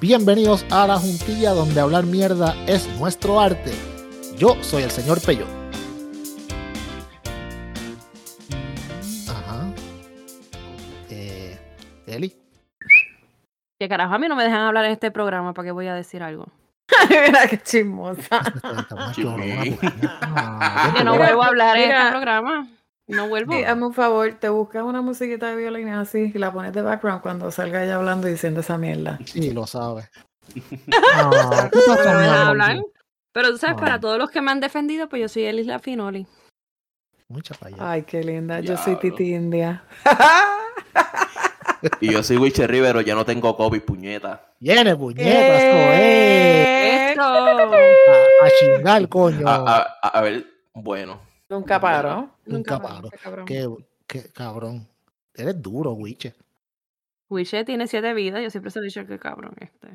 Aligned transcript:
Bienvenidos 0.00 0.66
a 0.70 0.86
la 0.86 0.98
juntilla 0.98 1.52
donde 1.52 1.80
hablar 1.80 2.04
mierda 2.04 2.54
es 2.66 2.86
nuestro 2.98 3.40
arte. 3.40 3.72
Yo 4.36 4.62
soy 4.62 4.82
el 4.82 4.90
señor 4.90 5.22
Peyo. 5.22 5.46
Ajá. 9.26 9.72
Eh, 11.08 11.58
Eli. 12.06 12.36
Que 13.78 13.88
carajo, 13.88 14.12
a 14.12 14.18
mí 14.18 14.28
no 14.28 14.36
me 14.36 14.44
dejan 14.44 14.60
hablar 14.60 14.84
en 14.84 14.92
este 14.92 15.10
programa, 15.10 15.54
¿para 15.54 15.66
qué 15.66 15.72
voy 15.72 15.86
a 15.86 15.94
decir 15.94 16.22
algo? 16.22 16.46
Mira 17.08 17.46
qué 17.48 17.56
chismosa. 17.62 18.42
Que 20.94 21.04
no 21.04 21.16
vuelvo 21.16 21.42
a 21.42 21.46
hablar 21.46 21.78
en 21.78 21.90
este 21.90 22.10
programa. 22.10 22.68
No 23.08 23.28
vuelvo. 23.28 23.52
Sí, 23.52 23.62
hazme 23.64 23.86
un 23.86 23.94
favor, 23.94 24.34
te 24.40 24.48
buscas 24.48 24.82
una 24.82 25.00
musiquita 25.02 25.48
de 25.50 25.56
violín 25.56 25.88
así 25.90 26.32
y 26.34 26.38
la 26.38 26.52
pones 26.52 26.72
de 26.72 26.82
background 26.82 27.22
cuando 27.22 27.50
salga 27.52 27.84
ella 27.84 27.96
hablando 27.96 28.26
y 28.28 28.32
diciendo 28.32 28.60
esa 28.60 28.76
mierda. 28.78 29.18
Sí, 29.24 29.52
lo 29.52 29.66
sabe. 29.66 30.08
Ah, 31.12 31.68
¿qué 31.72 31.78
pasó, 31.86 32.02
Pero. 32.18 32.82
Pero 33.32 33.50
tú 33.50 33.58
sabes, 33.58 33.76
Ah. 33.76 33.80
para 33.80 34.00
todos 34.00 34.18
los 34.18 34.30
que 34.30 34.40
me 34.40 34.50
han 34.50 34.60
defendido, 34.60 35.08
pues 35.08 35.22
yo 35.22 35.28
soy 35.28 35.44
Elis 35.44 35.68
Finoli. 35.82 36.26
Mucha 37.28 37.54
allá. 37.60 37.76
Ay, 37.78 38.02
qué 38.02 38.22
linda. 38.24 38.60
Yo 38.60 38.76
soy. 38.76 38.96
Titi 38.96 39.34
India. 39.34 39.84
Y 42.00 42.10
yo 42.10 42.22
soy 42.22 42.38
Wiche 42.38 42.66
Rivero, 42.66 43.00
ya 43.02 43.14
no 43.14 43.24
tengo 43.24 43.54
COVID, 43.56 43.82
puñeta. 43.82 44.46
Viene, 44.58 44.96
puñetas, 44.96 45.62
coe. 45.62 47.10
¡Esto! 47.10 47.22
A, 47.22 48.46
a 48.46 48.50
chingar, 48.58 49.08
coño. 49.08 49.46
A, 49.46 49.54
a- 49.56 49.96
a- 50.02 50.08
a 50.08 50.20
ver, 50.22 50.46
bueno. 50.72 51.20
Nunca 51.48 51.80
paro. 51.80 52.30
Nunca 52.44 52.80
paro, 52.80 52.94
paro. 52.94 53.10
qué 53.10 53.18
cabrón. 53.18 53.46
Qué, 53.46 53.68
qué 54.06 54.32
cabrón. 54.32 54.88
Eres 55.34 55.60
duro, 55.62 55.92
Wiche. 55.92 56.34
Wiche 57.28 57.64
tiene 57.64 57.86
siete 57.86 58.14
vidas, 58.14 58.42
yo 58.42 58.50
siempre 58.50 58.70
se 58.70 58.78
lo 58.78 58.84
he 58.84 58.88
dicho 58.88 59.06
que 59.06 59.18
cabrón 59.18 59.54
este. 59.60 59.88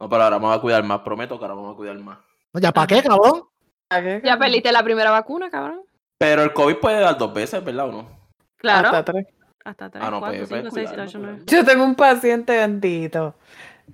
No, 0.00 0.08
pero 0.08 0.22
ahora 0.22 0.38
vamos 0.38 0.56
a 0.56 0.60
cuidar 0.60 0.82
más, 0.84 1.00
prometo 1.00 1.38
que 1.38 1.44
ahora 1.44 1.54
vamos 1.54 1.74
a 1.74 1.76
cuidar 1.76 1.98
más. 1.98 2.18
No, 2.52 2.60
¿Ya 2.60 2.72
para 2.72 2.86
qué, 2.86 3.02
cabrón? 3.02 3.44
¿A 3.90 4.02
qué, 4.02 4.20
Ya 4.24 4.38
perdiste 4.38 4.70
la 4.72 4.82
primera 4.82 5.10
vacuna, 5.10 5.50
cabrón. 5.50 5.82
Pero 6.18 6.42
el 6.42 6.52
COVID 6.52 6.76
puede 6.76 7.00
dar 7.00 7.18
dos 7.18 7.32
veces, 7.34 7.62
¿verdad 7.64 7.88
o 7.88 7.92
no? 7.92 8.08
Claro. 8.56 8.88
Hasta 8.88 9.04
tres. 9.04 9.26
Hasta 9.64 9.90
tres, 9.90 10.04
Ah, 10.04 10.10
no, 10.10 10.20
cuatro, 10.20 10.38
pues, 10.38 10.48
cinco, 10.48 10.70
pues, 10.70 10.88
seis, 10.88 10.98
ocho, 10.98 11.18
nueve. 11.18 11.42
Yo 11.46 11.64
tengo 11.64 11.84
un 11.84 11.94
paciente 11.94 12.56
bendito 12.56 13.34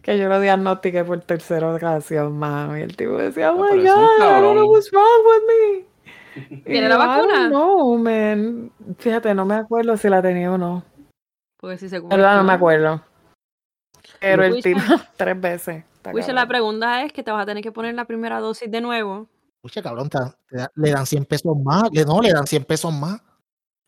que 0.02 0.18
yo 0.18 0.28
lo 0.28 0.38
diagnostiqué 0.40 1.04
por 1.04 1.20
tercera 1.20 1.74
ocasión, 1.74 2.38
mami. 2.38 2.80
Y 2.80 2.82
el 2.82 2.96
tipo 2.96 3.12
decía, 3.16 3.52
oh 3.52 3.64
Ah, 3.64 3.68
my 3.74 3.78
God, 3.78 3.86
I 3.86 4.40
don't 4.40 4.56
know 4.56 4.70
what's 4.70 4.90
wrong 4.92 5.24
with 5.26 5.42
me. 5.48 5.86
¿Tiene 6.64 6.88
la 6.88 6.96
vacuna? 6.96 7.48
No, 7.48 7.96
man. 7.98 8.70
Fíjate, 8.98 9.34
no 9.34 9.44
me 9.44 9.54
acuerdo 9.56 9.96
si 9.96 10.08
la 10.08 10.22
tenía 10.22 10.52
o 10.52 10.58
no. 10.58 10.84
Porque 11.58 11.78
si 11.78 11.88
se 11.88 12.00
Verdad, 12.00 12.36
no 12.36 12.44
me 12.44 12.52
acuerdo. 12.52 13.02
Pero 14.20 14.44
el 14.44 14.62
tipo, 14.62 14.80
tres 15.16 15.40
veces. 15.40 15.84
La 16.32 16.46
pregunta 16.46 17.04
es 17.04 17.12
que 17.12 17.22
te 17.22 17.30
vas 17.30 17.42
a 17.42 17.46
tener 17.46 17.62
que 17.62 17.70
poner 17.72 17.94
la 17.94 18.04
primera 18.04 18.40
dosis 18.40 18.70
de 18.70 18.80
nuevo. 18.80 19.28
Wiche, 19.62 19.82
cabrón, 19.82 20.08
te 20.08 20.18
te 20.50 20.66
le 20.74 20.90
dan 20.90 21.06
100 21.06 21.24
pesos 21.24 21.56
más. 21.62 21.84
Le, 21.92 22.04
no, 22.04 22.20
le 22.20 22.32
dan 22.32 22.46
100 22.46 22.64
pesos 22.64 22.92
más. 22.92 23.20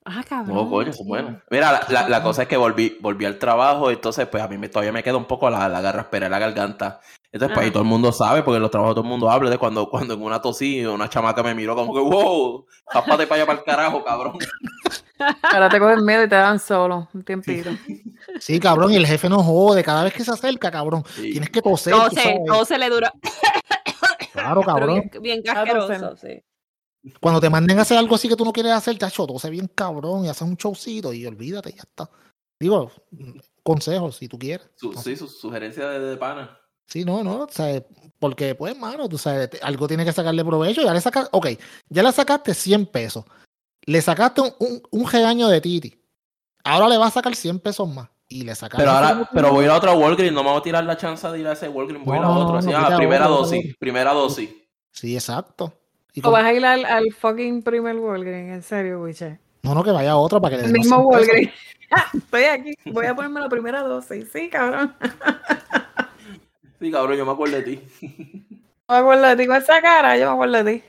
Ah, 0.05 0.23
cabrón. 0.29 0.55
No, 0.55 0.71
coño, 0.71 0.93
bueno. 1.07 1.41
Mira, 1.51 1.73
la, 1.73 1.81
la- 1.89 2.09
la 2.09 2.23
cosa 2.23 2.43
es 2.43 2.49
que 2.49 2.57
volví, 2.57 2.99
volví 3.01 3.25
al 3.25 3.39
trabajo, 3.39 3.91
entonces 3.91 4.29
pues 4.29 4.43
a 4.43 4.49
mí 4.49 4.59
me, 4.59 4.69
todavía 4.69 4.93
me 4.93 5.03
queda 5.03 5.17
un 5.17 5.25
poco 5.25 5.49
la, 5.51 5.69
la 5.69 5.81
garraspera 5.81 6.27
en 6.27 6.33
la 6.33 6.39
garganta. 6.39 7.01
Entonces, 7.35 7.53
pues 7.55 7.63
ahí 7.65 7.69
Ajá. 7.69 7.73
todo 7.73 7.83
el 7.83 7.89
mundo 7.89 8.13
sabe, 8.13 8.43
porque 8.45 8.57
en 8.57 8.63
los 8.63 8.71
trabajos 8.71 8.95
todo 8.95 9.03
el 9.05 9.11
mundo 9.11 9.29
habla 9.29 9.51
de 9.51 9.59
cuando, 9.59 9.91
cuando 9.91 10.15
en 10.15 10.23
una 10.23 10.41
tosí, 10.41 10.87
una 10.87 11.09
chamaca 11.09 11.43
me 11.43 11.53
miró 11.55 11.75
como 11.75 11.93
que, 11.93 11.99
wow, 11.99 12.65
jápate 12.87 13.27
para 13.27 13.43
allá 13.43 13.47
para 13.47 13.59
el 13.59 13.65
carajo, 13.65 14.05
cabrón. 14.05 14.39
Ahora 15.43 15.69
te 15.69 15.81
cogen 15.81 16.05
miedo 16.05 16.23
y 16.25 16.29
te 16.29 16.37
dan 16.37 16.59
solo 16.61 17.09
un 17.13 17.25
tiempito. 17.25 17.71
Sí, 18.41 18.59
cabrón, 18.59 18.91
y 18.93 18.97
el 18.97 19.07
jefe 19.07 19.29
no 19.29 19.43
jode. 19.43 19.85
Cada 19.85 20.03
vez 20.05 20.13
que 20.15 20.25
se 20.25 20.31
acerca, 20.31 20.71
cabrón, 20.71 21.05
Sí. 21.15 21.33
tienes 21.33 21.51
que 21.51 21.61
toser. 21.63 21.93
tú 21.93 21.99
Todo 22.01 22.11
se, 22.11 22.23
sabes. 22.23 22.39
todo 22.47 22.65
se 22.65 22.79
le 22.79 22.89
dura. 22.91 23.13
Claro, 24.33 24.61
Pero 24.61 24.63
cabrón. 24.63 24.95
bien, 25.13 25.23
bien 25.23 25.43
casqueroso, 25.43 26.17
sí. 26.17 26.43
Cuando 27.21 27.41
te 27.41 27.51
manden 27.51 27.79
a 27.79 27.83
hacer 27.83 27.99
algo 27.99 28.15
así 28.15 28.29
que 28.29 28.35
tú 28.37 28.45
no 28.45 28.53
quieres 28.53 28.73
hacer, 28.73 28.97
chacho, 28.99 29.27
tose 29.27 29.51
bien 29.51 29.69
cabrón 29.75 30.25
y 30.25 30.29
haces 30.29 30.43
un 30.43 30.55
showcito 30.57 31.13
y 31.13 31.27
olvídate, 31.27 31.73
ya 31.73 31.83
está. 31.83 32.09
Digo, 32.59 32.91
consejos 33.63 34.17
si 34.17 34.27
tú 34.29 34.39
quieres. 34.39 34.69
Su- 34.77 34.93
No 34.93 35.01
sí, 35.01 35.15
su 35.17 35.29
sugerencia 35.29 35.89
de, 35.89 36.01
de 36.01 36.17
pana. 36.17 36.59
Sí, 36.87 37.05
no, 37.05 37.23
no, 37.25 37.43
o 37.45 37.49
sea, 37.49 37.83
porque 38.19 38.55
pues, 38.55 38.77
mano, 38.79 39.09
tú 39.09 39.19
sabes, 39.19 39.51
te- 39.51 39.59
algo 39.63 39.89
tiene 39.89 40.05
que 40.05 40.13
sacarle 40.13 40.45
provecho. 40.45 40.83
Ya 40.83 40.93
le 40.95 41.01
sacaste, 41.01 41.29
ok, 41.33 41.47
ya 41.89 42.03
le 42.03 42.13
sacaste 42.13 42.55
100 42.55 42.87
pesos. 42.87 43.25
Le 43.87 44.01
sacaste 44.01 44.41
un, 44.41 44.53
un, 44.61 44.83
un 44.91 45.11
regaño 45.11 45.49
de 45.49 45.61
Titi. 45.61 46.01
Ahora 46.65 46.89
le 46.89 46.97
vas 46.97 47.09
a 47.09 47.15
sacar 47.15 47.35
100 47.35 47.59
pesos 47.61 47.89
más. 47.89 48.09
Y 48.29 48.43
le 48.43 48.55
sacaste. 48.55 48.83
Pero 48.83 48.91
ahora, 48.97 49.29
pero 49.35 49.51
voy 49.53 49.65
a 49.65 49.67
ir 49.67 49.71
a 49.73 49.77
otra 49.77 49.93
Walgreens, 49.93 50.33
no 50.35 50.43
me 50.43 50.49
voy 50.51 50.59
a 50.59 50.63
tirar 50.63 50.85
la 50.85 50.97
chance 50.97 51.29
de 51.29 51.39
ir 51.39 51.47
a 51.47 51.53
ese 51.53 51.69
Walgreens, 51.69 52.05
voy 52.05 52.17
a 52.17 52.21
ir 52.21 52.25
a 52.25 52.29
No, 52.29 52.35
no, 52.35 52.41
otro. 52.41 52.53
no, 52.55 52.59
Así, 52.59 52.71
no, 52.71 52.79
ah, 52.79 52.85
quita 52.87 52.97
primera 52.97 53.27
dosis, 53.27 53.77
primera 53.79 54.13
dosis. 54.15 54.51
Sí, 54.91 55.15
exacto. 55.15 55.73
Y 56.15 56.27
O 56.27 56.31
vas 56.31 56.45
a 56.45 56.53
ir 56.55 56.65
al, 56.65 56.85
al 56.87 57.13
fucking 57.13 57.63
primer 57.63 57.97
Walgreens, 57.97 58.53
en 58.55 58.63
serio, 58.63 59.03
Wiche. 59.03 59.39
no, 59.63 59.75
no, 59.75 59.85
que 59.85 59.91
vaya 59.91 60.13
a 60.13 60.17
otro 60.17 60.41
para 60.41 60.57
que 60.57 60.63
le 60.63 60.69
El 60.69 60.73
mismo 60.73 60.97
100 60.97 61.09
pesos. 61.11 61.27
Walgreens. 61.29 61.53
Estoy 62.15 62.45
aquí, 62.45 62.75
voy 62.87 63.07
a 63.07 63.15
ponerme 63.15 63.41
la 63.41 63.49
primera 63.51 63.83
dosis. 63.83 64.27
Sí, 64.33 64.49
cabrón. 64.49 64.95
Sí, 66.85 66.91
cabrón, 66.91 67.17
yo 67.17 67.25
me 67.25 67.33
acuerdo 67.33 67.57
de 67.57 67.63
ti. 67.63 67.81
Me 68.87 68.97
acuerdo 68.97 69.23
de 69.29 69.37
ti 69.37 69.47
con 69.47 69.57
esa 69.57 69.81
cara, 69.81 70.19
yo 70.19 70.27
me 70.27 70.33
acuerdo 70.35 70.63
de 70.63 70.73
ti. 70.75 70.85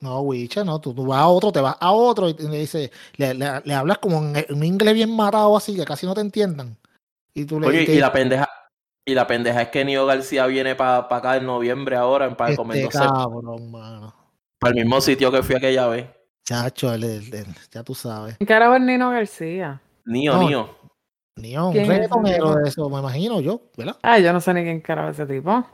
No, 0.00 0.20
Wicha, 0.22 0.64
no, 0.64 0.80
tú, 0.80 0.92
tú 0.92 1.06
vas 1.06 1.20
a 1.20 1.28
otro, 1.28 1.52
te 1.52 1.60
vas 1.60 1.76
a 1.78 1.92
otro 1.92 2.28
y 2.28 2.34
le 2.34 2.58
dices, 2.58 2.90
le, 3.16 3.34
le- 3.34 3.60
le 3.64 3.74
hablas 3.74 3.98
como 3.98 4.18
en 4.18 4.44
un 4.50 4.64
inglés 4.64 4.94
bien 4.94 5.14
matado 5.14 5.56
así, 5.56 5.76
que 5.76 5.84
casi 5.84 6.04
no 6.06 6.14
te 6.14 6.22
entiendan. 6.22 6.76
Y 7.32 7.44
tú 7.44 7.60
le 7.60 7.68
Oye, 7.68 7.84
te- 7.86 7.94
y 7.94 8.00
la 8.00 8.10
pendeja, 8.12 8.48
y 9.04 9.14
la 9.14 9.28
pendeja 9.28 9.62
es 9.62 9.68
que 9.68 9.84
Nio 9.84 10.04
García 10.06 10.44
viene 10.46 10.74
para 10.74 11.06
acá 11.08 11.36
en 11.36 11.46
noviembre 11.46 11.94
ahora, 11.94 12.36
para 12.36 12.50
este 12.50 12.56
comerse 12.56 12.88
cabrón, 12.88 13.70
mano. 13.70 14.12
para 14.58 14.72
el 14.76 14.84
mismo 14.84 15.00
sitio 15.00 15.30
que 15.30 15.44
fui 15.44 15.54
aquella 15.54 15.86
vez. 15.86 16.08
Chacho, 16.44 16.92
el- 16.92 17.04
el- 17.04 17.32
el- 17.32 17.54
ya 17.70 17.84
tú 17.84 17.94
sabes. 17.94 18.36
¿Qué 18.38 18.44
es 18.52 18.80
Nino 18.80 19.10
García? 19.10 19.80
Nio, 20.04 20.32
No. 20.32 20.48
Nio. 20.48 20.75
Ni 21.36 21.56
un 21.56 21.72
¿Quién 21.72 21.84
es 21.84 21.90
ese 21.90 21.98
reggaetonero 21.98 22.54
de 22.56 22.68
eso, 22.68 22.88
me 22.88 22.98
imagino 22.98 23.40
yo, 23.40 23.60
¿verdad? 23.76 23.96
Ay, 24.02 24.22
yo 24.22 24.32
no 24.32 24.40
sé 24.40 24.54
ni 24.54 24.62
quién 24.62 24.80
carajo 24.80 25.10
es 25.10 25.18
ese 25.18 25.26
tipo. 25.32 25.64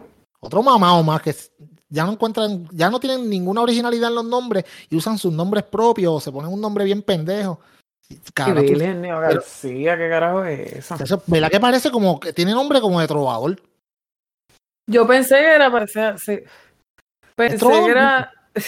Otro 0.41 0.63
mamado 0.63 1.03
más 1.05 1.23
que 1.23 1.33
ya 1.89 2.05
no 2.05 2.13
encuentran, 2.13 2.67
ya 2.73 2.91
no 2.91 2.99
tienen 2.99 3.31
ninguna 3.31 3.61
originalidad 3.61 4.09
en 4.09 4.17
los 4.17 4.25
nombres 4.25 4.65
y 4.91 4.97
usan 4.97 5.19
sus 5.19 5.33
nombres 5.33 5.63
propios 5.65 6.13
o 6.15 6.21
se 6.21 6.33
ponen 6.33 6.53
un 6.53 6.61
nombre 6.61 6.85
bien 6.85 7.03
pendejo. 7.03 7.61
Y 8.09 8.17
Cara, 8.35 8.61
tú- 8.61 8.75
Nino 8.75 9.21
García, 9.21 9.97
¿qué 9.97 10.09
carajo 10.09 10.45
es 10.45 10.73
eso? 10.73 10.97
eso, 10.97 11.23
¿verdad 11.27 11.51
que 11.51 11.61
parece 11.61 11.91
como 11.93 12.19
que 12.19 12.33
tiene 12.33 12.53
nombre 12.53 12.81
como 12.81 13.01
de 13.01 13.07
trovador? 13.07 13.63
Yo 14.89 15.07
pensé 15.07 15.37
que 15.37 15.55
era 15.55 15.87
ser 15.87 16.19
sí. 16.19 16.41
Pensé 17.37 17.59
que 17.67 17.91
era. 17.91 18.33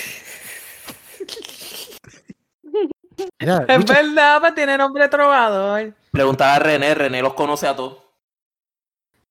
Mira, 3.41 3.65
Es 3.69 3.85
verdad, 3.85 4.41
pues 4.41 4.55
tiene 4.55 4.79
nombre 4.79 5.03
de 5.03 5.09
trovador. 5.09 5.95
Preguntar 6.15 6.61
a 6.61 6.65
René, 6.65 6.95
René 6.95 7.21
los 7.21 7.35
conoce 7.35 7.67
a 7.67 7.75
todos. 7.75 7.99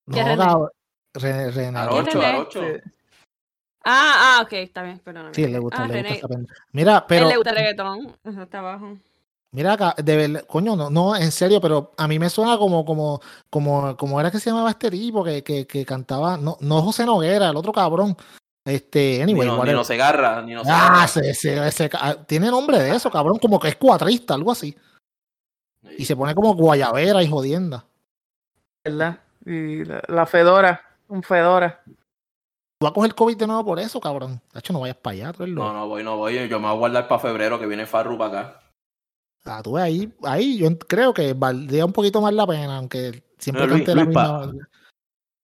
no, 0.05 0.16
¿Qué 0.16 0.21
René? 0.23 0.44
René- 1.13 1.51
René- 1.51 1.79
A 1.79 1.88
¿Quién 1.88 2.01
ocho, 2.07 2.19
René? 2.19 2.25
a 2.33 2.39
ocho. 2.41 2.59
Sí. 2.59 2.91
Ah, 3.85 4.13
ah, 4.38 4.41
ok, 4.44 4.53
está 4.53 4.83
bien, 4.83 4.99
perdóname. 4.99 5.33
Sí, 5.33 5.47
le 5.47 5.59
gusta, 5.59 5.83
Ah, 5.83 5.88
le 5.88 6.01
gusta 6.01 6.27
René. 6.27 6.44
esa. 6.45 6.53
Mira, 6.73 6.97
Él 6.97 7.03
pero 7.07 7.27
le 7.29 7.35
gusta 7.38 7.49
el 7.51 7.55
reggaetón. 7.55 8.16
Está 8.41 8.59
abajo. 8.59 8.97
Mira 9.53 9.74
acá, 9.74 9.95
de 10.03 10.18
verdad, 10.18 10.45
coño, 10.45 10.75
no, 10.75 10.89
no, 10.89 11.15
en 11.15 11.31
serio, 11.31 11.62
pero 11.62 11.94
a 11.97 12.06
mí 12.07 12.19
me 12.19 12.30
suena 12.30 12.57
como, 12.57 12.83
como, 12.83 13.21
como, 13.50 13.95
como 13.95 14.19
era 14.19 14.29
que 14.29 14.39
se 14.39 14.50
llamaba 14.50 14.71
este 14.71 14.91
tipo 14.91 15.24
que, 15.24 15.41
que, 15.41 15.65
que 15.65 15.86
cantaba, 15.86 16.36
no, 16.38 16.57
no 16.59 16.81
José 16.81 17.06
Noguera, 17.06 17.50
el 17.50 17.56
otro 17.56 17.71
cabrón. 17.71 18.18
Este, 18.65 19.21
anyway. 19.21 19.50
Nino 19.65 19.83
Segarra, 19.86 20.41
Nino 20.41 20.62
Ah, 20.65 21.06
Segarra. 21.06 21.06
ese, 21.06 21.29
ese, 21.29 21.68
ese 21.68 21.89
ca- 21.89 22.00
ah, 22.01 22.15
tiene 22.25 22.50
nombre 22.50 22.79
de 22.79 22.94
eso, 22.95 23.09
cabrón, 23.09 23.38
como 23.38 23.57
que 23.59 23.68
es 23.69 23.75
cuatrista, 23.77 24.33
algo 24.33 24.51
así. 24.51 24.75
Y 25.97 26.06
se 26.06 26.15
pone 26.15 26.33
como 26.35 26.53
guayabera 26.56 27.21
y 27.24 27.27
jodienda. 27.30 27.85
¿Verdad? 28.83 29.19
Y 29.45 29.83
la, 29.85 30.01
la 30.07 30.25
Fedora, 30.25 30.81
un 31.07 31.24
Fedora. 31.24 31.81
Tú 31.85 32.85
vas 32.85 32.91
a 32.91 32.94
coger 32.94 33.15
COVID 33.15 33.38
de 33.38 33.47
nuevo 33.47 33.65
por 33.65 33.80
eso, 33.80 34.00
cabrón. 34.00 34.41
De 34.53 34.59
hecho, 34.59 34.74
no 34.74 34.80
vayas 34.81 34.97
para 34.97 35.13
allá, 35.13 35.33
tú 35.33 35.44
eres 35.44 35.56
loco. 35.56 35.68
No, 35.68 35.74
no 35.74 35.88
voy, 35.88 36.03
no 36.03 36.18
voy. 36.18 36.35
Yo 36.47 36.59
me 36.59 36.68
voy 36.68 36.75
a 36.75 36.80
guardar 36.80 37.07
para 37.07 37.19
febrero 37.21 37.59
que 37.59 37.65
viene 37.68 37.85
Farru 37.85 38.18
para 38.18 38.39
acá. 38.39 38.59
Ah, 39.45 39.62
tú 39.62 39.74
ves 39.74 39.83
ahí, 39.83 40.13
ahí 40.24 40.57
yo 40.57 40.69
creo 40.80 41.13
que 41.13 41.33
valdría 41.33 41.86
un 41.86 41.91
poquito 41.91 42.21
más 42.21 42.33
la 42.33 42.47
pena, 42.47 42.77
aunque 42.77 43.24
siempre 43.38 43.68
Luis, 43.68 43.79
cante 43.83 43.95
la 43.95 44.03
Luis, 44.06 44.13
pa- 44.15 44.45
misma. 44.47 44.68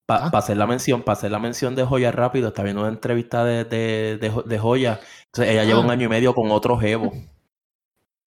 Para 0.08 0.26
Ah. 0.26 0.32
hacer 0.34 0.58
la 0.58 0.66
mención, 0.66 1.04
para 1.04 1.18
hacer 1.18 1.32
la 1.32 1.40
mención 1.40 1.76
de 1.76 1.84
Joya 1.84 2.12
rápido, 2.12 2.48
está 2.48 2.64
viendo 2.64 2.82
una 2.82 2.90
entrevista 2.90 3.44
de, 3.44 3.66
de, 3.66 4.18
de 4.46 4.60
Joya. 4.60 5.00
Entonces, 5.26 5.54
ella 5.54 5.66
lleva 5.66 5.80
Ah. 5.82 5.84
un 5.84 5.92
año 5.92 6.06
y 6.06 6.10
medio 6.10 6.34
con 6.34 6.50
otro 6.52 6.78
jevo. 6.78 7.12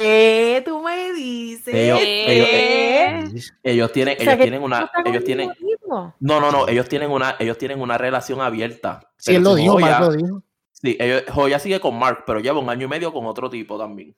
¿Qué 0.02 0.62
tú 0.64 0.82
me 0.82 1.12
dices? 1.12 1.74
Ellos, 1.74 1.98
ellos, 2.02 2.46
¿Qué? 2.50 3.42
ellos 3.62 3.92
tienen, 3.92 4.16
O 4.18 4.22
sea, 4.22 4.32
ellos 4.32 4.36
que 4.36 4.42
tienen 4.42 4.62
una, 4.62 4.90
ellos 5.04 5.16
el 5.16 5.24
tienen, 5.24 5.48
mismo 5.60 6.14
no, 6.20 6.40
no, 6.40 6.50
no, 6.50 6.68
ellos 6.68 6.88
tienen 6.88 7.10
una, 7.10 7.36
ellos 7.38 7.58
tienen 7.58 7.80
una 7.80 7.98
relación 7.98 8.40
abierta. 8.40 9.12
Sí, 9.18 9.34
él 9.34 9.42
lo 9.42 9.54
dijo, 9.54 9.74
Joya- 9.74 10.00
Mark 10.00 10.00
lo 10.06 10.12
dijo. 10.12 10.42
Sí, 10.72 10.96
ellos, 10.98 11.22
Joya 11.32 11.58
sigue 11.58 11.78
con 11.80 11.98
Mark, 11.98 12.24
pero 12.26 12.40
lleva 12.40 12.58
un 12.58 12.68
año 12.68 12.86
y 12.86 12.88
medio 12.88 13.12
con 13.12 13.26
otro 13.26 13.48
tipo 13.48 13.78
también. 13.78 14.16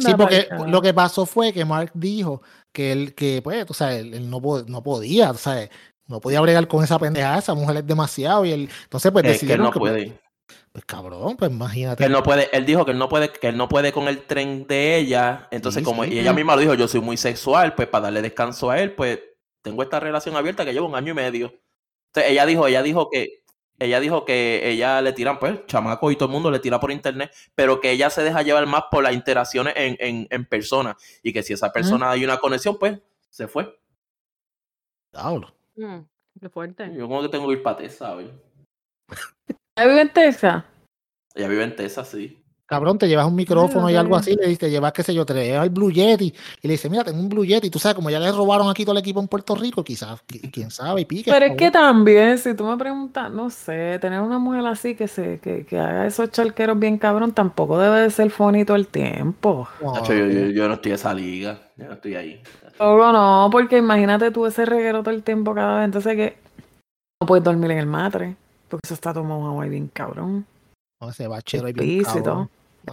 Sí, 0.00 0.14
porque 0.16 0.48
lo 0.66 0.80
que 0.80 0.94
pasó 0.94 1.26
fue 1.26 1.52
que 1.52 1.64
Mark 1.64 1.90
dijo 1.94 2.40
que 2.72 2.92
él, 2.92 3.14
que 3.14 3.40
pues, 3.42 3.66
tú 3.66 3.74
sabes, 3.74 4.00
él, 4.00 4.14
él 4.14 4.30
no, 4.30 4.40
no 4.66 4.82
podía, 4.82 5.32
tú 5.32 5.38
sabes, 5.38 5.68
No 6.06 6.20
podía 6.20 6.40
bregar 6.40 6.66
con 6.68 6.82
esa 6.84 6.98
pendejada, 6.98 7.38
esa 7.38 7.54
mujer 7.54 7.78
es 7.78 7.86
demasiado. 7.86 8.44
Y 8.44 8.52
él, 8.52 8.68
entonces, 8.84 9.12
pues 9.12 9.24
Es 9.26 9.40
que 9.40 9.56
no 9.58 9.70
que, 9.70 9.78
pues, 9.78 9.92
puede. 9.92 10.20
Pues, 10.72 10.84
cabrón, 10.84 11.36
pues 11.36 11.50
imagínate. 11.50 12.04
Él 12.04 12.12
no 12.12 12.22
puede, 12.22 12.48
él 12.56 12.66
dijo 12.66 12.84
que 12.84 12.90
él 12.92 12.98
no 12.98 13.08
puede, 13.08 13.30
que 13.30 13.48
él 13.48 13.56
no 13.56 13.68
puede 13.68 13.92
con 13.92 14.08
el 14.08 14.22
tren 14.26 14.66
de 14.66 14.96
ella. 14.96 15.48
Entonces, 15.50 15.80
Sí, 15.80 15.84
como 15.84 16.04
sí. 16.04 16.14
y 16.14 16.18
ella 16.18 16.32
misma 16.32 16.54
lo 16.54 16.60
dijo, 16.60 16.74
yo 16.74 16.88
soy 16.88 17.00
muy 17.00 17.16
sexual, 17.16 17.74
pues 17.74 17.88
para 17.88 18.04
darle 18.04 18.22
descanso 18.22 18.70
a 18.70 18.78
él, 18.80 18.92
pues 18.94 19.20
tengo 19.62 19.82
esta 19.82 20.00
relación 20.00 20.36
abierta 20.36 20.64
que 20.64 20.72
lleva 20.72 20.86
un 20.86 20.94
año 20.94 21.12
y 21.12 21.14
medio. 21.14 21.46
Entonces, 22.08 22.32
ella 22.32 22.46
dijo, 22.46 22.66
ella 22.66 22.82
dijo 22.82 23.08
que, 23.10 23.42
ella 23.78 23.98
dijo 24.00 24.24
que 24.24 24.68
ella 24.70 25.00
le 25.02 25.12
tiran, 25.12 25.38
pues, 25.38 25.66
chamaco 25.66 26.10
y 26.10 26.16
todo 26.16 26.26
el 26.26 26.32
mundo 26.32 26.50
le 26.50 26.58
tira 26.60 26.78
por 26.78 26.92
internet, 26.92 27.32
pero 27.54 27.80
que 27.80 27.90
ella 27.90 28.10
se 28.10 28.22
deja 28.22 28.42
llevar 28.42 28.66
más 28.66 28.84
por 28.90 29.02
las 29.02 29.14
interacciones 29.14 29.74
en, 29.76 29.96
en, 29.98 30.26
en 30.30 30.44
persona. 30.44 30.96
Y 31.22 31.32
que 31.32 31.42
si 31.42 31.52
esa 31.54 31.72
persona 31.72 32.10
hay 32.10 32.24
una 32.24 32.38
conexión, 32.38 32.78
pues, 32.78 32.98
se 33.30 33.48
fue. 33.48 33.76
Diablo. 35.12 35.54
Mm, 35.76 36.00
qué 36.40 36.48
fuerte. 36.48 36.90
Yo 36.96 37.08
como 37.08 37.22
que 37.22 37.28
tengo 37.28 37.46
que 37.48 37.54
ir 37.54 37.62
para 37.62 37.88
¿sabes? 37.88 38.28
¿Ya 39.76 39.86
vive 39.86 40.00
en 40.02 40.12
Texas? 40.12 40.64
Ella 41.34 41.48
vive 41.48 41.64
en 41.64 41.74
Texas, 41.76 42.08
sí. 42.08 42.40
Cabrón, 42.66 42.96
te 42.96 43.06
llevas 43.08 43.26
un 43.26 43.34
micrófono 43.34 43.90
y 43.90 43.94
algo 43.96 44.16
así, 44.16 44.30
le 44.36 44.44
dices, 44.46 44.58
te 44.60 44.70
llevas, 44.70 44.92
qué 44.92 45.02
sé 45.02 45.12
yo, 45.12 45.26
te 45.26 45.34
llevas 45.34 45.64
el 45.64 45.70
Blue 45.70 45.90
Yeti 45.92 46.32
y 46.62 46.66
le 46.68 46.72
dices, 46.72 46.90
mira, 46.90 47.04
tengo 47.04 47.20
un 47.20 47.28
Blue 47.28 47.44
Yeti, 47.44 47.68
tú 47.68 47.78
sabes, 47.78 47.94
como 47.94 48.08
ya 48.08 48.18
le 48.18 48.32
robaron 48.32 48.70
aquí 48.70 48.84
todo 48.84 48.92
el 48.94 49.00
equipo 49.00 49.20
en 49.20 49.28
Puerto 49.28 49.54
Rico, 49.54 49.84
quizás, 49.84 50.22
qui- 50.26 50.50
quién 50.50 50.70
sabe, 50.70 51.02
y 51.02 51.04
pique. 51.04 51.30
Pero 51.30 51.44
es 51.44 51.56
que 51.58 51.70
también, 51.70 52.38
si 52.38 52.54
tú 52.54 52.64
me 52.64 52.76
preguntas, 52.78 53.30
no 53.30 53.50
sé, 53.50 53.98
tener 54.00 54.20
una 54.22 54.38
mujer 54.38 54.64
así 54.66 54.94
que 54.94 55.08
se 55.08 55.40
que, 55.40 55.66
que 55.66 55.78
haga 55.78 56.06
esos 56.06 56.30
charqueros 56.30 56.78
bien 56.78 56.96
cabrón, 56.96 57.32
tampoco 57.32 57.78
debe 57.78 58.00
de 58.00 58.10
ser 58.10 58.30
funny 58.30 58.64
todo 58.64 58.76
el 58.78 58.86
tiempo. 58.86 59.68
No, 59.82 60.06
yo, 60.06 60.14
yo- 60.28 60.50
yo 60.50 60.68
no 60.68 60.74
estoy 60.74 60.92
en 60.92 60.94
esa 60.94 61.12
liga. 61.12 61.60
Yo 61.76 61.84
no 61.86 61.92
estoy 61.94 62.14
ahí. 62.14 62.42
Luego 62.78 63.12
no, 63.12 63.48
porque 63.52 63.76
imagínate 63.76 64.30
tú 64.30 64.46
ese 64.46 64.64
reguero 64.64 65.02
todo 65.02 65.14
el 65.14 65.22
tiempo 65.22 65.54
cada 65.54 65.76
vez, 65.80 65.84
entonces 65.84 66.16
que 66.16 66.36
no 67.20 67.26
puedes 67.26 67.44
dormir 67.44 67.72
en 67.72 67.78
el 67.78 67.86
matre, 67.86 68.36
porque 68.68 68.80
eso 68.84 68.94
está 68.94 69.12
tomado 69.14 69.60
ahí 69.60 69.68
bien 69.70 69.88
cabrón. 69.92 70.46
no, 71.00 71.10
ese 71.10 71.26
bachero 71.28 71.64
bien 71.64 72.04
cabrón. 72.04 72.48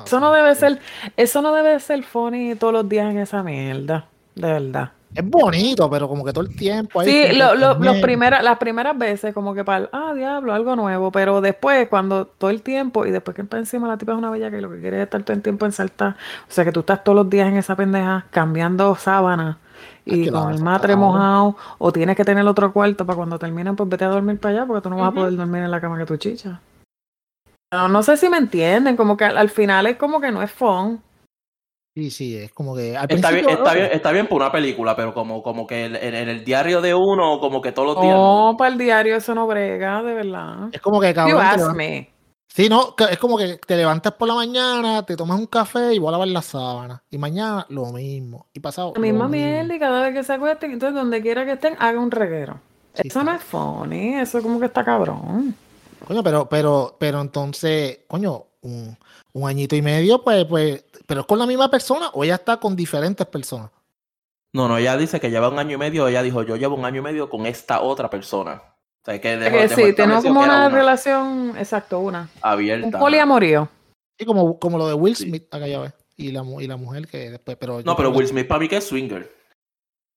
Eso 0.05 0.19
no 0.21 0.31
debe 0.31 0.55
ser, 0.55 0.79
eso 1.17 1.41
no 1.41 1.53
debe 1.53 1.79
ser 1.79 2.03
funny 2.03 2.55
todos 2.55 2.71
los 2.73 2.87
días 2.87 3.11
en 3.11 3.17
esa 3.19 3.43
mierda, 3.43 4.05
de 4.35 4.47
verdad. 4.53 4.91
Es 5.13 5.29
bonito, 5.29 5.89
pero 5.89 6.07
como 6.07 6.23
que 6.23 6.31
todo 6.31 6.45
el 6.45 6.55
tiempo 6.55 7.01
ahí. 7.01 7.11
Sí, 7.11 7.35
lo- 7.35 7.53
lo- 7.55 7.77
los 7.79 7.97
primeras, 7.97 8.41
las 8.41 8.57
primeras 8.57 8.97
veces 8.97 9.33
como 9.33 9.53
que 9.53 9.65
para, 9.65 9.89
ah, 9.91 10.13
diablo, 10.15 10.53
algo 10.53 10.77
nuevo, 10.77 11.11
pero 11.11 11.41
después 11.41 11.89
cuando 11.89 12.25
todo 12.27 12.49
el 12.49 12.61
tiempo 12.61 13.05
y 13.05 13.11
después 13.11 13.35
que 13.35 13.43
para 13.43 13.59
encima 13.59 13.89
la 13.89 13.97
tipa 13.97 14.13
es 14.13 14.17
una 14.17 14.29
bella 14.29 14.49
que 14.49 14.61
lo 14.61 14.71
que 14.71 14.79
quiere 14.79 14.97
es 14.99 15.03
estar 15.03 15.21
todo 15.23 15.33
el 15.33 15.41
tiempo 15.41 15.65
en 15.65 15.73
saltar, 15.73 16.11
o 16.47 16.51
sea 16.53 16.63
que 16.63 16.71
tú 16.71 16.79
estás 16.79 17.03
todos 17.03 17.17
los 17.17 17.29
días 17.29 17.49
en 17.49 17.57
esa 17.57 17.75
pendeja 17.75 18.25
cambiando 18.31 18.95
sábanas 18.95 19.57
y 20.05 20.21
Es 20.21 20.25
que 20.25 20.31
la 20.31 20.41
con 20.41 20.53
el 20.53 20.61
matre 20.61 20.95
mojado 20.95 21.55
o 21.77 21.91
tienes 21.91 22.15
que 22.15 22.25
tener 22.25 22.45
otro 22.47 22.71
cuarto 22.73 23.05
para 23.05 23.17
cuando 23.17 23.37
terminen 23.37 23.75
pues 23.75 23.89
vete 23.89 24.05
a 24.05 24.09
dormir 24.09 24.39
para 24.39 24.55
allá 24.55 24.65
porque 24.65 24.81
tú 24.81 24.89
no 24.89 24.97
vas 24.97 25.09
a 25.09 25.15
poder 25.15 25.35
dormir 25.35 25.63
en 25.63 25.71
la 25.71 25.81
cama 25.81 25.97
que 25.97 26.05
tu 26.05 26.17
chicha. 26.17 26.59
No, 27.73 27.87
no 27.87 28.03
sé 28.03 28.17
si 28.17 28.29
me 28.29 28.37
entienden, 28.37 28.97
como 28.97 29.15
que 29.15 29.25
al, 29.25 29.37
al 29.37 29.49
final 29.49 29.87
es 29.87 29.97
como 29.97 30.19
que 30.19 30.31
no 30.31 30.41
es 30.41 30.51
fun. 30.51 31.01
Sí, 31.93 32.09
sí, 32.09 32.37
es 32.37 32.53
como 32.53 32.73
que 32.73 32.95
al 32.95 33.11
Está 33.11 33.31
bien, 33.31 33.49
está 33.49 33.73
bien, 33.73 33.89
está 33.91 34.11
bien 34.13 34.27
por 34.27 34.41
una 34.41 34.51
película, 34.51 34.95
pero 34.95 35.13
como, 35.13 35.43
como 35.43 35.67
que 35.67 35.85
en, 35.85 35.95
el 35.95 36.45
diario 36.45 36.79
de 36.79 36.93
uno, 36.93 37.39
como 37.41 37.61
que 37.61 37.73
todos 37.73 37.95
los 37.95 38.01
días. 38.01 38.15
No, 38.15 38.51
no. 38.51 38.57
para 38.57 38.71
el 38.71 38.77
diario 38.77 39.17
eso 39.17 39.35
no 39.35 39.45
brega, 39.45 40.01
de 40.01 40.13
verdad. 40.13 40.69
Es 40.71 40.79
como 40.79 41.01
que 41.01 41.09
You 41.09 41.15
cabrón. 41.15 41.37
te 41.37 41.61
ask 41.63 41.75
me. 41.75 42.10
Sí, 42.53 42.67
no, 42.67 42.95
es 43.09 43.17
como 43.17 43.37
que 43.37 43.57
te 43.65 43.77
levantas 43.77 44.13
por 44.13 44.27
la 44.27 44.35
mañana, 44.35 45.05
te 45.05 45.15
tomas 45.15 45.39
un 45.39 45.45
café 45.45 45.93
y 45.93 45.99
voy 45.99 46.09
a 46.09 46.11
lavar 46.11 46.27
la 46.27 46.41
sábana. 46.41 47.01
Y 47.09 47.17
mañana 47.17 47.65
lo 47.69 47.85
mismo. 47.93 48.47
Y 48.53 48.59
pasado. 48.59 48.91
La 48.95 49.01
misma 49.01 49.29
mierda 49.29 49.73
y 49.73 49.79
cada 49.79 50.01
vez 50.01 50.13
que 50.13 50.23
se 50.23 50.33
acuesten, 50.33 50.71
entonces 50.71 50.93
donde 50.93 51.21
quiera 51.21 51.45
que 51.45 51.53
estén, 51.53 51.77
haga 51.79 51.97
un 51.97 52.11
reguero. 52.11 52.59
Sí, 52.93 53.03
eso 53.07 53.23
no 53.23 53.33
es 53.33 53.41
funny, 53.41 54.15
eso 54.15 54.41
como 54.41 54.59
que 54.59 54.65
está 54.65 54.83
cabrón. 54.83 55.55
Coño, 56.05 56.21
pero, 56.23 56.49
pero, 56.49 56.97
pero 56.99 57.21
entonces, 57.21 57.99
coño, 58.07 58.47
un, 58.63 58.97
un 59.31 59.47
añito 59.47 59.77
y 59.77 59.81
medio, 59.81 60.21
pues, 60.21 60.43
pues, 60.45 60.83
pero 61.07 61.21
es 61.21 61.27
con 61.27 61.39
la 61.39 61.45
misma 61.45 61.71
persona 61.71 62.09
o 62.13 62.25
ella 62.25 62.35
está 62.35 62.57
con 62.57 62.75
diferentes 62.75 63.25
personas. 63.27 63.71
No, 64.51 64.67
no, 64.67 64.77
ella 64.77 64.97
dice 64.97 65.21
que 65.21 65.31
lleva 65.31 65.47
un 65.47 65.57
año 65.57 65.75
y 65.75 65.77
medio. 65.77 66.05
Ella 66.09 66.21
dijo, 66.21 66.43
yo 66.43 66.57
llevo 66.57 66.75
un 66.75 66.83
año 66.83 66.99
y 66.99 67.03
medio 67.03 67.29
con 67.29 67.45
esta 67.45 67.81
otra 67.81 68.09
persona. 68.09 68.61
O 69.01 69.05
sea, 69.05 69.19
que 69.19 69.35
dejó, 69.37 69.57
que 69.57 69.69
sí, 69.69 69.93
tenemos 69.95 70.23
como 70.23 70.41
una, 70.41 70.67
una 70.67 70.69
relación, 70.69 71.55
exacto, 71.57 71.99
una. 71.99 72.29
abierta. 72.41 72.85
Un 72.85 72.91
poliamorío. 72.93 73.67
Sí, 74.19 74.25
como, 74.25 74.59
como 74.59 74.77
lo 74.77 74.87
de 74.87 74.93
Will 74.93 75.15
Sí. 75.15 75.27
Smith 75.27 75.45
aquella 75.51 75.79
vez. 75.79 75.93
Y 76.17 76.31
la, 76.31 76.43
mu- 76.43 76.61
y 76.61 76.67
la 76.67 76.77
mujer 76.77 77.07
que 77.07 77.31
después, 77.31 77.57
pero. 77.59 77.81
No, 77.81 77.95
pero 77.95 78.11
Will 78.11 78.27
Smith 78.27 78.47
para 78.47 78.59
mí 78.59 78.67
que 78.67 78.77
es 78.77 78.83
swinger. 78.83 79.31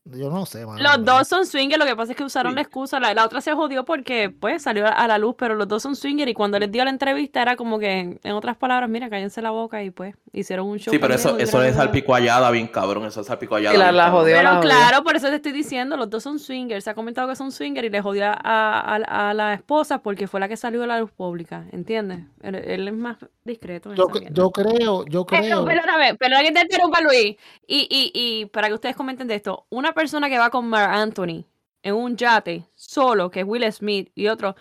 Yo 0.06 0.28
no 0.28 0.44
sé, 0.44 0.66
mano. 0.66 0.82
Los 0.82 1.02
dos 1.02 1.26
son 1.28 1.46
swinger, 1.46 1.78
lo 1.78 1.86
que 1.86 1.96
pasa 1.96 2.12
es 2.12 2.18
que 2.18 2.24
usaron 2.24 2.52
Sí. 2.52 2.56
la 2.56 2.60
excusa. 2.60 3.00
La, 3.00 3.14
la 3.14 3.24
otra 3.24 3.40
se 3.40 3.52
jodió 3.54 3.86
porque, 3.86 4.28
pues, 4.28 4.62
salió 4.62 4.86
a- 4.86 5.08
la 5.08 5.16
luz, 5.16 5.34
pero 5.38 5.54
los 5.54 5.66
dos 5.66 5.82
son 5.82 5.96
swinger. 5.96 6.28
Y 6.28 6.34
cuando 6.34 6.58
les 6.58 6.70
dio 6.70 6.84
la 6.84 6.90
entrevista, 6.90 7.40
era 7.40 7.56
como 7.56 7.78
que, 7.78 8.18
en 8.22 8.32
otras 8.32 8.56
palabras, 8.58 8.90
mira, 8.90 9.08
cállense 9.08 9.40
la 9.40 9.48
boca 9.50 9.82
y 9.82 9.90
pues 9.90 10.14
hicieron 10.34 10.66
un 10.68 10.78
show. 10.78 10.92
Sí, 10.92 10.98
pero 10.98 11.14
eso, 11.14 11.38
eso 11.38 11.62
es 11.62 11.76
salpicoallada 11.76 12.50
bien 12.50 12.66
cabrón. 12.66 13.06
Eso 13.06 13.22
es 13.22 13.26
salpicoallada. 13.28 13.74
Y 13.74 13.78
la- 13.78 14.10
jodió. 14.10 14.36
Pero 14.36 14.42
la 14.42 14.56
jodió. 14.56 14.68
claro, 14.70 15.04
por 15.04 15.16
eso 15.16 15.28
te 15.28 15.36
estoy 15.36 15.52
diciendo, 15.52 15.96
los 15.96 16.10
dos 16.10 16.22
son 16.22 16.38
swingers. 16.38 16.84
Se 16.84 16.90
ha 16.90 16.94
comentado 16.94 17.26
que 17.28 17.36
son 17.36 17.50
swingers 17.50 17.86
y 17.86 17.90
le 17.90 18.02
jodió 18.02 18.26
a, 18.26 18.34
a- 18.34 19.30
a 19.30 19.32
la 19.32 19.54
esposa 19.54 20.02
porque 20.02 20.26
fue 20.28 20.38
la 20.38 20.48
que 20.48 20.58
salió 20.58 20.82
a 20.82 20.86
la 20.86 21.00
luz 21.00 21.12
pública, 21.12 21.64
¿entiendes? 21.72 22.20
Él, 22.42 22.56
él 22.56 22.88
es 22.88 22.94
más 22.94 23.16
discreto. 23.42 23.88
en 23.90 23.96
Yo, 23.96 24.08
yo 24.30 24.50
creo, 24.50 25.06
yo 25.06 25.24
Pero, 25.24 25.42
creo. 25.42 25.64
perdóname, 25.64 26.14
perdóname 26.16 26.48
que 26.48 26.52
te 26.52 26.60
interrumpa, 26.60 27.00
Luis. 27.00 27.36
Y, 27.66 27.88
y, 27.90 28.10
y 28.12 28.44
para 28.46 28.68
que 28.68 28.74
ustedes 28.74 28.96
comenten 28.96 29.26
de 29.28 29.36
esto, 29.36 29.64
una 29.70 29.93
persona 29.94 30.28
que 30.28 30.38
va 30.38 30.50
con 30.50 30.68
Mark 30.68 30.92
Anthony 30.92 31.44
en 31.82 31.94
un 31.94 32.16
yate 32.16 32.64
solo, 32.74 33.30
que 33.30 33.40
es 33.40 33.46
Will 33.46 33.70
Smith, 33.72 34.10
y 34.14 34.28
otro, 34.28 34.56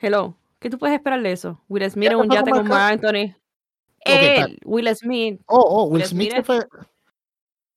hello, 0.00 0.34
¿qué 0.58 0.70
tú 0.70 0.78
puedes 0.78 0.96
esperar 0.96 1.20
de 1.22 1.32
eso? 1.32 1.62
Will 1.68 1.88
Smith 1.90 2.10
en 2.10 2.16
un 2.16 2.30
yate 2.30 2.50
con 2.50 2.66
Mark 2.68 2.92
Anthony. 2.94 3.34
Él, 4.00 4.58
Will 4.64 4.88
Smith, 4.96 5.40
Oh, 5.46 5.58
oh, 5.60 5.84
Will 5.84 6.02
Will 6.02 6.06
Smith 6.06 6.32
fue. 6.44 6.60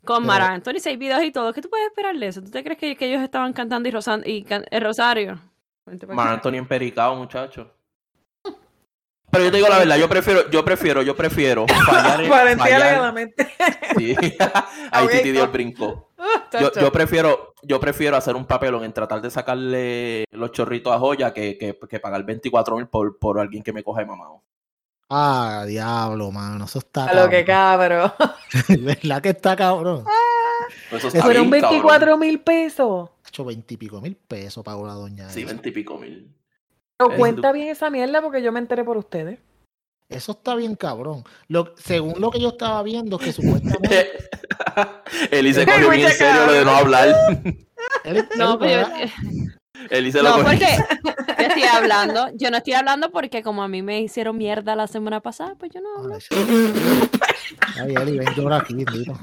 con 0.05 0.17
Pero- 0.23 0.27
Marc 0.27 0.49
Anthony, 0.51 0.79
seis 0.79 0.97
videos 0.97 1.23
y 1.23 1.31
todo. 1.31 1.51
¿Qué 1.53 1.61
tú 1.61 1.69
puedes 1.69 1.87
esperar 1.87 2.15
de 2.17 2.27
eso? 2.27 2.41
¿Tú 2.41 2.49
te 2.51 2.63
crees 2.63 2.77
que, 2.79 2.95
que 2.95 3.07
ellos 3.09 3.21
estaban 3.21 3.51
cantando 3.53 3.89
y, 3.89 3.91
rozando, 3.91 4.27
y 4.29 4.43
can- 4.43 4.65
el 4.71 4.81
Rosario? 4.81 5.39
Mar. 6.07 6.27
Anthony 6.29 6.53
empericado, 6.55 7.15
muchacho. 7.15 7.73
Pero 9.31 9.45
yo 9.45 9.51
te 9.51 9.57
digo 9.57 9.69
la 9.69 9.79
verdad, 9.79 9.97
yo 9.97 10.09
prefiero, 10.09 10.49
yo 10.51 10.63
prefiero, 10.65 11.01
yo 11.03 11.15
prefiero 11.15 11.65
fallar 11.85 12.21
en- 12.21 12.29
Valentía 12.29 12.65
fallar- 12.65 12.81
alegadamente. 12.81 13.47
Sí. 13.97 14.15
Ahí 14.91 15.07
Titi 15.07 15.31
dio 15.31 15.45
el 15.45 15.49
brinco. 15.51 16.10
Yo, 16.79 16.91
prefiero, 16.91 17.53
yo 17.63 17.79
prefiero 17.79 18.17
hacer 18.17 18.35
un 18.35 18.45
papelón 18.45 18.83
en 18.83 18.93
tratar 18.93 19.21
de 19.21 19.31
sacarle 19.31 20.25
los 20.31 20.51
chorritos 20.51 20.93
a 20.93 20.99
joya 20.99 21.33
que, 21.33 21.57
que, 21.57 21.77
que 21.89 21.99
pagar 21.99 22.23
24 22.23 22.75
mil 22.75 22.87
por, 22.87 23.17
por 23.17 23.39
alguien 23.39 23.63
que 23.63 23.71
me 23.73 23.83
coja 23.83 24.01
de 24.01 24.05
mamado. 24.07 24.43
Ah, 25.09 25.65
diablo, 25.67 26.31
mano. 26.31 26.65
Eso 26.65 26.79
está. 26.79 27.05
A 27.05 27.13
lo 27.13 27.29
que 27.29 27.43
cabrón. 27.45 28.11
¿Verdad 28.79 29.21
que 29.21 29.29
está 29.29 29.55
cabrón? 29.55 30.05
Eso 30.91 31.07
está 31.07 31.21
Fueron 31.21 31.49
bien, 31.49 31.61
cabrón. 31.61 31.81
24 31.81 32.17
mil 32.17 32.39
pesos. 32.41 33.09
hecho 33.27 33.43
veintipico 33.45 33.99
mil 34.01 34.15
pesos 34.15 34.63
pagó 34.63 34.85
la 34.85 34.93
doña. 34.93 35.29
Sí, 35.29 35.41
esa. 35.41 35.47
20 35.53 35.69
y 35.69 35.71
pico 35.71 35.97
mil. 35.97 36.33
Pero 36.97 37.11
Es 37.11 37.17
cuenta 37.17 37.47
du- 37.49 37.53
bien 37.55 37.69
esa 37.69 37.89
mierda 37.89 38.21
porque 38.21 38.41
yo 38.41 38.51
me 38.51 38.59
enteré 38.59 38.83
por 38.83 38.97
ustedes. 38.97 39.39
Eso 40.07 40.33
está 40.33 40.55
bien 40.55 40.75
cabrón. 40.75 41.23
Lo, 41.47 41.73
según 41.77 42.15
lo 42.19 42.31
que 42.31 42.39
yo 42.41 42.49
estaba 42.49 42.83
viendo, 42.83 43.17
que 43.17 43.31
supuestamente. 43.31 44.29
Eli 45.31 45.53
se 45.53 45.65
cogió 45.65 45.89
bien 45.89 46.03
mucha 46.03 46.15
serio 46.15 46.45
lo 46.45 46.53
de 46.53 46.65
no 46.65 46.71
hablar. 46.71 47.15
él- 48.03 48.27
No, 48.37 48.57
pero 48.59 48.87
lo 50.23 50.29
no, 50.29 50.43
cogió. 50.43 50.43
porque 50.45 50.67
yo 51.39 51.47
estoy 51.47 51.63
hablando, 51.71 52.27
yo 52.35 52.51
no 52.51 52.57
estoy 52.57 52.73
hablando 52.73 53.11
porque 53.11 53.41
como 53.43 53.63
a 53.63 53.67
mí 53.67 53.81
me 53.81 54.01
hicieron 54.01 54.37
mierda 54.37 54.75
la 54.75 54.87
semana 54.87 55.19
pasada, 55.21 55.55
pues 55.57 55.71
yo 55.73 55.81
no 55.81 55.89
hablo. 55.97 56.17
Ay, 57.79 57.93
Eli, 57.95 58.17
ven, 58.19 58.33
llora 58.35 58.57
aquí, 58.57 58.73
bendito. 58.75 59.17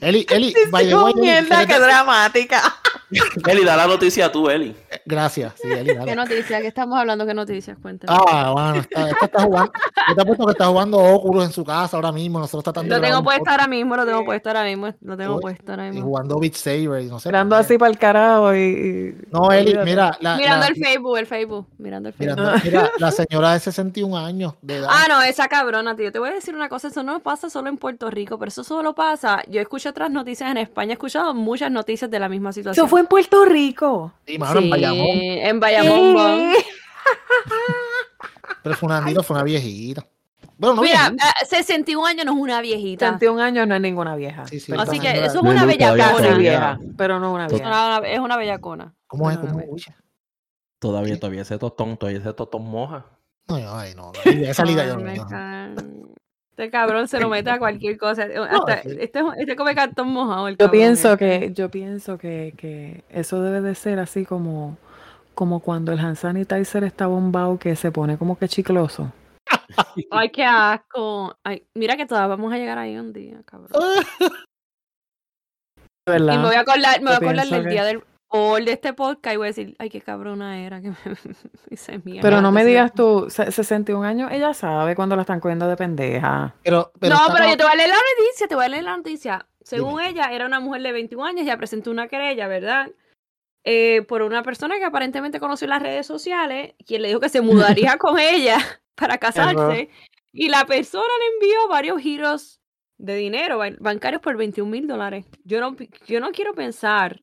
Eli, 0.00 0.26
Eli, 0.30 0.54
by 0.70 0.86
the 0.86 0.94
way, 0.96 1.12
Eli, 1.12 1.20
mierda, 1.20 1.66
¿qué 1.66 1.74
te- 1.74 1.80
dramática. 1.80 2.62
Eli, 3.46 3.62
da 3.62 3.76
la 3.76 3.86
noticia 3.86 4.32
tú, 4.32 4.48
Eli. 4.48 4.74
Gracias, 5.04 5.52
sí, 5.60 5.68
Eli, 5.70 5.92
dale. 5.94 6.06
¿Qué 6.06 6.16
noticias? 6.16 6.62
¿Qué 6.62 6.68
estamos 6.68 6.98
hablando? 6.98 7.26
¿Qué 7.26 7.34
noticias? 7.34 7.76
Cuéntame. 7.80 8.18
Ah, 8.26 8.50
bueno, 8.52 8.76
está, 8.76 9.10
esta 9.10 9.26
está 9.26 9.42
jugando. 9.42 9.72
Yo 10.08 10.14
te 10.14 10.22
apuesto 10.22 10.46
que 10.46 10.52
está 10.52 10.66
jugando 10.66 10.96
Oculus 10.98 11.44
en 11.44 11.52
su 11.52 11.62
casa 11.62 11.96
ahora 11.98 12.10
mismo. 12.10 12.38
Nosotros 12.38 12.64
tratando 12.64 12.94
de 12.94 13.00
lo 13.02 13.06
tengo 13.06 13.22
puesto 13.22 13.50
ahora 13.50 13.66
mismo, 13.66 13.96
lo 13.96 14.06
tengo 14.06 14.24
puesto 14.24 14.48
ahora 14.48 14.64
mismo, 14.64 14.94
lo 15.02 15.16
tengo 15.18 15.40
puesto 15.40 15.72
ahora 15.72 15.88
y 15.88 15.90
mismo. 15.90 16.06
jugando 16.06 16.38
Beat 16.40 16.54
Saber 16.54 17.02
y 17.02 17.06
no 17.08 17.20
sé. 17.20 17.28
Mirando 17.28 17.56
así 17.56 17.76
para 17.76 17.90
el 17.90 17.98
carajo 17.98 18.54
y. 18.54 18.58
y- 18.60 19.14
No, 19.30 19.52
Eli, 19.52 19.76
mira, 19.84 20.16
la, 20.20 20.36
Mirando 20.36 20.60
la- 20.60 20.68
el 20.68 20.76
Facebook, 20.76 21.18
el 21.18 21.26
Facebook, 21.26 21.66
mirando 21.76 22.08
el 22.08 22.14
Facebook. 22.14 22.38
mirando- 22.40 22.60
mira, 22.64 22.90
la 22.98 23.10
señora 23.10 23.52
de 23.52 23.60
61 23.60 24.16
años 24.16 24.54
de 24.62 24.76
edad. 24.78 24.88
Ah, 24.90 25.04
no, 25.10 25.20
esa 25.20 25.48
cabrona, 25.48 25.94
tío. 25.96 26.10
Te 26.10 26.18
voy 26.18 26.30
a 26.30 26.32
decir 26.32 26.54
una 26.54 26.70
cosa, 26.70 26.88
eso 26.88 27.02
no 27.02 27.20
pasa 27.20 27.50
solo 27.50 27.68
en 27.68 27.76
Puerto 27.76 28.08
Rico, 28.10 28.38
pero 28.38 28.48
eso 28.48 28.64
solo 28.64 28.94
pasa. 28.94 29.42
Yo 29.48 29.60
escucho 29.82 29.90
otras 29.90 30.10
noticias 30.10 30.50
en 30.50 30.56
España, 30.58 30.90
he 30.90 30.92
escuchado 30.94 31.34
muchas 31.34 31.70
noticias 31.70 32.10
de 32.10 32.18
la 32.18 32.28
misma 32.28 32.52
situación. 32.52 32.84
Eso 32.84 32.90
fue 32.90 33.00
en 33.00 33.06
Puerto 33.06 33.44
Rico. 33.44 34.12
Sí, 34.26 34.38
mano, 34.38 34.60
en 34.60 34.70
Bayamón. 34.70 35.06
En 35.20 35.60
Bayamón. 35.60 36.16
Pero 38.62 38.76
fue 38.76 38.86
una, 38.86 39.22
fue 39.22 39.36
una 39.36 39.44
viejita. 39.44 40.06
Bueno, 40.56 40.76
no 40.76 40.82
Mira, 40.82 41.10
viejita. 41.10 41.24
ah, 41.40 41.44
61 41.44 42.06
años 42.06 42.24
no 42.26 42.32
es 42.32 42.38
una 42.38 42.60
viejita. 42.60 43.08
31 43.18 43.42
años 43.42 43.66
no 43.66 43.74
es 43.74 43.80
ninguna 43.80 44.14
vieja. 44.14 44.46
Sí, 44.46 44.60
sí, 44.60 44.70
Perdón. 44.70 44.88
Así 44.88 45.00
que 45.00 45.10
eso 45.10 45.24
es 45.26 45.34
No, 45.34 45.40
una 45.50 45.62
no, 45.62 45.66
bellacona. 45.66 46.34
vieja, 46.36 46.78
pero 46.96 47.18
no 47.18 47.32
una 47.32 47.46
Es 47.46 47.52
vieja. 47.52 47.68
una, 47.98 48.08
es 48.08 48.20
una 48.20 48.36
bellacona. 48.36 48.94
¿Cómo 49.08 49.30
es? 49.30 49.36
no, 49.38 49.42
¿Cómo 49.46 49.58
no, 49.58 49.76
es? 49.76 49.88
no. 49.88 49.94
Todavía, 50.78 51.18
todavía 51.18 51.42
ese 51.42 51.58
tostón, 51.58 51.96
todavía 51.96 52.20
ese 52.20 52.32
tostón 52.32 52.64
moja. 52.64 53.06
No, 53.48 53.58
yo- 53.58 53.74
ay, 53.74 53.94
no. 53.96 54.12
no, 54.12 54.20
Esa 54.30 54.64
liga 54.64 54.86
yo 54.86 54.96
no 54.96 55.10
Este 56.56 56.70
cabrón 56.70 57.08
se 57.08 57.18
lo 57.18 57.28
mete 57.30 57.50
a 57.50 57.58
cualquier 57.58 57.96
cosa. 57.98 58.22
Hasta- 58.50 58.74
este, 58.80 59.20
este 59.38 59.56
come 59.56 59.74
cartón 59.74 60.08
mojado. 60.08 60.48
el 60.48 60.54
Yo 60.54 60.58
cabrón 60.58 60.72
pienso 60.72 61.16
que, 61.16 61.50
yo 61.54 61.70
pienso 61.70 62.18
que, 62.18 62.54
que 62.56 63.04
eso 63.08 63.42
debe 63.42 63.60
de 63.62 63.74
ser 63.74 63.98
así 63.98 64.24
como, 64.26 64.76
como 65.34 65.60
cuando 65.60 65.92
el 65.92 65.98
hand 65.98 66.16
sanitizer 66.16 66.84
está 66.84 67.06
bombado 67.06 67.58
que 67.58 67.74
se 67.74 67.90
pone 67.90 68.18
como 68.18 68.36
que 68.38 68.48
chicloso. 68.48 69.12
Ay, 70.10 70.30
qué 70.30 70.44
asco. 70.44 71.36
Ay, 71.42 71.66
mira 71.74 71.96
que 71.96 72.04
todas 72.06 72.28
vamos 72.28 72.52
a 72.52 72.58
llegar 72.58 72.76
ahí 72.78 72.96
un 72.98 73.12
día, 73.12 73.40
cabrón. 73.46 73.70
¿Verdad? 76.06 76.34
Y 76.34 76.38
me 76.38 76.44
voy 76.46 76.56
a 76.56 76.60
acordar, 76.60 77.00
me 77.00 77.06
voy 77.06 77.14
a 77.14 77.16
acordar 77.16 77.46
del 77.46 77.62
que- 77.62 77.70
día 77.70 77.84
del 77.84 78.02
all 78.32 78.64
de 78.64 78.72
este 78.72 78.92
podcast 78.94 79.34
y 79.34 79.36
voy 79.36 79.46
a 79.46 79.50
decir, 79.50 79.76
ay, 79.78 79.90
qué 79.90 80.00
cabrona 80.00 80.58
era 80.64 80.80
que 80.80 80.88
me 81.04 81.16
hice 81.70 82.00
mierda. 82.04 82.22
Pero 82.22 82.40
no 82.40 82.50
me 82.50 82.64
digas 82.64 82.92
tú, 82.94 83.26
se- 83.28 83.52
61 83.52 84.04
años, 84.04 84.30
ella 84.32 84.54
sabe 84.54 84.94
cuando 84.96 85.16
la 85.16 85.22
están 85.22 85.40
cogiendo 85.40 85.68
de 85.68 85.76
pendeja. 85.76 86.54
Pero, 86.62 86.92
pero 86.98 87.14
no, 87.16 87.20
pero 87.32 87.46
yo 87.48 87.56
te 87.56 87.64
voy 87.64 87.72
a 87.72 87.76
leer 87.76 87.88
la 87.90 87.94
noticia, 87.94 88.48
te 88.48 88.54
voy 88.54 88.64
a 88.64 88.68
leer 88.68 88.84
la 88.84 88.96
noticia. 88.96 89.46
Según 89.62 90.00
ella, 90.00 90.32
era 90.32 90.46
una 90.46 90.60
mujer 90.60 90.82
de 90.82 90.92
21 90.92 91.24
años, 91.24 91.46
ya 91.46 91.56
presentó 91.56 91.90
una 91.90 92.08
querella, 92.08 92.48
¿verdad? 92.48 92.90
Eh, 93.64 94.02
por 94.08 94.22
una 94.22 94.42
persona 94.42 94.76
que 94.78 94.84
aparentemente 94.84 95.38
conoció 95.38 95.66
en 95.66 95.70
las 95.70 95.82
redes 95.82 96.06
sociales, 96.06 96.74
quien 96.86 97.02
le 97.02 97.08
dijo 97.08 97.20
que 97.20 97.28
se 97.28 97.40
mudaría 97.42 97.96
con 97.98 98.18
ella 98.18 98.56
para 98.96 99.18
casarse. 99.18 99.88
Y 100.32 100.48
la 100.48 100.64
persona 100.64 101.04
le 101.20 101.34
envió 101.46 101.68
varios 101.68 102.00
giros 102.00 102.60
de 102.98 103.14
dinero 103.16 103.58
ban- 103.58 103.76
bancarios 103.78 104.22
por 104.22 104.36
21 104.36 104.70
mil 104.70 104.86
dólares. 104.86 105.26
Yo 105.44 105.60
no, 105.60 105.76
yo 106.06 106.20
no 106.20 106.30
quiero 106.32 106.54
pensar 106.54 107.22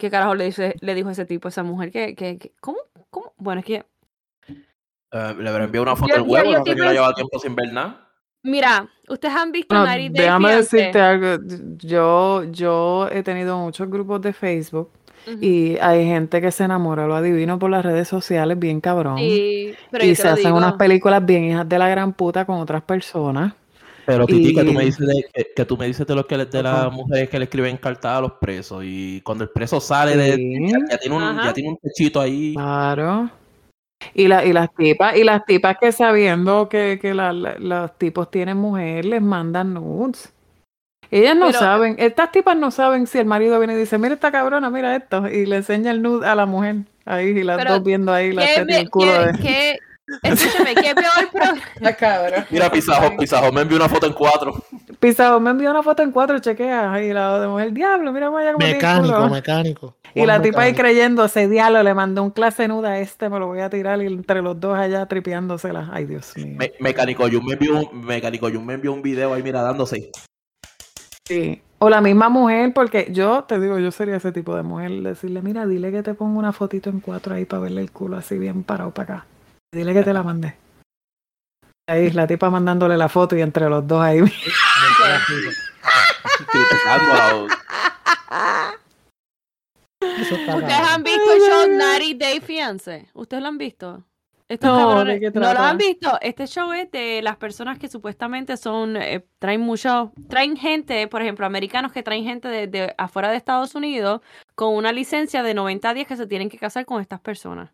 qué 0.00 0.10
carajo 0.10 0.34
le, 0.34 0.46
dice, 0.46 0.74
le 0.80 0.94
dijo 0.96 1.10
ese 1.10 1.24
tipo 1.24 1.46
a 1.46 1.50
esa 1.50 1.62
mujer. 1.62 1.92
Que, 1.92 2.16
que, 2.16 2.38
que- 2.38 2.52
¿Cómo? 2.60 2.78
¿Cómo? 3.10 3.32
Bueno, 3.38 3.60
es 3.60 3.66
que 3.66 3.84
Eh, 5.12 5.34
le 5.38 5.48
habrá 5.48 5.64
enviado 5.64 5.82
una 5.84 5.96
foto 5.96 6.08
Yo- 6.08 6.14
del 6.22 6.30
huevo, 6.30 6.50
yo 6.52 6.58
no 6.58 6.64
sé 6.64 6.74
que 6.74 6.80
no 6.82 6.92
lleva 6.92 7.14
tiempo 7.14 7.38
sin 7.38 7.54
ver 7.54 7.72
nada. 7.72 8.08
Mira, 8.42 8.88
ustedes 9.08 9.34
han 9.34 9.52
visto 9.52 9.74
No, 9.74 9.80
90 9.84 10.14
Day 10.16 10.24
déjame 10.24 10.56
decirte 10.56 11.00
algo. 11.00 11.42
Yo, 11.78 12.44
yo 12.44 13.08
he 13.12 13.22
tenido 13.22 13.58
muchos 13.58 13.88
grupos 13.90 14.22
de 14.22 14.32
Facebook 14.32 14.90
y 15.42 15.76
hay 15.78 16.06
gente 16.06 16.40
que 16.40 16.50
se 16.50 16.64
enamora, 16.64 17.06
lo 17.06 17.14
adivino 17.16 17.58
por 17.58 17.70
las 17.70 17.84
redes 17.84 18.08
sociales, 18.08 18.58
bien 18.58 18.80
cabrón. 18.80 19.18
Sí, 19.18 19.74
pero 19.90 20.04
y 20.04 20.14
se 20.14 20.28
hacen 20.28 20.52
unas 20.54 20.74
películas 20.74 21.24
bien 21.26 21.44
hijas 21.44 21.68
de 21.68 21.78
la 21.78 21.88
gran 21.88 22.14
puta 22.14 22.46
con 22.46 22.58
otras 22.60 22.82
personas. 22.82 23.52
Pero 24.12 24.26
Titi, 24.26 24.54
que 24.54 24.64
tú 24.64 24.72
me 24.72 24.84
dices 24.84 25.06
de, 25.06 25.24
que, 25.32 25.46
que 25.54 25.64
tú 25.64 25.76
me 25.76 25.86
dices 25.86 26.06
de 26.06 26.14
los 26.14 26.26
que 26.26 26.36
le- 26.36 26.46
de 26.46 26.62
las 26.62 26.92
mujeres 26.92 27.28
que 27.28 27.38
le 27.38 27.44
escriben 27.44 27.76
cartas 27.76 28.18
a 28.18 28.20
los 28.20 28.32
presos 28.32 28.82
y 28.84 29.20
cuando 29.22 29.44
el 29.44 29.50
preso 29.50 29.80
sale 29.80 30.16
de 30.16 30.36
ya, 30.70 30.78
ya 30.90 30.98
tiene 30.98 31.16
un 31.16 31.36
ya 31.42 31.52
tiene 31.52 31.70
un 31.70 31.76
techito 31.78 32.20
ahí. 32.20 32.54
Claro. 32.54 33.30
Y, 34.14 34.28
la, 34.28 34.44
y 34.44 34.52
las 34.52 34.74
tipas, 34.74 35.16
y 35.16 35.24
las 35.24 35.44
tipas 35.44 35.76
que 35.78 35.92
sabiendo 35.92 36.68
que, 36.68 36.98
que 37.00 37.12
la- 37.14 37.32
la- 37.32 37.56
los 37.58 37.98
tipos 37.98 38.30
tienen 38.30 38.56
mujer, 38.56 39.04
les 39.04 39.20
mandan 39.20 39.74
nudes. 39.74 40.32
Ellas 41.10 41.36
no 41.36 41.46
Pero- 41.48 41.58
saben, 41.58 41.96
estas 41.98 42.30
tipas 42.32 42.56
no 42.56 42.70
saben 42.70 43.06
si 43.06 43.18
el 43.18 43.26
marido 43.26 43.58
viene 43.58 43.74
y 43.74 43.76
dice, 43.76 43.98
mira 43.98 44.14
esta 44.14 44.30
cabrona, 44.30 44.70
mira 44.70 44.94
esto, 44.96 45.28
y 45.28 45.44
le 45.44 45.56
enseña 45.56 45.90
el 45.90 46.00
nude 46.02 46.26
a 46.26 46.34
la 46.34 46.46
mujer. 46.46 46.76
Ahí, 47.04 47.28
y 47.30 47.42
las 47.42 47.58
Pero, 47.58 47.74
dos 47.74 47.82
viendo 47.84 48.12
ahí 48.12 48.32
la 48.32 48.42
¿Qué 48.42 48.48
teta 48.54 48.62
y 48.62 48.64
me- 48.66 48.78
el 48.80 48.90
culo 48.90 49.12
qué- 49.12 49.32
de 49.32 49.38
qué- 49.42 49.78
escúchame, 50.22 50.74
¿qué 50.74 50.94
peor 50.94 51.30
pro- 51.32 51.60
la 51.80 51.94
cabra. 51.96 52.46
Mira, 52.50 52.70
Pizajo, 52.70 53.16
Pizajo 53.16 53.52
me 53.52 53.62
envió 53.62 53.76
una 53.76 53.88
foto 53.88 54.06
en 54.06 54.12
cuatro. 54.12 54.62
Pisado, 54.98 55.40
me 55.40 55.50
envió 55.50 55.70
una 55.70 55.82
foto 55.82 56.02
en 56.02 56.10
cuatro, 56.12 56.38
chequea, 56.40 57.02
y 57.02 57.12
la 57.12 57.40
de 57.40 57.48
mujer, 57.48 57.72
diablo, 57.72 58.12
mira 58.12 58.28
vaya 58.28 58.52
como 58.52 58.66
Mecánico, 58.66 59.14
culo". 59.14 59.30
mecánico. 59.30 59.96
Y 60.14 60.26
la 60.26 60.42
tipa 60.42 60.62
ahí 60.62 60.74
creyéndose, 60.74 61.48
diablo, 61.48 61.82
le 61.82 61.94
mandó 61.94 62.22
un 62.22 62.30
clase 62.30 62.66
nuda 62.68 62.90
a 62.90 62.98
este, 62.98 63.28
me 63.28 63.38
lo 63.38 63.46
voy 63.46 63.60
a 63.60 63.70
tirar 63.70 64.02
y 64.02 64.06
entre 64.06 64.42
los 64.42 64.58
dos 64.60 64.76
allá 64.76 65.06
tripeándosela. 65.06 65.88
Ay, 65.92 66.04
Dios 66.04 66.36
mío. 66.36 66.56
Me- 66.58 66.72
Mecánico 66.80 67.22
Jun 67.30 67.44
me 67.46 67.52
envió 67.54 67.78
un 67.90 68.04
Mecánico 68.04 68.50
Jun 68.50 68.66
me 68.66 68.74
envió 68.74 68.92
un 68.92 69.02
video 69.02 69.32
ahí 69.32 69.42
mira 69.42 69.62
dándose. 69.62 70.10
Sí. 71.26 71.62
O 71.78 71.88
la 71.88 72.00
misma 72.00 72.28
mujer, 72.28 72.72
porque 72.74 73.08
yo 73.10 73.44
te 73.44 73.58
digo, 73.60 73.78
yo 73.78 73.90
sería 73.90 74.16
ese 74.16 74.32
tipo 74.32 74.54
de 74.56 74.62
mujer, 74.62 74.90
decirle, 75.02 75.40
mira, 75.42 75.64
dile 75.64 75.90
que 75.92 76.02
te 76.02 76.12
ponga 76.14 76.38
una 76.38 76.52
fotito 76.52 76.90
en 76.90 77.00
cuatro 77.00 77.34
ahí 77.34 77.44
para 77.46 77.62
verle 77.62 77.80
el 77.80 77.90
culo 77.90 78.16
así 78.18 78.36
bien 78.36 78.64
parado 78.64 78.90
para 78.90 79.14
acá. 79.14 79.26
Dile 79.72 79.94
que 79.94 80.02
te 80.02 80.12
la 80.12 80.22
mandé. 80.24 80.56
Ahí, 81.88 82.10
la 82.10 82.26
tipa 82.26 82.50
mandándole 82.50 82.96
la 82.96 83.08
foto 83.08 83.36
y 83.36 83.40
entre 83.40 83.68
los 83.68 83.86
dos 83.86 84.02
ahí. 84.02 84.20
¿Ustedes 90.20 90.88
han 90.88 91.02
visto 91.02 91.32
el 91.32 91.40
show 91.40 91.68
90 91.68 92.24
Day 92.24 92.40
Fiance? 92.40 93.08
¿Ustedes 93.14 93.42
lo 93.42 93.48
han 93.48 93.58
visto? 93.58 94.04
Estos 94.48 94.68
No, 94.68 94.78
cabrones, 94.78 95.20
¿de 95.20 95.32
qué 95.32 95.38
¿No 95.38 95.54
lo 95.54 95.60
han 95.60 95.78
visto? 95.78 96.18
Este 96.20 96.46
show 96.48 96.72
es 96.72 96.90
de 96.90 97.22
las 97.22 97.36
personas 97.36 97.78
que 97.78 97.86
supuestamente 97.88 98.56
son, 98.56 98.96
eh, 98.96 99.24
traen 99.38 99.60
mucho, 99.60 100.12
traen 100.28 100.56
gente, 100.56 101.06
por 101.06 101.22
ejemplo, 101.22 101.46
americanos 101.46 101.92
que 101.92 102.02
traen 102.02 102.24
gente 102.24 102.48
de, 102.48 102.66
de 102.66 102.94
afuera 102.98 103.30
de 103.30 103.36
Estados 103.36 103.76
Unidos 103.76 104.22
con 104.56 104.74
una 104.74 104.90
licencia 104.90 105.44
de 105.44 105.54
90 105.54 105.94
días 105.94 106.08
que 106.08 106.16
se 106.16 106.26
tienen 106.26 106.48
que 106.48 106.58
casar 106.58 106.84
con 106.84 107.00
estas 107.00 107.20
personas. 107.20 107.70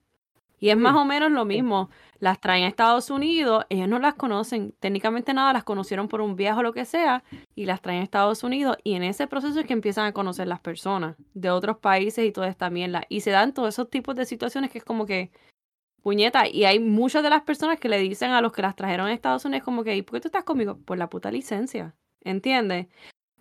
Y 0.58 0.70
es 0.70 0.76
más 0.76 0.94
o 0.96 1.04
menos 1.04 1.30
lo 1.30 1.44
mismo. 1.44 1.90
Las 2.18 2.40
traen 2.40 2.64
a 2.64 2.68
Estados 2.68 3.10
Unidos, 3.10 3.66
ellos 3.68 3.88
no 3.88 3.98
las 3.98 4.14
conocen, 4.14 4.72
técnicamente 4.80 5.34
nada, 5.34 5.52
las 5.52 5.64
conocieron 5.64 6.08
por 6.08 6.22
un 6.22 6.34
viaje 6.34 6.60
o 6.60 6.62
lo 6.62 6.72
que 6.72 6.86
sea, 6.86 7.22
y 7.54 7.66
las 7.66 7.82
traen 7.82 8.00
a 8.00 8.04
Estados 8.04 8.42
Unidos, 8.42 8.78
y 8.82 8.94
en 8.94 9.02
ese 9.02 9.26
proceso 9.26 9.60
es 9.60 9.66
que 9.66 9.75
empiezan 9.75 10.06
a 10.06 10.12
conocer 10.12 10.48
las 10.48 10.60
personas 10.60 11.16
de 11.34 11.50
otros 11.50 11.76
países 11.76 12.25
y 12.25 12.32
toda 12.32 12.48
esta 12.48 12.70
mierda. 12.70 13.02
Y 13.10 13.20
se 13.20 13.30
dan 13.32 13.52
todos 13.52 13.68
esos 13.75 13.90
tipos 13.90 14.16
de 14.16 14.25
situaciones 14.25 14.70
que 14.70 14.78
es 14.78 14.84
como 14.84 15.04
que, 15.04 15.30
puñeta, 16.02 16.48
y 16.48 16.64
hay 16.64 16.78
muchas 16.80 17.22
de 17.22 17.30
las 17.30 17.42
personas 17.42 17.78
que 17.78 17.88
le 17.90 17.98
dicen 17.98 18.30
a 18.30 18.40
los 18.40 18.52
que 18.52 18.62
las 18.62 18.76
trajeron 18.76 19.08
a 19.08 19.12
Estados 19.12 19.44
Unidos 19.44 19.64
como 19.64 19.84
que, 19.84 19.94
¿y 19.96 20.02
por 20.02 20.14
qué 20.16 20.20
tú 20.22 20.28
estás 20.28 20.44
conmigo? 20.44 20.78
Por 20.86 20.96
la 20.96 21.10
puta 21.10 21.30
licencia, 21.30 21.94
¿entiendes? 22.22 22.86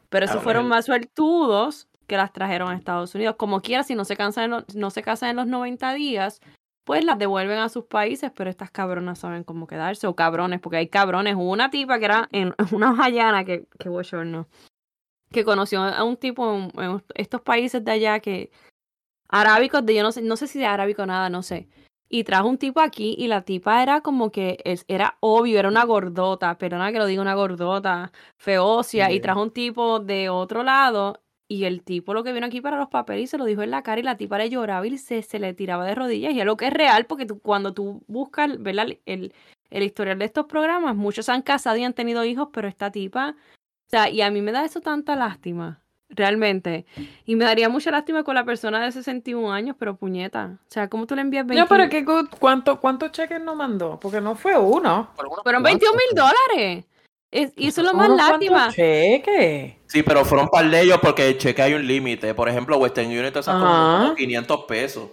Pero 0.09 0.25
esos 0.25 0.37
fueron 0.43 0.67
más 0.67 0.85
suertudos 0.85 1.87
que 2.07 2.17
las 2.17 2.33
trajeron 2.33 2.69
a 2.69 2.75
Estados 2.75 3.15
Unidos. 3.15 3.35
Como 3.37 3.61
quiera, 3.61 3.83
si 3.83 3.95
no 3.95 4.03
se, 4.05 4.17
cansan 4.17 4.45
en 4.45 4.51
los- 4.51 4.75
no 4.75 4.89
se 4.89 5.01
casan 5.01 5.29
en 5.29 5.35
los 5.37 5.47
90 5.47 5.93
días, 5.93 6.41
pues 6.85 7.03
las 7.03 7.17
devuelven 7.19 7.57
a 7.57 7.67
sus 7.69 7.85
países, 7.85 8.31
pero 8.33 8.49
estas 8.49 8.71
cabronas 8.71 9.19
saben 9.19 9.43
cómo 9.43 9.67
quedarse, 9.67 10.07
o 10.07 10.15
cabrones, 10.15 10.59
porque 10.61 10.77
hay 10.77 10.87
cabrones. 10.87 11.35
Hubo 11.35 11.51
una 11.51 11.69
tipa 11.71 11.99
que 11.99 12.05
era 12.05 12.29
en 12.31 12.53
una 12.71 12.89
hawaiana, 12.91 13.43
que, 13.43 13.67
que 13.77 13.89
no, 13.89 14.47
que 15.31 15.43
conoció 15.43 15.81
a 15.81 16.03
un 16.03 16.15
tipo 16.17 16.53
en, 16.55 16.71
en 16.81 17.03
estos 17.15 17.41
países 17.41 17.83
de 17.83 17.91
allá 17.91 18.19
que, 18.19 18.51
arábicos, 19.27 19.85
de 19.85 19.95
yo 19.95 20.03
no 20.03 20.11
sé, 20.11 20.21
no 20.21 20.37
sé 20.37 20.47
si 20.47 20.59
de 20.59 20.67
arábico 20.67 21.03
o 21.03 21.05
nada, 21.05 21.29
no 21.29 21.43
sé. 21.43 21.67
Y 22.07 22.23
trajo 22.23 22.47
un 22.47 22.59
tipo 22.59 22.79
aquí 22.81 23.15
y 23.17 23.27
la 23.27 23.41
tipa 23.41 23.81
era 23.81 24.01
como 24.01 24.31
que 24.31 24.59
es- 24.63 24.85
era 24.87 25.17
obvio, 25.21 25.57
era 25.59 25.67
una 25.69 25.83
gordota, 25.85 26.57
perdona 26.59 26.91
que 26.91 26.99
lo 26.99 27.07
diga 27.07 27.21
una 27.21 27.33
gordota, 27.33 28.11
feocia, 28.37 29.11
y 29.11 29.19
trajo 29.19 29.41
un 29.41 29.51
tipo 29.51 29.99
de 29.99 30.29
otro 30.29 30.61
lado 30.63 31.19
y 31.47 31.65
el 31.65 31.83
tipo 31.83 32.13
lo 32.13 32.23
que 32.23 32.33
vino 32.33 32.45
aquí 32.47 32.59
para 32.61 32.77
los 32.77 32.89
papeles 32.89 33.23
y 33.23 33.27
se 33.27 33.37
lo 33.37 33.45
dijo 33.45 33.61
en 33.61 33.71
la 33.71 33.83
cara 33.83 33.99
y 33.99 34.03
la 34.03 34.17
tipa 34.17 34.37
le 34.37 34.49
lloraba 34.49 34.85
y 34.87 34.97
se, 34.97 35.21
se 35.21 35.37
le 35.39 35.53
tiraba 35.53 35.85
de 35.85 35.93
rodillas 35.95 36.33
y 36.33 36.39
es 36.39 36.45
lo 36.45 36.57
que 36.57 36.67
es 36.67 36.73
real 36.73 37.05
porque 37.05 37.25
tú, 37.25 37.39
cuando 37.39 37.73
tú 37.73 38.01
buscas 38.07 38.61
¿verdad? 38.61 38.87
El, 39.05 39.33
el 39.69 39.83
historial 39.83 40.17
de 40.19 40.25
estos 40.25 40.45
programas, 40.45 40.95
muchos 40.95 41.25
se 41.25 41.31
han 41.31 41.41
casado 41.41 41.77
y 41.77 41.83
han 41.83 41.93
tenido 41.93 42.23
hijos, 42.23 42.49
pero 42.53 42.67
esta 42.67 42.91
tipa, 42.91 43.35
o 43.37 43.89
sea, 43.89 44.09
y 44.09 44.21
a 44.21 44.31
mí 44.31 44.41
me 44.41 44.51
da 44.51 44.63
eso 44.65 44.79
tanta 44.81 45.15
lástima, 45.15 45.81
realmente. 46.09 46.85
Y 47.25 47.35
me 47.35 47.45
daría 47.45 47.67
mucha 47.69 47.91
lástima 47.91 48.23
con 48.23 48.35
la 48.35 48.45
persona 48.45 48.83
de 48.83 48.91
61 48.91 49.51
años, 49.51 49.75
pero 49.77 49.95
puñeta. 49.95 50.57
O 50.61 50.71
sea, 50.71 50.87
¿cómo 50.89 51.05
tú 51.05 51.15
le 51.15 51.21
envías 51.21 51.45
20? 51.45 51.61
No, 51.61 51.67
pero 51.67 51.89
¿qué, 51.89 52.05
cu- 52.05 52.29
cuánto, 52.39 52.79
¿cuántos 52.79 53.11
cheques 53.11 53.41
no 53.41 53.55
mandó? 53.55 53.99
Porque 53.99 54.21
no 54.21 54.35
fue 54.35 54.57
uno. 54.57 55.09
Fueron 55.43 55.61
21 55.63 55.93
mil 55.97 56.15
dólares. 56.15 56.85
Es- 57.35 57.51
y 57.57 57.67
eso 57.67 57.81
es 57.81 57.87
lo 57.87 57.93
más 57.93 58.07
¿Unos 58.09 58.17
lástima. 58.29 58.71
cheques? 58.71 59.73
Sí, 59.87 60.03
pero 60.03 60.23
fueron 60.23 60.47
par 60.47 60.69
de 60.69 60.81
ellos 60.81 60.99
porque 61.01 61.27
el 61.27 61.37
cheque 61.37 61.61
hay 61.61 61.73
un 61.73 61.85
límite. 61.85 62.33
Por 62.33 62.47
ejemplo, 62.47 62.77
Western 62.77 63.07
Union 63.07 63.33
te 63.33 63.43
sacó 63.43 63.59
como 63.59 64.15
500 64.15 64.63
pesos. 64.65 65.09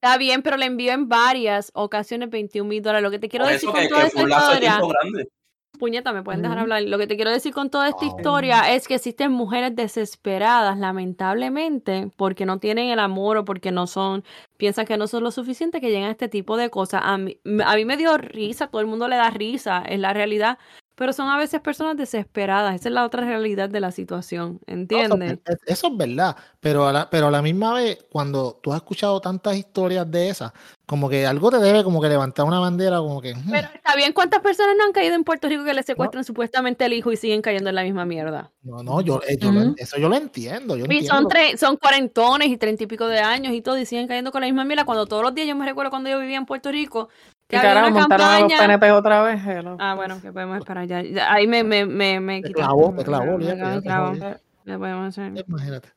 Está 0.00 0.16
bien, 0.16 0.42
pero 0.42 0.56
le 0.56 0.66
envió 0.66 0.92
en 0.92 1.08
varias 1.08 1.70
ocasiones 1.74 2.30
21 2.30 2.68
mil 2.68 2.82
dólares. 2.82 3.02
Lo 3.02 3.10
que 3.10 3.18
te 3.18 3.28
quiero 3.28 3.44
Por 3.44 3.52
decir 3.52 3.68
con 3.68 3.80
que, 3.80 3.88
toda 3.88 4.00
que 4.02 4.06
esta 4.06 4.16
fue 4.18 4.24
un 4.24 4.30
lazo 4.30 4.46
de 4.48 4.52
historia. 4.54 4.70
tiempo 4.70 4.88
grande. 4.88 5.28
Puñeta, 5.78 6.12
me 6.12 6.22
pueden 6.22 6.42
dejar 6.42 6.58
hablar. 6.58 6.82
Lo 6.82 6.98
que 6.98 7.06
te 7.06 7.16
quiero 7.16 7.30
decir 7.30 7.52
con 7.52 7.68
toda 7.70 7.88
esta 7.88 8.04
Wow. 8.06 8.16
historia 8.16 8.74
es 8.74 8.88
que 8.88 8.94
existen 8.94 9.30
mujeres 9.30 9.76
desesperadas, 9.76 10.78
lamentablemente, 10.78 12.10
porque 12.16 12.46
no 12.46 12.58
tienen 12.58 12.88
el 12.88 12.98
amor 12.98 13.36
o 13.36 13.44
porque 13.44 13.70
no 13.72 13.86
son, 13.86 14.24
piensan 14.56 14.86
que 14.86 14.96
no 14.96 15.06
son 15.06 15.22
lo 15.22 15.30
suficiente, 15.30 15.80
que 15.80 15.90
llegan 15.90 16.08
a 16.08 16.12
este 16.12 16.28
tipo 16.28 16.56
de 16.56 16.70
cosas. 16.70 17.02
A 17.04 17.18
mí, 17.18 17.38
a 17.64 17.76
mí 17.76 17.84
me 17.84 17.96
dio 17.96 18.16
risa, 18.18 18.68
todo 18.68 18.80
el 18.80 18.86
mundo 18.86 19.06
le 19.08 19.16
da 19.16 19.30
risa, 19.30 19.82
es 19.86 20.00
la 20.00 20.12
realidad. 20.12 20.58
Pero 20.98 21.12
son 21.12 21.28
a 21.28 21.38
veces 21.38 21.60
personas 21.60 21.96
desesperadas. 21.96 22.74
Esa 22.74 22.88
es 22.88 22.92
la 22.94 23.04
otra 23.04 23.22
realidad 23.24 23.68
de 23.70 23.78
la 23.80 23.92
situación, 23.92 24.58
¿entiendes? 24.66 25.38
es 25.46 25.56
eso 25.64 25.86
es 25.86 25.96
verdad, 25.96 26.36
pero 26.60 26.88
a 26.88 26.92
la, 26.92 27.08
pero 27.08 27.28
a 27.28 27.30
la 27.30 27.40
misma 27.40 27.72
vez, 27.74 28.04
cuando 28.10 28.58
tú 28.60 28.72
has 28.72 28.78
escuchado 28.78 29.20
tantas 29.20 29.56
historias 29.56 30.10
de 30.10 30.28
esas, 30.28 30.52
como 30.86 31.08
que 31.08 31.24
algo 31.26 31.50
te 31.50 31.58
debe 31.58 31.84
como 31.84 32.00
que 32.02 32.08
levantar 32.08 32.46
una 32.46 32.58
bandera, 32.58 32.98
como 32.98 33.20
que, 33.20 33.34
hmm, 33.34 33.50
Pero 33.50 33.68
está 33.74 33.94
bien, 33.94 34.12
¿cuántas 34.12 34.40
personas 34.40 34.74
no 34.76 34.84
han 34.84 34.92
caído 34.92 35.14
en 35.14 35.22
Puerto 35.22 35.48
Rico 35.48 35.64
que 35.64 35.74
le 35.74 35.82
secuestran 35.84 36.24
supuestamente 36.24 36.84
el 36.84 36.92
hijo 36.94 37.12
y 37.12 37.16
siguen 37.16 37.42
cayendo 37.42 37.68
en 37.68 37.76
la 37.76 37.82
misma 37.84 38.04
mierda? 38.04 38.50
no, 38.62 38.82
no, 38.82 39.00
yo, 39.00 39.20
eh, 39.26 39.36
yo 39.38 39.50
eso 39.76 39.98
yo 39.98 40.08
lo 40.08 40.16
entiendo, 40.16 40.76
yo 40.76 40.84
Y 40.86 41.04
son, 41.04 41.24
entiendo. 41.24 41.28
tre- 41.28 41.56
son 41.56 41.76
cuarentones 41.76 42.48
y 42.48 42.56
treinta 42.56 42.82
y 42.82 42.86
pico 42.86 43.06
de 43.06 43.20
años 43.20 43.52
y 43.54 43.62
todo, 43.62 43.78
y 43.78 43.86
siguen 43.86 44.08
cayendo 44.08 44.32
con 44.32 44.40
la 44.40 44.46
misma 44.48 44.64
mierda. 44.64 44.84
Cuando 44.84 45.06
todos 45.06 45.22
los 45.22 45.34
días, 45.34 45.46
yo 45.46 45.54
me 45.54 45.64
recuerdo 45.64 45.90
cuando 45.90 46.10
yo 46.10 46.18
vivía 46.18 46.36
en 46.38 46.46
Puerto 46.46 46.70
Rico, 46.72 47.08
que 47.48 47.56
una 47.56 47.90
montaron 47.90 48.26
a 48.26 48.40
los 48.40 48.52
campaña. 48.52 48.58
PNP 48.78 48.92
otra 48.92 49.22
vez. 49.22 49.40
hello. 49.46 49.76
Ah, 49.80 49.94
bueno, 49.94 50.20
que 50.20 50.32
podemos 50.32 50.58
esperar 50.58 50.86
ya. 50.86 51.02
ya, 51.02 51.32
Ahí 51.32 51.46
me, 51.46 51.64
me, 51.64 51.86
me, 51.86 52.20
me 52.20 52.42
Te 52.42 52.48
quitaste, 52.48 52.64
clavó, 52.66 52.90
te 52.90 52.92
me- 52.96 53.04
clavó, 53.04 53.24
me 53.26 53.32
olvídate, 53.34 53.56
clavó, 53.58 53.70
ya 53.70 53.76
me 53.76 53.82
te 53.82 53.88
clavó. 53.88 54.38
¿Qué 54.64 54.78
podemos 54.78 55.08
hacer? 55.18 55.44
Imagínate. 55.48 55.88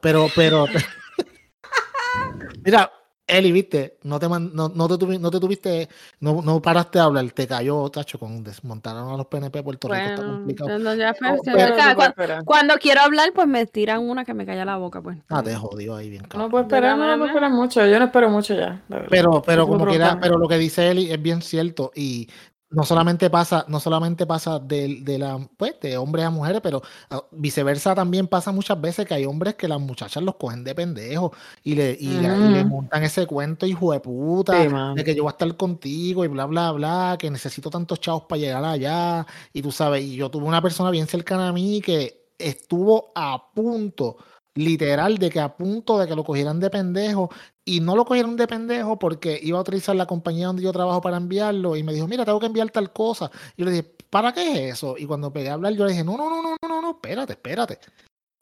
Pero, 0.00 0.26
pero, 0.34 0.66
mira, 2.64 2.90
Eli, 3.26 3.52
viste, 3.52 3.96
no 4.02 4.20
te, 4.20 4.28
man- 4.28 4.50
no, 4.52 4.68
no 4.68 4.86
te, 4.86 4.94
tuvi- 4.94 5.18
no 5.18 5.30
te 5.30 5.40
tuviste, 5.40 5.88
no, 6.20 6.42
no 6.42 6.60
paraste 6.60 6.98
de 6.98 7.04
hablar, 7.04 7.30
te 7.30 7.46
cayó, 7.46 7.88
tacho, 7.88 8.18
con 8.18 8.44
desmontaron 8.44 9.10
a 9.12 9.16
los 9.16 9.26
PNP 9.26 9.62
Puerto 9.62 9.88
Rico, 9.88 9.98
está 10.10 10.22
complicado. 10.24 10.78
no, 10.78 10.94
ya 10.94 11.14
fue, 11.14 11.28
No, 11.32 11.38
pero 11.42 11.76
no 11.76 12.44
cuando 12.44 12.74
quiero 12.74 13.00
hablar, 13.00 13.32
pues 13.34 13.46
me 13.48 13.64
tiran 13.64 14.00
una 14.00 14.26
que 14.26 14.34
me 14.34 14.44
calla 14.44 14.66
la 14.66 14.76
boca, 14.76 15.00
pues. 15.00 15.16
Ah, 15.30 15.42
te 15.42 15.54
jodió 15.56 15.96
ahí 15.96 16.10
bien, 16.10 16.22
No 16.24 16.28
cabrón. 16.28 16.50
puedo 16.50 16.64
esperar, 16.64 16.98
no, 16.98 17.06
no 17.06 17.14
puedo 17.16 17.26
esperar 17.28 17.50
mucho. 17.50 17.86
Yo 17.86 17.98
no 17.98 18.04
espero 18.04 18.28
mucho 18.28 18.54
ya. 18.54 18.82
Pero, 19.08 19.42
pero 19.42 19.66
como 19.66 19.86
quiera, 19.86 20.18
pero 20.20 20.36
lo 20.36 20.46
que 20.46 20.58
dice 20.58 20.90
Eli 20.90 21.10
es 21.10 21.22
bien 21.22 21.40
cierto 21.40 21.92
y 21.94 22.28
no 22.74 22.84
solamente 22.84 23.30
pasa, 23.30 23.64
no 23.68 23.80
solamente 23.80 24.26
pasa 24.26 24.58
de, 24.58 25.00
de 25.02 25.18
la, 25.18 25.38
pues, 25.56 25.78
de 25.80 25.96
hombres 25.96 26.24
a 26.26 26.30
mujeres, 26.30 26.60
pero 26.62 26.82
ah, 27.10 27.22
viceversa 27.32 27.94
también 27.94 28.26
pasa 28.28 28.52
muchas 28.52 28.80
veces 28.80 29.06
que 29.06 29.14
hay 29.14 29.24
hombres 29.26 29.54
que 29.54 29.68
las 29.68 29.80
muchachas 29.80 30.22
los 30.22 30.36
cogen 30.36 30.64
de 30.64 30.74
pendejos 30.74 31.30
y 31.62 31.74
le, 31.74 31.96
y, 31.98 32.20
la- 32.20 32.38
y 32.40 32.48
le 32.48 32.64
Ujú. 32.64 32.68
montan 32.68 33.02
ese 33.04 33.26
cuento 33.26 33.66
hijo 33.66 33.92
de 33.92 34.00
puta 34.00 34.52
Sí, 34.52 34.68
de 34.94 35.04
que 35.04 35.14
yo 35.14 35.22
voy 35.24 35.30
a 35.30 35.32
estar 35.32 35.56
contigo 35.56 36.24
y 36.24 36.28
bla 36.28 36.46
bla 36.46 36.72
bla, 36.72 37.16
que 37.18 37.30
necesito 37.30 37.70
tantos 37.70 38.00
chavos 38.00 38.24
para 38.28 38.40
llegar 38.40 38.64
allá 38.64 39.26
y 39.52 39.62
tú 39.62 39.72
sabes, 39.72 40.02
y 40.04 40.16
yo 40.16 40.30
tuve 40.30 40.44
una 40.46 40.62
persona 40.62 40.90
bien 40.90 41.06
cercana 41.06 41.48
a 41.48 41.52
mí 41.52 41.80
que 41.80 42.24
estuvo 42.38 43.12
a 43.14 43.52
punto 43.54 44.16
literal 44.54 45.18
de 45.18 45.30
que 45.30 45.40
a 45.40 45.56
punto 45.56 45.98
de 45.98 46.06
que 46.06 46.14
lo 46.14 46.24
cogieran 46.24 46.60
de 46.60 46.70
pendejo 46.70 47.30
y 47.64 47.80
no 47.80 47.96
lo 47.96 48.04
cogieron 48.04 48.36
de 48.36 48.46
pendejo 48.46 48.98
porque 48.98 49.38
iba 49.42 49.58
a 49.58 49.62
utilizar 49.62 49.96
la 49.96 50.06
compañía 50.06 50.46
donde 50.46 50.62
yo 50.62 50.72
trabajo 50.72 51.00
para 51.00 51.16
enviarlo 51.16 51.76
y 51.76 51.82
me 51.82 51.92
dijo, 51.92 52.06
mira, 52.06 52.24
tengo 52.24 52.40
que 52.40 52.46
enviar 52.46 52.70
tal 52.70 52.92
cosa. 52.92 53.30
Y 53.56 53.62
yo 53.62 53.64
le 53.66 53.72
dije, 53.72 53.94
¿para 54.10 54.32
qué 54.32 54.68
es 54.68 54.74
eso? 54.74 54.96
Y 54.98 55.06
cuando 55.06 55.32
pegué 55.32 55.50
a 55.50 55.54
hablar, 55.54 55.72
yo 55.74 55.84
le 55.84 55.92
dije, 55.92 56.04
no, 56.04 56.16
no, 56.16 56.30
no, 56.30 56.42
no, 56.42 56.56
no, 56.68 56.82
no, 56.82 56.90
espérate, 56.90 57.32
espérate. 57.32 57.78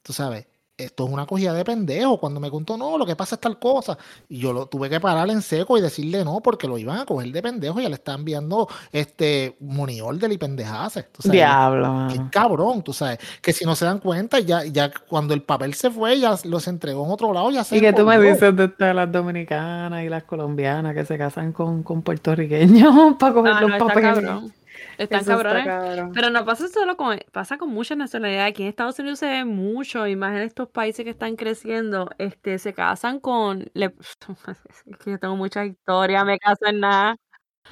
Tú 0.02 0.12
sabes, 0.12 0.46
esto 0.76 1.06
es 1.06 1.12
una 1.12 1.26
cogida 1.26 1.52
de 1.52 1.64
pendejo. 1.64 2.18
Cuando 2.18 2.40
me 2.40 2.50
contó, 2.50 2.76
no, 2.76 2.98
lo 2.98 3.06
que 3.06 3.16
pasa 3.16 3.36
es 3.36 3.40
tal 3.40 3.58
cosa. 3.58 3.96
Y 4.28 4.38
yo 4.38 4.52
lo 4.52 4.66
tuve 4.66 4.88
que 4.90 5.00
parar 5.00 5.28
en 5.30 5.42
seco 5.42 5.78
y 5.78 5.80
decirle 5.80 6.24
no, 6.24 6.40
porque 6.40 6.66
lo 6.66 6.78
iban 6.78 6.98
a 6.98 7.06
coger 7.06 7.30
de 7.30 7.42
pendejo 7.42 7.80
y 7.80 7.84
ya 7.84 7.88
le 7.88 7.96
están 7.96 8.20
enviando 8.20 8.68
este 8.92 9.56
money 9.60 10.00
order 10.00 10.30
y 10.32 10.38
sabes, 10.38 11.08
Diablo, 11.24 12.08
Qué 12.10 12.20
cabrón, 12.30 12.82
tú 12.82 12.92
sabes, 12.92 13.18
que 13.40 13.52
si 13.52 13.64
no 13.64 13.74
se 13.76 13.84
dan 13.84 13.98
cuenta, 13.98 14.40
ya, 14.40 14.64
ya 14.64 14.90
cuando 15.08 15.34
el 15.34 15.42
papel 15.42 15.74
se 15.74 15.90
fue, 15.90 16.18
ya 16.18 16.36
los 16.44 16.66
entregó 16.68 17.04
en 17.04 17.12
otro 17.12 17.32
lado, 17.32 17.50
ya 17.50 17.64
se 17.64 17.76
Y 17.76 17.80
que 17.80 17.92
tú 17.92 18.04
me 18.04 18.18
dices 18.18 18.54
de 18.56 18.64
estas, 18.64 18.94
las 18.94 19.10
dominicanas 19.10 20.04
y 20.04 20.08
las 20.08 20.24
colombianas 20.24 20.94
que 20.94 21.04
se 21.04 21.18
casan 21.18 21.52
con, 21.52 21.82
con 21.82 22.02
puertorriqueños 22.02 23.14
para 23.18 23.34
coger 23.34 23.52
Ah, 23.54 23.60
los 23.60 23.70
no, 23.70 23.78
papeles. 23.86 24.61
Están 25.02 25.20
Eso 25.20 25.32
está 25.32 25.42
cabrones. 25.42 25.66
cabrón. 25.66 26.12
Pero 26.14 26.30
no 26.30 26.44
pasa 26.44 26.68
solo 26.68 26.96
con, 26.96 27.18
pasa 27.32 27.58
con 27.58 27.68
muchas 27.70 27.96
nacionalidades. 27.98 28.50
Aquí 28.50 28.62
en 28.62 28.68
Estados 28.68 28.98
Unidos 28.98 29.18
se 29.18 29.26
ve 29.26 29.44
mucho, 29.44 30.06
y 30.06 30.16
más 30.16 30.32
en 30.36 30.42
estos 30.42 30.68
países 30.68 31.04
que 31.04 31.10
están 31.10 31.36
creciendo, 31.36 32.10
este, 32.18 32.58
se 32.58 32.72
casan 32.74 33.20
con, 33.20 33.70
le- 33.74 33.94
es 34.86 34.96
que 35.04 35.10
yo 35.12 35.18
tengo 35.18 35.36
mucha 35.36 35.64
historia, 35.64 36.24
me 36.24 36.38
caso 36.38 36.66
en 36.66 36.80
nada. 36.80 37.16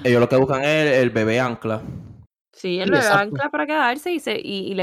Ellos 0.04 0.20
lo 0.20 0.28
que 0.28 0.36
buscan 0.36 0.62
es 0.62 0.86
el, 0.86 1.02
el 1.02 1.10
bebé 1.10 1.40
ancla. 1.40 1.82
Sí, 2.60 2.78
él 2.78 2.92
exacto. 2.94 3.18
ancla 3.18 3.48
para 3.48 3.66
quedarse 3.66 4.12
y 4.12 4.20
se 4.20 4.38
y, 4.38 4.70
y 4.70 4.74
le 4.74 4.82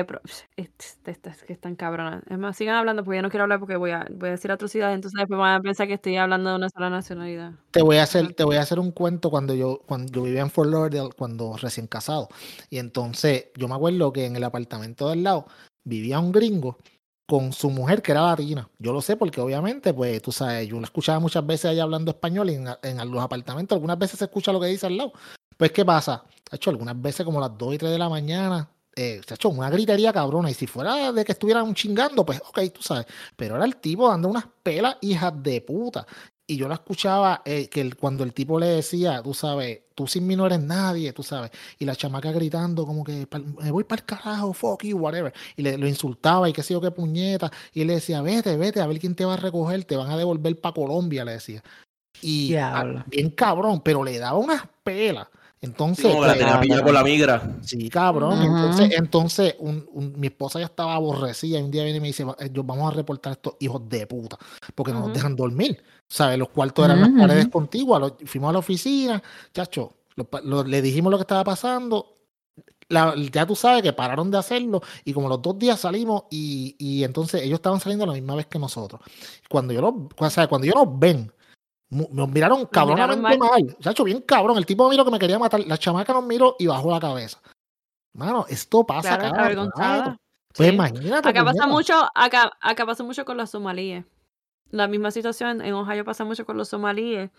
este, 0.56 1.12
este, 1.12 1.30
es 1.30 1.44
que 1.44 1.54
están 1.54 1.76
cabronas. 1.76 2.24
Es 2.28 2.40
más, 2.40 2.58
sigan 2.58 2.76
hablando 2.76 3.04
porque 3.04 3.18
yo 3.18 3.22
no 3.22 3.30
quiero 3.30 3.44
hablar 3.44 3.60
porque 3.60 3.76
voy 3.76 3.92
a, 3.92 4.08
voy 4.10 4.30
a 4.30 4.32
decir 4.32 4.52
atrocidades, 4.52 4.96
entonces 4.96 5.20
después 5.20 5.38
van 5.38 5.60
a 5.60 5.62
pensar 5.62 5.86
que 5.86 5.94
estoy 5.94 6.18
hablando 6.18 6.50
de 6.50 6.56
una 6.56 6.70
sola 6.72 6.90
nacionalidad. 6.90 7.52
Te 7.70 7.84
voy 7.84 7.98
a 7.98 8.04
hacer, 8.04 8.34
te 8.34 8.44
voy 8.44 8.56
a 8.56 8.62
hacer 8.62 8.80
un 8.80 8.90
cuento 8.92 9.30
cuando 9.30 9.54
yo, 9.54 9.82
cuando 9.86 10.12
yo 10.12 10.24
vivía 10.24 10.42
en 10.42 10.50
Fort 10.50 10.72
Lauderdale, 10.72 11.12
cuando 11.16 11.56
recién 11.56 11.86
casado. 11.86 12.30
Y 12.72 12.80
entonces 12.80 13.52
yo 13.56 13.68
me 13.68 13.76
acuerdo 13.76 14.12
que 14.12 14.26
en 14.26 14.36
el 14.36 14.44
apartamento 14.44 15.10
del 15.10 15.22
lado 15.22 15.46
vivía 15.84 16.18
un 16.18 16.32
gringo 16.32 16.80
con 17.28 17.54
su 17.54 17.70
mujer 17.70 18.02
que 18.02 18.14
era 18.14 18.24
latina. 18.24 18.68
Yo 18.80 18.92
lo 18.92 19.02
sé 19.02 19.18
porque 19.18 19.40
obviamente, 19.40 19.94
pues 19.94 20.20
tú 20.24 20.32
sabes, 20.32 20.68
yo 20.68 20.80
la 20.80 20.86
escuchaba 20.86 21.20
muchas 21.20 21.46
veces 21.46 21.74
ella 21.74 21.84
hablando 21.84 22.10
español 22.10 22.50
y 22.50 22.56
en, 22.56 22.70
en 22.82 23.12
los 23.12 23.22
apartamentos 23.22 23.76
algunas 23.76 24.00
veces 24.00 24.18
se 24.18 24.26
escucha 24.26 24.52
lo 24.52 24.60
que 24.60 24.66
dice 24.66 24.88
al 24.88 24.98
lado. 24.98 25.14
Pues 25.58 25.72
¿qué 25.72 25.86
pasa? 25.86 26.24
Hecho 26.56 26.70
algunas 26.70 27.00
veces 27.02 27.26
como 27.26 27.40
las 27.40 27.58
2 27.58 27.76
y 27.76 27.78
3 27.78 27.92
de 27.92 27.98
la 28.00 28.10
mañana, 28.10 28.70
eh, 28.96 29.22
se 29.28 29.34
ha 29.34 29.36
hecho 29.36 29.50
una 29.50 29.70
gritería 29.70 30.12
cabrona. 30.14 30.50
Y 30.50 30.54
si 30.54 30.66
fuera 30.68 31.12
de 31.12 31.24
que 31.26 31.34
estuvieran 31.34 31.74
chingando, 31.76 32.26
pues 32.26 32.42
ok, 32.48 32.60
tú 32.74 32.82
sabes. 32.82 33.06
Pero 33.36 33.56
era 33.56 33.66
el 33.66 33.76
tipo 33.78 34.08
dando 34.10 34.30
unas 34.30 34.46
pelas 34.64 34.98
hijas 35.02 35.34
de 35.44 35.62
puta. 35.62 36.06
Y 36.50 36.56
yo 36.56 36.70
la 36.70 36.76
escuchaba 36.76 37.42
eh, 37.44 37.68
que 37.68 37.82
el- 37.82 37.98
cuando 37.98 38.24
el 38.24 38.34
tipo 38.34 38.58
le 38.58 38.68
decía, 38.68 39.22
tú 39.22 39.34
sabes, 39.34 39.82
tú 39.94 40.08
sin 40.08 40.26
mí 40.26 40.36
no 40.38 40.46
eres 40.46 40.62
nadie, 40.62 41.12
tú 41.12 41.22
sabes. 41.22 41.52
Y 41.78 41.84
la 41.84 41.94
chamaca 41.96 42.32
gritando 42.32 42.86
como 42.86 43.04
que 43.04 43.28
"Pal- 43.30 43.44
me 43.62 43.70
voy 43.70 43.84
para 43.84 44.00
el 44.00 44.06
carajo, 44.06 44.54
fuck 44.54 44.84
you, 44.86 44.98
whatever. 44.98 45.34
Y 45.58 45.62
le, 45.64 45.78
lo 45.78 45.88
insultaba 45.88 46.48
y 46.50 46.54
qué 46.54 46.64
sé 46.64 46.74
yo 46.74 46.80
qué 46.80 46.90
puñeta. 46.90 47.52
Y 47.74 47.84
le 47.84 47.96
decía, 47.96 48.22
vete, 48.22 48.56
vete, 48.56 48.80
a 48.80 48.88
ver 48.88 48.98
quién 49.00 49.14
te 49.14 49.26
va 49.26 49.34
a 49.34 49.38
recoger, 49.38 49.84
te 49.84 49.98
van 49.98 50.10
a 50.10 50.16
devolver 50.18 50.60
para 50.62 50.74
Colombia, 50.74 51.26
le 51.26 51.34
decía. 51.34 51.62
Y 52.22 52.50
ah, 53.00 53.04
bien 53.08 53.30
cabrón, 53.32 53.82
pero 53.82 54.04
le 54.04 54.18
daba 54.18 54.38
unas 54.38 54.64
pelas. 54.84 55.28
Entonces, 55.60 56.06
Sí, 56.06 56.12
como 56.12 56.22
que 56.22 56.28
la 56.28 56.34
pues, 56.34 56.46
tenía 56.46 56.60
pillada 56.62 56.84
con 56.84 56.94
la 56.94 57.04
migra. 57.04 57.58
Sí, 57.62 57.90
cabrón. 57.90 58.42
Entonces, 58.44 58.92
entonces 58.96 59.56
un- 59.60 59.88
un- 59.92 60.14
mi 60.20 60.28
esposa 60.28 60.60
ya 60.60 60.66
estaba 60.66 60.94
aborrecida 60.94 61.60
y 61.60 61.64
un 61.64 61.72
día 61.72 61.84
viene 61.84 61.98
y 61.98 62.02
me 62.02 62.08
dice, 62.08 62.24
"Va- 62.24 62.36
eh, 62.40 62.50
yo 62.54 62.64
vamos 62.64 62.92
a 62.92 62.96
reportar 62.96 63.32
a 63.32 63.34
estos 63.34 63.56
hijos 63.60 63.82
de 63.90 64.06
puta, 64.06 64.38
porque 64.76 64.92
no 64.94 65.00
nos 65.00 65.14
dejan 65.14 65.36
dormir. 65.36 65.82
¿Sabes? 66.08 66.38
Los 66.38 66.50
cuartos 66.50 66.86
eran 66.86 67.02
las 67.02 67.10
paredes 67.10 67.48
contiguas, 67.50 68.00
lo- 68.00 68.18
fuimos 68.26 68.50
a 68.50 68.54
la 68.54 68.60
oficina, 68.60 69.22
chacho, 69.54 69.94
lo 70.16 70.24
pa- 70.26 70.42
lo- 70.42 70.64
le 70.64 70.82
dijimos 70.82 71.12
lo 71.12 71.18
que 71.18 71.24
estaba 71.24 71.44
pasando. 71.44 72.14
La- 72.90 73.14
ya 73.32 73.46
tú 73.46 73.54
sabes 73.56 73.82
que 73.84 73.92
pararon 73.92 74.32
de 74.32 74.38
hacerlo 74.38 74.82
y 75.04 75.12
como 75.12 75.28
los 75.28 75.42
dos 75.42 75.60
días 75.60 75.80
salimos 75.80 76.24
y, 76.30 76.76
y 76.80 77.04
entonces 77.04 77.42
ellos 77.42 77.58
estaban 77.58 77.80
saliendo 77.82 78.06
a 78.06 78.08
la 78.08 78.14
misma 78.14 78.36
vez 78.36 78.46
que 78.46 78.60
nosotros. 78.60 79.02
Cuando 79.50 79.74
yo 79.74 79.82
los, 79.82 79.94
o 80.18 80.30
sea, 80.30 80.48
cuando 80.48 80.66
ellos 80.66 80.76
nos 80.86 80.98
ven, 81.00 81.30
nos 81.90 82.30
miraron 82.30 82.66
cabronamente 82.66 83.38
mal. 83.38 83.38
mal. 83.40 83.78
Chacho, 83.80 84.04
bien 84.04 84.22
cabrón. 84.22 84.58
El 84.58 84.66
tipo 84.66 84.84
me 84.86 84.92
miró 84.92 85.06
que 85.06 85.12
me 85.12 85.20
quería 85.20 85.40
matar. 85.40 85.62
La 85.66 85.78
chamaca 85.78 86.14
nos 86.14 86.26
miró 86.26 86.56
y 86.60 86.68
bajó 86.68 86.92
la 86.92 87.00
cabeza. 87.00 87.40
Mano, 88.14 88.46
esto 88.50 88.86
pasa 88.86 89.18
Claro, 89.18 89.70
cada. 89.76 90.18
Pues 90.56 90.70
Sí. 90.70 90.76
imagínate. 90.76 91.30
Acá 91.30 91.44
pasa 91.46 91.64
puñeta. 91.64 91.68
mucho, 91.68 91.94
acá, 92.16 92.52
acá 92.62 92.86
pasa 92.86 93.04
mucho 93.04 93.26
con 93.26 93.38
los 93.38 93.50
somalíes. 93.52 94.06
La 94.72 94.88
misma 94.88 95.12
situación 95.12 95.62
en 95.62 95.74
Ohio 95.76 96.04
pasa 96.04 96.26
mucho 96.26 96.46
con 96.46 96.58
los 96.58 96.68
somalíes. 96.70 97.30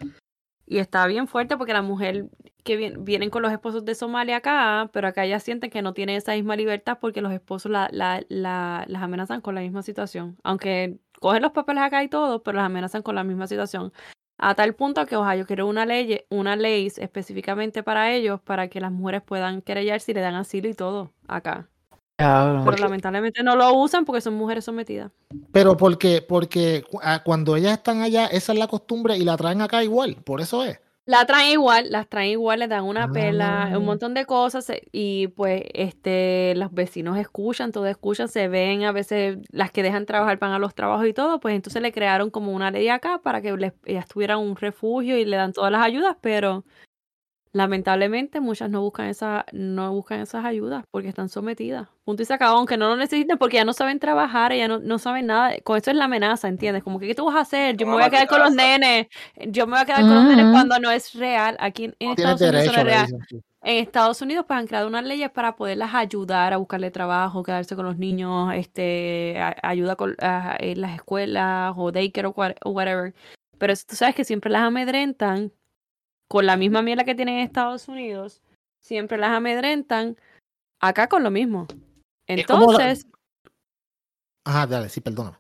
Y 0.71 0.79
está 0.79 1.07
bien 1.07 1.27
fuerte 1.29 1.57
porque 1.57 1.73
la 1.73 1.81
mujer 1.83 2.27
que 2.63 2.77
vien- 2.77 3.03
vienen 3.05 3.31
con 3.31 3.41
los 3.43 3.51
esposos 3.51 3.85
de 3.87 3.95
Somalia 3.95 4.37
acá, 4.37 4.91
pero 4.93 5.09
acá 5.09 5.25
ya 5.25 5.41
sienten 5.41 5.71
que 5.71 5.81
no 5.81 5.95
tienen 5.95 6.17
esa 6.17 6.33
misma 6.35 6.57
libertad 6.57 6.99
porque 7.01 7.23
los 7.23 7.33
esposos 7.33 7.73
la, 7.73 7.89
la, 7.91 8.23
la- 8.29 8.85
las 8.87 9.03
amenazan 9.03 9.41
con 9.41 9.55
la 9.55 9.63
misma 9.63 9.83
situación. 9.83 10.37
Aunque 10.45 10.99
cogen 11.21 11.41
los 11.43 11.53
papeles 11.53 11.83
acá 11.83 12.03
y 12.05 12.09
todo, 12.09 12.43
pero 12.43 12.57
las 12.59 12.67
amenazan 12.67 13.01
con 13.03 13.15
la 13.15 13.25
misma 13.25 13.47
situación. 13.47 13.93
A 14.39 14.55
tal 14.55 14.75
punto 14.75 15.05
que 15.07 15.17
Ohio 15.17 15.47
creó 15.47 15.67
una 15.67 15.85
ley, 15.85 16.21
una 16.31 16.55
ley 16.55 16.87
específicamente 16.97 17.83
para 17.83 18.13
ellos, 18.13 18.41
para 18.41 18.69
que 18.69 18.81
las 18.81 18.93
mujeres 18.93 19.23
puedan 19.23 19.63
querellar 19.63 20.01
si 20.01 20.15
le 20.15 20.21
dan 20.21 20.37
asilo 20.37 20.69
y 20.69 20.75
todo 20.75 21.11
acá. 21.27 21.69
Pero 22.17 22.77
lamentablemente 22.79 23.45
no 23.45 23.55
lo 23.55 23.73
usan 23.75 24.05
porque 24.05 24.21
son 24.21 24.35
mujeres 24.35 24.65
sometidas. 24.65 25.13
Pero 25.53 25.77
porque, 25.77 26.21
porque 26.21 26.85
ah, 27.03 27.23
cuando 27.25 27.55
ellas 27.55 27.73
están 27.75 28.03
allá, 28.03 28.27
esa 28.27 28.53
es 28.53 28.59
la 28.59 28.67
costumbre 28.67 29.17
y 29.17 29.25
la 29.25 29.37
traen 29.37 29.61
acá 29.61 29.85
igual. 29.85 30.17
Por 30.25 30.41
eso 30.41 30.65
es. 30.65 30.81
La 31.09 31.25
traen 31.25 31.53
igual, 31.53 31.87
las 31.91 32.07
traen 32.07 32.33
igual, 32.33 32.59
les 32.59 32.69
dan 32.69 32.85
una 32.85 33.11
pela, 33.11 33.63
Ah. 33.63 33.79
un 33.79 33.87
montón 33.87 34.13
de 34.13 34.27
cosas 34.27 34.69
eh, 34.69 34.83
y 34.93 35.29
pues 35.29 35.63
este 35.73 36.53
los 36.55 36.71
vecinos 36.75 37.17
escuchan, 37.17 37.73
todo 37.73 37.87
escuchan, 37.87 38.29
se 38.29 38.47
ven, 38.49 38.85
a 38.85 38.93
veces 38.93 39.39
las 39.51 39.71
que 39.73 39.83
dejan 39.83 40.05
trabajar 40.05 40.39
van 40.39 40.53
a 40.53 40.59
los 40.59 40.75
trabajos 40.75 41.07
y 41.07 41.15
todo, 41.15 41.41
pues 41.41 41.55
entonces 41.55 41.81
le 41.81 41.93
crearon 41.93 42.29
como 42.31 42.53
una 42.53 42.71
ley 42.71 42.89
acá 42.91 43.23
para 43.23 43.41
que 43.41 43.57
les, 43.57 43.73
ellas 43.87 44.07
tuvieran 44.07 44.39
un 44.39 44.55
refugio 44.57 45.17
y 45.17 45.25
le 45.25 45.39
dan 45.39 45.55
todas 45.55 45.73
las 45.73 45.81
ayudas, 45.83 46.15
pero 46.21 46.67
lamentablemente 47.53 48.41
muchas 48.41 48.71
no 48.71 48.81
buscan 48.81 49.07
esa, 49.07 49.47
no 49.53 49.93
buscan 49.93 50.21
esas 50.21 50.45
ayudas 50.45 50.85
porque 50.91 51.09
están 51.09 51.29
sometidas. 51.29 51.89
Punto 52.05 52.23
y 52.23 52.27
se 52.27 52.33
acabó, 52.35 52.59
aunque 52.59 52.77
no 52.77 52.89
lo 52.89 52.97
necesiten 52.97 53.37
porque 53.39 53.57
ya 53.57 53.65
no 53.65 53.73
saben 53.73 53.99
trabajar, 53.99 54.55
ya 54.55 54.67
no, 54.69 54.79
no 54.79 54.99
saben 54.99 55.27
nada. 55.27 55.53
Con 55.65 55.77
eso 55.77 55.91
es 55.91 55.97
la 55.97 56.05
amenaza, 56.07 56.49
¿entiendes? 56.49 56.83
Como 56.83 56.99
que 56.99 57.07
¿qué 57.07 57.15
tú 57.15 57.27
vas 57.27 57.37
a 57.37 57.41
hacer? 57.41 57.77
Yo 57.77 57.87
me 57.87 57.93
voy 57.93 58.03
a 58.03 58.11
quedar 58.11 58.29
con 58.29 58.41
los 58.41 58.55
nenes. 58.55 59.09
Yo 59.49 59.67
me 59.67 59.73
voy 59.73 59.81
a 59.83 59.85
quedar 59.85 60.01
con 60.03 60.15
los 60.15 60.25
nenes 60.25 60.47
cuando 60.53 60.79
no 60.79 60.91
es 60.91 61.15
real. 61.15 61.57
Aquí 61.61 61.85
en, 61.85 61.95
Estados 62.13 62.41
Unidos 62.41 62.67
no 62.67 62.73
es 62.81 62.85
real. 62.85 63.07
en 63.63 63.77
Estados 63.83 64.23
Unidos 64.23 64.45
pues 64.47 64.59
han 64.59 64.67
creado 64.67 64.87
unas 64.89 65.05
leyes 65.05 65.31
para 65.31 65.57
poderlas 65.57 65.95
ayudar 65.95 66.53
a 66.55 66.57
buscarle 66.59 66.91
trabajo, 66.91 67.43
quedarse 67.43 67.77
con 67.77 67.85
los 67.85 67.99
niños, 67.99 68.53
este, 68.55 69.37
a- 69.41 69.57
ayuda 69.63 69.97
con, 69.97 70.15
a- 70.21 70.57
en 70.61 70.81
las 70.81 70.95
escuelas 70.95 71.75
o 71.77 71.93
daycare 71.93 72.29
o, 72.29 72.35
o 72.65 72.71
whatever. 72.71 73.15
Pero 73.59 73.75
tú 73.87 73.97
sabes 73.97 74.15
que 74.15 74.25
siempre 74.25 74.51
las 74.51 74.63
amedrentan 74.63 75.53
con 76.29 76.47
la 76.47 76.57
misma 76.57 76.83
mierda 76.83 77.05
que 77.05 77.15
tienen 77.15 77.37
en 77.37 77.41
Estados 77.45 77.89
Unidos, 77.89 78.43
siempre 78.81 79.19
las 79.19 79.31
amedrentan 79.31 80.17
acá 80.81 81.09
con 81.09 81.23
lo 81.23 81.31
mismo. 81.31 81.67
Es 82.27 82.47
como 82.47 82.73
la- 82.73 82.79
Entonces, 82.91 83.07
Ajá, 84.45 84.67
dale, 84.67 84.89
sí, 84.89 85.01
perdóname. 85.01 85.37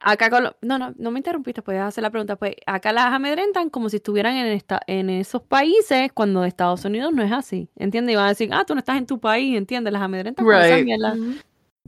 acá 0.00 0.28
con 0.30 0.44
lo- 0.44 0.56
no, 0.60 0.78
no, 0.78 0.92
no 0.96 1.10
me 1.10 1.18
interrumpiste, 1.18 1.62
puedes 1.62 1.80
hacer 1.80 2.02
la 2.02 2.10
pregunta. 2.10 2.36
Pues 2.36 2.54
acá 2.66 2.92
las 2.92 3.06
amedrentan 3.06 3.70
como 3.70 3.88
si 3.88 3.96
estuvieran 3.96 4.36
en, 4.36 4.46
esta, 4.48 4.80
en 4.86 5.08
esos 5.10 5.42
países 5.42 6.12
cuando 6.12 6.44
Estados 6.44 6.84
Unidos 6.84 7.12
no 7.12 7.22
es 7.22 7.32
así, 7.32 7.70
¿entiendes? 7.76 8.12
Y 8.12 8.16
van 8.16 8.26
a 8.26 8.28
decir, 8.28 8.50
ah, 8.52 8.64
tú 8.64 8.74
no 8.74 8.80
estás 8.80 8.98
en 8.98 9.06
tu 9.06 9.18
país, 9.18 9.56
¿entiendes? 9.56 9.92
Las 9.92 10.02
amedrentan 10.02 10.44
con 10.44 10.54
esa 10.66 10.84
mierda. 10.84 11.14
Ujú. 11.14 11.34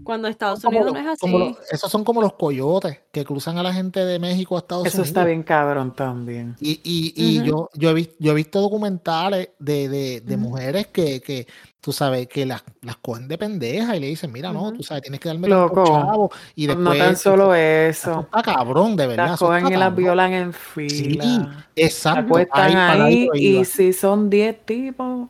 Cuando 0.04 0.28
Estados 0.28 0.62
Unidos 0.64 0.86
los- 0.86 0.94
no 0.94 1.00
es 1.00 1.06
así. 1.06 1.20
como 1.20 1.38
los- 1.38 1.56
esos 1.72 1.90
son 1.90 2.04
como 2.04 2.20
los 2.20 2.34
coyotes 2.34 3.00
que 3.10 3.24
cruzan 3.24 3.56
a 3.58 3.62
la 3.62 3.72
gente 3.72 4.04
de 4.04 4.18
México 4.18 4.54
a 4.56 4.58
Estados 4.58 4.86
Eso 4.86 4.98
Unidos. 4.98 5.08
está 5.08 5.24
bien 5.24 5.42
cabrón 5.42 5.94
también. 5.94 6.54
Y, 6.60 6.80
y, 6.84 7.14
y 7.16 7.42
yo, 7.42 7.70
yo, 7.74 7.90
he 7.90 7.94
visto, 7.94 8.14
yo 8.18 8.32
he 8.32 8.34
visto 8.34 8.60
documentales 8.60 9.50
de, 9.58 9.88
de, 9.88 10.20
de 10.20 10.34
Ujú. 10.36 10.42
mujeres 10.50 10.88
que, 10.88 11.20
que, 11.22 11.46
tú 11.80 11.92
sabes, 11.92 12.28
que 12.28 12.44
las, 12.44 12.62
las 12.82 12.96
cogen 12.98 13.26
de 13.26 13.38
pendeja 13.38 13.96
y 13.96 14.00
le 14.00 14.08
dicen, 14.08 14.30
mira, 14.32 14.52
no, 14.52 14.70
tú 14.72 14.82
sabes, 14.82 15.02
tienes 15.02 15.18
que 15.18 15.28
darme 15.30 15.48
Loco. 15.48 15.74
tantos 15.82 15.88
chavos. 15.88 16.30
Y 16.54 16.66
después, 16.66 16.84
no 16.84 16.94
tan 16.94 17.16
solo 17.16 17.54
eso 17.54 18.10
eso. 18.10 18.20
está 18.20 18.42
cabrón, 18.42 18.96
de 18.96 19.06
verdad. 19.06 19.26
Las 19.28 19.34
eso 19.36 19.46
cogen 19.46 19.66
y 19.68 19.70
las 19.70 19.78
cabrón. 19.80 19.96
violan 19.96 20.32
en 20.34 20.52
fila. 20.52 21.24
La 21.24 21.66
Exacto. 21.74 22.34
ahí, 22.52 23.28
y 23.34 23.64
si 23.64 23.92
son 23.94 24.28
10 24.28 24.64
tipos, 24.66 25.28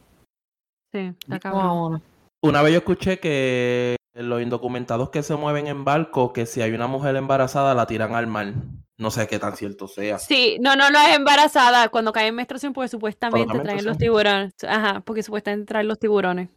Sí, 0.93 1.13
está 1.21 1.39
cabrón. 1.39 2.03
Una 2.43 2.63
vez 2.63 2.73
yo 2.73 2.79
escuché 2.79 3.19
que 3.19 3.96
los 4.17 4.43
indocumentados 4.43 5.11
que 5.11 5.23
se 5.23 5.37
mueven 5.37 5.67
en 5.67 5.85
barco, 5.85 6.33
que 6.33 6.47
si 6.47 6.63
hay 6.63 6.73
una 6.73 6.87
mujer 6.87 7.17
embarazada 7.17 7.75
la 7.75 7.87
tiran 7.87 8.15
al 8.15 8.27
mar. 8.27 8.53
No 8.99 9.11
sé 9.11 9.27
qué 9.27 9.39
tan 9.39 9.55
cierto 9.57 9.89
sea. 9.89 10.19
Sí, 10.19 10.57
no, 10.61 10.75
no, 10.75 10.89
no 10.91 10.99
es 10.99 11.15
embarazada 11.15 11.91
cuando 11.91 12.13
cae 12.13 12.29
en 12.29 12.35
menstruación 12.35 12.73
porque 12.73 12.89
supuestamente 12.89 13.53
traen 13.63 13.85
los 13.85 13.99
tiburones. 13.99 14.55
Ajá, 14.67 15.01
porque 15.01 15.23
supuestamente 15.23 15.67
traen 15.67 15.87
los 15.89 15.99
tiburones. 15.99 16.49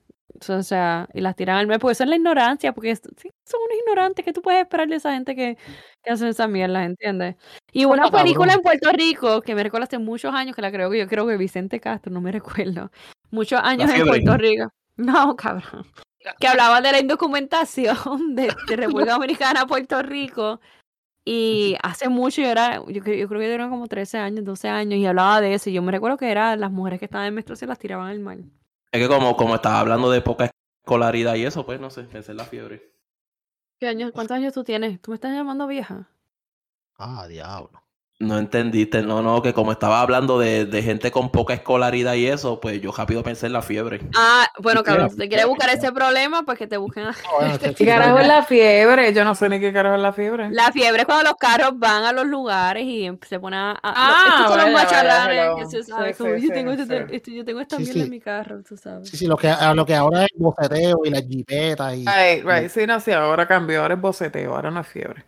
O 0.47 0.63
sea, 0.63 1.09
y 1.13 1.19
las 1.19 1.35
tiran 1.35 1.57
al 1.57 1.67
mar, 1.67 1.79
porque 1.79 1.91
eso 1.93 2.03
es 2.03 2.09
la 2.09 2.15
ignorancia, 2.15 2.71
porque 2.71 2.91
es- 2.91 3.01
sí, 3.17 3.29
son 3.45 3.59
unos 3.65 3.77
ignorantes 3.79 4.23
que 4.23 4.31
tú 4.31 4.41
puedes 4.41 4.61
esperar 4.61 4.87
de 4.87 4.95
esa 4.95 5.11
gente 5.11 5.35
que, 5.35 5.57
que 6.01 6.11
hacen 6.11 6.29
esa 6.29 6.47
mierda, 6.47 6.85
¿entiendes? 6.85 7.35
Y 7.73 7.83
una 7.83 8.03
película 8.09 8.53
cabrón. 8.53 8.57
en 8.57 8.61
Puerto 8.79 8.91
Rico 8.93 9.41
que 9.41 9.53
me 9.53 9.63
recuerdo 9.63 9.83
hace 9.85 9.97
muchos 9.97 10.33
años, 10.33 10.55
que 10.55 10.61
la 10.61 10.71
creo 10.71 10.89
que 10.89 10.99
yo 10.99 11.07
creo 11.09 11.27
que 11.27 11.35
Vicente 11.35 11.81
Castro, 11.81 12.13
no 12.13 12.21
me 12.21 12.31
recuerdo. 12.31 12.89
Muchos 13.31 13.59
años 13.61 13.91
en. 13.91 14.07
Puerto 14.07 14.37
Rico. 14.37 14.69
No, 14.95 15.35
cabrón. 15.35 15.85
Que 16.39 16.47
hablaba 16.47 16.81
de 16.81 16.91
la 16.91 16.99
indocumentación 16.99 18.35
de, 18.35 18.53
de 18.67 18.75
República 18.75 19.13
Dominicana 19.13 19.61
a 19.61 19.67
Puerto 19.67 20.01
Rico. 20.01 20.59
Y 21.25 21.75
hace 21.83 22.09
mucho, 22.09 22.41
yo 22.41 22.49
era, 22.49 22.77
yo, 22.77 22.85
yo 22.87 23.01
creo 23.01 23.27
que 23.27 23.27
yo 23.27 23.51
tenía 23.51 23.69
como 23.69 23.87
13 23.87 24.17
años, 24.17 24.45
12 24.45 24.67
años, 24.67 24.99
y 24.99 25.05
hablaba 25.05 25.41
de 25.41 25.53
eso. 25.53 25.69
Y 25.69 25.73
yo 25.73 25.81
me 25.81 25.91
recuerdo 25.91 26.17
que 26.17 26.31
eran 26.31 26.59
las 26.59 26.71
mujeres 26.71 26.99
que 26.99 27.05
estaban 27.05 27.27
en 27.27 27.35
menstruación 27.35 27.69
las 27.69 27.79
tiraban 27.79 28.07
al 28.07 28.19
mar. 28.19 28.39
Es 28.91 29.01
que 29.01 29.07
como, 29.07 29.37
como 29.37 29.55
estaba 29.55 29.79
hablando 29.79 30.09
de 30.09 30.21
poca 30.21 30.49
escolaridad 30.83 31.35
y 31.35 31.45
eso, 31.45 31.65
pues 31.65 31.79
no 31.79 31.89
sé, 31.89 32.07
esa 32.13 32.31
es 32.31 32.35
la 32.35 32.45
fiebre. 32.45 32.91
¿Qué 33.79 33.87
años, 33.87 34.11
¿Cuántos 34.11 34.35
años 34.35 34.53
tú 34.53 34.63
tienes? 34.63 34.99
¿Tú 35.01 35.11
me 35.11 35.15
estás 35.15 35.31
llamando 35.31 35.67
vieja? 35.67 36.09
Ah, 36.97 37.27
diablo. 37.27 37.81
No 38.21 38.37
entendiste, 38.37 39.01
no, 39.01 39.21
no, 39.21 39.41
que 39.41 39.53
como 39.53 39.71
estaba 39.71 40.01
hablando 40.01 40.37
de, 40.39 40.65
de 40.65 40.83
gente 40.83 41.09
con 41.09 41.31
poca 41.31 41.53
escolaridad 41.53 42.15
y 42.15 42.27
eso, 42.27 42.59
pues 42.59 42.81
yo 42.81 42.91
rápido 42.91 43.23
pensé 43.23 43.45
en 43.45 43.53
la 43.53 43.61
fiebre. 43.61 44.01
Ah, 44.13 44.45
bueno, 44.59 44.83
cabrón, 44.83 45.09
si 45.09 45.15
te 45.15 45.29
quieres 45.29 45.47
buscar 45.47 45.69
ese 45.69 45.93
problema, 45.93 46.43
pues 46.43 46.57
que 46.57 46.67
te 46.67 46.75
busquen 46.75 47.05
a- 47.05 47.11
No, 47.11 47.17
bueno, 47.39 47.57
¿Qué 47.77 47.85
carajo 47.85 48.19
es 48.19 48.27
la 48.27 48.43
fiebre? 48.43 49.13
Yo 49.13 49.23
no 49.23 49.35
sé 49.35 49.47
ni 49.47 49.61
qué 49.61 49.71
carajo 49.71 49.95
es 49.95 50.01
la 50.01 50.11
fiebre. 50.11 50.49
La 50.51 50.69
fiebre 50.73 50.99
es 51.03 51.05
cuando 51.05 51.23
los 51.29 51.35
carros 51.39 51.71
van 51.79 52.03
a 52.03 52.11
los 52.11 52.25
lugares 52.25 52.83
y 52.83 53.09
se 53.25 53.39
ponen 53.39 53.57
a... 53.61 53.79
Ah, 53.81 54.25
estos 54.27 54.47
son 54.49 54.57
los 54.57 54.73
vaya, 54.73 54.83
macharranes 54.85 55.39
hello. 55.45 55.55
que 55.55 55.65
se 55.67 55.83
Sí, 55.85 55.89
sabe, 55.89 56.13
sí, 56.13 56.17
como, 56.23 56.35
yo, 56.35 56.49
tengo 56.53 56.71
este- 56.73 56.97
sí. 56.97 57.03
este- 57.15 57.33
yo 57.35 57.45
tengo 57.45 57.61
esta 57.61 57.77
Sí, 57.77 57.83
mierda 57.83 57.99
sí. 57.99 58.01
en 58.05 58.09
mi 58.09 58.19
carro, 58.19 58.61
tú 58.67 58.75
sabes. 58.75 59.09
Sí, 59.09 59.15
sí, 59.15 59.27
lo 59.27 59.37
que, 59.37 59.47
a 59.47 59.73
lo 59.73 59.85
que 59.85 59.95
ahora 59.95 60.25
es 60.25 60.29
el 60.35 60.41
boceteo 60.43 60.97
y 61.05 61.09
las 61.09 61.21
jipetas 61.25 61.93
y... 61.95 62.05
Right, 62.05 62.43
right. 62.45 62.69
Sí, 62.69 62.85
no, 62.85 62.99
sí, 62.99 63.13
ahora 63.13 63.47
cambió, 63.47 63.81
ahora 63.81 63.93
es 63.93 64.01
boceteo, 64.01 64.53
ahora 64.55 64.71
no 64.71 64.81
es 64.81 64.87
fiebre. 64.87 65.23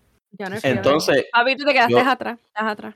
No. 0.50 0.58
Entonces, 0.64 1.26
Papi, 1.32 1.56
tú 1.56 1.66
te 1.66 1.74
quedaste 1.74 1.94
yo- 1.94 2.00
atrás, 2.10 2.40
estás 2.48 2.64
atrás. 2.72 2.96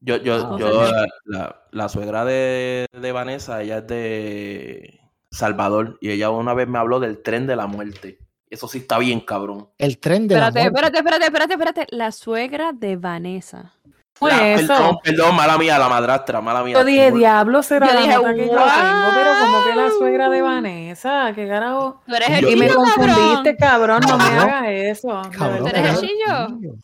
yo, 0.00 0.16
yo, 0.18 0.34
Ah, 0.34 0.56
yo, 0.58 0.82
la, 0.92 1.06
la- 1.26 1.62
la 1.70 1.88
suegra 1.88 2.24
de, 2.24 2.86
de 2.92 3.12
Vanessa, 3.12 3.62
ella 3.62 3.78
es 3.78 3.86
de 3.86 5.00
Salvador, 5.30 5.98
y 6.00 6.10
ella 6.10 6.30
una 6.30 6.54
vez 6.54 6.66
me 6.68 6.78
habló 6.78 7.00
del 7.00 7.22
tren 7.22 7.46
de 7.46 7.56
la 7.56 7.66
muerte. 7.66 8.18
Eso 8.48 8.66
sí 8.66 8.78
está 8.78 8.98
bien, 8.98 9.20
cabrón. 9.20 9.68
El 9.78 9.98
tren 9.98 10.26
de 10.26 10.34
la 10.34 10.48
Espérate, 10.48 10.70
muerte. 10.72 10.98
espérate, 10.98 10.98
espérate, 10.98 11.52
espérate, 11.52 11.52
espérate. 11.80 11.96
La 11.96 12.10
suegra 12.10 12.72
de 12.72 12.96
Vanessa. 12.96 13.74
Pues 14.20 14.36
La- 14.36 14.48
eso. 14.52 14.66
perdón, 14.68 14.98
perdón, 15.02 15.34
mala 15.36 15.56
mía, 15.56 15.78
la 15.78 15.88
madrastra, 15.88 16.40
mala 16.42 16.62
mía. 16.62 16.74
Yo 16.74 16.84
dije, 16.84 17.06
Tengo- 17.06 17.18
diablo, 17.18 17.62
será 17.62 17.86
Yo 17.88 17.94
la 17.94 18.00
dije, 18.00 18.12
que 18.12 18.16
yo 18.16 18.22
tengo, 18.52 19.06
pero 19.14 19.30
como 19.40 19.64
que 19.64 19.74
la 19.74 19.90
suegra 19.98 20.28
de. 20.28 20.42
Vanessa, 20.42 21.32
qué 21.34 21.48
carajo. 21.48 22.02
Tú 22.06 22.14
eres 22.14 22.28
el 22.30 22.48
Y 22.50 22.56
me 22.56 22.66
chillo, 22.68 22.76
confundiste, 22.76 23.56
cabrón. 23.56 24.00
cabrón, 24.02 24.02
no 24.08 24.18
me 24.18 24.38
hagas 24.38 24.64
eso. 24.68 25.22
de 25.22 25.30
Cabrón, 25.30 25.58
¿Tú 25.60 25.66
eres 25.68 25.88
el 25.88 26.00
chillo? 26.00 26.76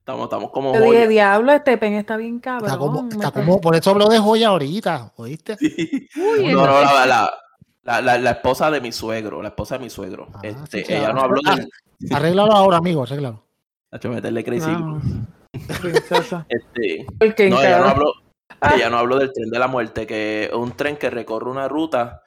Estamos, 0.00 0.24
estamos 0.24 0.50
como 0.50 0.74
Yo 0.74 0.80
dije, 0.80 1.06
diablo, 1.06 1.52
este 1.52 1.78
pen 1.78 1.92
está 1.94 2.16
bien 2.16 2.40
cabrón. 2.40 2.66
Está 2.66 2.76
como, 2.76 3.02
me 3.02 3.08
está 3.10 3.30
como, 3.30 3.60
por 3.60 3.76
eso 3.76 3.90
habló 3.90 4.08
de 4.08 4.18
joya 4.18 4.48
ahorita, 4.48 5.12
¿oíste? 5.16 5.56
Sí. 5.58 6.08
Uy, 6.16 6.48
No, 6.52 6.66
no, 6.66 6.80
la, 6.82 7.06
la, 7.06 7.32
la, 7.84 8.00
la- 8.00 8.18
la 8.18 8.30
esposa 8.32 8.68
de 8.68 8.80
mi 8.80 8.90
suegro, 8.90 9.40
la 9.42 9.48
esposa 9.50 9.78
de 9.78 9.84
mi 9.84 9.90
suegro. 9.90 10.26
Ah, 10.34 10.40
este, 10.42 10.84
sí, 10.84 10.92
ella 10.92 11.10
ah, 11.10 11.12
no 11.12 11.20
habló 11.22 11.40
ah, 11.46 11.54
del. 11.54 11.70
Arréglalo 12.12 12.52
ahora, 12.52 12.78
amigo, 12.78 13.04
arréglalo. 13.04 13.44
Hacho, 13.92 14.08
meterle 14.08 14.42
crazy. 14.42 14.70
No. 14.70 15.00
Princesa. 15.80 16.46
Este, 16.48 17.06
¿Por 17.18 17.34
qué, 17.34 17.50
no, 17.50 17.60
ella 17.60 17.78
no 17.78 17.88
habló. 17.88 18.12
Ah. 18.60 18.74
Ella 18.76 18.90
no 18.90 18.98
habló 18.98 19.18
del 19.18 19.32
tren 19.32 19.50
de 19.50 19.58
la 19.58 19.68
muerte, 19.68 20.06
que 20.06 20.44
es 20.44 20.52
un 20.52 20.72
tren 20.72 20.96
que 20.96 21.10
recorre 21.10 21.50
una 21.50 21.68
ruta, 21.68 22.22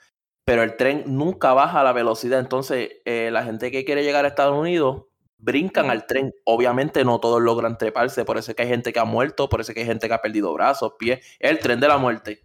pero 0.45 0.63
el 0.63 0.75
tren 0.75 1.03
nunca 1.07 1.53
baja 1.53 1.83
la 1.83 1.93
velocidad. 1.93 2.39
Entonces, 2.39 2.89
eh, 3.05 3.29
la 3.31 3.43
gente 3.43 3.71
que 3.71 3.85
quiere 3.85 4.03
llegar 4.03 4.25
a 4.25 4.29
Estados 4.29 4.57
Unidos 4.57 5.05
brincan 5.37 5.89
al 5.89 6.05
tren. 6.05 6.33
Obviamente, 6.45 7.03
no 7.05 7.19
todos 7.19 7.41
logran 7.41 7.77
treparse. 7.77 8.25
Por 8.25 8.37
eso 8.37 8.51
es 8.51 8.55
que 8.55 8.63
hay 8.63 8.69
gente 8.69 8.93
que 8.93 8.99
ha 8.99 9.05
muerto, 9.05 9.49
por 9.49 9.61
eso 9.61 9.71
es 9.71 9.75
que 9.75 9.81
hay 9.81 9.87
gente 9.87 10.07
que 10.07 10.13
ha 10.13 10.21
perdido 10.21 10.53
brazos, 10.53 10.93
pies. 10.99 11.19
Es 11.39 11.51
el 11.51 11.59
tren 11.59 11.79
de 11.79 11.87
la 11.87 11.97
muerte. 11.97 12.43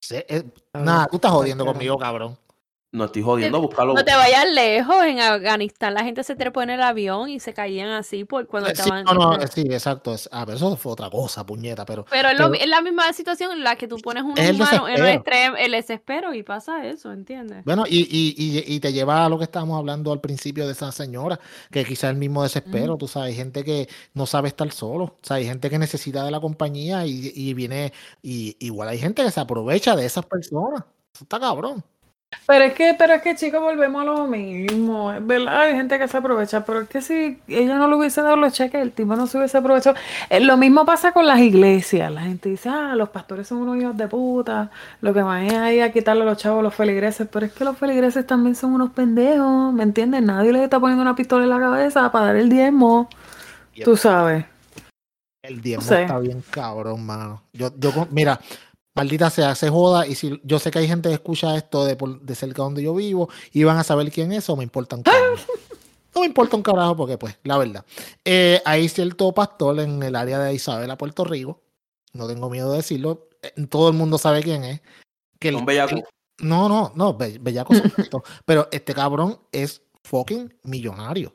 Sí, 0.00 0.16
eh, 0.28 0.44
nada, 0.74 1.06
tú 1.08 1.16
estás 1.16 1.32
jodiendo 1.32 1.66
conmigo, 1.66 1.98
cabrón. 1.98 2.38
No 2.90 3.04
estoy 3.04 3.20
jodiendo, 3.20 3.60
buscarlo. 3.60 3.92
No 3.92 4.02
te 4.02 4.14
vayas 4.14 4.48
lejos, 4.50 5.04
en 5.04 5.20
Afganistán 5.20 5.92
la 5.92 6.04
gente 6.04 6.24
se 6.24 6.34
trepó 6.36 6.62
en 6.62 6.70
el 6.70 6.80
avión 6.82 7.28
y 7.28 7.38
se 7.38 7.52
caían 7.52 7.90
así 7.90 8.24
por 8.24 8.46
cuando 8.46 8.70
Eh, 8.70 8.72
Sí, 8.74 8.80
estaban... 8.80 9.04
no, 9.04 9.12
no, 9.12 9.46
sí, 9.46 9.60
exacto. 9.68 10.16
ah, 10.32 10.44
pero 10.46 10.56
eso 10.56 10.74
fue 10.78 10.92
otra 10.92 11.10
cosa, 11.10 11.44
puñeta, 11.44 11.84
pero 11.84 12.06
Pero 12.10 12.28
es, 12.30 12.38
lo 12.38 12.46
pero- 12.46 12.50
mi- 12.50 12.58
es 12.58 12.66
la 12.68 12.80
misma 12.80 13.12
situación 13.12 13.52
en 13.52 13.62
la 13.62 13.76
que 13.76 13.88
tú 13.88 13.98
pones 13.98 14.22
un 14.22 14.30
humano 14.30 14.40
en 14.40 14.46
el, 14.48 14.58
desespero. 14.58 15.06
extremo, 15.06 15.56
el 15.58 15.70
desespero 15.72 16.32
y 16.32 16.42
pasa 16.42 16.86
eso, 16.86 17.12
¿entiendes? 17.12 17.62
Bueno, 17.66 17.84
y, 17.86 17.98
y, 18.10 18.34
y, 18.38 18.74
y 18.74 18.80
te 18.80 18.90
lleva 18.90 19.26
a 19.26 19.28
lo 19.28 19.36
que 19.36 19.44
estábamos 19.44 19.78
hablando 19.78 20.10
al 20.10 20.22
principio 20.22 20.64
de 20.64 20.72
esa 20.72 20.90
señora, 20.90 21.38
que 21.70 21.84
quizá 21.84 22.08
el 22.08 22.16
mismo 22.16 22.42
desespero, 22.42 22.96
tú 22.96 23.06
sabes, 23.06 23.28
hay 23.32 23.36
gente 23.36 23.64
que 23.64 23.86
no 24.14 24.24
sabe 24.24 24.48
estar 24.48 24.70
solo, 24.72 25.04
o 25.04 25.18
sea, 25.20 25.36
hay 25.36 25.44
gente 25.44 25.68
que 25.68 25.78
necesita 25.78 26.24
de 26.24 26.30
la 26.30 26.40
compañía 26.40 27.04
y, 27.04 27.32
y 27.34 27.52
viene, 27.52 27.92
y 28.22 28.56
igual 28.60 28.88
hay 28.88 28.98
gente 28.98 29.22
que 29.22 29.30
se 29.30 29.40
aprovecha 29.40 29.94
de 29.94 30.06
esas 30.06 30.24
personas. 30.24 30.84
Eso 31.14 31.24
está 31.24 31.38
cabrón. 31.38 31.84
Pero 32.46 32.64
es 32.64 32.74
que, 32.74 32.94
pero 32.98 33.14
es 33.14 33.22
que, 33.22 33.34
chicos, 33.36 33.60
volvemos 33.60 34.02
a 34.02 34.04
lo 34.04 34.26
mismo. 34.26 35.12
Es 35.12 35.26
verdad, 35.26 35.60
hay 35.62 35.74
gente 35.74 35.98
que 35.98 36.08
se 36.08 36.16
aprovecha, 36.16 36.64
pero 36.64 36.82
es 36.82 36.88
que 36.88 37.00
si 37.00 37.38
ella 37.46 37.76
no 37.76 37.88
le 37.88 37.96
hubiese 37.96 38.22
dado 38.22 38.36
los 38.36 38.52
cheques, 38.52 38.80
el 38.80 38.92
tipo 38.92 39.16
no 39.16 39.26
se 39.26 39.38
hubiese 39.38 39.58
aprovechado. 39.58 39.96
Eh, 40.28 40.40
lo 40.40 40.56
mismo 40.56 40.84
pasa 40.84 41.12
con 41.12 41.26
las 41.26 41.40
iglesias. 41.40 42.10
La 42.12 42.22
gente 42.22 42.48
dice, 42.48 42.68
ah, 42.68 42.94
los 42.96 43.10
pastores 43.10 43.48
son 43.48 43.58
unos 43.58 43.76
hijos 43.78 43.96
de 43.96 44.08
puta. 44.08 44.70
Lo 45.00 45.12
que 45.14 45.22
van 45.22 45.44
es 45.44 45.54
ahí 45.54 45.80
a 45.80 45.92
quitarle 45.92 46.22
a 46.22 46.26
los 46.26 46.38
chavos 46.38 46.60
a 46.60 46.62
los 46.62 46.74
feligreses. 46.74 47.28
Pero 47.30 47.46
es 47.46 47.52
que 47.52 47.64
los 47.64 47.76
feligreses 47.76 48.26
también 48.26 48.54
son 48.54 48.72
unos 48.72 48.90
pendejos, 48.90 49.72
¿me 49.72 49.82
entiendes? 49.82 50.22
Nadie 50.22 50.52
les 50.52 50.62
está 50.62 50.80
poniendo 50.80 51.02
una 51.02 51.14
pistola 51.14 51.44
en 51.44 51.50
la 51.50 51.60
cabeza 51.60 52.10
para 52.12 52.26
dar 52.26 52.36
el 52.36 52.48
diezmo. 52.48 53.08
Yep. 53.74 53.84
Tú 53.84 53.96
sabes. 53.96 54.44
El 55.42 55.60
diezmo 55.60 55.82
sé. 55.82 56.02
está 56.02 56.18
bien 56.18 56.42
cabrón, 56.50 57.06
mano. 57.06 57.42
Yo, 57.52 57.70
yo, 57.78 57.92
mira, 58.10 58.40
maldita 58.98 59.30
sea, 59.30 59.54
se 59.54 59.70
joda, 59.70 60.06
y 60.06 60.14
si 60.16 60.40
yo 60.44 60.58
sé 60.58 60.70
que 60.70 60.80
hay 60.80 60.88
gente 60.88 61.08
que 61.08 61.14
escucha 61.14 61.56
esto 61.56 61.84
de, 61.84 61.94
por- 61.96 62.20
de 62.20 62.34
cerca 62.34 62.62
donde 62.62 62.82
yo 62.82 62.94
vivo, 62.94 63.28
y 63.52 63.62
van 63.64 63.78
a 63.78 63.84
saber 63.84 64.10
quién 64.10 64.32
es, 64.32 64.50
o 64.50 64.56
me 64.56 64.64
importa 64.64 64.96
un 64.96 65.02
carajo. 65.02 65.36
No 66.14 66.22
me 66.22 66.26
importa 66.26 66.56
un 66.56 66.62
carajo, 66.62 66.96
porque 66.96 67.16
pues, 67.16 67.38
la 67.44 67.58
verdad. 67.58 67.84
Eh, 68.24 68.60
hay 68.64 68.88
cierto 68.88 69.32
pastor 69.32 69.78
en 69.78 70.02
el 70.02 70.16
área 70.16 70.40
de 70.40 70.52
Isabela, 70.54 70.98
Puerto 70.98 71.22
Rico, 71.22 71.60
no 72.12 72.26
tengo 72.26 72.50
miedo 72.50 72.70
de 72.72 72.78
decirlo, 72.78 73.28
eh, 73.42 73.52
todo 73.68 73.88
el 73.88 73.94
mundo 73.94 74.18
sabe 74.18 74.42
quién 74.42 74.64
es. 74.64 74.80
Que 75.38 75.50
el- 75.50 75.56
Un 75.56 75.66
bellaco. 75.66 75.94
el- 75.94 76.04
no, 76.40 76.68
no, 76.68 76.92
no, 76.96 77.14
be- 77.14 77.38
bellaco 77.38 77.72
pero 78.44 78.66
este 78.72 78.94
cabrón 78.94 79.38
es 79.52 79.82
fucking 80.02 80.52
millonario. 80.64 81.34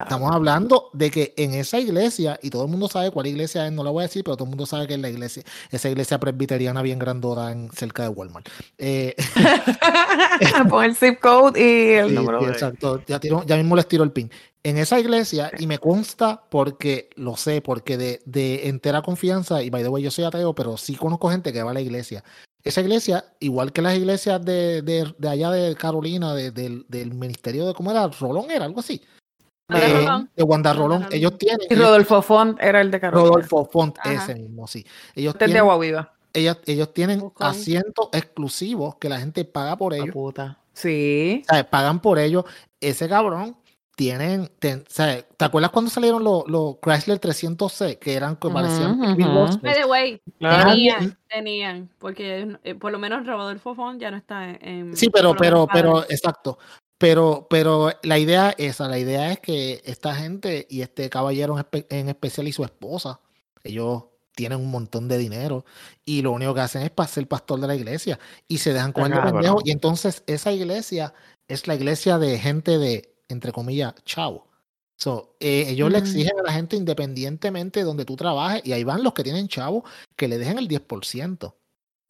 Estamos 0.00 0.32
hablando 0.32 0.90
de 0.94 1.12
que 1.12 1.32
en 1.36 1.54
esa 1.54 1.78
iglesia, 1.78 2.36
y 2.42 2.50
todo 2.50 2.64
el 2.64 2.70
mundo 2.70 2.88
sabe 2.88 3.12
cuál 3.12 3.28
iglesia 3.28 3.66
es, 3.66 3.72
no 3.72 3.84
la 3.84 3.90
voy 3.90 4.02
a 4.02 4.08
decir, 4.08 4.24
pero 4.24 4.36
todo 4.36 4.46
el 4.46 4.50
mundo 4.50 4.66
sabe 4.66 4.88
que 4.88 4.94
es 4.94 5.00
la 5.00 5.08
iglesia, 5.08 5.44
esa 5.70 5.88
iglesia 5.88 6.18
presbiteriana 6.18 6.82
bien 6.82 6.98
grandota 6.98 7.52
en, 7.52 7.70
cerca 7.70 8.02
de 8.02 8.08
Walmart. 8.08 8.48
Eh, 8.78 9.14
Pon 10.68 10.84
el 10.84 10.96
zip 10.96 11.20
code 11.20 11.60
y 11.60 11.92
el 11.92 12.08
sí, 12.08 12.14
número 12.14 12.40
sí, 12.40 12.46
de... 12.46 12.52
exacto. 12.52 13.04
Ya, 13.06 13.20
tiro- 13.20 13.44
ya 13.46 13.56
mismo 13.56 13.76
les 13.76 13.86
tiro 13.86 14.02
el 14.02 14.10
pin. 14.10 14.28
En 14.64 14.76
esa 14.78 14.98
iglesia, 14.98 15.50
y 15.58 15.66
me 15.68 15.78
consta 15.78 16.42
porque 16.50 17.10
lo 17.14 17.36
sé, 17.36 17.60
porque 17.62 17.96
de, 17.96 18.22
de 18.24 18.68
entera 18.68 19.02
confianza, 19.02 19.62
y 19.62 19.70
by 19.70 19.82
the 19.84 19.88
way, 19.88 20.02
yo 20.02 20.10
soy 20.10 20.24
ateo, 20.24 20.52
pero 20.54 20.76
sí 20.76 20.96
conozco 20.96 21.30
gente 21.30 21.52
que 21.52 21.62
va 21.62 21.70
a 21.70 21.74
la 21.74 21.80
iglesia. 21.80 22.24
Esa 22.64 22.80
iglesia, 22.80 23.24
igual 23.40 23.72
que 23.72 23.82
las 23.82 23.96
iglesias 23.96 24.44
de, 24.44 24.82
de, 24.82 25.12
de 25.18 25.28
allá 25.28 25.50
de 25.50 25.74
Carolina, 25.76 26.34
de- 26.34 26.50
del, 26.50 26.86
del 26.88 27.12
ministerio 27.14 27.66
de, 27.68 27.74
¿cómo 27.74 27.90
era? 27.92 28.08
Rolón 28.08 28.50
era, 28.50 28.64
algo 28.64 28.80
así. 28.80 29.00
Eh, 29.68 30.06
de 30.36 30.42
Wanda 30.42 30.72
Rolón. 30.74 31.06
Ellos 31.10 31.38
tienen. 31.38 31.60
Y 31.70 31.74
ellos- 31.74 31.86
Rodolfo 31.86 32.20
Font 32.22 32.58
era 32.60 32.80
el 32.80 32.90
de 32.90 33.00
Carolina. 33.00 33.28
Rodolfo 33.28 33.64
Font, 33.64 33.98
Ajá. 34.00 34.12
ese 34.12 34.34
mismo, 34.34 34.66
sí. 34.66 34.84
Ellos 35.14 35.34
Este 35.34 35.44
es 35.46 35.48
de 35.50 35.54
tienen, 35.54 35.60
Agua 35.70 35.78
Viva. 35.78 36.12
ellos, 36.34 36.58
ellos 36.66 36.92
tienen 36.92 37.32
asientos 37.38 38.08
exclusivos 38.12 38.96
que 38.96 39.08
la 39.08 39.18
gente 39.18 39.44
paga 39.44 39.76
por 39.76 39.92
La 39.92 39.98
ellos. 39.98 40.10
puta. 40.12 40.58
Sí. 40.74 41.42
¿sabes? 41.48 41.64
Pagan 41.64 42.00
por 42.00 42.18
ellos. 42.18 42.44
Ese 42.80 43.08
cabrón 43.08 43.56
tienen. 43.94 44.50
ten- 44.58 44.84
¿sabes? 44.88 45.26
¿Te 45.36 45.44
acuerdas 45.44 45.70
cuando 45.70 45.90
salieron 45.90 46.24
los, 46.24 46.44
los 46.48 46.76
Chrysler 46.82 47.18
300C 47.20 47.98
que 47.98 48.14
eran 48.14 48.36
que 48.36 48.48
parecían. 48.48 49.16
Big 49.16 49.26
Boss? 49.28 49.60
By 49.60 49.74
the 49.74 49.84
way, 49.84 50.20
Claro. 50.38 50.70
tenían, 50.70 51.18
tenían, 51.28 51.90
porque 51.98 52.56
eh, 52.64 52.74
por 52.74 52.90
lo 52.90 52.98
menos 52.98 53.26
Rodolfo 53.26 53.74
Font 53.74 54.00
ya 54.00 54.10
no 54.10 54.16
está 54.16 54.50
en. 54.50 54.96
Sí, 54.96 55.10
pero, 55.10 55.34
pero, 55.36 55.66
pero, 55.72 56.02
exacto. 56.04 56.58
Pero, 57.02 57.46
pero 57.50 57.90
la 58.02 58.18
idea 58.18 58.50
es 58.56 58.70
esa, 58.76 58.88
la 58.88 58.98
idea 58.98 59.30
es 59.32 59.40
que 59.40 59.82
esta 59.84 60.14
gente 60.14 60.66
y 60.70 60.80
este 60.82 61.10
caballero 61.10 61.58
en, 61.58 61.64
espe- 61.64 61.86
en 61.90 62.08
especial 62.08 62.48
y 62.48 62.52
su 62.52 62.64
esposa, 62.64 63.20
ellos 63.64 64.04
tienen 64.34 64.58
un 64.60 64.70
montón 64.70 65.08
de 65.08 65.18
dinero 65.18 65.64
y 66.06 66.22
lo 66.22 66.32
único 66.32 66.54
que 66.54 66.60
hacen 66.62 66.82
es 66.82 66.90
para 66.90 67.08
ser 67.08 67.28
pastor 67.28 67.60
de 67.60 67.66
la 67.66 67.74
iglesia 67.74 68.18
y 68.48 68.58
se 68.58 68.72
dejan 68.72 68.92
coger 68.92 69.10
de 69.10 69.16
cabrón. 69.16 69.32
pendejos. 69.34 69.62
Y 69.66 69.70
entonces 69.72 70.22
esa 70.26 70.52
iglesia 70.52 71.12
es 71.48 71.66
la 71.66 71.74
iglesia 71.74 72.18
de 72.18 72.38
gente 72.38 72.78
de, 72.78 73.14
entre 73.28 73.52
comillas, 73.52 73.94
chavo. 74.06 74.46
So, 74.96 75.34
eh, 75.40 75.66
ellos 75.68 75.90
le 75.90 75.98
Mm. 76.00 76.02
exigen 76.04 76.38
a 76.38 76.42
la 76.44 76.52
gente 76.52 76.76
independientemente 76.76 77.80
de 77.80 77.84
donde 77.84 78.04
tú 78.04 78.14
trabajes 78.16 78.62
y 78.64 78.72
ahí 78.72 78.84
van 78.84 79.02
los 79.02 79.12
que 79.12 79.24
tienen 79.24 79.48
chavo 79.48 79.84
que 80.16 80.28
le 80.28 80.38
dejen 80.38 80.58
el 80.58 80.68
10%. 80.68 81.56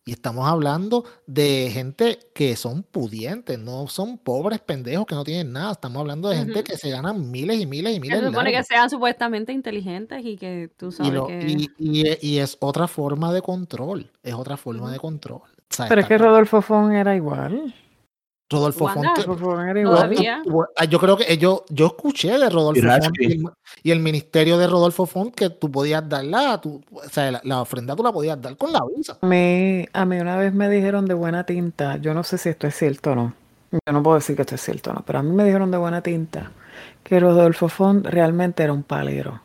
Y 0.05 0.11
estamos 0.13 0.49
hablando 0.49 1.05
de 1.29 1.71
gente 1.73 2.19
que 2.35 2.57
son 2.57 2.83
pudientes, 2.83 3.57
no 3.57 3.87
son 3.87 4.19
pobres 4.19 4.59
pendejos 4.59 5.07
que 5.07 5.15
no 5.15 5.23
tienen 5.23 5.53
nada. 5.53 5.71
Estamos 5.73 6.01
hablando 6.01 6.29
de 6.29 6.39
gente 6.39 6.55
Ujú. 6.55 6.65
que 6.65 6.77
se 6.77 6.91
ganan 6.91 7.31
miles 7.31 7.61
y 7.61 7.67
miles 7.67 7.93
y 7.93 7.95
Se 7.97 8.01
miles 8.01 8.21
de 8.21 8.27
supone 8.27 8.51
que 8.51 8.65
sean 8.65 8.91
supuestamente 8.91 9.53
inteligentes 9.53 10.25
y 10.25 10.37
que 10.37 10.71
tú 10.77 10.89
Y, 10.89 10.93
sabes 10.93 11.13
lo- 11.13 11.27
que. 11.29 11.47
y- 11.47 11.71
y 11.79 12.17
y 12.21 12.39
es 12.39 12.57
otra 12.59 12.89
forma 12.89 13.33
de 13.33 13.43
control. 13.43 14.11
Es 14.25 14.35
otra 14.35 14.57
forma 14.57 14.83
Ujú. 14.85 14.91
de 14.93 14.99
control. 14.99 15.43
O 15.43 15.75
sea, 15.75 15.87
Pero 15.89 16.01
es 16.01 16.09
que. 16.09 16.19
Rodolfo 16.19 16.61
Font 16.63 16.93
era 16.93 17.15
igual. 17.15 17.73
Rodolfo 18.53 18.85
Wanda, 18.85 19.15
Font. 19.15 19.19
Rodolfo 19.27 19.45
Font 19.47 19.63
era 19.63 19.73
No, 19.75 19.81
igual. 19.81 19.97
Todavía. 19.97 20.43
Ah, 20.77 20.85
Yo 20.85 21.01
creo 21.01 21.17
que 21.17 21.37
yo, 21.39 21.65
yo 21.71 21.87
escuché 21.87 22.39
de 22.39 22.49
Rodolfo 22.49 22.81
Font 22.81 23.17
y 23.19 23.25
el, 23.25 23.45
y 23.83 23.91
el 23.91 23.99
ministerio 24.01 24.59
de 24.59 24.67
Rodolfo 24.67 25.07
Font 25.07 25.35
que 25.35 25.51
tú 25.51 25.71
podías 25.71 26.09
darla, 26.09 26.61
tú, 26.61 26.81
o 26.93 27.09
sea, 27.09 27.31
la, 27.33 27.41
la 27.45 27.63
ofrenda 27.63 27.97
tú 27.97 28.03
la 28.03 28.13
podías 28.13 28.41
dar 28.41 28.57
con 28.57 28.73
la 28.73 28.81
visa. 28.95 29.19
A 29.21 29.27
mí, 29.27 29.87
a 29.93 30.05
mí 30.05 30.19
una 30.21 30.37
vez 30.37 30.53
me 30.53 30.69
dijeron 30.69 31.07
de 31.07 31.15
buena 31.15 31.45
tinta, 31.45 31.97
yo 31.97 32.15
no 32.15 32.23
sé 32.23 32.39
si 32.39 32.49
esto 32.51 32.67
es 32.67 32.77
cierto 32.77 33.13
o 33.13 33.15
no, 33.15 33.35
yo 33.73 33.93
no 33.93 34.03
puedo 34.03 34.17
decir 34.17 34.37
que 34.37 34.43
esto 34.43 34.55
es 34.55 34.61
cierto 34.61 34.91
o 34.91 34.95
no, 34.95 35.03
pero 35.07 35.19
a 35.19 35.23
mí 35.23 35.33
me 35.33 35.45
dijeron 35.45 35.71
de 35.71 35.79
buena 35.79 36.03
tinta 36.03 36.53
que 37.03 37.19
Rodolfo 37.19 37.69
Font 37.69 38.07
realmente 38.07 38.63
era 38.63 38.73
un 38.73 38.83
palero 38.83 39.43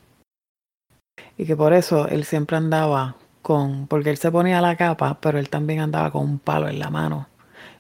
y 1.38 1.46
que 1.46 1.56
por 1.56 1.74
eso 1.74 2.08
él 2.08 2.26
siempre 2.26 2.58
andaba 2.58 3.16
con, 3.42 3.88
porque 3.88 4.10
él 4.10 4.18
se 4.18 4.32
ponía 4.32 4.60
la 4.62 4.76
capa, 4.76 5.18
pero 5.22 5.40
él 5.40 5.50
también 5.50 5.80
andaba 5.80 6.12
con 6.12 6.24
un 6.24 6.40
palo 6.40 6.68
en 6.68 6.80
la 6.80 6.90
mano 6.90 7.28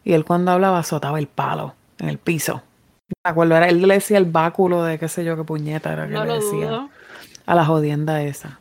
y 0.08 0.13
él 0.13 0.24
cuando 0.24 0.52
hablaba 0.52 0.80
azotaba 0.80 1.20
el 1.20 1.28
palo 1.28 1.76
en 2.00 2.08
el 2.08 2.17
piso. 2.17 2.62
Me 3.26 3.32
acuerdo, 3.32 3.58
era, 3.58 3.67
él 3.67 3.82
le 3.82 3.96
decía 3.96 4.17
el 4.17 4.26
báculo 4.26 4.84
de 4.84 4.98
qué 4.98 5.10
sé 5.10 5.26
yo 5.26 5.36
qué 5.36 5.43
puñeta 5.43 5.91
era 5.91 6.08
que 6.08 6.13
no 6.13 6.24
le 6.24 6.28
lo 6.28 6.36
decía 6.36 6.70
dudo. 6.70 6.89
a 7.46 7.56
la 7.56 7.65
jodienda 7.65 8.22
esa. 8.24 8.60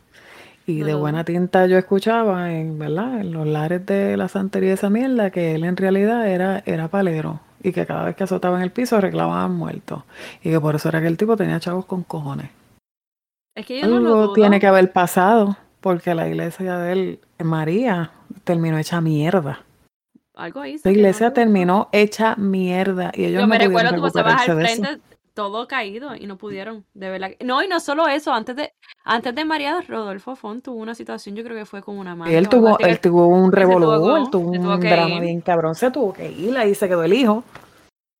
Y 0.65 0.81
No 0.81 0.87
de 0.87 0.91
lo 0.93 0.99
buena 0.99 1.23
tinta 1.23 1.65
yo 1.67 1.77
escuchaba 1.77 2.51
en, 2.51 2.77
¿verdad? 2.77 3.21
En 3.21 3.31
los 3.31 3.47
lares 3.47 3.85
de 3.85 4.17
la 4.17 4.27
santería 4.27 4.69
de 4.71 4.75
esa 4.75 4.89
mierda 4.89 5.31
que 5.31 5.55
él 5.55 5.63
en 5.63 5.77
realidad 5.77 6.27
era, 6.27 6.63
era 6.65 6.89
palero 6.89 7.39
y 7.63 7.71
que 7.71 7.85
cada 7.85 8.03
vez 8.03 8.15
que 8.17 8.25
azotaba 8.25 8.57
en 8.57 8.63
el 8.63 8.71
piso 8.71 8.99
reclamaban 8.99 9.53
muertos 9.55 10.03
y 10.43 10.49
que 10.51 10.59
por 10.59 10.75
eso 10.75 10.89
era 10.89 10.99
que 10.99 11.07
el 11.07 11.15
tipo 11.17 11.37
tenía 11.37 11.61
chavos 11.61 11.85
con 11.85 12.03
cojones. 12.03 12.49
Es 13.55 13.65
que 13.65 13.79
yo 13.81 13.87
no 13.87 13.99
lo 13.99 14.17
Algo 14.17 14.21
dudo. 14.23 14.33
tiene 14.33 14.59
que 14.59 14.67
haber 14.67 14.91
pasado 14.91 15.55
porque 15.79 16.13
la 16.13 16.27
iglesia 16.27 16.77
de 16.77 16.91
él, 16.91 17.19
María, 17.41 18.11
terminó 18.43 18.77
hecha 18.77 18.99
mierda. 19.01 19.61
Algo 20.37 20.65
hizo. 20.65 20.87
La 20.87 20.91
no 20.91 20.97
iglesia 20.97 21.33
terminó 21.33 21.89
hecha 21.91 22.35
mierda 22.35 23.11
y 23.13 23.25
ellos 23.25 23.33
Yo 23.35 23.41
no 23.41 23.47
me 23.47 23.57
recuerdo 23.57 23.95
tú 23.95 24.01
pasabas 24.01 24.47
al 24.47 24.55
frente 24.55 24.99
todo 25.33 25.67
caído 25.67 26.15
y 26.15 26.25
no 26.25 26.35
pudieron, 26.37 26.83
de 26.95 27.11
verdad. 27.11 27.29
No, 27.43 27.61
y 27.61 27.67
no 27.67 27.79
solo 27.79 28.07
eso, 28.07 28.33
antes 28.33 28.55
de 28.55 28.73
antes 29.03 29.35
de 29.35 29.45
María 29.45 29.79
Rodolfo 29.87 30.35
Font 30.35 30.63
tuvo 30.63 30.77
una 30.77 30.95
situación, 30.95 31.35
yo 31.35 31.43
creo 31.43 31.55
que 31.55 31.65
fue 31.65 31.83
con 31.83 31.97
una 31.99 32.15
madre. 32.15 32.35
él 32.35 32.49
tuvo, 32.49 32.79
él 32.79 32.99
tuvo 32.99 33.27
un 33.27 33.51
que 33.51 33.61
se 33.61 33.65
tuvo 33.67 33.79
revolú, 33.79 34.15
que- 34.15 34.21
él 34.21 34.29
tuvo 34.31 34.73
un 34.73 34.79
drama 34.79 35.15
ir. 35.15 35.21
bien 35.21 35.41
cabrón, 35.41 35.75
se 35.75 35.91
tuvo 35.91 36.11
que 36.13 36.31
ir, 36.31 36.57
ahí 36.57 36.73
se 36.73 36.87
quedó 36.87 37.03
el 37.03 37.13
hijo. 37.13 37.43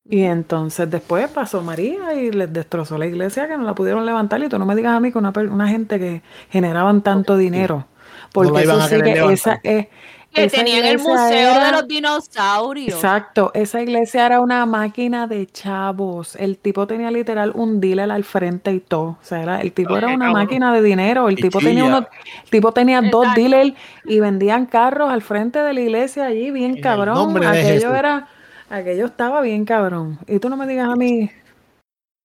Y 0.08 0.22
entonces 0.22 0.88
después 0.90 1.28
pasó 1.28 1.60
María 1.60 2.14
y 2.14 2.30
les 2.30 2.52
destrozó 2.52 2.96
la 2.96 3.06
iglesia 3.06 3.46
que 3.46 3.56
no 3.58 3.64
la 3.64 3.74
pudieron 3.74 4.06
levantar. 4.06 4.42
Y 4.42 4.48
tú 4.48 4.58
no 4.58 4.64
me 4.64 4.74
digas 4.74 4.94
a 4.94 5.00
mí 5.00 5.12
que 5.12 5.18
una, 5.18 5.32
una 5.50 5.68
gente 5.68 5.98
que 5.98 6.22
generaban 6.50 7.02
tanto 7.02 7.36
dinero. 7.36 7.86
Porque 8.32 8.62
iban 8.62 8.78
eso 8.78 8.88
sí 8.88 9.02
que 9.02 9.32
esa 9.32 9.60
es. 9.62 9.88
Que 10.32 10.46
tenían 10.48 10.84
el 10.84 10.98
museo 10.98 11.54
de 11.60 11.72
los 11.72 11.88
dinosaurios. 11.88 12.94
Exacto, 12.94 13.50
esa 13.54 13.80
iglesia 13.82 14.26
era 14.26 14.40
una 14.40 14.66
máquina 14.66 15.26
de 15.26 15.46
chavos. 15.46 16.36
El 16.36 16.58
tipo 16.58 16.86
tenía 16.86 17.10
literal 17.10 17.52
un 17.54 17.80
dealer 17.80 18.10
al 18.10 18.24
frente 18.24 18.72
y 18.72 18.80
todo. 18.80 19.02
O 19.10 19.18
sea, 19.22 19.42
era- 19.42 19.60
el 19.60 19.72
tipo 19.72 19.96
era 19.96 20.08
una 20.08 20.26
cabrón. 20.26 20.32
máquina 20.42 20.72
de 20.74 20.82
dinero. 20.82 21.28
El 21.28 21.38
Y 21.38 21.42
tipo 21.42 21.58
tenía 21.60 21.84
unos, 21.84 22.04
el 22.44 22.50
tipo 22.50 22.72
tenía 22.72 23.00
dos 23.00 23.26
dealers 23.34 23.72
y 24.04 24.20
vendían 24.20 24.66
carros 24.66 25.10
al 25.10 25.22
frente 25.22 25.60
de 25.60 25.72
la 25.72 25.80
iglesia 25.80 26.26
allí, 26.26 26.50
bien 26.50 26.76
En 26.76 26.82
cabrón. 26.82 27.36
Aquello 27.44 27.94
era, 27.94 28.28
aquello 28.70 29.06
estaba 29.06 29.40
bien 29.40 29.64
cabrón. 29.64 30.18
Y 30.28 30.38
tú 30.38 30.48
no 30.50 30.56
me 30.56 30.66
digas 30.66 30.88
a 30.90 30.94
mí 30.96 31.30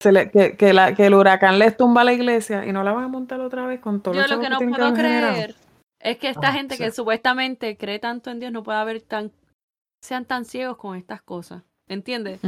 se 0.02 0.12
le- 0.12 0.30
que, 0.30 0.58
que 0.58 0.74
la- 0.74 0.94
que 0.94 1.06
el 1.06 1.14
huracán 1.14 1.58
les 1.58 1.78
tumba 1.78 2.04
la 2.04 2.12
iglesia 2.12 2.66
y 2.66 2.74
no 2.74 2.84
la 2.84 2.92
van 2.92 3.06
a 3.06 3.08
montar 3.08 3.40
otra 3.40 3.66
vez 3.66 3.80
con 3.80 4.02
todo 4.02 4.14
Yo 4.14 4.28
lo 4.28 4.40
que 4.42 4.50
no 4.50 4.58
tienen 4.58 4.76
puedo 4.76 4.94
generado. 4.94 5.54
Es 6.04 6.18
que 6.18 6.30
esta 6.30 6.50
Ah, 6.50 6.54
gente 6.54 6.76
sí. 6.76 6.84
que 6.84 6.92
supuestamente 6.92 7.78
cree 7.78 8.00
tanto 8.00 8.30
en 8.30 8.40
Dios 8.40 8.52
no 8.52 8.62
pueda 8.64 8.82
haber 8.82 9.02
tan 9.02 9.32
sean 10.02 10.26
tan 10.26 10.44
ciegos 10.46 10.78
con 10.78 10.98
estas 10.98 11.22
cosas. 11.22 11.64
¿Entiendes? 11.88 12.40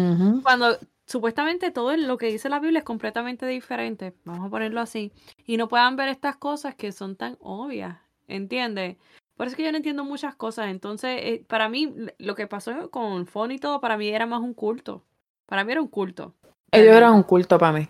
Cuando 0.44 0.78
supuestamente 1.06 1.72
todo 1.72 1.96
lo 1.98 2.18
que 2.18 2.28
dice 2.28 2.50
la 2.50 2.60
Biblia 2.60 2.80
es 2.80 2.86
completamente 2.86 3.46
diferente, 3.46 4.14
vamos 4.24 4.48
a 4.48 4.50
ponerlo 4.50 4.80
así, 4.82 5.12
y 5.46 5.58
no 5.58 5.68
puedan 5.68 5.96
ver 5.96 6.10
estas 6.10 6.38
cosas 6.38 6.76
que 6.76 6.92
son 6.92 7.16
tan 7.16 7.38
obvias, 7.42 7.98
¿entiendes? 8.28 8.98
Por 9.38 9.48
eso 9.48 9.54
es 9.54 9.58
que 9.58 9.64
yo 9.66 9.72
no 9.72 9.78
entiendo 9.78 10.06
muchas 10.06 10.36
cosas. 10.36 10.68
Entonces, 10.70 11.20
eh, 11.22 11.46
para 11.48 11.68
mí, 11.68 11.94
lo 12.18 12.36
que 12.36 12.48
pasó 12.48 12.90
con 12.90 13.28
Fon 13.28 13.52
y 13.52 13.60
todo, 13.60 13.82
para 13.82 13.98
mí 13.98 14.08
era 14.08 14.26
más 14.26 14.40
un 14.40 14.54
culto. 14.54 15.04
Para 15.46 15.64
mí 15.66 15.74
era 15.74 15.82
un 15.82 15.90
culto. 15.90 16.34
Ellos 16.72 16.96
eran 16.96 17.14
un 17.14 17.24
culto 17.24 17.58
para 17.60 17.78
mí. 17.78 17.88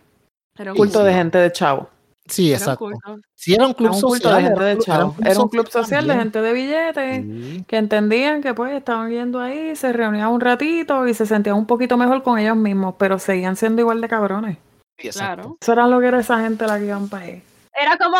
Era 0.57 0.71
un 0.71 0.77
Culto 0.77 0.99
Sí, 0.99 1.05
de 1.05 1.13
gente 1.13 1.37
de 1.37 1.51
chavo. 1.51 1.89
Sí, 2.27 2.51
Era 2.51 2.57
un 2.57 2.61
exacto. 2.61 2.89
Si 3.35 3.53
era 3.53 3.67
un 3.67 3.73
club 3.73 3.91
Era 3.91 3.95
un 3.95 4.01
culto 4.01 4.17
social. 4.19 4.35
de 4.35 4.41
gente 4.41 4.59
era 4.59 4.67
de 4.67 4.75
un 4.75 4.81
club- 4.81 4.95
era 4.95 5.05
un 5.05 5.11
club 5.13 5.27
Era 5.27 5.39
un 5.41 5.49
club 5.49 5.67
social 5.69 6.07
de 6.07 6.13
gente 6.15 6.41
de 6.41 6.53
billetes. 6.53 7.23
Sí. 7.23 7.63
que 7.67 7.77
entendían 7.77 8.41
que 8.41 8.53
pues 8.55 8.73
estaban 8.73 9.11
yendo 9.11 9.39
ahí, 9.39 9.75
se 9.75 9.93
reunían 9.93 10.29
un 10.29 10.41
ratito 10.41 11.07
y 11.07 11.13
se 11.13 11.25
sentían 11.25 11.55
un 11.55 11.67
poquito 11.67 11.97
mejor 11.97 12.23
con 12.23 12.39
ellos 12.39 12.57
mismos, 12.57 12.95
pero 12.97 13.19
seguían 13.19 13.55
siendo 13.55 13.81
igual 13.81 14.01
de 14.01 14.07
cabrones. 14.09 14.57
Sí. 14.97 15.09
Claro. 15.09 15.57
Eso 15.61 15.73
era 15.73 15.87
lo 15.87 15.99
que 15.99 16.07
era 16.07 16.19
esa 16.19 16.39
gente 16.41 16.65
la 16.65 16.79
que 16.79 16.85
iban 16.85 17.09
para 17.09 17.25
ahí. 17.25 17.43
Era 17.79 17.97
como, 17.97 18.17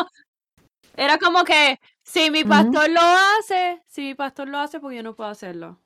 era 0.96 1.18
como 1.18 1.44
que 1.44 1.80
si 2.04 2.30
mi 2.30 2.44
pastor 2.44 2.90
lo 2.90 3.02
hace, 3.02 3.82
si 3.88 4.02
mi 4.02 4.14
pastor 4.14 4.48
lo 4.50 4.60
hace, 4.60 4.80
pues 4.80 4.96
yo 4.96 5.02
no 5.02 5.16
puedo 5.16 5.30
hacerlo. 5.30 5.80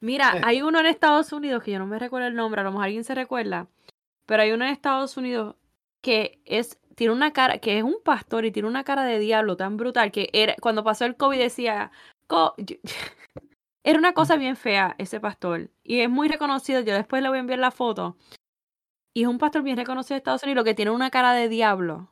Mira, 0.00 0.32
Sí. 0.32 0.38
hay 0.44 0.62
uno 0.62 0.78
en 0.78 0.86
Estados 0.86 1.32
Unidos 1.32 1.62
que 1.62 1.72
yo 1.72 1.78
no 1.80 1.86
me 1.86 1.98
recuerdo 1.98 2.28
el 2.28 2.36
nombre, 2.36 2.60
a 2.60 2.64
lo 2.64 2.70
mejor 2.70 2.84
alguien 2.84 3.02
se 3.04 3.14
recuerda, 3.14 3.66
pero 4.26 4.42
hay 4.42 4.52
uno 4.52 4.64
en 4.64 4.70
Estados 4.70 5.16
Unidos 5.16 5.56
que 6.02 6.40
es 6.44 6.78
tiene 6.94 7.12
una 7.12 7.32
cara, 7.32 7.58
que 7.58 7.78
es 7.78 7.84
un 7.84 7.96
pastor 8.04 8.44
y 8.44 8.50
tiene 8.52 8.68
una 8.68 8.84
cara 8.84 9.04
de 9.04 9.18
diablo 9.18 9.56
tan 9.56 9.76
brutal 9.76 10.10
que 10.12 10.28
era 10.32 10.54
cuando 10.60 10.84
pasó 10.84 11.04
el 11.04 11.16
COVID 11.16 11.38
decía, 11.38 11.90
"Co- 12.26 12.54
yo- 12.58 12.76
era 13.84 13.98
una 13.98 14.12
cosa 14.14 14.36
bien 14.36 14.56
fea 14.56 14.94
ese 14.98 15.20
pastor 15.20 15.70
y 15.82 16.00
es 16.00 16.08
muy 16.10 16.28
reconocido, 16.28 16.80
yo 16.80 16.94
después 16.94 17.22
le 17.22 17.28
voy 17.28 17.38
a 17.38 17.40
enviar 17.40 17.58
la 17.58 17.70
foto. 17.70 18.16
Y 19.16 19.22
es 19.22 19.28
un 19.28 19.38
pastor 19.38 19.62
bien 19.62 19.76
reconocido 19.76 20.14
de 20.14 20.18
Estados 20.18 20.42
Unidos 20.42 20.64
que 20.64 20.74
tiene 20.74 20.90
una 20.90 21.10
cara 21.10 21.32
de 21.34 21.48
diablo 21.48 22.08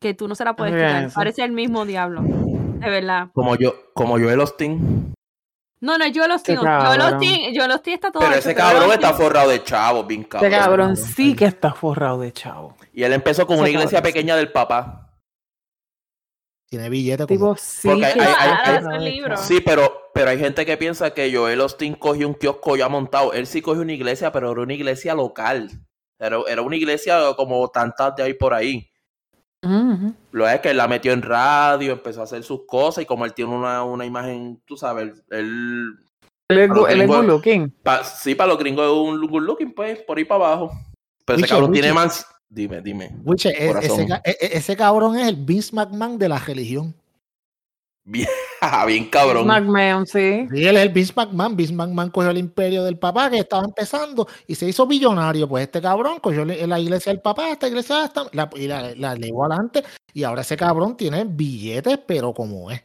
que 0.00 0.12
tú 0.14 0.26
no 0.26 0.34
se 0.34 0.44
la 0.44 0.56
puedes 0.56 0.74
quitar. 0.74 1.12
Parece 1.12 1.44
el 1.44 1.52
mismo 1.52 1.84
diablo. 1.86 2.22
De 2.22 2.90
verdad. 2.90 3.28
Como 3.32 3.54
yo, 3.54 3.92
como 3.94 4.18
Joel 4.18 4.40
Austin. 4.40 5.14
No, 5.80 5.98
no, 5.98 6.06
yo. 6.06 6.22
Yo 6.22 6.26
los 6.28 6.42
cabrón. 6.42 7.18
tengo. 7.20 7.50
Yo 7.52 7.68
los 7.68 7.82
tengo, 7.82 7.94
está 7.94 8.10
todo. 8.10 8.20
Pero 8.22 8.32
hecho, 8.32 8.40
ese 8.40 8.54
cabrón 8.56 8.90
está 8.90 9.12
forrado 9.14 9.50
de 9.50 9.62
chavos, 9.62 10.04
bien 10.06 10.22
Este 10.22 10.30
cabrón. 10.30 10.50
cabrón 10.50 10.96
sí 10.96 11.36
que 11.36 11.44
está 11.44 11.72
forrado 11.74 12.20
de 12.20 12.32
chavo. 12.32 12.74
Y 12.92 13.02
él 13.04 13.12
empezó 13.12 13.46
con 13.46 13.58
una 13.58 13.68
iglesia 13.68 13.98
cabrón, 13.98 14.06
sí. 14.06 14.12
pequeña 14.12 14.36
del 14.36 14.52
papá. 14.52 15.16
Tiene 16.68 16.88
billete 16.88 17.24
como. 17.26 17.28
Tipo, 17.28 17.56
sí 17.56 17.88
Porque 17.88 18.00
que 18.14 18.20
hay- 18.20 18.34
hay- 18.38 19.20
hay-. 19.30 19.36
Sí, 19.36 19.60
pero, 19.60 20.10
pero 20.14 20.30
hay 20.30 20.38
gente 20.38 20.64
que 20.64 20.76
piensa 20.76 21.12
que 21.12 21.34
Joel 21.34 21.60
Austin 21.60 21.94
cogió 21.94 22.26
un 22.28 22.34
kiosco 22.34 22.76
ya 22.76 22.88
montado. 22.88 23.32
Él 23.32 23.46
sí 23.46 23.60
cogió 23.60 23.82
una 23.82 23.92
iglesia, 23.92 24.32
pero 24.32 24.52
era 24.52 24.60
una 24.62 24.72
iglesia 24.74 25.14
local. 25.14 25.70
Era, 26.18 26.38
era 26.48 26.62
una 26.62 26.76
iglesia 26.76 27.18
como 27.36 27.68
tantas 27.68 28.14
de 28.16 28.22
ahí 28.22 28.34
por 28.34 28.54
ahí. 28.54 28.88
Ujú. 29.64 30.14
Lo 30.32 30.48
es 30.48 30.60
que 30.60 30.70
él 30.70 30.76
la 30.76 30.88
metió 30.88 31.12
en 31.12 31.22
radio, 31.22 31.92
empezó 31.92 32.20
a 32.20 32.24
hacer 32.24 32.42
sus 32.42 32.66
cosas 32.66 33.02
y 33.02 33.06
como 33.06 33.24
él 33.24 33.32
tiene 33.34 33.54
una, 33.54 33.84
una 33.84 34.04
imagen, 34.04 34.60
tú 34.64 34.76
sabes, 34.76 35.22
él... 35.30 35.92
Él 36.48 36.58
es 36.58 36.68
good 36.68 37.24
looking. 37.24 37.70
pa- 37.82 38.02
sí, 38.04 38.34
para 38.34 38.48
los 38.48 38.58
gringos 38.58 38.84
es 38.84 38.92
un 38.92 39.26
good 39.26 39.42
looking, 39.42 39.72
pues, 39.74 40.00
por 40.00 40.18
ahí 40.18 40.24
para 40.24 40.46
abajo. 40.46 40.72
Pero 41.24 41.38
ese 41.38 41.48
cabrón 41.48 41.72
tiene 41.72 41.92
Wiche. 41.92 42.02
Dime, 42.54 42.82
dime. 42.82 43.10
Wiche, 43.24 43.48
e- 43.48 43.70
ese, 43.80 44.02
e- 44.02 44.36
e- 44.40 44.56
ese 44.58 44.76
cabrón 44.76 45.18
es 45.18 45.26
el 45.26 45.36
Vince 45.36 45.74
McMahon 45.74 46.18
de 46.18 46.28
la 46.28 46.38
religión. 46.38 46.94
Bien, 48.04 48.28
bien 48.86 49.08
cabrón. 49.08 49.46
McMahon, 49.46 50.06
sí. 50.06 50.46
Sí, 50.52 50.66
él 50.66 50.76
es 50.76 50.82
el 50.82 50.90
Vince 50.90 51.14
McMahon. 51.16 51.56
Vince 51.56 51.72
McMahon 51.72 52.10
cogió 52.10 52.28
el 52.30 52.36
imperio 52.36 52.84
del 52.84 52.98
papá 52.98 53.30
que 53.30 53.38
estaba 53.38 53.64
empezando 53.64 54.28
y 54.46 54.54
se 54.54 54.68
hizo 54.68 54.86
billonario. 54.86 55.48
Pues 55.48 55.62
este 55.64 55.80
cabrón 55.80 56.18
cogió 56.20 56.44
la 56.44 56.78
iglesia 56.78 57.10
del 57.12 57.22
papá, 57.22 57.48
esta 57.50 57.68
iglesia 57.68 58.04
esta, 58.04 58.26
la, 58.32 58.50
y 58.54 58.66
la, 58.66 58.94
la 58.96 59.14
llevó 59.14 59.46
adelante. 59.46 59.82
Y 60.12 60.24
ahora 60.24 60.42
ese 60.42 60.56
cabrón 60.56 60.94
tiene 60.94 61.24
billetes, 61.24 61.98
pero 62.06 62.34
como 62.34 62.70
es. 62.70 62.82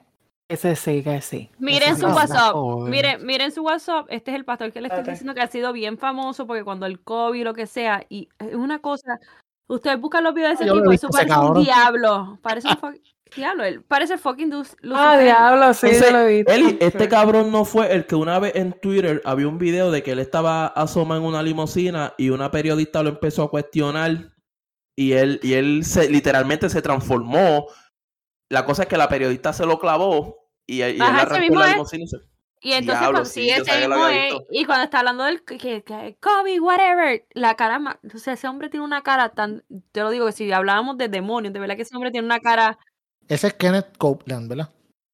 Ese 0.49 0.77
sí, 0.77 1.03
que 1.03 1.19
sí. 1.19 1.49
Miren 1.59 1.91
Ese 1.91 2.01
su. 2.01 2.07
WhatsApp. 2.07 2.55
Miren, 2.87 3.25
miren 3.25 3.51
su 3.51 3.63
WhatsApp. 3.63 4.05
Este 4.09 4.31
es 4.31 4.37
el 4.37 4.45
pastor 4.45 4.71
que 4.71 4.79
le 4.79 4.87
estoy 4.87 4.99
Espérate. 4.99 5.11
diciendo 5.11 5.33
que 5.33 5.41
ha 5.41 5.47
sido 5.47 5.73
bien 5.73 5.97
famoso 5.97 6.47
porque 6.47 6.63
cuando 6.63 6.85
el 6.85 7.01
COVID, 7.01 7.43
lo 7.43 7.53
que 7.53 7.67
sea, 7.67 8.05
y 8.07 8.29
es 8.39 8.55
una 8.55 8.79
cosa. 8.79 9.19
Ustedes 9.67 9.99
buscan 9.99 10.23
los 10.23 10.33
videos 10.33 10.51
de 10.51 10.55
ese 10.55 10.65
Yo 10.65 10.79
tipo, 10.79 10.91
eso 10.91 11.09
parece 11.09 11.37
un 11.37 11.63
diablo. 11.63 12.39
Parece 12.41 12.67
un 12.69 12.77
fucking 12.77 13.01
diablo. 13.35 13.63
Él 13.65 13.83
parece 13.83 14.17
fucking 14.17 14.53
Ah, 14.53 14.63
Lucifer. 14.81 15.23
diablo, 15.23 15.73
sí, 15.73 15.87
Entonces, 15.87 16.11
yo 16.11 16.17
lo 16.17 16.23
he 16.23 16.35
visto. 16.37 16.51
Eli, 16.53 16.77
este 16.79 17.09
cabrón 17.09 17.51
no 17.51 17.65
fue 17.65 17.93
el 17.93 18.05
que 18.05 18.15
una 18.15 18.39
vez 18.39 18.53
en 18.55 18.71
Twitter 18.79 19.21
había 19.25 19.47
un 19.47 19.57
video 19.57 19.91
de 19.91 20.03
que 20.03 20.11
él 20.13 20.19
estaba 20.19 20.67
asoma 20.67 21.17
en 21.17 21.23
una 21.23 21.43
limusina 21.43 22.13
y 22.17 22.29
una 22.29 22.49
periodista 22.51 23.03
lo 23.03 23.09
empezó 23.09 23.43
a 23.43 23.49
cuestionar 23.49 24.31
y 24.95 25.11
él, 25.11 25.39
y 25.43 25.53
él 25.53 25.83
se, 25.83 26.09
literalmente 26.09 26.69
se 26.69 26.81
transformó. 26.81 27.67
La 28.49 28.63
cosa 28.65 28.83
es 28.83 28.87
que 28.87 28.95
la 28.97 29.09
periodista 29.09 29.51
se 29.51 29.65
lo 29.65 29.77
clavó 29.79 30.49
y, 30.65 30.79
él- 30.81 30.93
y 30.93 30.95
él 30.95 31.01
Ajá, 31.01 31.23
ese 31.23 31.33
arrancó 31.35 31.55
la 31.59 31.67
limusina 31.73 32.03
y 32.05 32.07
se- 32.07 32.17
Y 32.59 32.71
entonces, 32.73 32.99
Diablo, 32.99 33.11
cuando, 33.19 33.29
sí, 33.29 33.41
sí, 33.43 33.49
ese 33.51 33.87
mismo 33.87 33.95
y 34.49 34.65
cuando 34.65 34.83
está 34.85 34.99
hablando 34.99 35.23
del 35.23 35.43
que, 35.43 35.83
que- 35.83 36.17
COVID, 36.19 36.61
whatever, 36.61 37.25
la 37.33 37.55
cara 37.55 37.77
más, 37.79 37.97
o 38.13 38.17
sea, 38.17 38.33
ese 38.33 38.47
hombre 38.47 38.69
tiene 38.69 38.83
una 38.85 39.03
cara 39.03 39.29
tan, 39.29 39.63
te 39.91 40.01
lo 40.01 40.09
digo 40.09 40.25
que 40.25 40.31
si 40.31 40.51
hablábamos 40.51 40.97
de 40.97 41.07
demonios, 41.07 41.53
de 41.53 41.59
verdad 41.59 41.75
que 41.75 41.83
ese 41.83 41.95
hombre 41.95 42.11
tiene 42.11 42.25
una 42.25 42.39
cara, 42.39 42.79
Ese 43.27 43.47
es 43.47 43.53
Kenneth 43.53 43.97
Copeland, 43.97 44.49
¿verdad? 44.49 44.69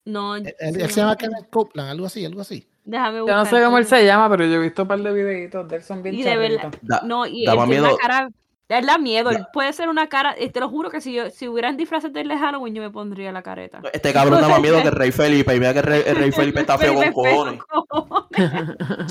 no, 0.06 0.36
Él, 0.36 0.56
él- 0.60 0.82
él 0.82 0.90
se 0.90 1.02
llama 1.02 1.18
Kenneth 1.18 1.50
Copeland, 1.50 1.90
algo 1.90 2.06
así, 2.06 2.24
algo 2.26 2.42
así. 2.42 2.68
déjame 2.86 3.20
Yo 3.20 3.26
no 3.28 3.42
buscar. 3.42 3.60
sé 3.60 3.66
cómo 3.66 3.78
él 3.78 3.86
se 3.86 4.06
llama, 4.06 4.30
pero 4.30 4.46
yo 4.46 4.54
he 4.56 4.60
visto 4.60 4.82
un 4.84 4.88
par 4.88 5.00
de 5.02 5.14
videitos 5.14 5.68
de 5.68 5.76
él, 5.78 5.84
son 5.84 6.02
bien 6.04 6.16
Y 6.16 6.24
de 6.24 6.38
verdad. 6.38 6.74
Da- 6.82 7.02
no, 7.04 7.26
y 7.26 7.42
él 7.42 7.46
daba 7.46 7.66
tiene 7.66 7.82
miedo. 7.82 7.94
una 7.96 8.02
cara, 8.02 8.30
da 8.68 8.98
miedo, 8.98 9.30
puede 9.52 9.74
ser 9.74 9.90
una 9.90 10.08
cara, 10.08 10.36
y 10.40 10.50
te 10.50 10.60
lo 10.60 10.70
juro 10.70 10.90
que 10.90 11.02
si 11.02 11.14
yo, 11.14 11.30
si 11.30 11.48
hubieran 11.48 11.78
disfraces 11.78 12.12
de 12.14 12.24
Halloween, 12.24 12.74
yo 12.74 12.82
me 12.82 12.90
pondría 12.90 13.32
la 13.32 13.44
careta. 13.44 13.82
Este 13.92 14.14
cabrón 14.14 14.42
da 14.42 14.48
más 14.48 14.62
miedo 14.62 14.82
que 14.82 14.88
el 14.88 14.96
Rey 14.96 15.12
Felipe. 15.12 15.56
Y 15.56 15.60
mira 15.60 15.74
que 15.74 15.80
el 15.80 15.86
Rey, 15.86 16.04
el 16.06 16.16
Rey 16.16 16.32
Felipe 16.34 16.62
está 16.62 16.78
feo 16.78 16.96
con 16.96 17.12
cojones. 17.12 17.60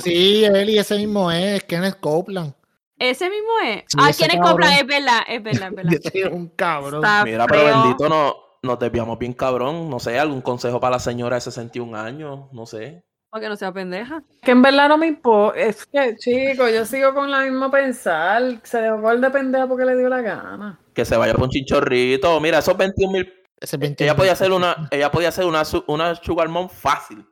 Sí, 0.02 0.44
él 0.44 0.70
y 0.70 0.78
ese 0.78 0.96
mismo 0.96 1.30
es 1.30 1.62
Kenneth 1.64 2.00
Copeland. 2.00 2.54
Ese 2.98 3.28
mismo 3.28 3.50
es. 3.64 3.84
Sí, 3.88 3.98
ah, 4.00 4.10
ese 4.10 4.28
¿quién 4.28 4.42
es 4.42 4.54
verdad, 4.54 4.80
es 4.80 4.86
verdad, 4.86 5.20
es 5.26 5.42
verdad. 5.42 5.72
Ese 5.92 6.20
es 6.20 6.30
un 6.30 6.48
cabrón. 6.48 7.04
Está 7.04 7.24
Mira, 7.24 7.46
pero 7.46 7.62
feo. 7.62 7.82
bendito 7.82 8.08
no, 8.08 8.36
nos 8.62 8.78
desviamos 8.78 9.18
bien 9.18 9.32
cabrón. 9.32 9.90
No 9.90 9.98
sé, 9.98 10.18
algún 10.18 10.40
consejo 10.40 10.78
para 10.78 10.96
la 10.96 11.00
señora 11.00 11.36
de 11.36 11.40
61 11.40 11.96
años, 11.96 12.46
no 12.52 12.64
sé. 12.66 13.04
Para 13.32 13.44
que 13.44 13.48
no 13.48 13.56
sea 13.56 13.72
pendeja. 13.72 14.22
Que 14.42 14.50
en 14.50 14.60
verdad 14.60 14.90
no 14.90 14.98
me 14.98 15.06
importa. 15.06 15.58
Es 15.58 15.86
que, 15.86 16.16
chico, 16.18 16.68
yo 16.68 16.84
sigo 16.84 17.14
con 17.14 17.30
la 17.30 17.40
misma 17.40 17.70
pensar. 17.70 18.60
Se 18.62 18.78
dejó 18.82 19.00
gol 19.00 19.22
de 19.22 19.30
pendeja 19.30 19.66
porque 19.66 19.86
le 19.86 19.96
dio 19.96 20.10
la 20.10 20.20
gana. 20.20 20.78
Que 20.92 21.06
se 21.06 21.16
vaya 21.16 21.32
por 21.32 21.44
un 21.44 21.48
chinchorrito. 21.48 22.38
Mira, 22.40 22.58
esos 22.58 22.76
21 22.76 23.10
mil. 23.10 23.32
Ese 23.58 23.78
21 23.78 24.04
Ella 24.06 24.16
podía 24.16 24.32
hacer 24.32 24.52
una, 24.52 24.86
ella 24.90 25.10
podía 25.10 25.30
hacer 25.30 25.46
una, 25.46 25.62
una 25.86 26.14
sugar 26.16 26.50
mom 26.50 26.68
fácil. 26.68 27.24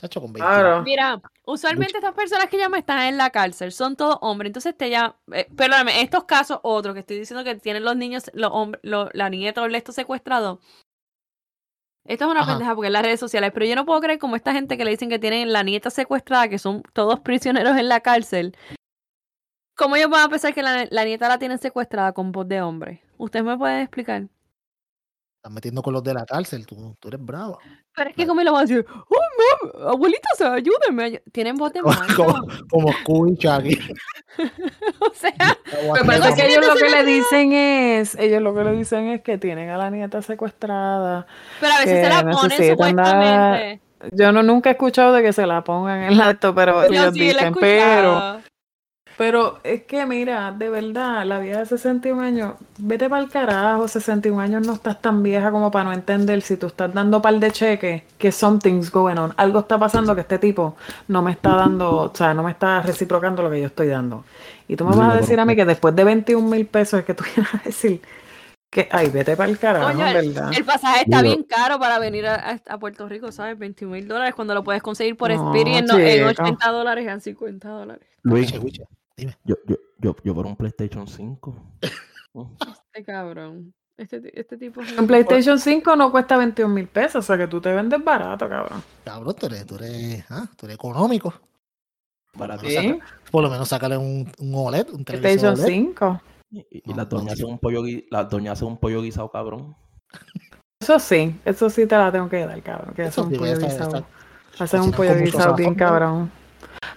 Chacho, 0.00 0.22
con 0.22 0.32
21. 0.32 0.48
Claro. 0.54 0.82
Mira, 0.82 1.20
usualmente 1.44 1.98
estas 1.98 2.14
personas 2.14 2.48
que 2.48 2.56
llaman 2.56 2.80
están 2.80 3.00
en 3.02 3.18
la 3.18 3.28
cárcel, 3.28 3.70
son 3.72 3.96
todos 3.96 4.16
hombres, 4.22 4.48
entonces 4.48 4.74
te 4.78 4.88
llaman, 4.88 5.14
eh, 5.32 5.46
perdóname, 5.56 6.00
estos 6.00 6.24
casos, 6.24 6.60
otros 6.62 6.94
que 6.94 7.00
estoy 7.00 7.18
diciendo 7.18 7.42
que 7.44 7.56
tienen 7.56 7.84
los 7.84 7.96
niños, 7.96 8.30
los 8.32 8.50
hombres, 8.52 8.80
lo- 8.84 9.10
la 9.12 9.28
nieta 9.28 9.60
o 9.60 9.66
el 9.66 9.74
esto 9.74 9.90
secuestrado. 9.92 10.60
Esto 12.08 12.24
es 12.24 12.30
una 12.30 12.40
Ajá. 12.40 12.52
pendeja 12.52 12.74
porque 12.74 12.86
en 12.86 12.94
las 12.94 13.02
redes 13.02 13.20
sociales, 13.20 13.50
pero 13.52 13.66
yo 13.66 13.76
no 13.76 13.84
puedo 13.84 14.00
creer 14.00 14.18
como 14.18 14.34
esta 14.34 14.54
gente 14.54 14.78
que 14.78 14.84
le 14.84 14.92
dicen 14.92 15.10
que 15.10 15.18
tienen 15.18 15.52
la 15.52 15.62
nieta 15.62 15.90
secuestrada, 15.90 16.48
que 16.48 16.58
son 16.58 16.82
todos 16.94 17.20
prisioneros 17.20 17.76
en 17.76 17.88
la 17.88 18.00
cárcel. 18.00 18.56
¿Cómo 19.76 19.94
ellos 19.94 20.10
van 20.10 20.24
a 20.24 20.28
pensar 20.30 20.54
que 20.54 20.62
la, 20.62 20.88
la 20.90 21.04
nieta 21.04 21.28
la 21.28 21.38
tienen 21.38 21.58
secuestrada 21.58 22.12
con 22.12 22.32
voz 22.32 22.48
de 22.48 22.62
hombre? 22.62 23.02
¿Ustedes 23.18 23.44
me 23.44 23.58
pueden 23.58 23.80
explicar? 23.82 24.26
Estás 25.36 25.52
metiendo 25.52 25.82
con 25.82 25.92
los 25.92 26.02
de 26.02 26.14
la 26.14 26.24
cárcel, 26.24 26.66
tú, 26.66 26.96
tú 26.98 27.08
eres 27.08 27.20
brava. 27.22 27.58
Pero 27.94 28.10
es 28.10 28.16
que 28.16 28.26
como 28.26 28.42
lo 28.42 28.52
van 28.52 28.62
a 28.62 28.66
decir, 28.66 28.86
oh, 28.88 29.27
se 30.36 30.44
ayúdenme. 30.46 31.04
ayu-". 31.04 31.22
Tienen 31.32 31.56
voz 31.56 31.72
de 31.72 31.80
Como, 32.70 32.92
y 33.28 33.36
Chucky. 33.36 33.78
o 35.00 35.14
sea, 35.14 35.58
Lo 35.86 35.94
que 35.94 36.04
pasa 36.04 36.28
es 36.30 36.34
que 36.36 36.46
ellos 36.46 36.66
lo 36.66 36.74
que 36.76 36.88
le 36.90 37.04
dicen 37.04 37.52
es, 37.52 38.14
ellos 38.16 38.40
lo 38.42 38.54
que 38.54 38.64
le 38.64 38.72
dicen 38.72 39.08
es 39.08 39.22
que 39.22 39.38
tienen 39.38 39.70
a 39.70 39.78
la 39.78 39.90
nieta 39.90 40.22
secuestrada. 40.22 41.26
Pero 41.60 41.72
a 41.72 41.78
veces 41.80 41.92
que 41.94 42.02
se 42.04 42.08
la 42.08 42.30
ponen 42.30 42.56
dar- 42.56 42.68
supuestamente. 42.70 43.80
Yo 44.12 44.30
no 44.30 44.44
nunca 44.44 44.70
he 44.70 44.72
escuchado 44.72 45.12
de 45.12 45.22
que 45.22 45.32
se 45.32 45.44
la 45.44 45.64
pongan 45.64 46.02
en 46.04 46.12
el 46.12 46.20
acto, 46.20 46.54
pero 46.54 46.86
Yo 46.86 46.92
ellos 46.92 47.14
sí 47.14 47.20
dicen, 47.20 47.54
pero. 47.58 48.40
Pero 49.18 49.58
es 49.64 49.82
que 49.82 50.06
mira, 50.06 50.52
de 50.52 50.70
verdad, 50.70 51.26
la 51.26 51.40
vieja 51.40 51.58
de 51.58 51.66
61 51.66 52.22
años, 52.22 52.54
vete 52.78 53.10
para 53.10 53.20
el 53.20 53.28
carajo, 53.28 53.88
61 53.88 54.40
años 54.40 54.64
no 54.64 54.74
estás 54.74 55.02
tan 55.02 55.24
vieja 55.24 55.50
como 55.50 55.72
para 55.72 55.86
no 55.86 55.92
entender 55.92 56.40
si 56.40 56.56
tú 56.56 56.68
estás 56.68 56.94
dando 56.94 57.20
par 57.20 57.34
de 57.34 57.50
cheques, 57.50 58.04
que 58.16 58.30
something's 58.30 58.92
going 58.92 59.16
on, 59.16 59.34
algo 59.36 59.58
está 59.58 59.76
pasando 59.76 60.14
que 60.14 60.20
este 60.20 60.38
tipo 60.38 60.76
no 61.08 61.20
me 61.20 61.32
está 61.32 61.56
dando, 61.56 61.96
o 61.96 62.14
sea, 62.14 62.32
no 62.32 62.44
me 62.44 62.52
está 62.52 62.80
reciprocando 62.80 63.42
lo 63.42 63.50
que 63.50 63.60
yo 63.60 63.66
estoy 63.66 63.88
dando. 63.88 64.24
Y 64.68 64.76
tú 64.76 64.84
me 64.84 64.94
vas 64.94 65.14
a 65.14 65.16
decir 65.16 65.40
a 65.40 65.44
mí 65.44 65.56
que 65.56 65.64
después 65.64 65.96
de 65.96 66.04
21 66.04 66.48
mil 66.48 66.66
pesos 66.66 67.00
es 67.00 67.04
que 67.04 67.14
tú 67.14 67.24
vienes 67.34 67.52
a 67.52 67.58
decir 67.64 68.00
que, 68.70 68.88
ay, 68.92 69.08
vete 69.08 69.36
para 69.36 69.50
el 69.50 69.58
carajo, 69.58 69.90
en 69.90 70.00
el, 70.00 70.28
verdad. 70.28 70.52
el 70.56 70.64
pasaje 70.64 71.02
está 71.06 71.22
bien 71.22 71.42
caro 71.42 71.80
para 71.80 71.98
venir 71.98 72.24
a, 72.24 72.78
Puerto 72.78 73.08
Rico, 73.08 73.32
¿sabes? 73.32 73.58
21 73.58 73.96
mil 73.96 74.06
dólares 74.06 74.36
cuando 74.36 74.54
lo 74.54 74.62
puedes 74.62 74.80
conseguir 74.80 75.16
por 75.16 75.32
No, 75.32 75.52
Spirit 75.52 75.90
en, 75.90 75.90
en 75.90 76.28
chico. 76.28 76.42
80 76.44 76.70
dólares, 76.70 77.08
en 77.08 77.20
50 77.20 77.68
dólares. 77.68 78.06
Luis, 78.22 78.52
Yo, 79.44 79.56
yo, 79.66 79.76
yo, 79.98 80.16
yo 80.22 80.34
por 80.34 80.46
un 80.46 80.56
PlayStation 80.56 81.06
5. 81.06 81.54
Este 82.92 83.04
cabrón. 83.04 83.74
Este, 83.96 84.38
este 84.38 84.56
tipo 84.56 84.80
En 84.82 85.06
PlayStation 85.08 85.58
5 85.58 85.96
no 85.96 86.12
cuesta 86.12 86.36
21 86.36 86.72
mil 86.72 86.86
pesos, 86.86 87.16
o 87.16 87.22
sea 87.22 87.36
que 87.36 87.48
tú 87.48 87.60
te 87.60 87.72
vendes 87.72 88.02
barato, 88.04 88.48
cabrón. 88.48 88.80
Cabrón, 89.04 89.34
tú 89.34 89.46
eres, 89.46 89.66
tú 89.66 89.74
eres, 89.74 90.24
ah, 90.30 90.46
tú 90.56 90.66
eres 90.66 90.76
económico. 90.76 91.34
Para 92.38 92.56
ti. 92.56 92.70
¿Sí? 92.70 92.98
Por 93.32 93.42
lo 93.42 93.50
menos 93.50 93.68
sácale 93.68 93.96
un, 93.96 94.30
un 94.38 94.54
OLED, 94.54 94.90
un 94.90 95.04
televisor 95.04 95.54
PlayStation 95.54 95.54
OLED. 95.54 95.66
5. 95.66 96.22
Y, 96.50 96.66
y 96.90 96.94
No, 96.94 97.04
doñas 97.06 97.34
tío. 97.34 97.46
hacen 97.46 97.46
un 97.46 97.58
pollo 97.58 97.82
las 98.10 98.30
doñas 98.30 98.52
hacen 98.52 98.68
un 98.68 98.78
pollo 98.78 99.02
guisado, 99.02 99.30
cabrón. 99.30 99.76
Eso 100.80 100.98
sí, 101.00 101.34
eso 101.44 101.68
sí 101.68 101.86
te 101.86 101.96
la 101.96 102.12
tengo 102.12 102.28
que 102.28 102.46
dar, 102.46 102.62
cabrón. 102.62 102.94
Que 102.94 103.06
Eso 103.06 103.24
un 103.24 103.30
sí, 103.32 103.38
pollo 103.38 103.56
guisado. 103.58 104.06
Hacen 104.58 104.80
un 104.80 104.92
pollo 104.92 105.14
guisado 105.16 105.56
bien 105.56 105.74
cabrón. 105.74 106.30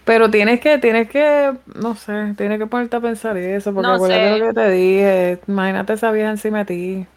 Pero 0.04 0.30
tienes 0.30 0.60
que, 0.60 0.78
tienes 0.80 1.10
que, 1.10 1.54
no 1.76 1.96
sé, 1.96 2.34
tienes 2.38 2.58
que 2.60 2.68
ponerte 2.68 2.96
a 2.96 3.00
pensar 3.02 3.38
eso, 3.38 3.74
porque 3.74 3.88
No 3.88 3.94
acuérdate 3.96 4.34
sé. 4.34 4.40
lo 4.40 4.48
que 4.48 4.54
te 4.54 4.70
dije. 4.72 5.40
Imagínate 5.48 5.94
esa 5.94 6.12
vieja 6.12 6.32
encima 6.32 6.60
de 6.60 6.66
ti. 6.66 7.08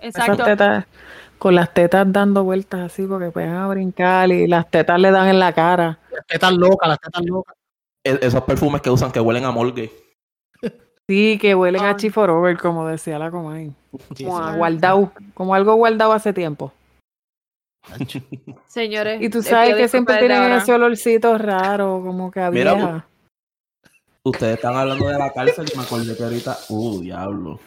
Esas 0.00 0.20
Exacto. 0.28 0.44
tetas, 0.44 0.86
con 1.38 1.54
las 1.54 1.72
tetas 1.74 2.10
dando 2.12 2.44
vueltas 2.44 2.80
así, 2.80 3.06
porque 3.06 3.30
pueden 3.30 3.50
a 3.54 3.66
brincar 3.68 4.30
y 4.30 4.46
las 4.46 4.70
tetas 4.70 5.00
le 5.00 5.10
dan 5.10 5.28
en 5.28 5.38
la 5.38 5.52
cara. 5.52 5.98
Las 6.10 6.26
tetas 6.26 6.52
locas, 6.52 6.88
las 6.88 7.00
tetas 7.00 7.22
locas. 7.24 7.54
E- 8.04 8.18
esos 8.22 8.42
perfumes 8.42 8.80
que 8.82 8.90
usan 8.90 9.10
que 9.10 9.20
huelen 9.20 9.44
a 9.44 9.50
morgue. 9.50 9.90
Sí, 11.08 11.38
que 11.40 11.54
huelen 11.54 11.82
a 11.82 11.96
Ay. 11.98 12.10
Forever, 12.10 12.56
como 12.58 12.86
decía 12.86 13.18
la 13.18 13.30
Comay. 13.30 13.72
Como 14.18 14.38
a 14.38 14.56
guardado, 14.56 15.12
como 15.34 15.54
algo 15.54 15.74
guardado 15.74 16.12
hace 16.12 16.32
tiempo. 16.32 16.72
Señores. 18.66 19.22
Y 19.22 19.28
tú 19.30 19.42
sabes 19.42 19.76
que 19.76 19.88
siempre 19.88 20.18
tienen 20.18 20.38
ahora. 20.42 20.58
ese 20.58 20.72
olorcito 20.72 21.38
raro, 21.38 22.02
como 22.04 22.30
que 22.30 22.40
a 22.40 22.50
Mira, 22.50 22.74
vieja. 22.74 23.08
Ustedes 24.24 24.56
están 24.56 24.74
hablando 24.76 25.06
de 25.08 25.18
la 25.18 25.32
cárcel 25.32 25.66
y 25.72 25.76
me 25.76 25.84
acordé 25.84 26.16
que 26.16 26.22
ahorita. 26.24 26.58
Uh, 26.68 27.00
diablo. 27.00 27.60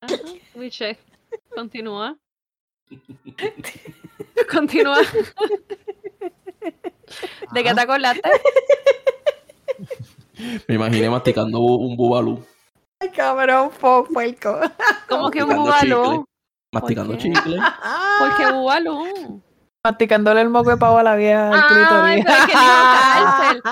Ajá, 0.00 0.14
Miche, 0.54 0.98
Continúa. 1.54 2.16
Continúa. 4.52 4.98
¿De 7.52 7.62
qué 7.64 7.74
te 7.74 7.80
acordaste? 7.80 8.30
Me 10.66 10.74
imaginé 10.74 11.10
masticando 11.10 11.60
un 11.60 11.96
bubalú. 11.96 12.44
Ay, 13.00 13.10
cabrón, 13.10 13.70
po- 13.80 14.04
puerco. 14.04 14.58
¿Cómo 15.08 15.30
que 15.30 15.42
un 15.42 15.54
bubalú? 15.56 16.24
Masticando 16.72 17.12
qué? 17.14 17.18
chicle. 17.18 17.56
¿Por 18.18 18.36
qué 18.36 18.52
bubalú? 18.52 19.42
Masticándole 19.84 20.40
el 20.42 20.50
moco 20.50 20.70
de 20.70 20.76
pavo 20.76 20.98
a 20.98 21.02
la 21.04 21.14
vieja 21.14 21.50
Ay, 21.54 22.20
pero 22.22 22.32
es 22.34 22.46
que 22.46 22.52
dijo 22.52 22.82
cárcel. 22.92 23.62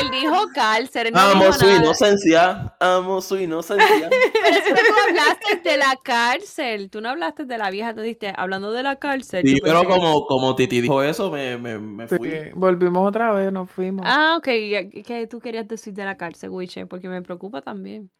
Él 0.00 0.10
dijo 0.12 0.48
cárcel. 0.54 1.06
él 1.08 1.12
no 1.12 1.20
Amo 1.20 1.40
dijo 1.44 1.52
su 1.52 1.66
nada. 1.66 1.76
inocencia. 1.78 2.76
Amo 2.80 3.20
su 3.20 3.36
inocencia. 3.38 4.08
Pero 4.42 4.56
es 4.56 4.62
que 4.62 4.72
tú 4.72 4.94
hablaste 5.08 5.68
de 5.70 5.76
la 5.76 5.96
cárcel. 6.02 6.90
Tú 6.90 7.00
no 7.00 7.10
hablaste 7.10 7.44
de 7.44 7.58
la 7.58 7.70
vieja, 7.70 7.92
tú 7.92 8.00
dijiste, 8.00 8.32
hablando 8.36 8.72
de 8.72 8.82
la 8.84 8.96
cárcel. 8.96 9.46
Sí, 9.46 9.60
pero 9.62 9.82
pensé- 9.82 9.88
como, 9.88 10.26
como 10.26 10.54
Titi 10.54 10.80
dijo 10.80 11.02
eso, 11.02 11.30
me, 11.30 11.58
me, 11.58 11.78
me 11.78 12.08
Sí, 12.08 12.16
fui. 12.16 12.50
volvimos 12.54 13.06
otra 13.06 13.32
vez, 13.32 13.52
nos 13.52 13.70
fuimos. 13.70 14.06
Ah, 14.08 14.36
ok. 14.38 14.48
¿y 14.48 15.02
¿Qué 15.02 15.26
tú 15.26 15.38
querías 15.40 15.68
decir 15.68 15.92
de 15.92 16.04
la 16.04 16.16
cárcel, 16.16 16.50
Wiche? 16.50 16.86
Porque 16.86 17.08
me 17.08 17.20
preocupa 17.20 17.60
también. 17.60 18.10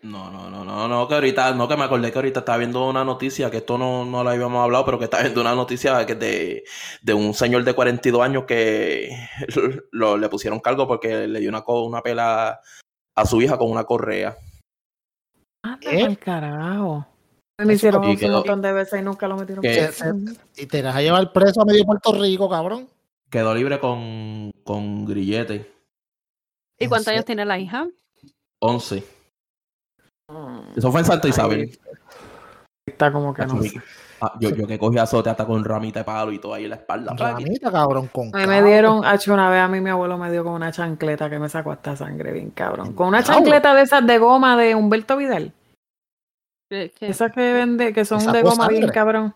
No, 0.00 0.30
no, 0.30 0.48
no, 0.48 0.64
no, 0.64 0.86
no, 0.86 1.08
que 1.08 1.14
ahorita, 1.14 1.54
no 1.54 1.66
que 1.66 1.76
me 1.76 1.82
acordé 1.82 2.12
que 2.12 2.18
ahorita 2.18 2.40
estaba 2.40 2.58
viendo 2.58 2.88
una 2.88 3.04
noticia, 3.04 3.50
que 3.50 3.56
esto 3.58 3.76
no, 3.78 4.04
no 4.04 4.22
la 4.22 4.30
habíamos 4.30 4.62
hablado, 4.62 4.84
pero 4.84 4.98
que 4.98 5.06
estaba 5.06 5.24
viendo 5.24 5.40
una 5.40 5.56
noticia 5.56 6.06
que 6.06 6.14
de, 6.14 6.64
de 7.02 7.14
un 7.14 7.34
señor 7.34 7.64
de 7.64 7.74
42 7.74 8.22
años 8.22 8.44
que 8.46 9.10
lo, 9.90 10.16
le 10.16 10.28
pusieron 10.28 10.60
cargo 10.60 10.86
porque 10.86 11.26
le 11.26 11.40
dio 11.40 11.48
una, 11.48 11.62
co- 11.62 11.82
una 11.84 12.00
pela 12.00 12.60
a 13.16 13.26
su 13.26 13.42
hija 13.42 13.58
con 13.58 13.70
una 13.72 13.82
correa. 13.84 14.36
Anda 15.64 15.78
¿Qué? 15.80 16.00
pa'l 16.04 16.18
carajo. 16.18 17.06
Me 17.60 17.74
hicieron 17.74 18.04
eso 18.04 18.20
quedó- 18.20 18.28
un 18.28 18.34
montón 18.34 18.62
de 18.62 18.72
veces 18.72 19.00
y 19.00 19.02
nunca 19.02 19.26
lo 19.26 19.36
metieron 19.36 19.62
preso. 19.62 20.04
Y 20.56 20.66
te 20.66 20.80
vas 20.80 20.94
a 20.94 21.02
llevar 21.02 21.32
preso 21.32 21.60
a 21.60 21.64
medio 21.64 21.84
Puerto 21.84 22.12
Rico, 22.12 22.48
cabrón. 22.48 22.88
Quedó 23.28 23.52
libre 23.52 23.80
con, 23.80 24.52
con 24.62 25.04
grillete. 25.04 25.68
¿Y 26.78 26.84
¿En 26.84 26.88
cuántos 26.88 27.08
años 27.08 27.24
tiene 27.24 27.44
la 27.44 27.58
hija? 27.58 27.88
11. 28.60 29.02
Eso 30.76 30.92
fue 30.92 31.00
en 31.00 31.06
Santa 31.06 31.28
Isabel. 31.28 31.78
Está 32.86 33.10
como 33.10 33.32
que 33.32 33.46
no. 33.46 33.60
Ah, 34.20 34.32
yo, 34.40 34.50
yo 34.50 34.66
que 34.66 34.78
cogí 34.78 34.98
azote 34.98 35.30
hasta 35.30 35.46
con 35.46 35.64
ramita 35.64 36.00
de 36.00 36.04
palo 36.04 36.32
y 36.32 36.40
todo 36.40 36.54
ahí 36.54 36.64
en 36.64 36.70
la 36.70 36.76
espalda. 36.76 37.14
Ramita, 37.16 37.70
cabrón, 37.70 38.08
con 38.08 38.34
A 38.34 38.38
mí 38.38 38.46
me 38.46 38.62
dieron, 38.64 39.04
hecho 39.04 39.32
una 39.32 39.48
vez 39.48 39.60
a 39.60 39.68
mí 39.68 39.80
mi 39.80 39.90
abuelo 39.90 40.18
me 40.18 40.30
dio 40.32 40.42
con 40.42 40.54
una 40.54 40.72
chancleta 40.72 41.30
que 41.30 41.38
me 41.38 41.48
sacó 41.48 41.70
hasta 41.70 41.94
sangre 41.94 42.32
bien 42.32 42.50
cabrón. 42.50 42.94
Con 42.94 43.08
una 43.08 43.22
chancleta 43.22 43.74
de 43.74 43.82
esas 43.82 44.04
de 44.04 44.18
goma 44.18 44.56
de 44.56 44.74
Humberto 44.74 45.16
Vidal. 45.16 45.52
Esas 46.68 47.32
que 47.32 47.52
vende, 47.52 47.92
que 47.92 48.04
son 48.04 48.24
¿Te 48.26 48.32
de 48.32 48.42
goma 48.42 48.66
bien 48.66 48.88
cabrón. 48.88 49.34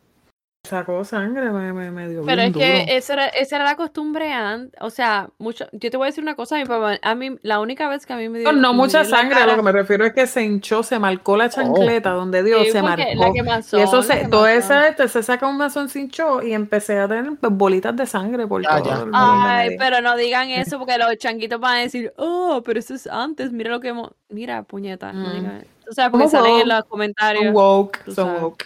Sacó 0.64 1.04
sangre, 1.04 1.50
me, 1.50 1.72
me, 1.72 1.90
me 1.90 2.08
dio 2.08 2.22
Pero 2.24 2.36
bien 2.42 2.48
es 2.50 2.86
que 2.86 2.96
esa 2.96 3.14
era, 3.14 3.26
esa 3.26 3.56
era 3.56 3.64
la 3.64 3.74
costumbre 3.74 4.32
antes. 4.32 4.80
O 4.80 4.90
sea, 4.90 5.28
mucho. 5.38 5.66
Yo 5.72 5.90
te 5.90 5.96
voy 5.96 6.04
a 6.04 6.10
decir 6.10 6.22
una 6.22 6.36
cosa, 6.36 6.56
mi 6.56 6.64
papá. 6.64 6.98
A 7.02 7.16
mí, 7.16 7.36
la 7.42 7.58
única 7.58 7.88
vez 7.88 8.06
que 8.06 8.12
a 8.12 8.16
mí 8.16 8.28
me 8.28 8.38
dio. 8.38 8.52
No, 8.52 8.60
no 8.60 8.72
me 8.72 8.76
mucha 8.78 9.04
sangre, 9.04 9.40
a 9.40 9.46
lo 9.48 9.56
que 9.56 9.62
me 9.62 9.72
refiero 9.72 10.06
es 10.06 10.12
que 10.12 10.24
se 10.28 10.44
hinchó, 10.44 10.84
se 10.84 11.00
marcó 11.00 11.36
la 11.36 11.48
chancleta 11.48 12.10
donde 12.10 12.44
dio, 12.44 12.62
Sí, 12.62 12.70
se 12.70 12.80
marcó. 12.80 13.02
la 13.16 13.32
quemazón, 13.32 13.80
y 13.80 13.82
eso 13.82 13.96
la 13.96 14.02
se, 14.04 14.28
toda 14.28 14.52
esa, 14.54 14.86
este, 14.86 15.08
se 15.08 15.24
saca 15.24 15.48
un 15.48 15.56
mazón 15.56 15.88
se 15.88 15.98
hinchó 15.98 16.40
y 16.42 16.52
empecé 16.52 16.96
a 17.00 17.08
tener 17.08 17.32
pues, 17.40 17.52
bolitas 17.52 17.96
de 17.96 18.06
sangre 18.06 18.46
por 18.46 18.62
Ya, 18.62 18.80
todo 18.80 19.10
Ay, 19.14 19.76
pero 19.80 20.00
no 20.00 20.16
digan 20.16 20.48
eso 20.50 20.78
porque 20.78 20.96
los 20.96 21.16
changuitos 21.18 21.58
van 21.58 21.78
a 21.78 21.80
decir, 21.80 22.12
oh, 22.18 22.62
pero 22.64 22.78
eso 22.78 22.94
es 22.94 23.08
antes, 23.08 23.50
mira 23.50 23.70
lo 23.72 23.80
que 23.80 23.88
hemos... 23.88 24.12
Mira, 24.28 24.62
puñeta, 24.62 25.12
no 25.12 25.28
Mm. 25.28 25.32
digan 25.34 25.56
eso. 25.56 25.66
Tú 25.86 25.92
sabes, 25.94 26.10
porque 26.12 26.26
¿Cómo 26.26 26.30
salen 26.30 26.60
en 26.60 26.68
los 26.68 26.78
Son 26.78 26.88
comentarios. 26.88 27.52
woke, 27.52 27.98
son 28.14 28.42
woke. 28.44 28.64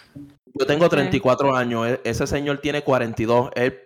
Yo 0.58 0.66
tengo 0.66 0.88
34 0.88 1.54
años, 1.54 1.86
e- 1.86 2.00
ese 2.04 2.26
señor 2.26 2.58
tiene 2.58 2.82
42. 2.82 3.50
Él 3.54 3.78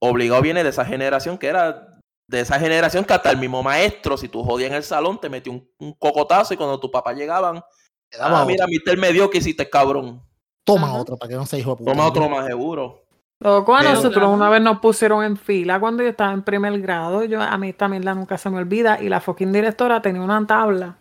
obligado 0.00 0.42
viene 0.42 0.62
de 0.62 0.70
esa 0.70 0.84
generación 0.84 1.38
que 1.38 1.48
era 1.48 1.96
de 2.28 2.40
esa 2.40 2.58
generación 2.58 3.04
que 3.04 3.14
hasta 3.14 3.30
el 3.30 3.38
mismo 3.38 3.62
maestro, 3.62 4.16
si 4.16 4.28
tú 4.28 4.42
jodías 4.42 4.70
en 4.70 4.76
el 4.76 4.82
salón, 4.82 5.20
te 5.20 5.28
metió 5.28 5.52
un, 5.52 5.68
un 5.78 5.92
cocotazo 5.92 6.54
y 6.54 6.56
cuando 6.56 6.80
tus 6.80 6.90
papás 6.90 7.16
llegaban, 7.16 7.62
Te 8.10 8.18
daba 8.18 8.40
ah, 8.40 8.42
otro. 8.42 8.52
mira, 8.52 8.66
Mister 8.66 8.98
me 8.98 9.12
dio 9.12 9.30
que 9.30 9.38
hiciste 9.38 9.68
cabrón. 9.70 10.20
Toma 10.64 10.88
Ajá. 10.88 10.96
otro 10.96 11.16
para 11.16 11.28
que 11.28 11.36
no 11.36 11.46
se 11.46 11.58
hijo 11.60 11.70
de 11.70 11.76
puta. 11.76 11.92
Toma 11.92 12.06
otro 12.06 12.28
más 12.28 12.46
seguro. 12.46 13.04
Loco, 13.38 13.76
a 13.76 13.82
nosotros 13.82 14.28
una 14.28 14.48
vez 14.48 14.62
nos 14.62 14.80
pusieron 14.80 15.22
en 15.22 15.36
fila 15.36 15.78
cuando 15.78 16.02
yo 16.02 16.08
estaba 16.08 16.32
en 16.32 16.42
primer 16.42 16.80
grado. 16.80 17.22
Yo, 17.24 17.40
a 17.40 17.56
mí 17.58 17.68
esta 17.68 17.86
mierda 17.86 18.14
nunca 18.14 18.38
se 18.38 18.50
me 18.50 18.58
olvida. 18.58 19.00
Y 19.00 19.08
la 19.08 19.20
fucking 19.20 19.52
directora 19.52 20.00
tenía 20.02 20.22
una 20.22 20.44
tabla 20.46 20.96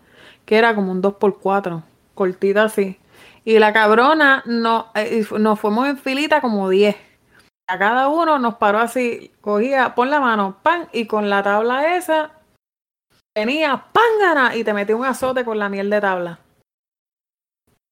que 0.45 0.57
era 0.57 0.76
como 0.76 0.91
un 0.91 1.01
2x4, 1.01 1.82
cortita 2.13 2.66
así. 2.66 2.99
Y 3.45 3.59
la 3.59 3.71
cabrona 3.71 4.41
no, 4.45 4.91
eh, 4.95 5.23
nos 5.39 5.59
fuimos 5.59 5.87
en 5.87 5.97
filita 5.97 6.41
como 6.41 6.67
10. 6.67 6.95
A 7.67 7.77
cada 7.79 8.09
uno 8.09 8.39
nos 8.39 8.55
paró 8.55 8.79
así, 8.79 9.31
cogía, 9.39 9.95
pon 9.95 10.09
la 10.09 10.19
mano, 10.19 10.57
pan, 10.61 10.87
y 10.91 11.05
con 11.05 11.29
la 11.29 11.41
tabla 11.43 11.95
esa 11.95 12.31
tenía 13.35 13.85
pángana 13.91 14.55
y 14.55 14.63
te 14.63 14.73
metía 14.73 14.95
un 14.95 15.05
azote 15.05 15.45
con 15.45 15.59
la 15.59 15.69
miel 15.69 15.89
de 15.89 16.01
tabla. 16.01 16.39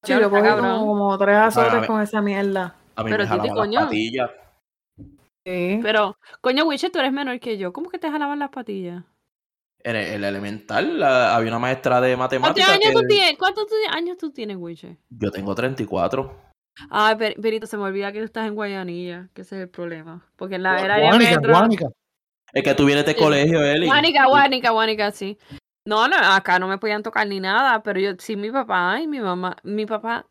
Yo 0.06 0.30
cogí 0.30 0.42
como, 0.50 0.86
como 0.86 1.18
tres 1.18 1.38
azotes 1.38 1.74
ver. 1.82 1.88
con 1.88 2.02
esa 2.02 2.22
mierda. 2.22 2.76
A 2.96 3.04
mí 3.04 3.12
Pero 3.12 3.24
me 3.24 3.30
Titi, 3.30 3.48
jalaban 3.48 3.48
las 3.48 3.56
coño. 3.56 3.80
patillas. 3.86 4.32
Sí. 5.46 5.80
Pero, 5.82 6.18
coño, 6.42 6.66
Wiche, 6.66 6.90
tú 6.90 7.00
eres 7.00 7.12
menor 7.12 7.40
que 7.40 7.58
yo. 7.58 7.74
¿Cómo 7.74 7.90
que 7.90 8.00
te 8.00 8.10
jalaban 8.10 8.40
las 8.40 8.50
patillas? 8.50 9.04
En 9.86 9.96
el, 9.98 10.06
el 10.08 10.24
elemental 10.24 11.00
la- 11.00 11.36
había 11.36 11.50
una 11.50 11.60
maestra 11.60 12.00
de 12.00 12.16
¿Cuántos 12.16 12.40
matemáticas 12.40 12.70
años 12.70 12.94
tú 12.94 13.00
que 13.02 13.08
tienes? 13.08 13.38
¿Cuántos 13.38 13.68
tu- 13.68 13.76
años 13.92 14.18
tú 14.18 14.32
tienes, 14.32 14.58
Wiche? 14.58 14.98
yo 15.10 15.30
tengo 15.32 15.54
34. 15.54 16.42
Ay, 16.90 17.16
per- 17.18 17.36
Perito, 17.40 17.68
se 17.68 17.78
me 17.78 17.84
olvida 17.84 18.12
que 18.12 18.20
tú 18.20 18.26
estás 18.26 18.48
en 18.48 18.56
Guayanilla, 18.56 19.30
que 19.34 19.42
ese 19.42 19.56
es 19.58 19.62
el 19.64 19.70
problema. 19.70 20.26
Porque 20.38 20.56
en 20.56 20.64
la 20.64 20.80
era 20.82 20.96
de 20.96 21.02
Guánica, 21.04 21.32
metro... 21.36 21.52
Guánica. 21.54 21.86
Es 22.54 22.64
que 22.64 22.74
tú 22.76 22.86
vienes 22.86 23.06
de 23.06 23.16
colegio, 23.16 23.62
Eli. 23.64 23.88
Guánica, 23.88 24.26
Guánica, 24.28 24.70
Guánica, 24.72 25.12
sí. 25.12 25.38
No, 25.86 26.08
no, 26.08 26.16
acá 26.18 26.60
no 26.60 26.68
me 26.68 26.78
podían 26.78 27.04
tocar 27.04 27.28
ni 27.28 27.40
nada, 27.42 27.84
pero 27.84 28.00
yo 28.00 28.12
sí 28.18 28.36
mi 28.38 28.52
papá 28.52 29.00
y 29.02 29.08
mi 29.08 29.20
mamá, 29.20 29.58
mi 29.64 29.86
papá, 29.86 30.26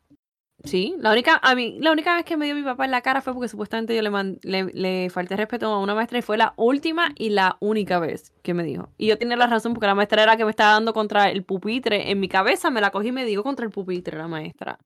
sí, 0.64 0.94
la 0.98 1.12
única, 1.12 1.38
a 1.42 1.54
mí, 1.54 1.78
la 1.80 1.92
única 1.92 2.14
vez 2.16 2.24
que 2.24 2.36
me 2.36 2.46
dio 2.46 2.54
mi 2.54 2.62
papá 2.62 2.84
en 2.84 2.90
la 2.90 3.00
cara 3.02 3.20
fue 3.20 3.34
porque 3.34 3.48
supuestamente 3.48 3.94
yo 3.96 4.02
le, 4.02 4.10
man- 4.10 4.38
le, 4.42 4.64
le 4.72 5.10
falté 5.10 5.36
respeto 5.36 5.66
a 5.66 5.78
una 5.80 5.94
maestra 5.94 6.18
y 6.18 6.22
fue 6.22 6.36
la 6.38 6.54
última 6.56 7.10
y 7.16 7.30
la 7.30 7.56
única 7.60 7.98
vez 7.98 8.32
que 8.42 8.54
me 8.54 8.62
dijo. 8.64 8.88
Y 8.98 9.08
yo 9.08 9.18
tenía 9.18 9.36
la 9.36 9.46
razón 9.46 9.74
porque 9.74 9.86
la 9.86 9.94
maestra 9.94 10.22
era 10.22 10.36
que 10.36 10.44
me 10.44 10.50
estaba 10.50 10.72
dando 10.72 10.92
contra 10.92 11.30
el 11.30 11.44
pupitre, 11.44 12.10
en 12.10 12.20
mi 12.20 12.28
cabeza 12.28 12.70
me 12.70 12.80
la 12.80 12.90
cogí 12.90 13.08
y 13.08 13.12
me 13.12 13.24
dio 13.24 13.42
contra 13.42 13.64
el 13.64 13.70
pupitre 13.72 14.16
la 14.18 14.28
maestra. 14.28 14.78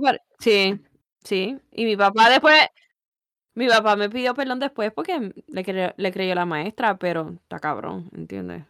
Pare- 0.00 0.20
sí, 0.38 0.80
sí, 1.24 1.58
y 1.72 1.84
mi 1.84 1.96
papá 1.96 2.30
después, 2.30 2.56
mi 3.54 3.68
papá 3.68 3.96
me 3.96 4.08
pidió 4.10 4.34
perdón 4.34 4.60
después 4.60 4.92
porque 4.92 5.32
le, 5.48 5.64
cre- 5.64 5.94
le 5.96 6.12
creyó 6.12 6.34
la 6.34 6.46
maestra, 6.46 6.96
pero 6.98 7.30
está 7.42 7.58
cabrón, 7.58 8.10
¿entiendes? 8.16 8.64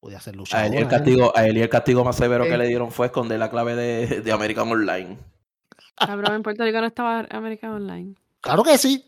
Podía 0.00 0.18
ser 0.20 0.34
A 0.34 0.36
luchador. 0.38 0.66
Eli 0.66 0.76
el 0.78 0.84
¿eh? 0.84 0.88
castigo, 0.88 1.32
a 1.36 1.46
Eli 1.46 1.60
el 1.60 1.68
castigo 1.68 2.04
más 2.04 2.16
severo 2.16 2.44
Sí. 2.44 2.50
que 2.50 2.56
le 2.56 2.66
dieron 2.68 2.90
fue 2.90 3.06
esconder 3.06 3.38
la 3.38 3.50
clave 3.50 3.76
de, 3.76 4.20
de 4.22 4.32
American 4.32 4.70
Online. 4.70 5.18
Cabrón, 5.94 6.36
en 6.36 6.42
Puerto 6.42 6.64
Rico 6.64 6.80
no 6.80 6.86
estaba 6.86 7.26
American 7.30 7.72
Online. 7.72 8.14
Claro 8.40 8.62
que 8.62 8.78
sí. 8.78 9.04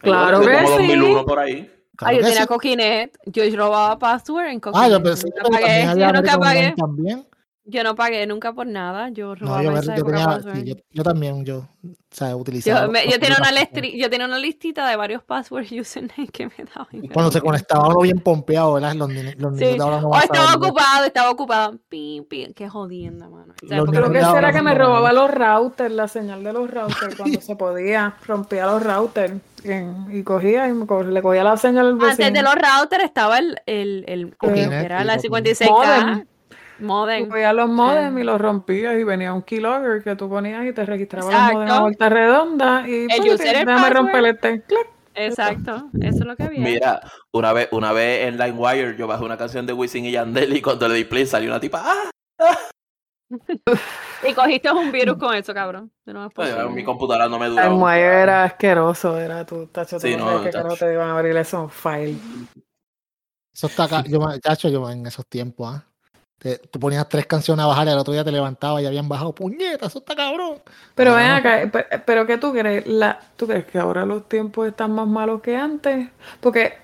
Claro 0.00 0.38
Como 0.40 0.50
que 0.50 0.58
sí. 0.58 0.72
2001 0.72 1.24
por 1.24 1.38
ahí. 1.38 1.72
Claro 1.96 2.14
ah, 2.14 2.20
yo 2.20 2.24
tenía 2.26 2.42
sí. 2.42 2.46
Coquinet. 2.46 3.18
Yo 3.26 3.42
robaba 3.56 3.98
password 3.98 4.48
en 4.48 4.60
Coquinet. 4.60 4.86
Ah, 4.86 4.88
yo 4.90 5.02
pensé 5.02 5.28
que 5.32 5.98
yo 5.98 6.12
nunca 6.12 6.38
pagué. 6.38 6.74
También. 6.76 7.26
Yo 7.70 7.84
no 7.84 7.94
pagué 7.94 8.26
nunca 8.26 8.54
por 8.54 8.66
nada. 8.66 9.10
Yo 9.10 9.34
No, 9.36 9.46
robaba 9.46 9.62
yo, 9.62 9.76
esa 9.76 9.94
yo 9.94 10.00
época 10.00 10.12
tenía, 10.16 10.26
password. 10.26 10.54
sí, 10.56 10.64
yo, 10.64 10.74
yo 10.90 11.02
también, 11.02 11.44
yo, 11.44 11.58
o 11.58 11.66
sea, 12.10 12.34
utilizaba. 12.34 12.86
Yo, 12.86 12.90
me- 12.90 13.04
yo 13.06 13.20
tenía 13.20 13.36
una 13.38 13.52
listri- 13.52 13.94
yo 14.00 14.08
tenía 14.08 14.26
una 14.26 14.38
listita 14.38 14.88
de 14.88 14.96
varios 14.96 15.22
passwords 15.22 15.70
username 15.70 16.28
que 16.32 16.46
me 16.46 16.52
daban. 16.74 17.08
Cuando 17.12 17.30
se 17.30 17.42
conectaba 17.42 17.88
uno 17.88 18.00
bien 18.00 18.20
pompeado, 18.20 18.72
¿verdad? 18.72 18.94
Los, 18.94 19.10
los 19.12 19.58
Sí. 19.58 19.76
ahora 19.78 20.00
no 20.00 20.06
O 20.08 20.10
van 20.12 20.22
a 20.22 20.24
estaba 20.24 20.54
ocupado, 20.54 21.04
estaba 21.04 21.30
ocupado. 21.30 21.78
Pim, 21.90 22.24
pim. 22.24 22.54
Qué 22.54 22.70
jodienda, 22.70 23.28
mano. 23.28 23.52
O 23.62 23.66
sea, 23.68 23.78
porque- 23.80 23.98
Creo 23.98 24.12
que 24.12 24.20
será 24.22 24.50
que 24.50 24.58
no 24.58 24.64
me 24.64 24.74
robaba 24.74 25.12
los 25.12 25.30
routers, 25.30 25.92
la 25.94 26.08
señal 26.08 26.42
de 26.42 26.52
los 26.54 26.70
routers 26.70 27.14
cuando 27.16 27.40
se 27.42 27.54
podía, 27.54 28.14
rompía 28.26 28.64
los 28.64 28.82
routers 28.82 29.34
y 30.10 30.22
cogía 30.22 30.68
y 30.68 30.72
le 31.10 31.20
cogía 31.22 31.44
la 31.44 31.56
señal 31.58 31.86
al 31.86 31.92
Antes 32.00 32.16
de 32.16 32.30
vecino. 32.30 32.42
los 32.42 32.54
routers 32.54 33.04
estaba 33.04 33.38
el, 33.38 33.58
el, 33.66 34.04
el, 34.08 34.36
Coquinet, 34.38 34.72
era 34.72 35.04
la 35.04 35.16
Coquinet. 35.16 35.44
56K. 35.58 35.68
Modem. 35.70 36.26
Modem. 36.80 37.28
Cogía 37.28 37.52
los 37.52 37.68
modems 37.68 38.14
Sí. 38.14 38.20
y 38.20 38.24
los 38.24 38.40
rompías 38.40 38.96
y 38.98 39.04
venía 39.04 39.32
un 39.34 39.42
keylogger 39.42 40.02
que 40.02 40.14
tú 40.16 40.28
ponías 40.28 40.64
y 40.66 40.72
te 40.72 40.84
registraba 40.86 41.26
los 41.26 41.34
Exacto. 41.34 41.54
modems 41.58 41.72
a 41.72 41.80
vuelta 41.80 42.08
redonda 42.08 42.88
y 42.88 42.92
El 43.02 43.06
pues, 43.08 43.34
user, 43.34 43.56
el 43.56 43.66
déjame 43.66 43.90
romper 43.90 44.12
password. 44.12 44.26
este. 44.34 44.62
Clac. 44.62 44.86
Exacto. 45.14 45.90
Eso 46.00 46.18
es 46.20 46.24
lo 46.26 46.36
que 46.36 46.42
había. 46.44 46.60
Mira, 46.60 47.00
una 47.32 47.52
vez, 47.52 47.68
una 47.72 47.92
vez 47.92 48.28
en 48.28 48.38
LimeWire 48.38 48.96
yo 48.96 49.06
bajé 49.08 49.24
una 49.24 49.36
canción 49.36 49.66
de 49.66 49.72
Wisin 49.72 50.04
y 50.04 50.12
Yandel 50.12 50.56
y 50.56 50.62
cuando 50.62 50.86
le 50.88 50.94
di 50.94 51.04
play 51.04 51.26
salió 51.26 51.50
una 51.50 51.58
tipa, 51.58 51.82
¡ah! 51.84 52.10
Y 54.26 54.32
cogiste 54.32 54.70
un 54.70 54.90
virus 54.90 55.18
con 55.18 55.34
eso, 55.34 55.52
cabrón. 55.52 55.90
Posible. 56.34 56.68
mi 56.70 56.82
computadora 56.84 57.28
no 57.28 57.38
me 57.38 57.46
El 57.46 57.52
duraba. 57.52 57.74
un 57.74 57.90
era 57.90 58.44
asqueroso, 58.44 59.18
era 59.18 59.44
tu 59.44 59.66
tacho, 59.66 59.98
Sí, 60.00 60.16
no 60.16 60.42
no, 60.44 60.50
carajo 60.50 60.76
te 60.76 60.92
iban 60.92 61.08
a 61.10 61.18
abrir 61.18 61.36
esos 61.36 61.72
files. 61.72 62.16
Eso 63.52 63.66
está 63.66 63.84
acá. 63.84 64.04
Yo, 64.08 64.20
chacho, 64.40 64.68
yo 64.68 64.88
en 64.90 65.06
esos 65.06 65.26
tiempos, 65.26 65.74
¿ah? 65.74 65.84
Te- 66.38 66.58
tú 66.58 66.78
ponías 66.80 67.08
tres 67.08 67.26
canciones 67.26 67.64
a 67.64 67.66
bajar 67.68 67.86
y 67.88 67.90
al 67.90 67.98
otro 67.98 68.12
día 68.12 68.24
te 68.24 68.32
levantabas 68.32 68.82
y 68.82 68.86
habían 68.86 69.08
bajado. 69.08 69.34
Puñeta, 69.34 69.86
eso 69.86 69.98
está 70.00 70.14
cabrón. 70.16 70.60
Pero 70.94 71.14
ven 71.14 71.30
acá, 71.30 71.62
eh, 71.62 71.68
pe- 71.68 71.86
pero 72.06 72.26
¿qué 72.26 72.38
tú 72.38 72.52
crees? 72.52 72.86
La, 72.86 73.20
¿Tú 73.36 73.46
crees 73.46 73.66
que 73.66 73.78
ahora 73.78 74.06
los 74.06 74.28
tiempos 74.28 74.68
están 74.68 74.92
más 74.92 75.06
malos 75.08 75.40
que 75.42 75.56
antes? 75.56 76.08
Porque 76.40 76.74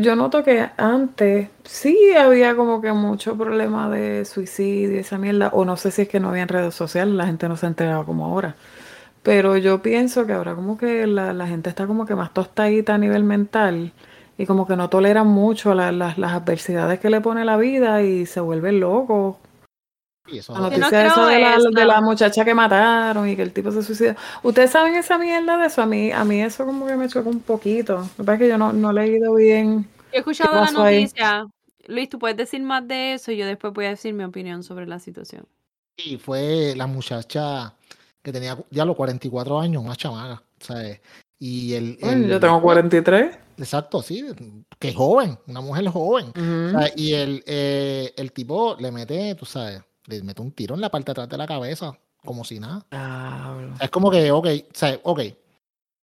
yo, 0.00 0.16
noto 0.16 0.42
que 0.42 0.68
antes 0.76 1.48
sí 1.64 2.12
había 2.18 2.56
como 2.56 2.80
que 2.80 2.92
mucho 2.92 3.36
problema 3.36 3.88
de 3.88 4.24
suicidio 4.24 4.96
y 4.96 4.98
esa 4.98 5.16
mierda, 5.18 5.50
o 5.52 5.64
no 5.64 5.76
sé 5.76 5.90
si 5.92 6.02
es 6.02 6.08
que 6.08 6.18
no 6.18 6.30
había 6.30 6.46
redes 6.46 6.74
sociales, 6.74 7.14
la 7.14 7.26
gente 7.26 7.48
no 7.48 7.56
se 7.56 7.66
enteraba 7.66 8.04
como 8.04 8.24
ahora. 8.26 8.56
Pero 9.22 9.56
yo 9.56 9.82
pienso 9.82 10.26
que 10.26 10.32
ahora 10.34 10.54
como 10.54 10.78
que 10.78 11.06
la, 11.06 11.32
la 11.34 11.46
gente 11.48 11.70
está 11.70 11.86
como 11.86 12.06
que 12.06 12.14
más 12.14 12.32
tostadita 12.34 12.94
a 12.94 12.98
nivel 12.98 13.24
mental 13.24 13.92
y 14.38 14.46
como 14.46 14.66
que 14.66 14.76
no 14.76 14.88
toleran 14.90 15.26
mucho 15.26 15.74
la- 15.74 15.92
las- 15.92 16.18
las 16.18 16.32
adversidades 16.32 17.00
que 17.00 17.10
le 17.10 17.20
pone 17.20 17.44
la 17.44 17.56
vida 17.56 18.02
y 18.02 18.26
se 18.26 18.40
vuelven 18.40 18.80
locos. 18.80 19.36
Y 20.28 20.38
eso- 20.38 20.52
La 20.54 20.58
no 20.58 20.64
noticia 20.64 20.88
creo 20.88 21.06
esa 21.06 21.26
de 21.28 21.38
la, 21.40 21.54
eso. 21.56 21.70
de 21.70 21.84
la 21.84 22.00
muchacha 22.00 22.44
que 22.44 22.52
mataron 22.54 23.28
y 23.28 23.36
que 23.36 23.42
el 23.42 23.52
tipo 23.52 23.70
se 23.70 23.82
suicidó. 23.82 24.14
¿Ustedes 24.42 24.70
saben 24.72 24.96
esa 24.96 25.18
mierda 25.18 25.56
de 25.56 25.66
eso? 25.66 25.82
A 25.82 25.86
mí, 25.86 26.10
a 26.10 26.24
mí 26.24 26.42
eso 26.42 26.66
como 26.66 26.86
que 26.86 26.96
me 26.96 27.08
chocó 27.08 27.30
un 27.30 27.40
poquito. 27.40 27.98
Lo 27.98 28.02
que 28.16 28.24
pasa 28.24 28.32
es 28.34 28.38
que 28.40 28.48
yo 28.48 28.58
no, 28.58 28.72
no 28.72 28.90
he 28.90 28.94
leído 28.94 29.34
bien. 29.34 29.82
Yo 29.82 29.88
he 30.12 30.18
escuchado 30.18 30.54
la 30.54 30.66
ahí? 30.84 31.02
noticia. 31.02 31.46
Luis, 31.86 32.08
tú 32.08 32.18
puedes 32.18 32.36
decir 32.36 32.60
más 32.62 32.86
de 32.88 33.14
eso 33.14 33.30
y 33.30 33.36
yo 33.36 33.46
después 33.46 33.72
voy 33.72 33.84
a 33.84 33.90
decir 33.90 34.12
mi 34.14 34.24
opinión 34.24 34.64
sobre 34.64 34.86
la 34.88 34.98
situación. 34.98 35.46
Y 35.96 36.16
fue 36.16 36.74
la 36.76 36.88
muchacha 36.88 37.72
que 38.22 38.32
tenía 38.32 38.58
ya 38.70 38.84
los 38.84 38.96
44 38.96 39.60
años, 39.60 39.84
una 39.84 39.94
chamaca, 39.94 40.42
¿sabes? 40.58 41.00
Y 41.38 41.74
el, 41.74 41.98
Bueno, 42.00 42.24
el- 42.24 42.30
yo 42.30 42.40
tengo 42.40 42.60
43. 42.62 43.38
Exacto, 43.58 44.02
sí, 44.02 44.24
que 44.78 44.92
joven, 44.92 45.38
una 45.46 45.60
mujer 45.60 45.88
joven. 45.88 46.26
Ujú. 46.28 46.76
O 46.76 46.80
sea, 46.80 46.90
y 46.94 47.14
el, 47.14 47.42
eh, 47.46 48.12
el 48.16 48.32
tipo 48.32 48.76
le 48.78 48.90
mete, 48.92 49.34
tú 49.34 49.46
sabes, 49.46 49.82
le 50.06 50.22
mete 50.22 50.42
un 50.42 50.52
tiro 50.52 50.74
en 50.74 50.80
la 50.80 50.90
parte 50.90 51.06
de 51.06 51.12
atrás 51.12 51.28
de 51.28 51.36
la 51.38 51.46
cabeza, 51.46 51.92
como 52.24 52.44
si 52.44 52.60
nada. 52.60 52.84
Diablo. 52.90 53.74
Es 53.80 53.90
como 53.90 54.10
que, 54.10 54.30
ok, 54.30 54.46
o 54.46 54.74
sea, 54.74 54.98
ok, 55.02 55.20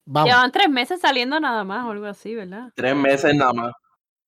vamos, 0.06 0.30
Llevan 0.32 0.52
tres 0.52 0.70
meses 0.70 1.00
saliendo 1.02 1.40
nada 1.40 1.64
más 1.64 1.86
o 1.86 1.92
algo 1.92 2.06
así, 2.08 2.34
¿verdad? 2.34 2.72
Tres 2.76 2.96
meses 2.96 3.36
nada 3.36 3.54
más. 3.54 3.74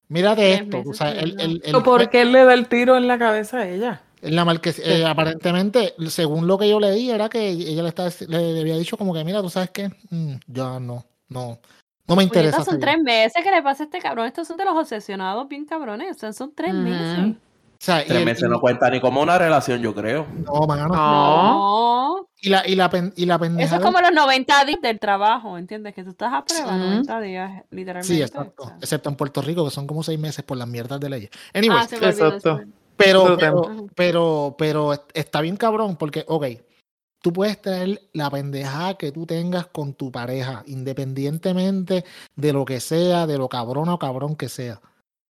mírate 0.07 0.41
tres 0.57 0.61
esto, 0.61 0.89
o 0.89 0.93
sea, 0.93 1.11
el, 1.11 1.39
el, 1.39 1.51
el- 1.51 1.61
¿Pero 1.63 1.83
¿Por 1.83 2.09
qué 2.09 2.25
le 2.25 2.45
da 2.45 2.53
el 2.53 2.67
tiro 2.67 2.95
en 2.95 3.07
la 3.07 3.17
cabeza 3.17 3.57
a 3.59 3.67
ella? 3.67 4.03
En 4.25 4.35
la 4.35 4.45
marques- 4.45 4.79
eh, 4.83 5.05
aparentemente, 5.05 5.93
según 6.09 6.47
lo 6.47 6.57
que 6.57 6.69
yo 6.69 6.79
leí, 6.79 7.09
era 7.11 7.29
que 7.29 7.49
ella 7.49 7.83
le, 7.83 7.89
estaba, 7.89 8.09
le 8.27 8.61
había 8.61 8.77
dicho 8.77 8.97
como 8.97 9.13
que, 9.13 9.23
mira, 9.23 9.41
tú 9.41 9.49
sabes 9.49 9.69
qué, 9.71 9.89
Mm, 10.09 10.33
ya 10.47 10.79
no, 10.79 11.05
no, 11.29 11.59
no 12.07 12.15
me 12.15 12.15
Oye, 12.15 12.23
interesa. 12.25 12.49
estos 12.57 12.65
son 12.65 12.73
seguir". 12.81 12.85
tres 12.85 13.03
meses 13.03 13.43
que 13.43 13.51
le 13.51 13.61
pasa 13.63 13.83
a 13.83 13.85
este 13.85 13.99
cabrón. 13.99 14.27
Estos 14.27 14.47
son 14.47 14.57
de 14.57 14.65
los 14.65 14.75
obsesionados 14.75 15.47
bien 15.47 15.65
cabrones. 15.65 16.15
O 16.15 16.19
sea, 16.19 16.33
son 16.33 16.53
tres 16.55 16.73
meses. 16.73 17.35
O 17.77 17.77
sea, 17.85 18.03
Tres 18.05 18.17
el- 18.19 18.25
meses 18.25 18.49
no 18.49 18.59
cuenta 18.61 18.89
ni 18.89 19.01
como 19.01 19.21
una 19.21 19.37
relación, 19.37 19.81
yo 19.81 19.93
creo. 19.93 20.25
no, 20.45 20.65
mano. 20.67 20.87
No. 20.87 20.95
No. 20.95 22.27
Y 22.41 22.49
la, 22.49 22.67
y 22.67 22.75
la, 22.75 22.89
pen- 22.89 23.13
y 23.15 23.25
la 23.25 23.35
Eso 23.35 23.41
pendeja 23.43 23.75
es 23.77 23.81
como 23.81 23.99
los 23.99 24.11
90 24.13 24.65
días 24.65 24.79
del 24.81 24.99
trabajo, 24.99 25.57
¿entiendes? 25.57 25.93
Que 25.95 26.03
tú 26.03 26.11
estás 26.11 26.31
a 26.33 26.45
prueba 26.45 26.67
Ujú. 26.67 26.77
90 26.77 27.21
días, 27.21 27.63
literalmente. 27.71 28.15
Sí, 28.15 28.21
o 28.21 28.25
exacto. 28.25 28.67
sea. 28.67 28.77
Excepto 28.81 29.09
en 29.09 29.15
Puerto 29.15 29.41
Rico, 29.41 29.65
que 29.65 29.71
son 29.71 29.87
como 29.87 30.03
seis 30.03 30.19
meses 30.19 30.43
por 30.45 30.57
las 30.57 30.67
mierdas 30.67 30.99
de 30.99 31.09
leyes. 31.09 31.29
Anyways, 31.53 31.81
Ah, 31.83 31.87
se 31.87 31.99
me 31.99 32.05
olvidó, 32.07 32.15
se 32.17 32.21
me 32.23 32.27
Exacto. 32.37 32.53
olvidó. 32.53 32.84
Pero, 32.97 33.37
pero, 33.37 33.87
pero, 33.95 34.55
pero 34.57 34.93
est- 34.93 35.11
está 35.13 35.41
bien 35.41 35.57
cabrón 35.57 35.95
porque, 35.97 36.25
ok, 36.27 36.45
tú 37.21 37.33
puedes 37.33 37.61
tener 37.61 38.01
la 38.13 38.29
pendejada 38.29 38.95
que 38.97 39.11
tú 39.11 39.25
tengas 39.25 39.67
con 39.67 39.93
tu 39.93 40.11
pareja, 40.11 40.63
independientemente 40.67 42.05
de 42.35 42.53
lo 42.53 42.65
que 42.65 42.79
sea, 42.79 43.25
de 43.27 43.37
lo 43.37 43.49
cabrón 43.49 43.89
o 43.89 43.99
cabrón 43.99 44.35
que 44.35 44.49
sea. 44.49 44.81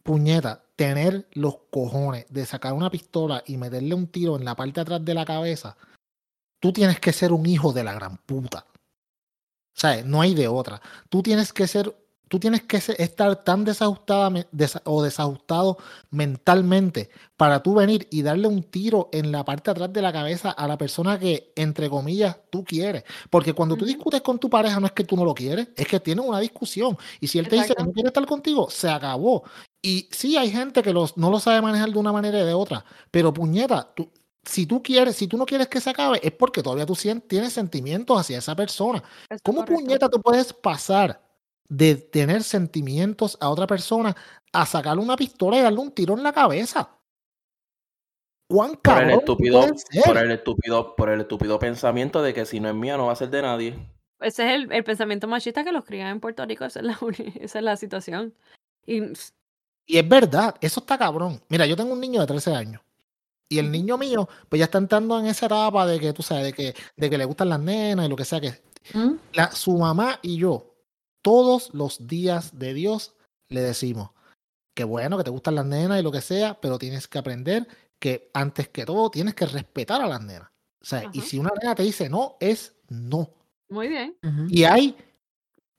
Puñeta, 0.03 0.65
tener 0.77 1.29
los 1.33 1.57
cojones 1.71 2.27
de 2.29 2.45
sacar 2.47 2.73
una 2.73 2.91
pistola 2.91 3.43
y 3.47 3.57
meterle 3.57 3.95
un 3.95 4.09
tiro 4.09 4.37
en 4.37 4.45
la 4.45 4.55
parte 4.55 4.75
de 4.75 4.81
atrás 4.83 5.05
de 5.05 5.15
la 5.15 5.25
cabeza, 5.25 5.77
tú 6.61 6.73
tienes 6.73 7.01
que 7.01 7.12
ser 7.12 7.33
un 7.33 7.47
hijo 7.47 7.73
de 7.73 7.85
la 7.85 7.95
gran 7.95 8.17
puta. 8.19 8.67
O 9.77 9.81
sea, 9.81 10.03
no 10.05 10.21
hay 10.21 10.35
de 10.35 10.47
otra. 10.49 10.81
Tú 11.09 11.23
tienes 11.23 11.53
que 11.53 11.67
ser, 11.67 11.95
tú 12.35 12.41
tienes 12.41 12.62
que 12.64 12.78
estar 12.78 13.45
tan 13.45 13.64
desajustada 13.64 14.28
desa- 14.51 14.82
o 14.87 15.05
desajustado 15.05 15.78
mentalmente 16.11 17.09
para 17.37 17.62
tú 17.62 17.74
venir 17.74 18.09
y 18.11 18.22
darle 18.22 18.49
un 18.49 18.64
tiro 18.64 19.09
en 19.12 19.30
la 19.30 19.45
parte 19.45 19.70
de 19.70 19.70
atrás 19.70 19.93
de 19.93 20.03
la 20.03 20.12
cabeza 20.12 20.51
a 20.51 20.66
la 20.66 20.76
persona 20.76 21.16
que, 21.16 21.53
entre 21.55 21.89
comillas, 21.89 22.37
tú 22.51 22.64
quieres. 22.64 23.05
Porque 23.30 23.53
cuando 23.53 23.76
tú 23.76 23.85
discutes 23.85 24.20
con 24.20 24.41
tu 24.41 24.51
pareja 24.51 24.80
no 24.80 24.87
es 24.87 24.93
que 24.93 25.05
tú 25.05 25.14
no 25.14 25.24
lo 25.24 25.32
quieres, 25.32 25.68
es 25.76 25.87
que 25.87 26.01
tienen 26.01 26.26
una 26.26 26.41
discusión. 26.41 26.99
Y 27.20 27.28
si 27.28 27.39
él 27.39 27.47
te 27.47 27.55
dice 27.55 27.72
que 27.72 27.85
no 27.85 27.93
quiere 27.93 28.09
estar 28.09 28.26
contigo, 28.26 28.68
se 28.68 28.91
acabó. 28.91 29.45
Y 29.80 30.09
sí 30.11 30.37
hay 30.37 30.51
gente 30.51 30.82
que 30.82 30.93
los, 30.93 31.16
no 31.16 31.30
lo 31.30 31.39
sabe 31.39 31.62
manejar 31.62 31.91
de 31.93 31.99
una 32.01 32.11
manera 32.11 32.41
y 32.41 32.45
de 32.45 32.53
otra, 32.53 32.85
pero 33.12 33.32
puñeta, 33.32 33.93
tú, 33.95 34.11
si 34.45 34.66
tú 34.66 34.82
quieres, 34.82 35.14
si 35.14 35.28
tú 35.28 35.37
no 35.37 35.47
quieres 35.47 35.68
que 35.68 35.80
se 35.80 35.91
acabe, 35.91 36.18
es 36.20 36.32
porque 36.32 36.64
todavía 36.64 36.85
tú 36.85 36.97
tienes 37.28 37.53
sentimientos 37.53 38.18
hacia 38.18 38.39
esa 38.39 38.57
persona. 38.57 39.05
Es 39.30 39.41
¿Cómo 39.41 39.61
correcto. 39.61 39.80
puñeta 39.85 40.09
tú 40.09 40.20
puedes 40.20 40.53
pasar 40.53 41.22
de 41.69 41.97
tener 41.97 42.43
sentimientos 42.43 43.37
a 43.41 43.51
otra 43.51 43.67
persona 43.67 44.15
a 44.53 44.67
sacarle 44.67 45.03
una 45.03 45.17
pistola 45.17 45.59
y 45.59 45.62
darle 45.62 45.81
un 45.81 45.93
tiro 45.93 46.15
en 46.15 46.23
la 46.23 46.33
cabeza? 46.33 46.91
¿Cuán 48.47 48.77
Por 48.77 49.03
el 49.03 49.11
estúpido, 49.11 49.67
por 50.05 50.19
el 50.19 50.31
estúpido, 50.31 50.97
por 50.97 51.09
el 51.09 51.21
estúpido 51.23 51.59
pensamiento 51.59 52.23
de 52.23 52.35
que 52.35 52.45
si 52.45 52.61
no 52.61 52.69
es 52.69 52.75
mía 52.75 52.97
no 52.97 53.07
va 53.07 53.12
a 53.12 53.17
ser 53.17 53.31
de 53.31 53.43
nadie. 53.43 53.75
Ese 54.21 54.47
es 54.47 54.55
el, 54.55 54.73
el 54.73 54.85
pensamiento 54.85 55.27
machista 55.27 55.65
que 55.65 55.73
los 55.73 55.85
crían 55.85 56.09
en 56.09 56.21
Puerto 56.21 56.45
Rico. 56.45 56.65
Esa 56.65 56.81
es 56.81 56.87
la, 56.87 56.99
esa 57.41 57.59
es 57.59 57.65
la 57.65 57.77
situación. 57.77 58.35
Y 58.87 59.99
es 59.99 60.09
verdad, 60.09 60.55
eso 60.61 60.81
está 60.81 60.99
cabrón. 60.99 61.41
Mira, 61.49 61.67
yo 61.67 61.77
tengo 61.77 61.93
un 61.93 62.01
niño 62.01 62.21
de 62.21 62.27
13 62.27 62.55
años. 62.55 62.83
Y 63.49 63.59
el 63.59 63.71
niño 63.71 63.99
mío, 63.99 64.29
pues 64.49 64.59
ya 64.59 64.65
está 64.65 64.79
entrando 64.79 65.19
en 65.19 65.27
esa 65.27 65.47
etapa 65.47 65.87
de 65.87 66.01
que, 66.01 66.12
tú 66.12 66.23
sabes, 66.23 66.45
de 66.45 66.53
que, 66.53 66.75
de 66.97 67.11
que 67.11 67.19
le 67.19 67.25
gustan 67.25 67.51
las 67.51 67.61
nenas 67.61 68.07
y 68.07 68.09
lo 68.09 68.17
que 68.17 68.25
sea 68.25 68.41
que. 68.41 68.62
¿Mm? 68.95 69.15
La, 69.33 69.51
su 69.51 69.77
mamá 69.77 70.19
y 70.23 70.37
yo, 70.37 70.74
todos 71.25 71.72
los 71.72 72.07
días 72.07 72.59
de 72.59 72.75
Dios, 72.75 73.14
le 73.49 73.62
decimos 73.62 74.11
que 74.75 74.85
bueno, 74.85 75.16
que 75.16 75.25
te 75.25 75.31
gustan 75.31 75.55
las 75.55 75.64
nenas 75.64 75.99
y 75.99 76.03
lo 76.03 76.12
que 76.12 76.20
sea, 76.20 76.61
pero 76.61 76.79
tienes 76.79 77.09
que 77.09 77.18
aprender 77.18 77.66
que 77.99 78.31
antes 78.35 78.68
que 78.68 78.85
todo 78.85 79.11
tienes 79.11 79.35
que 79.35 79.47
respetar 79.47 80.03
a 80.03 80.07
las 80.07 80.20
nenas. 80.20 80.51
O 80.83 80.85
sea, 80.85 81.09
y 81.12 81.22
si 81.22 81.39
una 81.39 81.51
nena 81.59 81.75
te 81.75 81.83
dice 81.83 82.11
no, 82.11 82.37
es 82.41 82.75
no. 82.89 83.31
muy 83.70 83.89
bien. 83.89 84.18
Y 84.51 84.64
hay 84.64 84.97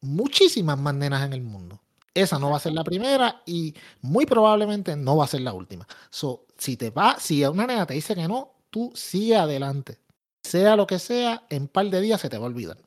muchísimas 0.02 0.80
más 0.80 0.96
nenas 0.96 1.24
en 1.24 1.34
el 1.34 1.44
mundo. 1.44 1.80
Esa 2.14 2.40
no 2.40 2.50
va 2.50 2.58
a 2.58 2.62
ser 2.62 2.74
la 2.74 2.84
primera 2.84 3.44
y 3.46 3.76
muy 4.02 4.26
probablemente 4.26 4.96
no 4.96 5.18
va 5.18 5.26
a 5.26 5.28
ser 5.28 5.42
la 5.42 5.54
última. 5.54 5.86
So, 6.10 6.48
si 6.58 6.78
te 6.78 6.90
va, 6.90 7.20
si 7.20 7.46
una 7.46 7.68
nena 7.68 7.86
te 7.86 7.94
dice 7.94 8.16
que 8.16 8.28
no, 8.28 8.54
tú 8.72 8.92
sigue 8.96 9.36
adelante. 9.36 10.00
Sea 10.44 10.76
lo 10.76 10.88
que 10.88 10.98
sea, 10.98 11.46
en 11.50 11.68
par 11.68 11.90
de 11.90 12.02
días 12.02 12.22
se 12.22 12.30
te 12.30 12.38
va 12.38 12.46
a 12.46 12.48
olvidar. 12.48 12.78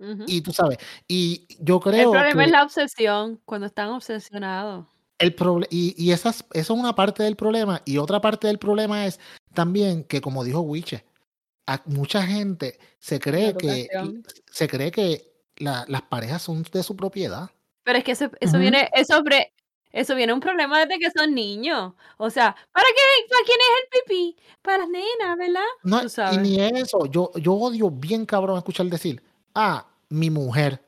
Ujú. 0.00 0.24
Y 0.26 0.40
tú 0.40 0.52
sabes, 0.52 0.78
y 1.06 1.46
yo 1.60 1.76
El 1.76 1.82
creo 1.82 2.10
problema 2.10 2.42
que 2.42 2.46
es 2.46 2.50
la 2.52 2.62
obsesión, 2.64 3.40
cuando 3.44 3.66
están 3.66 3.90
obsesionados. 3.90 4.86
el 5.18 5.36
y, 5.68 5.94
y 6.02 6.12
esas, 6.12 6.46
eso 6.54 6.72
es 6.74 6.80
una 6.80 6.94
parte 6.94 7.22
del 7.22 7.36
problema. 7.36 7.82
Y 7.84 7.98
otra 7.98 8.20
parte 8.20 8.46
del 8.46 8.58
problema 8.58 9.06
es 9.06 9.20
también 9.52 10.04
que, 10.04 10.22
como 10.22 10.42
dijo 10.42 10.60
Wiche, 10.60 11.04
a 11.66 11.82
mucha 11.84 12.22
gente 12.22 12.78
se 12.98 13.20
cree 13.20 13.54
que 13.54 13.88
se 14.50 14.66
cree 14.68 14.90
que 14.90 15.30
la- 15.56 15.84
las 15.88 16.02
parejas 16.02 16.40
son 16.42 16.62
de 16.72 16.82
su 16.82 16.96
propiedad. 16.96 17.50
Pero 17.84 17.98
es 17.98 18.04
que 18.04 18.12
eso, 18.12 18.30
eso 18.40 18.52
Ujú. 18.52 18.60
viene, 18.60 18.88
eso, 18.94 19.22
eso 19.92 20.14
viene 20.14 20.32
un 20.32 20.40
problema 20.40 20.80
desde 20.86 20.98
que 20.98 21.10
son 21.10 21.34
niños. 21.34 21.92
O 22.16 22.30
sea, 22.30 22.56
¿para 22.72 22.86
qué? 22.88 23.28
¿Para 23.28 23.44
quién 23.44 23.58
es 23.60 23.82
el 23.82 23.88
pipí? 24.06 24.36
Para 24.62 24.78
las 24.78 24.88
nenas, 24.88 25.36
¿verdad? 25.36 25.60
No, 25.82 26.00
Tú 26.00 26.06
y 26.06 26.10
sabes. 26.10 26.40
ni 26.40 26.60
eso. 26.60 27.04
Yo, 27.06 27.30
yo 27.34 27.52
odio 27.54 27.90
bien 27.90 28.24
cabrón 28.24 28.56
escuchar 28.56 28.86
decir, 28.86 29.22
ah, 29.54 29.86
mi 30.10 30.30
mujer. 30.30 30.84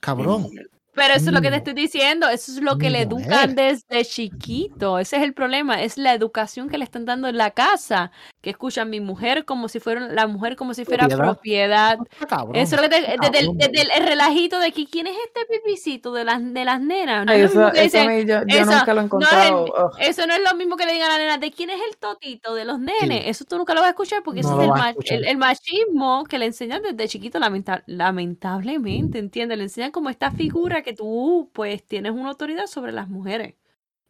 Cabrón. 0.00 0.50
Pero 0.94 1.14
eso 1.14 1.26
es 1.26 1.32
lo 1.32 1.40
que 1.40 1.48
te 1.48 1.52
No. 1.52 1.56
estoy 1.56 1.72
diciendo, 1.74 2.28
eso 2.28 2.52
es 2.52 2.60
lo 2.60 2.76
que 2.78 2.90
le 2.90 3.02
educan 3.02 3.54
desde 3.54 4.04
chiquito, 4.04 4.98
ese 4.98 5.16
es 5.16 5.22
el 5.22 5.32
problema, 5.32 5.82
es 5.82 5.96
la 5.96 6.12
educación 6.14 6.68
que 6.68 6.76
le 6.78 6.84
están 6.84 7.04
dando 7.06 7.28
en 7.28 7.38
la 7.38 7.50
casa, 7.52 8.10
que 8.42 8.50
escuchan 8.50 8.90
mi 8.90 9.00
mujer 9.00 9.44
como 9.46 9.68
si 9.68 9.80
fuera 9.80 10.00
la 10.08 10.26
mujer 10.26 10.54
como 10.56 10.74
si 10.74 10.84
fuera 10.84 11.08
Propiedad. 11.08 11.98
cabrón. 12.28 12.56
Eso 12.56 12.76
es 12.76 12.82
lo 12.82 12.88
que 12.88 12.94
te- 13.00 13.16
desde, 13.20 13.38
el, 13.38 13.56
desde 13.56 14.00
relajito 14.00 14.58
de 14.58 14.72
que 14.72 14.86
quién 14.86 15.06
es 15.06 15.16
este 15.26 15.40
pipicito 15.46 16.12
de 16.12 16.24
las 16.24 16.42
de 16.52 16.64
las 16.64 16.80
nenas. 16.80 17.24
No 17.24 17.32
Ay, 17.32 17.42
eso, 17.42 17.52
que 17.72 17.84
eso 17.84 17.98
a 17.98 18.02
dicen, 18.02 18.08
mí 18.08 18.24
yo, 18.26 18.40
yo 18.46 18.58
eso 18.58 18.70
nunca 18.72 18.92
lo 18.94 19.00
he 19.00 19.04
no 19.04 19.20
es 19.20 19.32
el- 19.32 19.38
encontrado. 19.48 19.64
ugh. 19.64 19.92
eso 19.98 20.26
no 20.26 20.34
es 20.34 20.40
lo 20.48 20.56
mismo 20.56 20.76
que 20.76 20.84
le 20.86 20.92
digan 20.92 21.10
a 21.10 21.14
la 21.14 21.18
nena 21.18 21.38
de 21.38 21.50
quién 21.52 21.70
es 21.70 21.80
el 21.90 21.96
totito 21.96 22.54
de 22.54 22.64
los 22.64 22.78
nenes. 22.80 23.22
Eso 23.26 23.44
tú 23.46 23.56
nunca 23.56 23.72
lo 23.74 23.80
vas 23.80 23.88
a 23.88 23.90
escuchar 23.90 24.22
porque 24.22 24.42
No 24.42 24.48
ese 24.60 25.14
es 25.14 25.26
el, 25.26 25.36
machismo 25.38 26.24
que 26.24 26.38
le 26.38 26.46
enseñan 26.46 26.82
desde 26.82 27.08
chiquito, 27.08 27.38
lamenta- 27.38 27.82
lamentablemente, 27.86 29.18
¿entiendes? 29.18 29.56
Le 29.58 29.64
enseñan 29.64 29.90
como 29.90 30.10
esta 30.10 30.30
figura 30.30 30.81
que 30.82 30.92
tú, 30.92 31.50
pues, 31.52 31.86
tienes 31.86 32.12
una 32.12 32.30
autoridad 32.30 32.66
sobre 32.66 32.92
las 32.92 33.08
mujeres. 33.08 33.54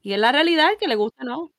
Y 0.02 0.12
es 0.12 0.18
la 0.18 0.32
realidad 0.32 0.70
que 0.78 0.88
le 0.88 0.96
gusta, 0.96 1.24
¿no? 1.24 1.52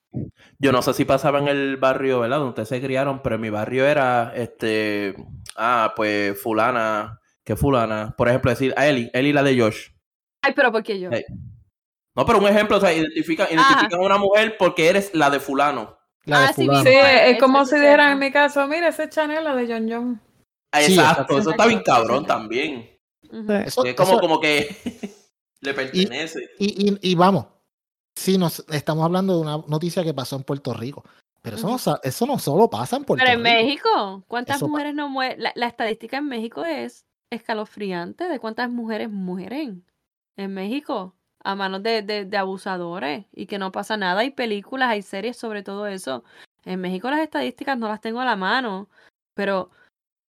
Yo 0.59 0.71
no 0.71 0.81
sé 0.81 0.93
si 0.93 1.05
pasaba 1.05 1.39
en 1.39 1.47
el 1.47 1.77
barrio, 1.77 2.19
¿verdad? 2.19 2.37
Donde 2.37 2.49
ustedes 2.49 2.69
se 2.69 2.81
criaron, 2.81 3.21
pero 3.23 3.35
en 3.35 3.41
mi 3.41 3.49
barrio 3.49 3.85
era, 3.85 4.31
este, 4.35 5.15
ah, 5.55 5.93
pues 5.95 6.39
fulana, 6.41 7.19
que 7.43 7.55
fulana, 7.55 8.13
por 8.17 8.29
ejemplo, 8.29 8.51
decir 8.51 8.73
a 8.77 8.87
Eli, 8.87 9.09
Eli 9.13 9.33
la 9.33 9.43
de 9.43 9.59
Josh. 9.59 9.89
Ay, 10.41 10.53
pero 10.55 10.71
¿por 10.71 10.83
qué 10.83 10.99
yo? 10.99 11.09
Eh, 11.11 11.25
No, 12.15 12.25
pero 12.25 12.37
un 12.37 12.47
ejemplo, 12.47 12.77
o 12.77 12.79
sea, 12.79 12.93
identifican, 12.93 13.47
identifican 13.51 13.99
a 13.99 14.05
una 14.05 14.17
mujer 14.17 14.55
porque 14.59 14.87
eres 14.87 15.15
la 15.15 15.29
de 15.31 15.39
fulano. 15.39 15.97
La 16.25 16.41
de 16.41 16.45
Ah, 16.45 16.53
sí, 16.53 16.65
fulano. 16.65 16.83
Sí, 16.83 16.95
es 16.95 17.39
como 17.39 17.65
si 17.65 17.75
dijeran 17.75 18.11
en 18.11 18.19
mi 18.19 18.31
caso, 18.31 18.67
mira, 18.67 18.89
ese 18.89 19.09
Chanel, 19.09 19.43
la 19.43 19.55
de 19.55 19.67
John 19.67 19.87
John. 19.89 20.21
Sí, 20.73 20.93
Exacto, 20.93 21.39
eso 21.39 21.51
está 21.51 21.65
bien 21.65 21.81
cabrón 21.83 22.25
también. 22.25 22.92
Eso- 23.65 23.85
Es 23.85 23.95
como, 23.95 24.09
eso- 24.11 24.19
como 24.19 24.39
que 24.39 24.67
le 25.61 25.73
pertenece. 25.73 26.49
y, 26.59 26.89
y- 26.91 26.99
y 27.11 27.15
vamos, 27.15 27.45
sí, 28.15 28.37
nos 28.37 28.59
estamos 28.69 29.03
hablando 29.05 29.35
de 29.35 29.41
una 29.41 29.57
noticia 29.67 30.03
que 30.03 30.13
pasó 30.13 30.35
en 30.35 30.43
Puerto 30.43 30.73
Rico, 30.73 31.03
pero 31.41 31.57
eso, 31.57 31.67
no, 31.67 31.77
eso 32.03 32.25
no 32.25 32.39
solo 32.39 32.69
pasa 32.69 32.97
en 32.97 33.05
Puerto 33.05 33.23
Pero 33.25 33.37
en 33.39 33.43
Rico. 33.45 33.55
México, 33.55 34.23
¿cuántas 34.27 34.57
Eso 34.57 34.67
mujeres 34.67 34.93
no 34.95 35.09
mueren? 35.09 35.41
La, 35.41 35.51
la 35.55 35.67
estadística 35.67 36.17
en 36.17 36.27
México 36.27 36.63
es 36.65 37.05
escalofriante 37.31 38.29
de 38.29 38.39
cuántas 38.39 38.69
mujeres 38.69 39.09
mueren 39.09 39.85
en 40.37 40.53
México 40.53 41.15
a 41.43 41.55
manos 41.55 41.83
de, 41.83 42.01
de- 42.01 42.25
de 42.25 42.37
abusadores 42.37 43.25
y 43.33 43.47
que 43.47 43.57
no 43.57 43.71
pasa 43.71 43.97
nada. 43.97 44.21
Hay 44.21 44.31
películas, 44.31 44.89
hay 44.89 45.01
series 45.01 45.35
sobre 45.37 45.61
todo 45.63 45.87
eso. 45.87 46.23
En 46.63 46.79
México 46.79 47.09
las 47.09 47.19
estadísticas 47.19 47.77
no 47.77 47.87
las 47.89 47.99
tengo 47.99 48.21
a 48.21 48.25
la 48.25 48.35
mano, 48.37 48.87
pero 49.33 49.69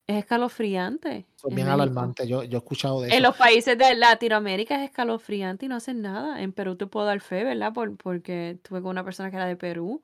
es 0.08 0.18
escalofriante. 0.18 1.26
Eso 1.36 1.48
es 1.48 1.52
en 1.52 1.56
bien 1.56 1.68
alarmante, 1.68 2.28
yo, 2.28 2.44
yo 2.44 2.58
he 2.58 2.62
escuchado 2.62 3.02
de 3.02 3.08
eso. 3.08 3.18
En 3.18 3.24
los 3.24 3.36
países 3.38 3.78
de 3.78 3.96
Latinoamérica 3.96 4.76
es 4.76 4.90
escalofriante 4.90 5.66
y 5.66 5.70
no 5.70 5.76
hacen 5.76 6.02
nada. 6.02 6.42
En 6.42 6.52
Perú 6.52 6.76
te 6.76 6.88
puedo 6.88 7.06
dar 7.06 7.20
fe, 7.22 7.44
¿verdad? 7.44 7.74
Por, 7.74 7.96
porque 7.98 8.52
estuve 8.52 8.82
con 8.82 8.92
una 8.92 9.04
persona 9.04 9.30
que 9.30 9.38
era 9.38 9.46
de 9.46 9.56
Perú. 9.56 10.04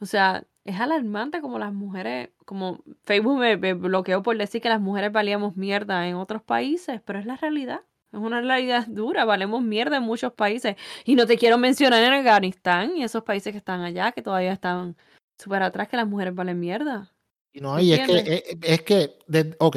O 0.00 0.06
sea, 0.06 0.44
es 0.64 0.80
alarmante 0.80 1.40
como 1.40 1.58
las 1.58 1.72
mujeres, 1.72 2.30
como 2.44 2.82
Facebook 3.04 3.38
me, 3.38 3.56
me 3.56 3.74
bloqueó 3.74 4.22
por 4.22 4.36
decir 4.36 4.60
que 4.60 4.68
las 4.68 4.80
mujeres 4.80 5.12
valíamos 5.12 5.56
mierda 5.56 6.06
en 6.08 6.16
otros 6.16 6.42
países, 6.42 7.00
pero 7.04 7.18
es 7.18 7.26
la 7.26 7.36
realidad. 7.36 7.80
Es 8.12 8.20
una 8.20 8.40
realidad 8.40 8.86
dura, 8.88 9.24
valemos 9.24 9.62
mierda 9.62 9.96
en 9.96 10.02
muchos 10.02 10.32
países. 10.32 10.76
Y 11.04 11.14
no 11.14 11.26
te 11.26 11.38
quiero 11.38 11.56
mencionar 11.56 12.02
en 12.02 12.12
Afganistán 12.12 12.96
y 12.96 13.02
esos 13.04 13.22
países 13.22 13.52
que 13.52 13.58
están 13.58 13.80
allá, 13.80 14.12
que 14.12 14.22
todavía 14.22 14.52
están 14.52 14.96
súper 15.38 15.62
atrás, 15.62 15.88
que 15.88 15.96
las 15.96 16.06
mujeres 16.06 16.34
valen 16.34 16.60
mierda. 16.60 17.10
Y 17.52 17.60
no, 17.60 17.78
y 17.80 17.92
es 17.92 18.06
que, 18.06 18.18
es, 18.18 18.56
es 18.62 18.82
que, 18.82 19.18
de- 19.26 19.56
ok, 19.58 19.76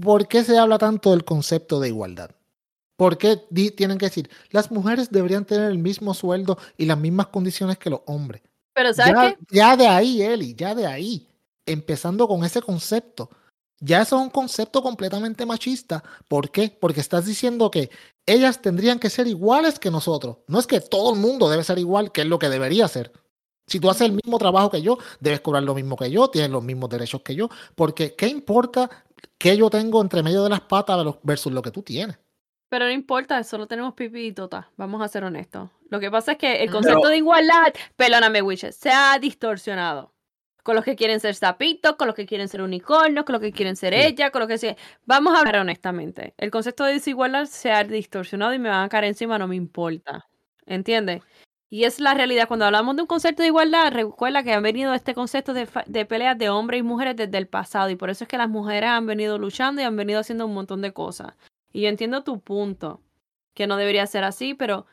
¿por 0.00 0.26
qué 0.28 0.42
se 0.44 0.56
habla 0.58 0.78
tanto 0.78 1.10
del 1.10 1.24
concepto 1.24 1.80
de 1.80 1.88
igualdad? 1.88 2.30
¿Por 2.96 3.18
qué 3.18 3.42
di- 3.50 3.70
tienen 3.70 3.98
que 3.98 4.06
decir, 4.06 4.30
las 4.50 4.70
mujeres 4.70 5.10
deberían 5.10 5.44
tener 5.44 5.70
el 5.70 5.78
mismo 5.78 6.14
sueldo 6.14 6.56
y 6.76 6.86
las 6.86 6.98
mismas 6.98 7.26
condiciones 7.28 7.78
que 7.78 7.90
los 7.90 8.00
hombres? 8.06 8.42
Pero 8.74 8.94
¿sabes 8.94 9.14
Ya, 9.14 9.36
qué? 9.36 9.38
ya 9.50 9.76
de 9.76 9.86
ahí, 9.88 10.22
Eli, 10.22 10.54
ya 10.54 10.74
de 10.74 10.86
ahí, 10.86 11.28
empezando 11.66 12.26
con 12.28 12.44
ese 12.44 12.62
concepto, 12.62 13.28
ya 13.80 14.02
eso 14.02 14.16
es 14.16 14.22
un 14.22 14.30
concepto 14.30 14.82
completamente 14.82 15.44
machista. 15.44 16.02
¿Por 16.28 16.50
qué? 16.50 16.74
Porque 16.80 17.00
estás 17.00 17.26
diciendo 17.26 17.70
que 17.70 17.90
ellas 18.24 18.62
tendrían 18.62 18.98
que 19.00 19.10
ser 19.10 19.26
iguales 19.26 19.78
que 19.80 19.90
nosotros. 19.90 20.38
No 20.46 20.60
es 20.60 20.66
que 20.68 20.80
todo 20.80 21.12
el 21.12 21.18
mundo 21.18 21.50
debe 21.50 21.64
ser 21.64 21.78
igual, 21.80 22.12
que 22.12 22.20
es 22.20 22.28
lo 22.28 22.38
que 22.38 22.48
debería 22.48 22.86
ser. 22.86 23.12
Si 23.72 23.80
tú 23.80 23.88
haces 23.88 24.02
el 24.02 24.12
mismo 24.12 24.36
trabajo 24.36 24.70
que 24.70 24.82
yo, 24.82 24.98
debes 25.18 25.40
cobrar 25.40 25.62
lo 25.62 25.74
mismo 25.74 25.96
que 25.96 26.10
yo, 26.10 26.28
tienes 26.28 26.50
los 26.50 26.62
mismos 26.62 26.90
derechos 26.90 27.22
que 27.22 27.34
yo, 27.34 27.48
porque 27.74 28.14
¿qué 28.14 28.26
importa 28.28 28.90
que 29.38 29.56
yo 29.56 29.70
tengo 29.70 30.02
entre 30.02 30.22
medio 30.22 30.44
de 30.44 30.50
las 30.50 30.60
patas 30.60 31.02
versus- 31.22 31.50
lo 31.54 31.62
que 31.62 31.70
tú 31.70 31.82
tienes? 31.82 32.18
Pero 32.68 32.84
no 32.84 32.90
importa, 32.90 33.42
solo 33.44 33.66
tenemos 33.66 33.94
pipi 33.94 34.26
y 34.26 34.32
tota. 34.32 34.70
Vamos 34.76 35.00
a 35.00 35.08
ser 35.08 35.24
honestos. 35.24 35.70
Lo 35.88 36.00
que 36.00 36.10
pasa 36.10 36.32
es 36.32 36.38
que 36.38 36.62
el 36.62 36.70
concepto 36.70 36.98
Pero- 37.00 37.08
de 37.12 37.16
igualdad, 37.16 37.72
perdóname, 37.96 38.42
Witches, 38.42 38.76
se 38.76 38.90
ha 38.90 39.18
distorsionado. 39.18 40.12
Con 40.62 40.76
los 40.76 40.84
que 40.84 40.94
quieren 40.94 41.18
ser 41.18 41.34
sapitos, 41.34 41.96
con 41.96 42.08
los 42.08 42.14
que 42.14 42.26
quieren 42.26 42.48
ser 42.48 42.60
unicornios, 42.60 43.24
con 43.24 43.32
los 43.32 43.40
que 43.40 43.52
quieren 43.52 43.74
ser 43.74 43.94
Sí. 43.94 44.00
ella, 44.00 44.30
con 44.30 44.40
los 44.40 44.48
que 44.48 44.58
se... 44.58 44.76
Vamos 45.06 45.34
a 45.34 45.38
hablar 45.38 45.56
honestamente. 45.56 46.34
El 46.36 46.50
concepto 46.50 46.84
de 46.84 46.92
desigualdad 46.92 47.46
se 47.46 47.72
ha 47.72 47.84
distorsionado 47.84 48.52
y 48.52 48.58
me 48.58 48.68
van 48.68 48.84
a 48.84 48.88
caer 48.90 49.04
encima, 49.04 49.38
no 49.38 49.48
me 49.48 49.56
importa. 49.56 50.26
¿Entiendes? 50.66 51.22
Y 51.72 51.84
es 51.84 52.00
la 52.00 52.12
realidad. 52.12 52.48
Cuando 52.48 52.66
hablamos 52.66 52.96
de 52.96 53.00
un 53.02 53.08
concepto 53.08 53.40
de 53.40 53.48
igualdad, 53.48 53.90
recuerda 53.92 54.42
que 54.42 54.52
han 54.52 54.62
venido 54.62 54.92
este 54.92 55.14
concepto 55.14 55.54
de, 55.54 55.64
fa- 55.64 55.84
de 55.86 56.04
peleas 56.04 56.36
de 56.36 56.50
hombres 56.50 56.80
y 56.80 56.82
mujeres 56.82 57.16
desde 57.16 57.38
el 57.38 57.46
pasado. 57.46 57.88
Y 57.88 57.96
por 57.96 58.10
eso 58.10 58.24
es 58.24 58.28
que 58.28 58.36
las 58.36 58.50
mujeres 58.50 58.90
han 58.90 59.06
venido 59.06 59.38
luchando 59.38 59.80
y 59.80 59.84
han 59.84 59.96
venido 59.96 60.20
haciendo 60.20 60.44
un 60.44 60.52
montón 60.52 60.82
de 60.82 60.92
cosas. 60.92 61.32
Y 61.72 61.80
yo 61.80 61.88
entiendo 61.88 62.22
tu 62.24 62.40
punto, 62.40 63.00
que 63.54 63.66
no 63.66 63.78
debería 63.78 64.06
ser 64.06 64.22
así, 64.22 64.52
pero 64.52 64.84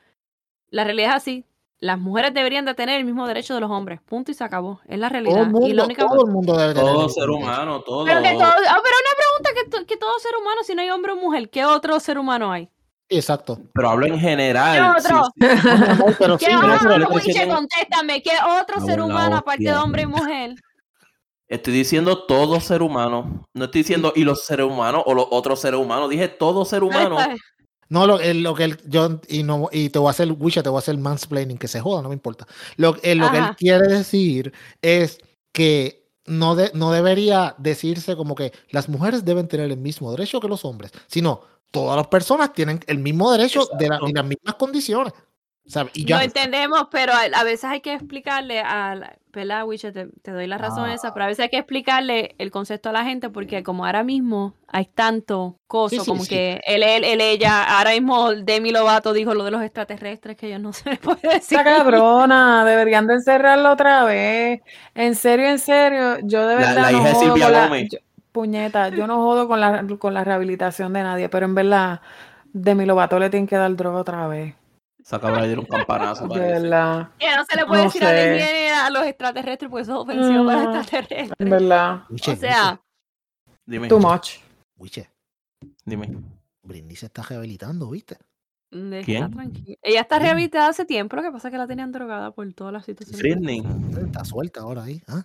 la 0.70 0.86
realidad 0.86 1.10
es 1.10 1.16
así. 1.18 1.46
Las 1.82 2.00
mujeres 2.00 2.34
deberían 2.34 2.64
de 2.64 2.74
tener 2.76 2.98
el 2.98 3.04
mismo 3.04 3.28
derecho 3.28 3.56
de 3.56 3.60
los 3.60 3.72
hombres. 3.72 4.00
Punto 4.02 4.32
y 4.32 4.34
se 4.34 4.46
acabó. 4.46 4.80
Es 4.88 4.98
la 5.00 5.10
Todo 5.10 5.14
realidad. 5.22 5.52
y 5.64 5.74
la 5.74 5.84
única... 5.84 6.08
todo 6.08 6.26
el 6.26 6.32
mundo 6.32 6.54
debe 6.58 6.74
tener. 6.74 6.88
el 6.88 6.94
Todo 6.94 7.04
mismo 7.08 7.22
ser 7.22 7.30
humano, 7.30 7.82
todo. 7.82 8.06
Pero, 8.06 8.22
que 8.22 8.32
todo... 8.36 8.44
ah, 8.44 8.82
pero 8.84 8.96
una 9.04 9.16
pregunta 9.18 9.50
que, 9.54 9.70
to- 9.70 9.86
que 9.86 9.98
todo 9.98 10.18
ser 10.20 10.32
humano, 10.42 10.62
si 10.64 10.76
no 10.76 10.82
hay 10.82 10.90
hombre 10.92 11.12
o 11.12 11.16
mujer, 11.18 11.50
¿qué 11.50 11.66
otro 11.66 12.00
ser 12.00 12.18
humano 12.18 12.54
hay? 12.54 12.70
Exacto. 13.10 13.60
Pero 13.74 13.90
hablo 13.90 14.06
en 14.06 14.14
¿Qué 14.14 14.20
general. 14.20 14.96
otro? 14.98 15.24
sí, 15.36 15.48
sí. 15.48 15.58
No, 15.66 15.78
mi 15.78 15.88
amor, 15.88 16.16
pero 16.20 16.38
¿Qué 16.38 16.46
sí, 16.46 16.52
otro? 16.56 17.10
Wiche, 17.10 17.48
contéstame. 17.48 18.22
¿Qué 18.22 18.32
otro 18.62 18.80
ser 18.82 18.96
cago 18.98 19.08
en 19.08 19.16
la 19.16 19.16
humano 19.16 19.38
aparte 19.38 19.64
de 19.64 19.74
hombre 19.74 20.04
y 20.04 20.06
mujer? 20.06 20.56
Estoy 21.48 21.74
diciendo 21.74 22.26
todo 22.26 22.60
ser 22.62 22.84
humano. 22.84 23.48
No 23.56 23.66
estoy 23.66 23.82
diciendo 23.82 24.14
y 24.16 24.24
los 24.24 24.46
seres 24.46 24.68
humanos 24.68 25.02
o 25.08 25.16
los 25.16 25.26
otros 25.32 25.60
seres 25.60 25.80
humanos. 25.80 26.10
Dije 26.10 26.28
todo 26.28 26.64
ser 26.64 26.84
humano. 26.84 27.18
No, 27.90 28.06
lo, 28.06 28.20
lo 28.22 28.54
que 28.54 28.66
él, 28.66 28.78
yo, 28.86 29.20
y, 29.28 29.42
no, 29.42 29.68
y 29.72 29.90
te 29.90 29.98
voy 29.98 30.10
a 30.10 30.12
hacer, 30.12 30.32
Wisha, 30.32 30.62
te 30.62 30.70
voy 30.70 30.78
a 30.78 30.80
hacer 30.80 30.96
mansplaining, 31.00 31.58
que 31.58 31.68
se 31.68 31.82
joda, 31.82 32.04
no 32.04 32.10
me 32.10 32.14
importa. 32.14 32.46
Lo, 32.78 32.96
eh, 33.02 33.16
lo 33.16 33.32
que 33.32 33.40
él 33.40 33.56
quiere 33.58 33.88
decir 33.88 34.54
es 34.84 35.20
que 35.52 35.99
no, 36.30 36.56
de- 36.56 36.72
no 36.74 36.92
debería 36.92 37.56
decirse 37.58 38.16
como 38.16 38.36
que 38.36 38.54
las 38.72 38.88
mujeres 38.90 39.26
deben 39.26 39.48
tener 39.48 39.70
el 39.72 39.78
mismo 39.78 40.12
derecho 40.12 40.40
que 40.40 40.48
los 40.48 40.64
hombres, 40.66 40.92
sino 41.08 41.42
todas 41.72 41.98
las 41.98 42.08
personas 42.08 42.54
tienen 42.54 42.80
el 42.88 43.00
mismo 43.00 43.32
derecho 43.32 43.66
de 43.78 43.90
la- 43.90 44.00
y 44.08 44.14
las 44.14 44.26
mismas 44.26 44.56
condiciones. 44.56 45.14
¿Sabes? 45.70 45.92
Y 45.96 46.02
No 46.04 46.08
ya. 46.18 46.24
entendemos, 46.24 46.88
pero 46.92 47.14
a, 47.14 47.22
a 47.40 47.44
veces 47.46 47.64
hay 47.66 47.80
que 47.82 47.94
explicarle 47.94 48.60
a 48.60 48.96
la, 48.96 49.16
¿verdad, 49.32 49.66
Wiche? 49.66 49.92
Te, 49.92 50.08
te 50.22 50.32
doy 50.32 50.48
la 50.48 50.58
razón 50.58 50.88
en 50.88 50.96
esa, 50.96 51.14
pero 51.14 51.26
a 51.26 51.28
veces 51.28 51.44
hay 51.44 51.50
que 51.50 51.58
explicarle 51.60 52.36
el 52.40 52.50
concepto 52.52 52.90
a 52.90 52.92
la 52.92 53.04
gente 53.04 53.30
porque 53.30 53.62
como 53.64 53.86
ahora 53.86 54.04
mismo 54.04 54.56
hay 54.68 54.86
tanto 54.86 55.58
coso, 55.68 55.96
Sí, 55.96 56.00
sí, 56.02 56.06
como 56.10 56.24
sí. 56.24 56.30
que 56.30 56.60
él, 56.66 56.82
él, 56.84 57.04
él, 57.04 57.22
ella, 57.22 57.64
ahora 57.78 57.92
mismo 57.92 58.34
Demi 58.34 58.72
Lovato 58.72 59.14
dijo 59.14 59.34
lo 59.36 59.44
de 59.44 59.52
los 59.52 59.62
extraterrestres 59.62 60.36
que 60.36 60.48
ellos 60.48 60.60
no 60.60 60.74
se 60.74 60.90
les 60.90 61.00
puede 61.00 61.20
decir. 61.22 61.60
Esa 61.60 61.64
cabrona, 61.64 62.66
deberían 62.66 63.06
de 63.08 63.14
encerrarla 63.14 63.72
otra 63.72 64.04
vez. 64.04 64.62
En 64.96 65.14
serio, 65.16 65.48
en 65.50 65.60
serio, 65.60 66.18
yo 66.24 66.48
de 66.48 66.56
La- 66.56 66.62
verdad 66.62 66.82
la 66.82 66.92
no 66.92 66.98
hija 66.98 67.08
de 67.10 67.14
jodo 67.14 67.24
Silvia 67.26 67.50
la- 67.52 67.64
Gómez. 67.68 67.90
yo- 67.92 68.00
puñeta, 68.32 68.90
yo 68.90 69.08
no 69.08 69.18
jodo 69.18 69.48
con 69.48 69.60
la, 69.60 69.84
con 70.00 70.14
la 70.14 70.24
rehabilitación 70.24 70.94
de 70.94 71.02
nadie, 71.04 71.30
pero 71.30 71.46
en 71.46 71.56
verdad, 71.56 72.02
Demi 72.54 72.86
Lovato 72.86 73.18
le 73.20 73.30
tienen 73.30 73.48
que 73.48 73.56
dar 73.56 73.76
droga 73.76 74.00
otra 74.00 74.28
vez. 74.28 74.56
Esa 75.00 75.20
cabra 75.20 75.42
le 75.42 75.48
dieron 75.48 75.66
un 75.66 75.70
campanazo. 75.78 76.28
De 76.28 76.40
verdad, 76.40 77.10
Que 77.18 77.28
no 77.36 77.46
se 77.46 77.56
le 77.56 77.66
puede 77.66 77.82
No 77.84 77.88
decir 77.88 78.04
a 78.04 78.08
sé. 78.10 78.70
A 78.70 78.90
los 78.90 79.04
extraterrestres 79.06 79.70
porque 79.72 79.84
eso 79.84 79.92
es 79.94 79.98
ofensivo 80.00 80.46
para 80.46 80.60
Mm. 80.62 80.66
los 80.66 80.74
en 80.76 80.80
extraterrestres. 80.82 81.50
verdad. 81.50 82.04
Wiche, 82.10 82.32
O 82.32 82.36
sea, 82.36 82.82
Dime. 83.66 83.88
Too 83.88 84.00
much. 84.00 84.38
Wiche, 84.78 85.10
Dime. 85.86 86.10
Britney 86.64 86.96
se 86.96 87.06
está 87.08 87.22
rehabilitando, 87.24 87.90
¿viste? 87.90 88.18
deja 88.72 89.04
¿Quién? 89.06 89.32
tranquila. 89.32 89.78
Ella 89.82 90.02
está 90.02 90.20
rehabilitada 90.20 90.68
hace 90.70 90.86
tiempo, 90.86 91.16
lo 91.16 91.24
que 91.24 91.32
pasa 91.32 91.48
es 91.48 91.52
que 91.52 91.58
la 91.58 91.66
tenían 91.68 91.92
drogada 91.92 92.32
por 92.32 92.52
todas 92.54 92.72
las 92.74 92.86
situaciones. 92.86 93.20
Britney. 93.22 93.64
Está 94.06 94.24
suelta 94.26 94.62
ahora 94.62 94.84
ahí. 94.84 95.02
¿ah? 95.08 95.24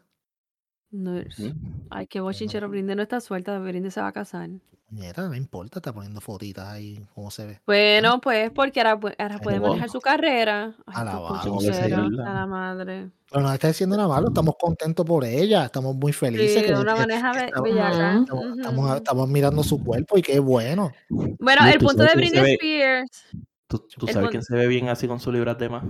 No 0.94 1.18
es- 1.18 1.38
¿Mm? 1.40 1.52
Ay, 1.90 2.06
qué 2.06 2.20
bochinchero, 2.20 2.68
Brinde 2.68 2.94
no 2.94 3.02
está 3.02 3.20
suelta, 3.20 3.58
Brinde 3.58 3.90
se 3.90 4.00
va 4.00 4.06
a 4.08 4.12
casar. 4.12 4.48
Puñeta, 4.88 5.26
no 5.28 5.34
importa, 5.34 5.80
está 5.80 5.92
poniendo 5.92 6.20
fotitas 6.20 6.68
ahí, 6.68 7.04
cómo 7.16 7.30
se 7.32 7.44
ve. 7.46 7.60
Bueno, 7.66 8.20
pues 8.20 8.52
porque 8.52 8.80
ahora, 8.80 9.00
pu- 9.00 9.14
ahora 9.18 9.38
puede 9.38 9.58
bueno. 9.58 9.72
manejar 9.72 9.90
su 9.90 10.00
carrera. 10.00 10.72
Ay, 10.86 10.94
qué 11.42 11.94
a 11.94 12.32
la 12.34 12.46
madre. 12.46 13.10
Pero 13.28 13.42
no 13.42 13.52
está 13.52 13.68
diciendo 13.68 13.96
nada 13.96 14.08
malo, 14.08 14.28
estamos 14.28 14.54
contentos 14.60 15.04
por 15.04 15.24
ella, 15.24 15.64
estamos 15.64 15.96
muy 15.96 16.12
felices. 16.12 16.60
Sí, 16.60 16.60
que- 16.66 16.74
de 16.74 16.80
una 16.80 16.94
que- 16.94 17.06
be- 17.06 17.14
estamos- 17.46 17.62
bellaca. 17.68 18.18
Estamos, 18.20 18.44
Ujú. 18.44 18.54
estamos- 18.60 18.96
estamos 18.96 19.28
mirando 19.28 19.62
su 19.64 19.82
cuerpo 19.82 20.16
y 20.16 20.22
qué 20.22 20.38
bueno. 20.38 20.92
Bueno, 21.08 21.66
el 21.66 21.78
¿tú 21.78 21.86
punto 21.86 22.04
sabes 22.04 22.14
de 22.14 22.20
quién 22.20 22.34
se 22.34 22.40
Britney 22.40 22.42
ve? 22.42 22.52
Spears. 22.54 23.26
¿Tú, 23.66 23.78
tú 23.98 24.06
El 24.06 24.12
sabes 24.12 24.30
quién 24.30 24.42
se 24.44 24.54
ve 24.54 24.68
bien 24.68 24.88
así 24.90 25.08
con 25.08 25.18
su 25.18 25.32
libra 25.32 25.56
tema? 25.56 25.82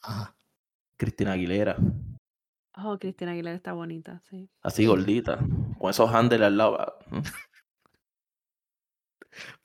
Ajá. 0.00 0.34
Cristina 0.96 1.32
Aguilera. 1.32 1.76
Oh, 2.84 2.98
Cristina 2.98 3.32
Aguilera 3.32 3.56
está 3.56 3.72
bonita, 3.72 4.20
sí. 4.30 4.48
Así 4.62 4.86
gordita. 4.86 5.38
Con 5.78 5.90
esos 5.90 6.12
handles 6.12 6.40
al 6.42 6.56
lado. 6.56 6.98
¿Mm? 7.10 7.20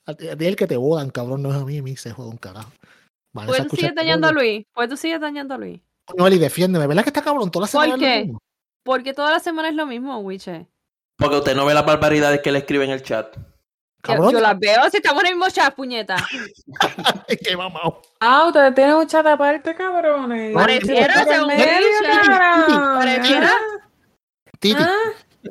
A 0.06 0.14
ti, 0.14 0.28
a 0.28 0.36
ti 0.36 0.44
el 0.46 0.56
que 0.56 0.66
te 0.66 0.76
bodan, 0.76 1.10
cabrón, 1.10 1.42
no 1.42 1.50
es 1.50 1.56
a 1.56 1.64
mí, 1.64 1.78
a 1.78 1.82
mí 1.82 1.96
se 1.96 2.12
joda 2.12 2.28
un 2.28 2.36
carajo. 2.36 2.70
Vanessa 3.32 3.58
Pues 3.58 3.70
tú 3.70 3.76
sigues 3.76 3.94
dañando 3.94 4.28
a. 4.28 4.32
Luis. 4.32 4.66
Pues 4.72 4.88
tú 4.88 4.96
sigues 4.96 5.20
dañando 5.20 5.54
a 5.54 5.58
Luis. 5.58 5.80
No, 6.16 6.26
Eli, 6.26 6.38
defiéndeme, 6.38 6.86
¿verdad 6.86 7.02
que 7.02 7.08
está 7.10 7.22
cabrón? 7.22 7.50
Toda 7.50 7.62
la 7.66 7.72
¿Por 7.72 7.82
semana 7.82 7.94
es 7.94 8.00
lo 8.00 8.06
qué? 8.06 8.24
mismo. 8.24 8.38
Porque 8.84 9.14
toda 9.14 9.30
la 9.30 9.40
semana 9.40 9.68
es 9.70 9.74
lo 9.74 9.86
mismo, 9.86 10.18
Wiche. 10.18 10.68
Porque 11.16 11.36
usted 11.36 11.56
no 11.56 11.64
ve 11.64 11.74
las 11.74 11.86
barbaridades 11.86 12.40
que 12.42 12.52
le 12.52 12.58
escribe 12.58 12.84
en 12.84 12.90
el 12.90 13.02
chat. 13.02 13.36
Yo, 14.06 14.12
Cabrón, 14.14 14.32
yo 14.32 14.40
las 14.40 14.58
veo 14.58 14.90
si 14.90 14.98
estamos 14.98 15.22
en 15.22 15.28
el 15.30 15.34
mismo 15.36 15.50
chat, 15.50 15.74
puñeta. 15.74 16.16
qué 17.44 17.56
mamado. 17.56 18.02
Ah, 18.20 18.44
ustedes 18.46 18.74
tienen 18.74 18.96
un 18.96 19.06
chat 19.06 19.26
aparte, 19.26 19.74
cabrones. 19.74 20.52
Pareciera, 20.52 21.14
Por 21.14 21.22
el 21.22 21.28
según 21.28 21.50
cabrón. 22.26 22.98
Pareciera. 22.98 23.50
Titi, 24.60 24.82
Ah, 24.82 24.96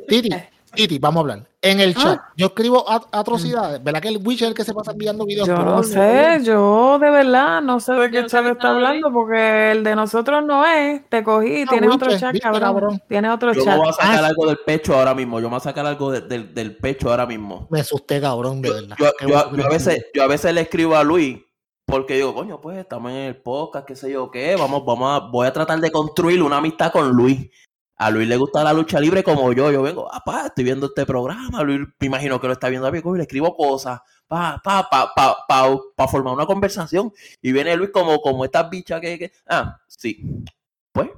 Titi, 0.08 0.30
Titi, 0.76 1.00
vamos 1.00 1.18
a 1.18 1.22
hablar. 1.22 1.48
En 1.62 1.80
el 1.80 1.96
chat, 1.96 2.20
yo 2.36 2.48
escribo 2.48 2.90
at- 2.90 3.06
atrocidades. 3.12 3.82
¿Verdad 3.82 4.02
que 4.02 4.10
el 4.10 4.18
Witch 4.18 4.42
es 4.42 4.50
el 4.50 4.54
que 4.54 4.64
se 4.66 4.74
pasa 4.74 4.92
enviando 4.92 5.26
videos? 5.26 5.48
Yo 5.48 5.56
no 5.58 5.82
sé, 5.84 6.40
yo 6.44 7.00
de 7.00 7.10
verdad 7.10 7.62
no 7.62 7.80
sé 7.80 7.94
de 7.94 8.08
Yo 8.08 8.12
qué 8.12 8.22
no 8.24 8.28
chat 8.28 8.46
está 8.48 8.70
hablando 8.72 9.14
porque 9.14 9.72
el 9.72 9.84
de 9.84 9.96
nosotros 9.96 10.44
no 10.46 10.66
es. 10.66 11.08
Te 11.10 11.24
cogí, 11.24 11.64
Ah, 11.64 11.70
tienes 11.70 11.90
otro 11.92 12.12
Witcher, 12.12 12.34
chat, 12.34 12.42
cabrón. 12.42 12.62
cabrón. 12.62 13.02
Tienes 13.08 13.32
otro 13.32 13.54
Yo 13.54 13.64
chat. 13.64 13.74
me 13.76 13.80
voy 13.80 13.90
a 13.90 13.94
sacar 13.94 14.24
Ah, 14.24 14.28
algo 14.28 14.46
del 14.48 14.58
pecho 14.66 14.94
ahora 14.96 15.14
mismo. 15.16 15.40
Yo 15.40 15.46
me 15.48 15.52
voy 15.52 15.58
a 15.58 15.60
sacar 15.62 15.86
algo 15.86 16.12
de- 16.12 16.22
del- 16.22 16.54
del 16.54 16.76
pecho 16.76 17.10
ahora 17.10 17.26
mismo. 17.26 17.68
Me 17.70 17.80
asusté, 17.80 18.20
cabrón, 18.20 18.62
de 18.62 18.68
Yo, 18.70 18.74
verdad. 18.76 18.96
yo- 19.00 19.12
yo- 19.22 19.56
yo 19.56 19.66
a 19.66 19.70
veces, 19.70 20.06
yo 20.14 20.24
a 20.24 20.28
veces 20.28 20.54
le 20.54 20.62
escribo 20.62 20.96
a 20.98 21.04
Luis 21.04 21.40
porque 21.86 22.16
digo, 22.16 22.34
coño, 22.34 22.60
pues 22.60 22.78
estamos 22.78 23.12
en 23.12 23.18
el 23.20 23.36
podcast, 23.38 23.86
qué 23.88 23.96
sé 23.96 24.12
yo 24.12 24.30
qué, 24.32 24.56
vamos, 24.58 24.84
vamos 24.86 25.10
a, 25.22 25.26
voy 25.28 25.48
a 25.48 25.54
tratar 25.54 25.80
de 25.80 25.92
construir 25.92 26.42
una 26.44 26.58
amistad 26.58 26.92
con 26.92 27.10
Luis. 27.10 27.50
A 27.98 28.10
Luis 28.10 28.28
le 28.28 28.36
gusta 28.38 28.64
la 28.64 28.74
lucha 28.74 29.00
libre 29.00 29.24
como 29.24 29.52
yo. 29.54 29.72
Yo 29.72 29.82
vengo, 29.82 30.10
papá, 30.10 30.48
estoy 30.48 30.64
viendo 30.64 30.88
este 30.88 31.06
programa. 31.06 31.62
Luis, 31.64 31.82
me 32.00 32.08
imagino 32.08 32.40
que 32.42 32.48
lo 32.48 32.54
está 32.54 32.70
viendo 32.70 32.88
a 32.88 32.92
mí, 32.92 33.02
coño, 33.02 33.18
le 33.18 33.24
escribo 33.24 33.56
cosas, 33.56 34.00
pa, 34.28 34.60
pa, 34.64 34.90
pa, 34.90 35.14
pa, 35.16 35.38
pa, 35.48 35.78
pa 35.96 36.08
formar 36.08 36.34
una 36.34 36.46
conversación. 36.46 37.12
Y 37.42 37.52
viene 37.52 37.76
Luis 37.76 37.92
como, 37.92 38.20
como 38.20 38.44
estas 38.46 38.70
bichas 38.70 39.00
que, 39.00 39.20
que- 39.20 39.32
ah, 39.48 39.78
sí, 39.88 40.24
pues, 40.92 41.10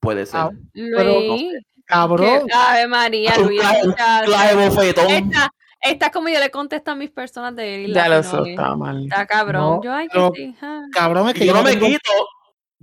puede 0.00 0.26
ser. 0.26 0.40
Ah, 0.40 0.50
Luis. 0.74 1.54
Cabrón. 1.86 2.46
Ave 2.52 2.86
María, 2.86 3.36
Luis. 3.38 3.60
clave- 3.60 3.84
muchacho. 3.86 4.24
clave 4.26 4.68
bofetón. 4.68 5.10
Esta, 5.10 5.50
esta 5.80 6.06
es 6.06 6.12
como 6.12 6.28
yo 6.28 6.38
le 6.40 6.50
contesto 6.50 6.90
a 6.92 6.94
mis 6.94 7.10
personas 7.10 7.54
de 7.56 7.90
Ya 7.92 8.08
lo 8.08 8.22
sé, 8.22 8.28
Latinois. 8.36 8.50
está 8.50 8.76
mal. 8.76 9.02
Está 9.04 9.26
cabrón. 9.26 9.62
No, 9.62 9.82
yo, 9.82 9.92
ay, 9.92 10.06
que 10.08 10.12
pero- 10.14 10.32
sí. 10.34 10.54
ah. 10.62 10.82
Cabrón, 10.92 11.28
es 11.28 11.34
que 11.34 11.44
Y 11.44 11.46
yo 11.48 11.52
no 11.54 11.62
me 11.62 11.70
tengo- 11.72 11.86
quito, 11.86 12.10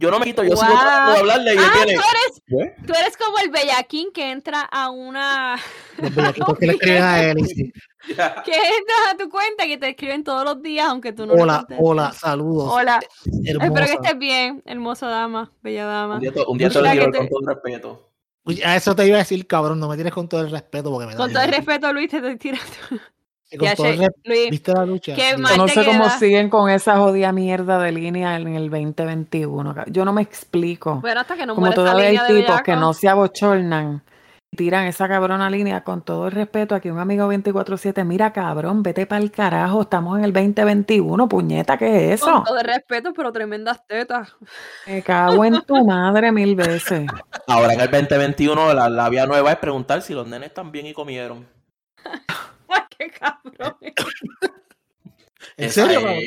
yo 0.02 0.12
no 0.12 0.20
me 0.20 0.26
quito, 0.26 0.44
yo 0.44 0.50
sigo 0.56 0.62
Guau. 0.72 0.72
tratando 0.82 1.12
de 1.14 1.20
hablarle 1.20 1.54
y 1.54 1.58
él 1.58 1.64
Ah, 1.66 1.72
viene. 1.86 1.94
tú 1.94 2.02
eres, 2.02 2.42
¿Qué? 2.76 2.86
tú 2.88 2.94
eres 2.94 3.16
como 3.18 3.38
el 3.38 3.50
bellaquín 3.52 4.12
que 4.12 4.32
entra 4.32 4.62
a 4.62 4.90
una. 4.90 5.58
Los 5.98 6.14
bellaquitos 6.16 6.58
que 6.58 6.66
le 6.68 6.74
escriben 6.74 7.04
a 7.04 7.24
él. 7.24 7.36
que 8.08 8.12
entra 8.16 8.96
a 9.12 9.18
tu 9.18 9.30
cuenta 9.30 9.66
que 9.66 9.78
te 9.78 9.90
escriben 9.90 10.24
todos 10.24 10.44
los 10.44 10.62
días, 10.62 10.88
aunque 10.90 11.14
tú 11.14 11.26
no. 11.26 11.34
Hola, 11.34 11.66
hola, 11.78 12.12
saludos. 12.14 12.70
Hola. 12.74 13.00
hermosa. 13.46 13.66
Espero 13.68 13.86
que 13.86 13.94
estés 13.94 14.18
bien, 14.20 14.62
hermosa 14.66 15.08
dama, 15.08 15.52
bella 15.62 15.86
dama. 15.86 16.16
Un 16.16 16.22
día, 16.22 16.32
te- 16.34 16.44
un 16.46 16.58
día 16.58 16.70
te 16.70 16.82
lo 16.82 16.90
digo 16.90 17.06
te- 17.12 17.18
con 17.20 17.30
todo 17.30 17.40
respeto. 17.46 18.08
Uy, 18.44 18.60
A 18.64 18.76
eso 18.76 18.96
te 18.96 19.06
iba 19.06 19.18
a 19.18 19.20
decir, 19.20 19.46
cabrón, 19.46 19.80
no 19.80 19.88
me 19.88 19.96
tienes 19.96 20.14
con 20.14 20.28
todo 20.28 20.42
el 20.42 20.50
respeto 20.50 20.90
porque 20.92 21.06
me 21.06 21.12
da 21.14 21.18
Con 21.20 21.32
todo 21.32 21.44
el 21.44 21.52
respeto, 21.52 21.94
Luis, 21.94 22.10
te 22.10 22.18
estoy 22.18 22.38
tirando. 22.38 22.66
Con 23.58 23.68
Ya, 23.68 23.74
el 23.74 24.12
Luis, 24.24 24.50
¿Viste 24.50 24.74
la 24.74 24.86
lucha? 24.86 25.14
No 25.58 25.66
te 25.66 25.74
sé 25.74 25.86
cómo 25.86 26.10
siguen 26.12 26.50
con 26.50 26.70
esa 26.70 26.98
jodida 26.98 27.32
mierda 27.34 27.80
de 27.80 27.92
línea 27.92 28.38
en 28.38 28.56
el 28.56 28.70
2021. 28.70 29.76
ca- 29.76 29.86
Yo 29.88 30.06
no 30.06 30.14
me 30.14 30.22
explico. 30.22 31.02
bueno, 31.02 31.20
hasta 31.20 31.36
que 31.36 31.46
no 31.46 31.56
Como 31.56 31.72
todavía 31.74 32.06
hay 32.08 32.18
tipos 32.42 32.62
que 32.62 32.76
no 32.76 32.94
se 32.94 33.10
abochornan 33.10 34.02
y 34.54 34.58
tiran 34.58 34.86
esa 34.86 35.08
cabrona 35.10 35.50
línea 35.50 35.84
con 35.84 36.02
todo 36.02 36.28
el 36.28 36.32
respeto. 36.34 36.76
Aquí 36.76 36.90
un 36.90 37.00
amigo 37.00 37.28
24-7, 37.28 38.06
mira 38.06 38.32
cabrón, 38.32 38.84
vete 38.84 39.06
para 39.06 39.22
el 39.22 39.32
carajo, 39.32 39.82
estamos 39.82 40.18
en 40.18 40.24
el 40.26 40.34
2021, 40.34 41.28
puñeta, 41.28 41.78
¿qué 41.78 42.14
es 42.14 42.22
Con 42.22 42.30
eso? 42.34 42.44
todo 42.46 42.58
el 42.60 42.66
respeto, 42.66 43.12
pero 43.14 43.32
tremendas 43.34 43.86
tetas. 43.86 44.34
Me 44.88 45.02
cago 45.04 45.44
en 45.44 45.62
tu 45.62 45.86
madre 45.86 46.32
mil 46.32 46.56
veces. 46.56 47.06
Ahora 47.48 47.74
en 47.74 47.82
el 47.82 47.92
2021 47.92 48.74
la, 48.74 48.90
la 48.90 49.10
vía 49.10 49.26
nueva 49.26 49.52
es 49.52 49.58
preguntar 49.58 50.02
si 50.02 50.14
los 50.14 50.26
nenes 50.28 50.48
están 50.50 50.72
bien 50.72 50.86
y 50.88 50.94
comieron. 50.94 51.48
Qué 53.02 53.10
cabrón. 53.20 53.78
¿En 55.58 55.70
serio? 55.72 56.00
es. 56.00 56.04
cabrón? 56.06 56.20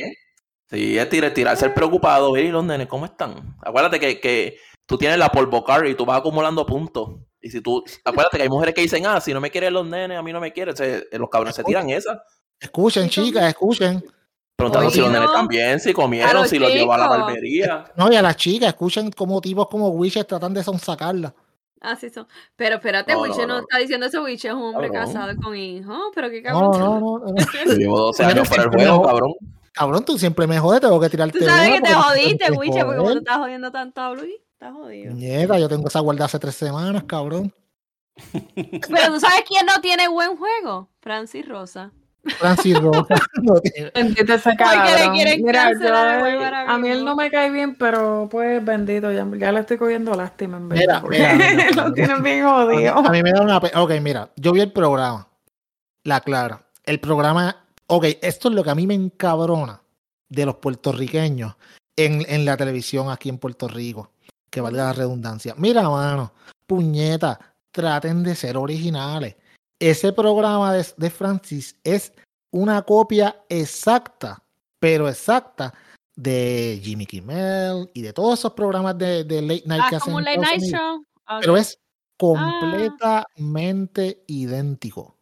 Sí, 0.71 0.99
es 0.99 1.09
tirar, 1.09 1.33
tirar, 1.33 1.57
ser 1.57 1.73
preocupado. 1.75 2.33
Ver, 2.33 2.45
¿y 2.47 2.49
los 2.51 2.65
nenes 2.65 2.89
cómo 2.89 3.05
están? 3.05 3.57
Acuérdate 3.63 4.01
que, 4.01 4.19
que 4.21 4.59
tú 4.87 4.99
tienes 4.99 5.19
la 5.19 5.29
polvocar 5.29 5.87
y 5.87 5.95
tú 5.95 6.05
vas 6.05 6.19
acumulando 6.19 6.67
puntos. 6.67 7.11
Y 7.41 7.51
si 7.51 7.61
tú, 7.61 7.85
acuérdate 8.05 8.39
que 8.39 8.43
hay 8.45 8.49
mujeres 8.49 8.75
que 8.75 8.81
dicen, 8.81 9.07
ah, 9.07 9.21
si 9.21 9.33
no 9.33 9.41
me 9.41 9.51
quieren 9.51 9.75
los 9.75 9.87
nenes, 9.87 10.19
a 10.19 10.23
mí 10.23 10.33
no 10.33 10.41
me 10.41 10.53
quieren. 10.53 10.77
Se- 10.77 11.07
los 11.13 11.29
cabrones 11.29 11.55
se 11.55 11.63
tiran 11.63 11.91
esas. 11.91 12.19
Escuchen, 12.59 13.09
chicas, 13.09 13.45
escuchen. 13.45 14.03
Preguntando 14.57 14.91
si 14.91 15.01
los 15.01 15.11
nenes 15.11 15.29
están 15.29 15.47
bien, 15.49 15.79
si 15.81 15.93
comieron, 15.93 16.33
los 16.35 16.49
si 16.49 16.59
los 16.59 16.73
llevó 16.73 16.95
a 16.95 16.99
la 16.99 17.09
barbería. 17.09 17.93
No, 17.97 18.11
y 18.11 18.17
a 18.17 18.23
las 18.23 18.37
chicas, 18.37 18.69
escuchen 18.69 19.11
como 19.11 19.41
tipos 19.41 19.69
como 19.69 19.89
Witches 19.91 20.27
tratan 20.27 20.55
de 20.55 20.63
sonsacarla. 20.65 21.35
Así 21.85 22.11
son. 22.11 22.27
Pero 22.57 22.77
espérate, 22.77 23.13
No, 23.13 23.23
Wiche 23.23 23.43
no, 23.43 23.47
no, 23.47 23.55
no. 23.55 23.61
está 23.61 23.79
diciendo 23.79 24.07
eso. 24.07 24.23
Wiche 24.25 24.49
es 24.49 24.55
un 24.55 24.63
hombre 24.63 24.91
Cabrón. 24.91 25.13
casado 25.13 25.37
con 25.43 25.55
hijos. 25.57 25.99
Pero 26.15 26.31
qué 26.31 26.43
cabrón. 26.43 26.71
no, 26.81 27.01
no, 27.01 27.19
no. 27.19 27.35
Yo 27.67 27.73
llevo 27.79 27.99
12 27.99 28.23
Bueno, 28.25 28.41
años 28.41 28.51
del 28.51 28.59
siempre 28.61 28.83
juego, 28.87 28.97
no. 29.03 29.07
cabrón. 29.09 29.33
Cabrón, 29.73 30.05
tú 30.05 30.19
siempre 30.19 30.47
me 30.47 30.59
jodes, 30.59 30.81
tengo 30.81 31.01
que 31.01 31.11
tirarte 31.11 31.39
Tú 31.39 31.45
sabes 31.45 31.67
una 31.69 31.77
que 31.77 31.83
te 31.83 31.93
jodiste, 31.95 32.47
te 32.47 32.53
Wiche, 32.53 32.85
porque 32.85 33.01
joder. 33.01 33.19
estás 33.19 33.37
jodiendo 33.39 33.73
tanto 33.73 34.01
a 34.01 34.15
Luis, 34.15 34.35
estás 34.53 34.73
jodido. 34.73 35.13
Nieta, 35.15 35.59
yo 35.59 35.69
tengo 35.69 35.89
esa 35.89 35.99
guarda 36.01 36.25
hace 36.27 36.39
tres 36.39 36.55
semanas, 36.55 37.03
cabrón. 37.05 37.53
Pero 38.55 39.15
tú 39.15 39.21
sabes 39.21 39.43
quién 39.49 39.67
no 39.67 39.81
tiene 39.81 40.07
buen 40.09 40.37
juego. 40.37 40.89
Francis 41.01 41.47
Rosa. 41.49 41.91
Francis 42.39 42.81
no 43.43 43.61
tiene- 43.61 43.91
Bendito 43.95 44.35
ese 44.35 44.57
cabrón. 44.57 45.13
Mira, 45.13 45.73
yo, 45.73 45.95
ahora 45.95 46.71
a 46.73 46.79
mí 46.79 46.89
él 46.89 47.05
no 47.05 47.15
me 47.17 47.31
cae 47.31 47.51
bien, 47.51 47.75
pero 47.77 48.29
pues 48.31 48.65
bendito, 48.65 49.13
ya, 49.13 49.27
ya 49.39 49.53
le 49.53 49.61
estoy 49.61 49.77
cogiendo 49.77 50.15
lástima 50.15 50.57
en 50.57 50.69
Mira, 50.69 51.01
porque 51.01 51.19
mira, 51.37 51.55
mira, 51.55 51.71
lo 51.85 51.93
tienen 51.93 52.23
bien 52.23 52.45
jodido. 52.45 52.99
a 52.99 53.11
mí 53.11 53.23
me 53.23 53.33
da 53.33 53.43
una 53.43 53.61
pena. 53.61 53.83
Ok, 53.83 53.93
mira, 54.01 54.31
yo 54.37 54.53
vi 54.53 54.61
el 54.61 54.73
programa. 54.73 55.29
La 56.05 56.21
Clara. 56.21 56.61
El 56.85 57.01
programa. 57.01 57.57
Ok, 57.87 58.05
esto 58.23 58.49
es 58.49 58.55
lo 58.55 58.63
que 58.65 58.71
a 58.71 58.75
mí 58.75 58.87
me 58.87 58.95
encabrona 58.95 59.81
de 60.29 60.47
los 60.47 60.57
puertorriqueños 60.57 61.55
en, 61.97 62.25
en 62.29 62.45
la 62.45 62.57
televisión 62.57 63.11
aquí 63.11 63.29
en 63.29 63.39
Puerto 63.39 63.69
Rico. 63.69 64.11
Que 64.51 64.61
valga 64.61 64.85
la 64.85 64.93
redundancia. 64.93 65.55
Mira, 65.59 65.89
mano, 65.89 66.33
puñeta, 66.67 67.39
traten 67.71 68.23
de 68.23 68.35
ser 68.35 68.57
originales. 68.57 69.37
Ese 69.81 70.13
programa 70.13 70.73
de, 70.73 70.87
de 70.97 71.11
Francis 71.11 71.79
es 71.85 72.13
una 72.53 72.83
copia 72.83 73.37
exacta, 73.49 74.43
pero 74.79 75.09
exacta, 75.09 75.75
de 76.17 76.81
Jimmy 76.83 77.07
Kimmel 77.07 77.91
y 77.93 78.03
de 78.03 78.13
todos 78.13 78.39
esos 78.39 78.53
programas 78.53 78.97
de, 78.97 79.25
de 79.25 79.43
late 79.43 79.63
night 79.67 79.83
Ah, 79.85 79.91
que 79.91 79.97
hacen 79.97 80.13
como 80.13 80.21
late 80.21 80.39
night 80.39 80.59
Unidos 80.63 80.81
show. 80.81 81.05
Pero 81.41 81.57
es 81.57 81.79
Ah. 82.23 82.59
completamente 82.61 84.23
idéntico. 84.29 85.19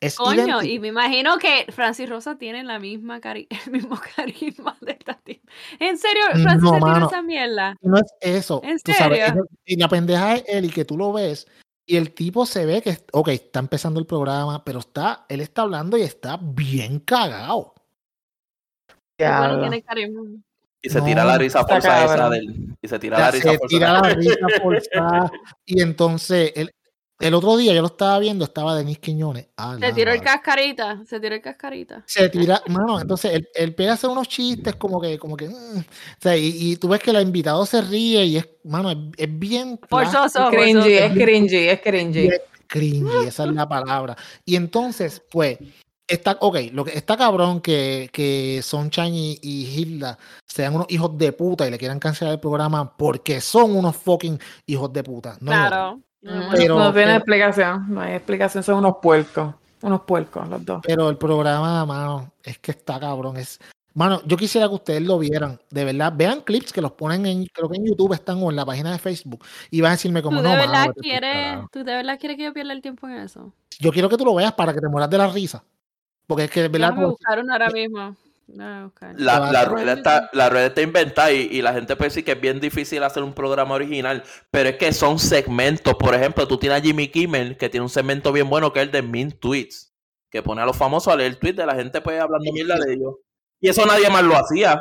Es 0.00 0.14
Coño, 0.16 0.34
idéntico. 0.34 0.62
y 0.62 0.78
me 0.78 0.88
imagino 0.88 1.38
que 1.38 1.66
Francis 1.72 2.08
Rosa 2.08 2.38
tiene 2.38 2.62
la 2.62 2.78
misma 2.78 3.20
cari 3.20 3.48
el 3.66 3.72
mismo 3.72 3.98
carisma 4.14 4.76
de 4.80 4.92
esta 4.92 5.14
tipa. 5.14 5.50
¿En 5.80 5.98
serio, 5.98 6.22
Francis 6.34 6.62
No, 6.62 6.74
se 6.74 6.80
mano. 6.80 7.06
esa 7.08 7.22
mierda? 7.22 7.76
No 7.80 7.96
es 7.98 8.04
eso. 8.20 8.60
¿En 8.62 8.78
tú 8.78 8.92
sabes, 8.92 9.18
serio? 9.26 9.42
es- 9.42 9.58
y 9.64 9.76
la 9.76 9.88
pendeja 9.88 10.36
es 10.36 10.44
él 10.46 10.66
y 10.66 10.70
que 10.70 10.84
tú 10.84 10.96
lo 10.96 11.12
ves 11.12 11.48
y 11.90 11.96
el 11.96 12.12
tipo 12.12 12.44
se 12.44 12.66
ve 12.66 12.82
que, 12.82 12.98
ok, 13.12 13.28
está 13.28 13.60
empezando 13.60 13.98
el 13.98 14.04
programa, 14.04 14.62
pero 14.62 14.80
está, 14.80 15.24
él 15.26 15.40
está 15.40 15.62
hablando 15.62 15.96
y 15.96 16.02
está 16.02 16.38
bien 16.38 17.00
cagado. 17.00 17.72
Bueno. 19.18 19.70
Y 20.82 20.90
se 20.90 20.98
No, 20.98 21.04
tira 21.06 21.24
la 21.24 21.38
risa 21.38 21.60
está 21.60 21.74
forza 21.74 22.04
esa 22.04 22.28
del. 22.28 22.76
Y 22.82 22.88
se 22.88 22.98
tira 22.98 23.18
la 23.18 23.30
risa 23.30 23.52
se 23.52 23.58
forza. 23.58 23.68
tira 23.68 23.92
la 23.94 24.02
risa 24.14 24.36
forzada. 24.62 25.32
y 25.64 25.80
entonces, 25.80 26.52
el, 26.56 26.70
el 27.18 27.34
otro 27.34 27.56
día 27.56 27.74
yo 27.74 27.80
lo 27.80 27.88
estaba 27.88 28.18
viendo, 28.18 28.44
estaba 28.44 28.76
Denis 28.76 28.98
Quiñones. 28.98 29.48
Ah, 29.56 29.76
Se 29.80 29.92
tiró 29.92 30.12
el 30.12 30.20
cascarita, 30.20 31.02
se 31.06 31.18
tiró 31.18 31.34
el 31.34 31.40
cascarita. 31.42 32.02
se 32.06 32.28
tira, 32.28 32.62
mano, 32.68 33.00
entonces 33.00 33.32
él, 33.34 33.48
él 33.54 33.74
pega 33.74 33.92
a 33.92 33.94
hacer 33.94 34.08
unos 34.10 34.28
chistes 34.28 34.76
como 34.76 35.00
que, 35.00 35.18
como 35.18 35.36
que, 35.36 35.48
mm, 35.48 35.78
o 35.78 35.84
sea, 36.20 36.36
y, 36.36 36.54
y 36.56 36.76
tú 36.76 36.88
ves 36.88 37.00
que 37.00 37.10
el 37.10 37.20
invitado 37.20 37.66
se 37.66 37.80
ríe 37.82 38.24
y 38.24 38.36
es, 38.36 38.48
mano, 38.64 38.90
es, 38.90 38.98
es 39.16 39.38
bien 39.38 39.78
Forzoso, 39.88 40.48
Cringy, 40.50 40.92
es 40.94 41.12
cringy, 41.12 41.68
es 41.68 41.80
cringy. 41.80 42.20
bien 42.22 42.40
cringy, 42.68 43.26
esa 43.26 43.44
es 43.44 43.52
la 43.52 43.68
palabra. 43.68 44.16
Y 44.44 44.54
entonces, 44.54 45.22
pues, 45.30 45.58
está, 46.06 46.36
ok, 46.40 46.56
lo 46.72 46.84
que 46.84 46.96
está 46.96 47.16
cabrón 47.16 47.60
que, 47.60 48.08
que 48.12 48.60
Sunshine 48.62 49.14
y, 49.14 49.38
y 49.42 49.64
Hilda 49.66 50.18
sean 50.46 50.74
unos 50.74 50.86
hijos 50.90 51.16
de 51.18 51.32
puta 51.32 51.66
y 51.66 51.70
le 51.70 51.78
quieran 51.78 51.98
cancelar 51.98 52.34
el 52.34 52.40
programa 52.40 52.96
porque 52.96 53.40
son 53.40 53.76
unos 53.76 53.96
fucking 53.96 54.38
hijos 54.66 54.92
de 54.92 55.02
puta. 55.02 55.36
No. 55.40 55.50
Claro. 55.50 56.00
No, 56.20 56.48
Pero- 56.52 56.78
no 56.78 56.92
tiene 56.92 57.06
pero- 57.06 57.16
explicación, 57.18 57.86
no 57.94 58.00
hay 58.00 58.14
explicación, 58.14 58.62
son 58.64 58.78
unos 58.78 58.96
puercos, 59.00 59.54
unos 59.82 60.00
puercos 60.02 60.48
los 60.48 60.64
dos. 60.64 60.80
Pero 60.84 61.08
el 61.10 61.16
programa, 61.16 61.84
mano, 61.86 62.32
es 62.42 62.58
que 62.58 62.72
está 62.72 62.98
cabrón. 62.98 63.36
Es, 63.36 63.60
mano, 63.94 64.20
yo 64.24 64.36
quisiera 64.36 64.66
que 64.68 64.74
ustedes 64.74 65.02
lo 65.02 65.18
vieran. 65.18 65.60
De 65.70 65.84
verdad, 65.84 66.12
vean 66.16 66.40
clips 66.40 66.72
que 66.72 66.80
los 66.80 66.92
ponen 66.92 67.24
en, 67.26 67.46
creo 67.46 67.68
que 67.68 67.76
en 67.76 67.86
YouTube 67.86 68.12
están 68.14 68.42
o 68.42 68.50
en 68.50 68.56
la 68.56 68.66
página 68.66 68.90
de 68.92 68.98
Facebook. 68.98 69.44
Y 69.70 69.80
van 69.80 69.90
a 69.90 69.94
decirme 69.94 70.20
como, 70.22 70.38
¿Tú 70.38 70.42
no, 70.42 70.50
de 70.50 70.56
mano, 70.56 70.70
verdad 70.72 70.84
pa'l 70.86 70.94
quieres, 71.00 71.44
carajo". 71.44 71.68
tú 71.72 71.78
de 71.84 71.94
verdad 71.94 72.18
quieres 72.18 72.36
que 72.36 72.44
yo 72.44 72.52
pierda 72.52 72.72
el 72.72 72.82
tiempo 72.82 73.06
en 73.06 73.14
eso? 73.18 73.52
Yo 73.78 73.92
quiero 73.92 74.08
que 74.08 74.16
tú 74.16 74.24
lo 74.24 74.34
veas 74.34 74.52
para 74.54 74.74
que 74.74 74.80
te 74.80 74.88
mueras 74.88 75.08
de 75.10 75.18
la 75.18 75.28
risa. 75.28 75.62
Porque 76.26 76.44
es 76.44 76.50
que, 76.50 76.62
de 76.62 76.68
verdad, 76.68 76.88
Déjame 76.88 77.02
como- 77.04 77.10
buscar 77.16 77.38
uno 77.38 77.52
ahora 77.52 77.70
mismo. 77.70 78.16
Buscar. 78.48 79.14
La, 79.20 79.52
la 79.52 79.64
rueda 79.66 79.92
está, 79.92 80.30
la 80.32 80.48
rueda 80.48 80.66
está 80.66 80.80
inventada 80.80 81.30
y, 81.32 81.48
y 81.50 81.60
la 81.60 81.74
gente 81.74 81.96
puede 81.96 82.08
decir 82.08 82.24
que 82.24 82.32
es 82.32 82.40
bien 82.40 82.60
difícil 82.60 83.02
hacer 83.02 83.22
un 83.22 83.34
programa 83.34 83.74
original, 83.74 84.22
pero 84.50 84.70
es 84.70 84.76
que 84.76 84.92
son 84.92 85.18
segmentos. 85.18 85.94
Por 85.96 86.14
ejemplo, 86.14 86.48
tú 86.48 86.56
tienes 86.56 86.78
a 86.78 86.82
Jimmy 86.82 87.08
Kimmel, 87.08 87.58
que 87.58 87.68
tiene 87.68 87.84
un 87.84 87.90
segmento 87.90 88.32
bien 88.32 88.48
bueno 88.48 88.72
que 88.72 88.80
es 88.80 88.86
el 88.86 88.92
de 88.92 89.02
Min 89.02 89.32
Tweets, 89.32 89.94
que 90.30 90.42
pone 90.42 90.62
a 90.62 90.66
los 90.66 90.76
famosos 90.76 91.12
a 91.12 91.16
leer 91.16 91.36
tweets 91.36 91.58
de 91.58 91.66
la 91.66 91.74
gente 91.74 92.00
pues 92.00 92.20
hablando 92.20 92.50
mierda 92.52 92.78
de 92.78 92.94
ellos. 92.94 93.16
Y 93.60 93.68
eso 93.68 93.84
nadie 93.84 94.08
más 94.08 94.22
lo 94.22 94.34
hacía. 94.34 94.80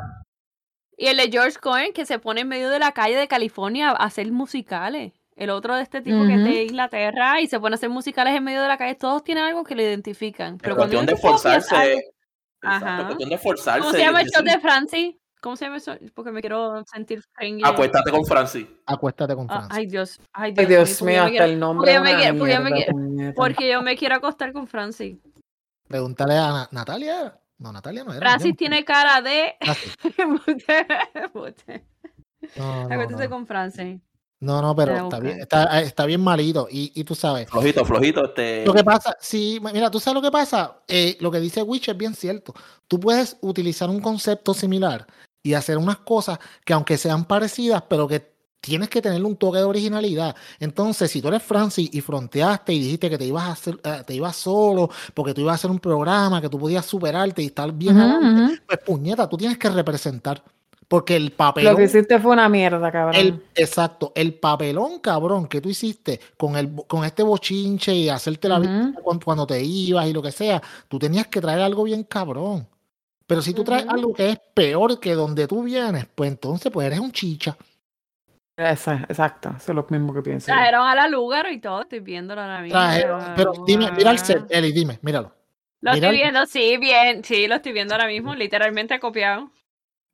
Y 0.95 1.07
el 1.07 1.17
de 1.17 1.29
George 1.29 1.57
Cohen 1.59 1.91
que 1.91 2.05
se 2.05 2.19
pone 2.19 2.41
en 2.41 2.47
medio 2.47 2.69
de 2.69 2.79
la 2.79 2.93
calle 2.93 3.17
de 3.17 3.27
California 3.27 3.89
a 3.89 4.05
hacer 4.05 4.31
musicales. 4.31 5.11
El 5.35 5.51
otro 5.51 5.75
de 5.75 5.83
este 5.83 6.01
tipo 6.01 6.25
que 6.25 6.33
es 6.33 6.43
de 6.43 6.63
Inglaterra 6.63 7.41
y 7.41 7.47
se 7.47 7.59
pone 7.59 7.73
a 7.73 7.77
hacer 7.77 7.89
musicales 7.89 8.33
en 8.33 8.43
medio 8.43 8.61
de 8.61 8.67
la 8.67 8.77
calle. 8.77 8.95
Todos 8.95 9.23
tienen 9.23 9.43
algo 9.43 9.63
que 9.63 9.75
lo 9.75 9.83
identifican. 9.83 10.57
Pero 10.57 10.75
cuando 10.75 10.97
cuestión 10.97 11.05
de 11.05 11.13
esforzarse. 11.13 12.16
Ajá. 12.61 13.05
Cuestión 13.05 13.29
de. 13.29 13.37
¿Cómo 13.37 13.91
se 13.91 13.99
llama 13.99 14.21
el 14.21 14.27
show 14.29 14.41
de 14.43 14.49
decir, 14.49 14.61
Francis? 14.61 15.15
¿Cómo 15.39 15.55
se 15.55 15.65
llama 15.65 15.77
eso? 15.77 15.95
Porque 16.15 16.31
me 16.31 16.41
quiero 16.41 16.83
sentir 16.91 17.21
friendly. 17.33 17.63
Acuéstate 17.63 18.09
con 18.11 18.25
Francis. 18.25 18.65
Acuéstate 18.85 19.35
con 19.35 19.45
Ah, 19.49 19.53
Francia. 19.59 19.77
ay, 19.77 19.85
Dios. 19.85 20.19
Ay, 20.33 20.53
Ay, 20.57 20.65
Dios, 20.65 20.87
Dios 20.87 20.99
porque 20.99 21.13
mío, 21.13 21.23
hasta 21.23 21.45
el 21.45 21.59
nombre 21.59 21.93
porque 21.93 21.93
yo 21.93 22.01
me 22.03 22.15
quiero- 22.15 22.37
porque 22.39 22.53
yo 22.53 22.59
me 22.61 22.71
mierda, 22.71 22.75
quiero- 22.85 22.91
puñeta. 22.93 23.33
Porque 23.35 23.69
yo 23.71 23.81
me 23.83 23.95
quiero 23.97 24.15
acostar 24.15 24.51
con 24.53 24.67
Francis. 24.67 25.17
Pregúntale 25.87 26.33
a 26.35 26.47
Na- 26.51 26.69
Natalia. 26.71 27.39
No, 27.59 27.71
Natalia 27.71 28.03
no 28.03 28.11
era. 28.11 28.19
Francis 28.19 28.55
tiene 28.57 28.83
cara 28.83 29.21
de. 29.21 29.55
Ah, 29.61 29.75
No, 32.55 32.87
no, 32.89 32.95
no. 33.23 33.29
con 33.29 33.47
Francis. 33.47 33.99
No, 34.39 34.61
no, 34.61 34.75
pero 34.75 34.95
está 34.95 35.19
bien, 35.19 35.39
está, 35.39 35.81
está 35.81 36.05
bien 36.05 36.21
malito. 36.21 36.67
Y, 36.69 36.91
y 36.93 37.03
tú 37.03 37.15
sabes, 37.15 37.49
Flojito, 37.49 37.83
flojito. 37.83 38.25
Este, 38.25 38.65
Lo 38.65 38.73
que 38.73 38.83
pasa, 38.83 39.17
sí, 39.19 39.59
mira, 39.73 39.89
tú 39.89 39.99
sabes 39.99 40.15
lo 40.15 40.21
que 40.21 40.31
pasa. 40.31 40.79
Eh, 40.87 41.17
lo 41.19 41.31
que 41.31 41.39
dice 41.39 41.63
Witch 41.63 41.89
es 41.89 41.97
bien 41.97 42.13
cierto. 42.13 42.53
Tú 42.87 42.99
puedes 42.99 43.37
utilizar 43.41 43.89
un 43.89 43.99
concepto 43.99 44.53
similar 44.53 45.07
y 45.41 45.53
hacer 45.53 45.77
unas 45.77 45.97
cosas 45.97 46.37
que, 46.63 46.73
aunque 46.73 46.97
sean 46.97 47.25
parecidas, 47.25 47.83
pero 47.89 48.07
que 48.07 48.37
tienes 48.61 48.89
que 48.89 49.01
tener 49.01 49.23
un 49.23 49.37
toque 49.37 49.57
de 49.57 49.63
originalidad. 49.63 50.35
Entonces, 50.59 51.09
si 51.09 51.21
tú 51.21 51.29
eres 51.29 51.41
Francis 51.41 51.89
y 51.91 52.01
fronteaste 52.01 52.73
y 52.73 52.79
dijiste 52.79 53.09
que 53.09 53.17
te 53.17 53.25
ibas 53.25 53.43
a 53.45 53.51
hacer, 53.53 53.79
eh, 53.83 54.03
te 54.05 54.13
ibas 54.13 54.35
solo 54.35 54.89
porque 55.13 55.33
tú 55.33 55.41
ibas 55.41 55.53
a 55.53 55.55
hacer 55.55 55.71
un 55.71 55.79
programa 55.79 56.41
que 56.41 56.49
tú 56.49 56.59
podías 56.59 56.85
superarte 56.85 57.41
y 57.41 57.47
estar 57.47 57.71
bien 57.71 57.97
adelante, 57.97 58.61
pues 58.67 58.79
puñeta, 58.85 59.27
tú 59.27 59.37
tienes 59.37 59.57
que 59.57 59.69
representar. 59.69 60.43
Porque 60.89 61.17
el 61.17 61.31
papelón. 61.31 61.73
Lo 61.73 61.77
que 61.77 61.83
hiciste 61.83 62.17
fue 62.19 62.31
una 62.31 62.47
mierda, 62.47 62.89
cabrón. 62.91 63.15
El, 63.15 63.43
exacto, 63.55 64.13
el 64.15 64.33
papelón 64.35 64.99
cabrón 64.99 65.45
que 65.47 65.59
tú 65.59 65.67
hiciste 65.69 66.19
con 66.37 66.55
el 66.55 66.73
con 66.87 67.03
este 67.03 67.23
bochinche 67.23 67.93
y 67.93 68.07
hacerte 68.07 68.47
la 68.47 68.57
víctima 68.59 68.93
cuando, 69.03 69.25
cuando 69.25 69.47
te 69.47 69.61
ibas 69.61 70.07
y 70.07 70.13
lo 70.13 70.21
que 70.21 70.31
sea, 70.31 70.61
tú 70.87 70.97
tenías 70.97 71.27
que 71.27 71.41
traer 71.41 71.59
algo 71.59 71.83
bien 71.83 72.03
cabrón. 72.03 72.65
Pero 73.25 73.41
si 73.41 73.53
tú 73.53 73.65
traes 73.65 73.85
algo 73.89 74.13
que 74.13 74.29
es 74.29 74.39
peor 74.53 74.97
que 75.01 75.13
donde 75.13 75.45
tú 75.47 75.63
vienes, 75.63 76.05
pues 76.15 76.31
entonces 76.31 76.71
pues 76.71 76.87
eres 76.87 76.99
un 76.99 77.11
chicha. 77.11 77.57
Esa- 78.55 79.05
exacto, 79.09 79.49
eso 79.57 79.71
es 79.71 79.75
lo 79.75 79.85
mismo 79.89 80.13
que 80.13 80.21
pienso. 80.21 80.47
yo. 80.47 80.53
Trajeron 80.55 80.87
a 80.87 80.95
la 80.95 81.07
Lugaro 81.09 81.51
y 81.51 81.59
todo. 81.59 81.81
Estoy 81.81 81.99
viéndolo 81.99 82.41
ahora 82.41 82.61
mismo. 82.61 82.79
Trajeron- 82.79 83.33
pero 83.35 83.51
dime, 83.67 83.91
mira 83.91 84.11
el 84.11 84.19
set. 84.19 84.45
Eli, 84.49 84.71
dime, 84.71 84.97
míralo. 85.01 85.33
Lo 85.81 85.91
estoy 85.93 86.11
viendo, 86.15 86.45
sí, 86.47 86.77
bien. 86.77 87.23
Sí, 87.23 87.45
lo 87.47 87.55
estoy 87.55 87.73
viendo 87.73 87.93
ahora 87.93 88.07
mismo. 88.07 88.33
Literalmente 88.33 88.99
copiado. 88.99 89.51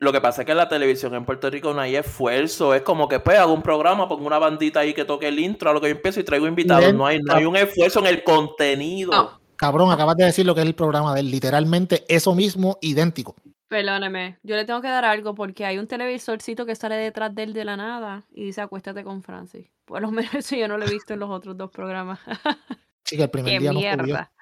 Lo 0.03 0.11
que 0.11 0.21
pasa 0.21 0.41
es 0.41 0.45
que 0.45 0.51
en 0.51 0.57
la 0.57 0.69
televisión 0.69 1.15
en 1.15 1.25
Puerto 1.25 1.49
Rico 1.49 1.73
no 1.73 1.81
hay 1.81 1.95
esfuerzo. 1.95 2.73
Es 2.73 2.81
como 2.81 3.07
que 3.07 3.19
pues 3.19 3.39
hago 3.39 3.53
un 3.53 3.61
programa, 3.61 4.07
pongo 4.07 4.27
una 4.27 4.37
bandita 4.37 4.81
ahí 4.81 4.93
que 4.93 5.05
toque 5.05 5.29
el 5.29 5.39
intro, 5.39 5.69
a 5.69 5.73
lo 5.73 5.81
que 5.81 5.87
yo 5.87 5.95
empiezo 5.95 6.19
y 6.19 6.23
traigo 6.23 6.45
invitados. 6.45 6.93
No 6.93 7.05
hay, 7.05 7.19
no 7.19 7.33
hay 7.33 7.45
un 7.45 7.55
esfuerzo 7.55 7.99
en 7.99 8.07
el 8.07 8.23
contenido. 8.23 9.11
No. 9.11 9.43
Cabrón, 9.55 9.91
acabas 9.91 10.17
de 10.17 10.25
decir 10.25 10.45
lo 10.45 10.53
que 10.53 10.61
es 10.61 10.67
el 10.67 10.75
programa 10.75 11.13
de 11.13 11.21
él, 11.21 11.31
literalmente 11.31 12.03
eso 12.09 12.35
mismo, 12.35 12.77
idéntico. 12.81 13.35
Perdóneme, 13.69 14.37
yo 14.43 14.57
le 14.57 14.65
tengo 14.65 14.81
que 14.81 14.89
dar 14.89 15.05
algo 15.05 15.33
porque 15.33 15.65
hay 15.65 15.77
un 15.77 15.87
televisorcito 15.87 16.65
que 16.65 16.75
sale 16.75 16.95
detrás 16.95 17.33
de 17.33 17.43
él 17.43 17.53
de 17.53 17.63
la 17.63 17.77
nada 17.77 18.25
y 18.29 18.43
dice 18.43 18.59
acuéstate 18.59 19.05
con 19.05 19.23
Francis. 19.23 19.67
Por 19.85 20.01
lo 20.01 20.11
menos 20.11 20.35
eso 20.35 20.57
yo 20.57 20.67
no 20.67 20.77
lo 20.77 20.85
he 20.85 20.89
visto 20.89 21.13
en 21.13 21.21
los 21.21 21.29
otros 21.29 21.57
dos 21.57 21.71
programas. 21.71 22.19
Chica, 23.05 23.23
el 23.23 23.29
primer 23.29 23.53
¡Qué 23.53 23.59
día 23.59 23.71
mierda! 23.71 24.32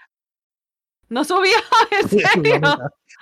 ¿No 1.12 1.24
subió? 1.26 1.52
¿En 1.92 2.10
serio? 2.10 2.62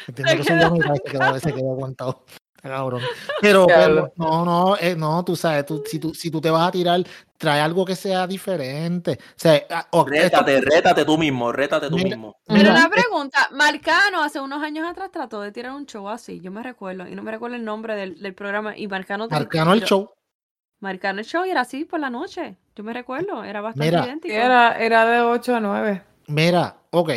Entiendo 0.08 0.36
que 0.38 0.44
subió 0.44 0.68
a 0.68 0.70
mitad 0.70 0.94
y 0.94 0.98
se 0.98 1.12
quedó, 1.12 1.40
se 1.40 1.54
quedó 1.54 1.72
aguantado. 1.72 2.24
Cabrón. 2.62 3.02
Pero, 3.42 3.66
pero, 3.68 4.14
no, 4.18 4.44
no, 4.46 4.76
eh, 4.78 4.94
no, 4.96 5.24
tú 5.26 5.36
sabes, 5.36 5.66
tú, 5.66 5.82
si, 5.88 5.98
tú, 5.98 6.14
si 6.14 6.30
tú 6.30 6.40
te 6.42 6.50
vas 6.52 6.68
a 6.68 6.72
tirar, 6.72 7.02
trae 7.38 7.62
algo 7.62 7.86
que 7.86 7.96
sea 7.96 8.28
diferente. 8.28 9.18
O 9.22 9.34
sea, 9.38 9.54
ah, 9.72 9.80
esto- 9.86 10.06
Rétate, 10.06 10.62
rétate 10.62 11.04
tú 11.06 11.18
mismo, 11.18 11.52
rétate 11.52 11.90
tú 11.90 11.96
Mira, 11.96 12.10
mismo. 12.10 12.36
Pero 12.46 12.60
Mira, 12.60 12.72
una 12.72 12.90
pregunta, 12.90 13.48
Marcano 13.54 14.22
hace 14.22 14.40
unos 14.42 14.62
años 14.62 14.88
atrás 14.88 15.10
trató 15.10 15.42
de 15.42 15.52
tirar 15.54 15.72
un 15.74 15.86
show 15.86 16.10
así, 16.10 16.42
yo 16.42 16.52
me 16.52 16.62
recuerdo, 16.62 17.08
y 17.08 17.16
no 17.16 17.24
me 17.24 17.32
recuerdo 17.32 17.56
el 17.56 17.64
nombre 17.66 17.96
del, 17.96 18.22
del 18.22 18.36
programa, 18.36 18.78
y 18.78 18.88
Marcano... 18.88 19.28
te- 19.30 19.36
Marcano 19.36 19.74
el 19.74 19.84
show. 19.84 20.12
Marcano 20.82 21.20
el 21.22 21.26
show 21.26 21.46
y 21.46 21.50
era 21.52 21.62
así 21.62 21.86
por 21.86 22.00
la 22.02 22.10
noche, 22.10 22.58
yo 22.76 22.84
me 22.84 22.94
recuerdo, 22.94 23.44
era 23.44 23.62
bastante 23.62 23.90
Mira. 23.90 24.06
idéntico. 24.06 24.34
Era, 24.36 24.78
era 24.78 25.06
de 25.06 25.22
8 25.22 25.56
a 25.56 25.60
9. 25.62 26.04
Mira, 26.28 26.76
ok, 26.92 27.10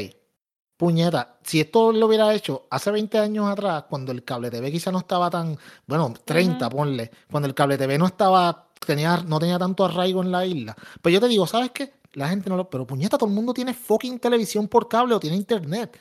puñeta, 0.83 1.39
si 1.45 1.61
esto 1.61 1.93
lo 1.93 2.07
hubiera 2.09 2.35
hecho 2.35 2.67
hace 2.69 2.91
20 2.91 3.17
años 3.17 3.49
atrás, 3.49 3.85
cuando 3.89 4.11
el 4.11 4.25
cable 4.25 4.51
TV 4.51 4.73
quizá 4.73 4.91
no 4.91 4.99
estaba 4.99 5.31
tan, 5.31 5.57
bueno, 5.87 6.13
30, 6.25 6.67
Ujú. 6.67 6.77
ponle, 6.77 7.09
cuando 7.31 7.47
el 7.47 7.55
cable 7.55 7.79
TV 7.79 7.99
no 7.99 8.07
estaba, 8.07 8.67
tenía, 8.85 9.19
no 9.19 9.39
tenía 9.39 9.61
tanto 9.61 9.85
arraigo 9.85 10.25
en 10.25 10.33
la 10.33 10.45
isla. 10.45 10.75
Pues 11.01 11.15
yo 11.15 11.21
te 11.21 11.29
digo, 11.29 11.47
¿sabes 11.47 11.71
qué? 11.71 11.93
La 12.15 12.29
gente 12.29 12.51
no 12.51 12.57
lo, 12.57 12.69
pero 12.69 12.85
puñeta, 12.85 13.17
todo 13.17 13.29
el 13.29 13.35
mundo 13.37 13.55
tiene 13.55 13.75
fucking 13.75 14.19
televisión 14.19 14.67
por 14.67 14.89
cable 14.89 15.15
o 15.15 15.21
tiene 15.21 15.37
internet. 15.37 15.97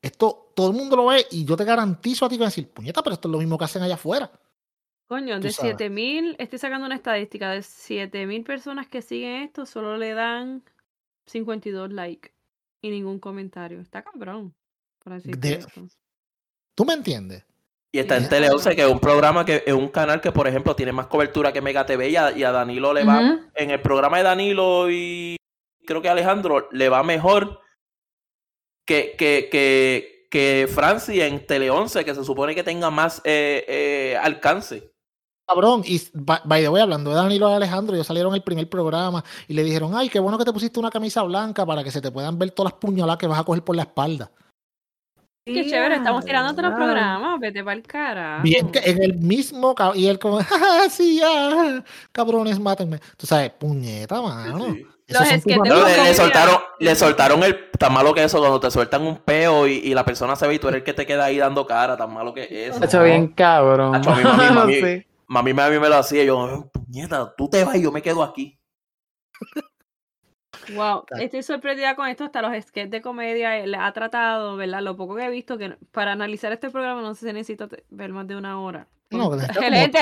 Esto, 0.00 0.52
todo 0.56 0.70
el 0.70 0.76
mundo 0.78 0.96
lo 0.96 1.04
ve 1.08 1.26
y 1.30 1.44
yo 1.44 1.54
te 1.54 1.66
garantizo 1.66 2.24
a 2.24 2.30
ti 2.30 2.36
que 2.36 2.44
vas 2.44 2.54
a 2.54 2.56
decir, 2.56 2.70
puñeta, 2.72 3.02
pero 3.02 3.12
esto 3.12 3.28
es 3.28 3.32
lo 3.32 3.38
mismo 3.38 3.58
que 3.58 3.66
hacen 3.66 3.82
allá 3.82 3.96
afuera. 3.96 4.32
Coño, 5.08 5.36
Tú 5.36 5.42
de 5.42 5.52
sabes. 5.52 5.72
7000, 5.72 6.36
estoy 6.38 6.58
sacando 6.58 6.86
una 6.86 6.96
estadística, 6.96 7.50
de 7.50 7.60
7000 7.60 8.44
personas 8.44 8.88
que 8.88 9.02
siguen 9.02 9.42
esto, 9.42 9.66
solo 9.66 9.98
le 9.98 10.14
dan 10.14 10.64
52 11.26 11.92
likes 11.92 12.31
y 12.82 12.90
ningún 12.90 13.18
comentario. 13.18 13.80
Está 13.80 14.02
cabrón. 14.02 14.54
Por 15.02 15.14
así 15.14 15.30
De- 15.30 15.36
decirlo. 15.56 15.88
¿Tú 16.74 16.84
me 16.84 16.92
entiendes? 16.94 17.44
Y 17.94 17.98
está 17.98 18.16
en 18.16 18.24
Sí. 18.24 18.30
Tele 18.30 18.50
11, 18.50 18.74
que 18.74 18.82
es 18.82 18.88
un 18.88 19.00
programa 19.00 19.44
que 19.44 19.62
es 19.66 19.74
un 19.74 19.88
canal 19.88 20.20
que, 20.20 20.32
por 20.32 20.46
ejemplo, 20.48 20.74
tiene 20.74 20.92
más 20.92 21.06
cobertura 21.08 21.52
que 21.52 21.60
Mega 21.60 21.84
TV 21.84 22.08
y 22.10 22.16
a, 22.16 22.36
y 22.36 22.42
a 22.42 22.50
Danilo 22.50 22.92
le 22.94 23.04
va. 23.04 23.38
En 23.54 23.70
el 23.70 23.80
programa 23.82 24.16
de 24.18 24.22
Danilo 24.22 24.90
y 24.90 25.36
creo 25.86 26.00
que 26.00 26.08
Alejandro 26.08 26.68
le 26.72 26.88
va 26.88 27.02
mejor 27.02 27.60
que, 28.86 29.14
que, 29.18 29.48
que, 29.50 30.26
que 30.30 30.68
Francis 30.72 31.20
en 31.20 31.46
Tele 31.46 31.68
11, 31.70 32.04
que 32.04 32.14
se 32.14 32.24
supone 32.24 32.54
que 32.54 32.62
tenga 32.64 32.90
más 32.90 33.20
eh, 33.24 33.64
eh, 33.68 34.16
alcance. 34.22 34.91
Cabrón, 35.46 35.82
y 35.84 36.00
by 36.14 36.62
the 36.62 36.68
way, 36.68 36.82
hablando 36.82 37.10
de 37.10 37.16
Danilo 37.16 37.50
y 37.50 37.54
Alejandro, 37.54 37.94
ellos 37.94 38.06
salieron 38.06 38.34
el 38.34 38.42
primer 38.42 38.68
programa 38.68 39.24
y 39.48 39.54
le 39.54 39.64
dijeron, 39.64 39.92
ay, 39.94 40.08
qué 40.08 40.20
bueno 40.20 40.38
que 40.38 40.44
te 40.44 40.52
pusiste 40.52 40.78
una 40.78 40.90
camisa 40.90 41.22
blanca 41.24 41.66
para 41.66 41.82
que 41.82 41.90
se 41.90 42.00
te 42.00 42.10
puedan 42.10 42.38
ver 42.38 42.52
todas 42.52 42.72
las 42.72 42.80
puñaladas 42.80 43.18
que 43.18 43.26
vas 43.26 43.40
a 43.40 43.44
coger 43.44 43.62
por 43.62 43.74
la 43.76 43.82
espalda. 43.82 44.30
Qué 45.44 45.68
chévere, 45.68 45.96
estamos 45.96 46.24
tirando 46.24 46.52
otros 46.52 46.70
Wow. 46.70 46.76
programas, 46.76 47.40
vete 47.40 47.64
para 47.64 47.76
el 47.76 47.82
carajo. 47.82 48.42
Bien, 48.44 48.70
que 48.70 48.78
en 48.78 49.02
el 49.02 49.14
mismo, 49.18 49.74
y 49.94 50.06
él 50.06 50.20
como, 50.20 50.38
"Ja, 50.44 50.88
sí, 50.88 51.20
ah, 51.24 51.82
cabrones, 52.12 52.60
mátenme. 52.60 53.00
Tú 53.16 53.26
sabes, 53.26 53.50
puñeta, 53.50 54.22
mano. 54.22 54.66
Sí. 54.72 54.86
Los 55.08 55.28
de 55.28 55.54
amigos. 55.54 55.68
No, 55.68 55.84
le, 55.84 56.14
soltaron, 56.14 56.56
le 56.78 56.94
soltaron 56.94 57.42
el 57.42 57.70
tan 57.78 57.92
malo 57.92 58.14
que 58.14 58.22
eso 58.22 58.38
cuando 58.38 58.60
te 58.60 58.70
sueltan 58.70 59.02
un 59.02 59.16
peo 59.16 59.66
y, 59.66 59.72
y 59.72 59.92
la 59.94 60.04
persona 60.04 60.36
se 60.36 60.46
ve 60.46 60.54
y 60.54 60.58
tú 60.60 60.68
eres 60.68 60.78
el 60.78 60.84
que 60.84 60.94
te 60.94 61.04
queda 61.04 61.24
ahí 61.24 61.36
dando 61.38 61.66
cara, 61.66 61.96
tan 61.96 62.14
malo 62.14 62.32
que 62.32 62.44
es 62.44 62.70
eso. 62.74 62.82
Ha 62.82 62.86
hecho 62.86 63.02
bien 63.02 63.26
cabrón. 63.28 63.96
Hacho, 63.96 64.10
a 64.10 64.14
mí, 64.16 64.22
mami, 64.22 64.44
mami. 64.54 64.74
Sí. 64.80 65.06
Mami, 65.32 65.54
mami 65.54 65.78
me 65.78 65.88
lo 65.88 65.96
hacía, 65.96 66.24
yo, 66.24 66.70
puñeta, 66.70 67.34
tú 67.36 67.48
te 67.48 67.64
vas 67.64 67.74
y 67.76 67.82
yo 67.82 67.90
me 67.90 68.02
quedo 68.02 68.22
aquí. 68.22 68.60
Wow, 70.74 71.04
estoy 71.18 71.42
sorprendida 71.42 71.96
con 71.96 72.06
esto, 72.06 72.24
hasta 72.24 72.42
los 72.42 72.52
sketches 72.66 72.90
de 72.90 73.00
comedia 73.00 73.56
él 73.58 73.74
ha 73.74 73.90
tratado, 73.94 74.56
¿verdad? 74.56 74.82
Lo 74.82 74.94
poco 74.94 75.16
que 75.16 75.24
he 75.24 75.30
visto, 75.30 75.56
que 75.56 75.70
para 75.90 76.12
analizar 76.12 76.52
este 76.52 76.68
programa 76.68 77.00
no 77.00 77.14
sé 77.14 77.26
si 77.26 77.32
necesito 77.32 77.66
ver 77.88 78.12
más 78.12 78.28
de 78.28 78.36
una 78.36 78.60
hora. 78.60 78.86
No, 79.10 79.30
como- 79.30 79.40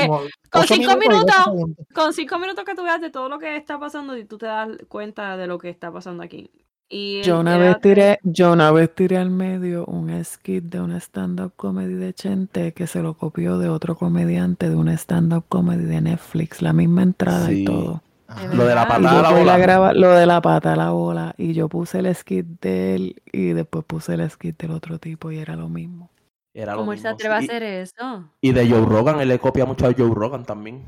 como 0.08 0.18
con 0.50 0.66
cinco 0.66 0.96
minutos. 0.96 1.34
segundos. 1.44 1.86
Con 1.94 2.12
cinco 2.12 2.38
minutos 2.40 2.64
que 2.64 2.74
tú 2.74 2.82
veas 2.82 3.00
de 3.00 3.10
todo 3.10 3.28
lo 3.28 3.38
que 3.38 3.56
está 3.56 3.78
pasando 3.78 4.16
y 4.16 4.24
tú 4.24 4.36
te 4.36 4.46
das 4.46 4.68
cuenta 4.88 5.36
de 5.36 5.46
lo 5.46 5.58
que 5.58 5.68
está 5.70 5.92
pasando 5.92 6.24
aquí. 6.24 6.50
Y 6.92 7.22
Yo 7.22 7.38
una 7.38 7.56
vez 7.56 7.80
tiré, 7.80 8.18
yo 8.24 8.52
una 8.52 8.72
vez 8.72 8.92
tiré 8.92 9.16
al 9.16 9.30
medio 9.30 9.86
un 9.86 10.24
skit 10.24 10.64
de 10.64 10.80
una 10.80 10.98
stand-up 10.98 11.52
comedy 11.54 11.94
de 11.94 12.12
Chente 12.12 12.72
que 12.72 12.88
se 12.88 13.00
lo 13.00 13.14
copió 13.14 13.58
de 13.58 13.68
otro 13.68 13.94
comediante 13.94 14.68
de 14.68 14.74
una 14.74 14.94
stand-up 14.94 15.44
comedy 15.48 15.84
de 15.84 16.00
Netflix, 16.00 16.60
la 16.62 16.72
misma 16.72 17.04
entrada 17.04 17.46
Sí. 17.46 17.62
y 17.62 17.64
todo. 17.64 18.02
Lo 18.52 18.64
de 18.64 18.74
la 18.74 18.88
patada 18.88 19.20
a 19.20 19.22
la 19.22 19.38
bola. 19.38 19.54
a 19.54 19.58
grabar 19.58 19.96
lo 19.96 20.10
de 20.10 20.26
la 20.26 20.40
pata 20.40 20.72
a 20.72 20.76
la 20.76 20.90
bola 20.90 21.34
y 21.36 21.52
yo 21.52 21.68
puse 21.68 22.00
el 22.00 22.12
skit 22.12 22.46
de 22.60 22.94
él 22.96 23.22
y 23.32 23.52
después 23.52 23.84
puse 23.84 24.14
el 24.14 24.28
skit 24.28 24.60
del 24.60 24.72
otro 24.72 24.98
tipo 24.98 25.30
y 25.30 25.38
era 25.38 25.54
lo 25.54 25.68
mismo. 25.68 26.10
Era 26.52 26.72
lo 26.72 26.78
¿Cómo 26.80 26.92
él 26.92 26.98
se 26.98 27.06
atreve 27.06 27.34
a 27.34 27.38
hacer 27.38 27.62
eso? 27.62 28.24
Y, 28.40 28.50
de 28.52 28.68
Joe 28.68 28.84
Rogan, 28.84 29.20
él 29.20 29.28
le 29.28 29.38
copia 29.38 29.64
mucho 29.64 29.86
a 29.86 29.94
Joe 29.96 30.12
Rogan 30.12 30.44
también. 30.44 30.84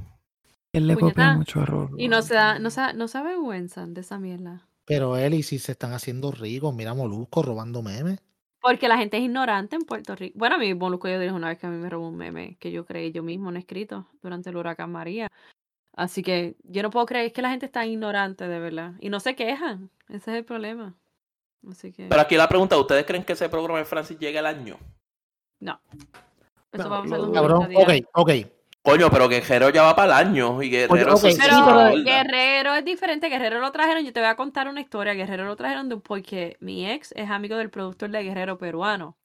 Él 0.72 0.88
le 0.88 0.96
copia 0.96 1.36
mucho 1.36 1.61
a 1.61 1.64
Rogan. 1.64 2.00
Y 2.00 2.09
no 2.09 2.22
se 2.22 2.34
da, 2.34 2.59
no 2.59 2.70
se, 2.70 2.92
no 2.94 3.07
se 3.07 3.18
avergüenzan 3.18 3.94
de 3.94 4.00
esa 4.00 4.18
mierda. 4.18 4.66
Pero 4.85 5.16
él, 5.16 5.35
y 5.35 5.43
si 5.43 5.59
se 5.59 5.72
están 5.72 5.93
haciendo 5.93 6.33
ricos, 6.33 6.74
mira 6.74 6.95
Molusco 6.95 7.43
robando 7.43 7.83
memes. 7.83 8.20
Porque 8.61 8.89
la 8.89 8.97
gente 8.97 9.16
es 9.16 9.24
ignorante 9.24 9.76
en 9.76 9.83
Puerto 9.83 10.14
Rico. 10.14 10.39
Bueno, 10.39 10.55
a 10.57 10.59
mí 10.59 10.72
Molusco 10.74 11.09
yo 11.09 11.18
dije 11.18 11.33
una 11.33 11.49
vez 11.49 11.59
que 11.59 11.66
a 11.66 11.70
mí 11.70 11.78
me 11.78 11.89
robó 11.91 12.09
un 12.09 12.16
meme 12.16 12.57
que 12.61 12.70
yo 12.70 12.85
creí 12.85 13.11
yo 13.11 13.22
mismo 13.22 13.51
no 13.51 13.59
escrito 13.59 14.07
durante 14.22 14.51
el 14.51 14.57
huracán 14.57 14.91
María. 14.93 15.28
Así 15.95 16.22
que 16.22 16.57
yo 16.62 16.83
no 16.83 16.91
puedo 16.91 17.05
creer 17.07 17.33
que 17.33 17.43
la 17.43 17.51
gente 17.51 17.66
está 17.66 17.85
ignorante 17.87 18.47
de 18.49 18.59
verdad. 18.61 18.95
Y 19.01 19.09
no 19.11 19.20
se 19.20 19.35
quejan. 19.35 19.91
Ese 20.09 20.30
es 20.30 20.37
el 20.39 20.45
problema. 20.45 20.95
Así 21.68 21.93
que 21.93 22.07
Pero 22.09 22.20
aquí 22.20 22.37
la 22.37 22.49
pregunta, 22.49 22.78
¿ustedes 22.78 23.05
creen 23.05 23.24
que 23.24 23.35
ese 23.35 23.49
programa 23.49 23.78
de 23.78 23.85
Francis 23.85 24.18
llegue 24.18 24.39
al 24.39 24.47
año? 24.47 24.78
no. 25.61 25.80
No, 26.74 26.80
Eso 26.80 26.89
vamos 26.89 27.12
a 27.12 27.16
dudo. 27.16 27.26
los 27.26 27.35
Cabrón, 27.35 27.72
90 27.72 27.83
ok, 27.83 28.09
ok. 28.14 28.30
Coño, 28.85 29.11
pero 29.11 29.28
Guerrero 29.28 29.70
ya 29.70 29.83
va 29.85 29.95
para 29.95 30.20
el 30.20 30.26
año 30.28 30.61
y 30.61 30.68
Guerrero 30.68 31.14
ok, 31.14 31.20
se 31.20 31.33
sí, 31.33 31.39
Pero 31.41 31.64
pero- 31.64 32.03
Guerrero 32.05 32.74
es 32.74 32.85
diferente. 32.85 33.28
Guerrero 33.28 33.61
lo 33.61 33.70
trajeron. 33.70 34.05
Yo 34.05 34.12
te 34.12 34.18
voy 34.20 34.28
a 34.28 34.35
contar 34.37 34.66
una 34.68 34.80
historia. 34.80 35.14
Guerrero 35.14 35.45
lo 35.45 35.55
trajeron 35.55 35.89
de- 35.89 35.99
porque 35.99 36.57
mi 36.61 36.91
ex 36.91 37.12
es 37.12 37.30
amigo 37.30 37.57
del 37.57 37.70
productor 37.70 38.11
de 38.11 38.24
Guerrero 38.24 38.59
peruano. 38.59 39.16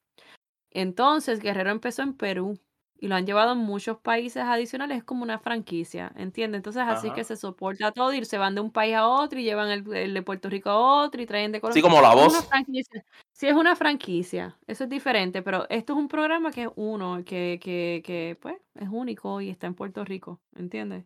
Entonces, 0.70 1.40
Guerrero 1.40 1.70
empezó 1.70 2.02
en 2.02 2.14
Perú 2.14 2.58
y 3.00 3.08
lo 3.08 3.14
han 3.14 3.26
llevado 3.26 3.52
en 3.52 3.58
muchos 3.58 3.98
países 3.98 4.42
adicionales. 4.42 4.98
Es 4.98 5.04
como 5.04 5.22
una 5.22 5.38
franquicia, 5.38 6.12
¿entiendes? 6.16 6.58
Entonces, 6.58 6.82
así 6.86 7.06
Ajá. 7.08 7.16
que 7.16 7.24
se 7.24 7.36
soporta 7.36 7.92
todo 7.92 8.12
y 8.12 8.24
se 8.24 8.38
van 8.38 8.54
de 8.54 8.60
un 8.60 8.72
país 8.72 8.94
a 8.96 9.06
otro 9.06 9.38
y 9.38 9.44
llevan 9.44 9.70
el, 9.70 9.92
el 9.94 10.14
de 10.14 10.22
Puerto 10.22 10.48
Rico 10.50 10.70
a 10.70 11.04
otro 11.04 11.22
y 11.22 11.26
traen 11.26 11.52
de 11.52 11.60
Sí, 11.72 11.80
como 11.80 12.00
la 12.00 12.14
Es 12.14 12.14
voz. 12.14 12.46
franquicia. 12.48 13.04
Sí, 13.32 13.46
es 13.46 13.54
una 13.54 13.76
franquicia. 13.76 14.56
Eso 14.66 14.84
es 14.84 14.90
diferente, 14.90 15.42
pero 15.42 15.68
esto 15.70 15.92
es 15.92 15.98
un 15.98 16.08
programa 16.08 16.50
que 16.50 16.64
es 16.64 16.68
uno, 16.74 17.22
que, 17.24 17.60
que, 17.62 18.02
que 18.04 18.36
pues, 18.40 18.56
es 18.74 18.88
único 18.90 19.40
y 19.40 19.50
está 19.50 19.68
en 19.68 19.74
Puerto 19.74 20.04
Rico, 20.04 20.40
¿entiendes? 20.56 21.04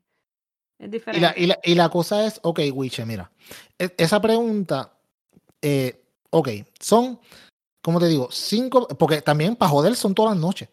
Es 0.78 0.88
Y 0.88 0.90
diferente. 0.90 1.20
la, 1.20 1.34
y, 1.36 1.46
la, 1.46 1.58
y 1.62 1.74
la 1.74 1.88
cosa 1.90 2.24
es, 2.26 2.40
ok, 2.42 2.60
Wiche, 2.72 3.04
mira, 3.04 3.30
e- 3.78 3.94
esa 3.98 4.20
pregunta, 4.20 4.98
eh, 5.60 6.02
ok, 6.30 6.48
son, 6.80 7.20
como 7.82 8.00
te 8.00 8.06
digo, 8.06 8.28
cinco, 8.30 8.88
porque 8.88 9.20
también 9.20 9.56
para 9.56 9.68
joder 9.70 9.94
son 9.94 10.14
todas 10.14 10.34
las 10.34 10.40
noches. 10.40 10.70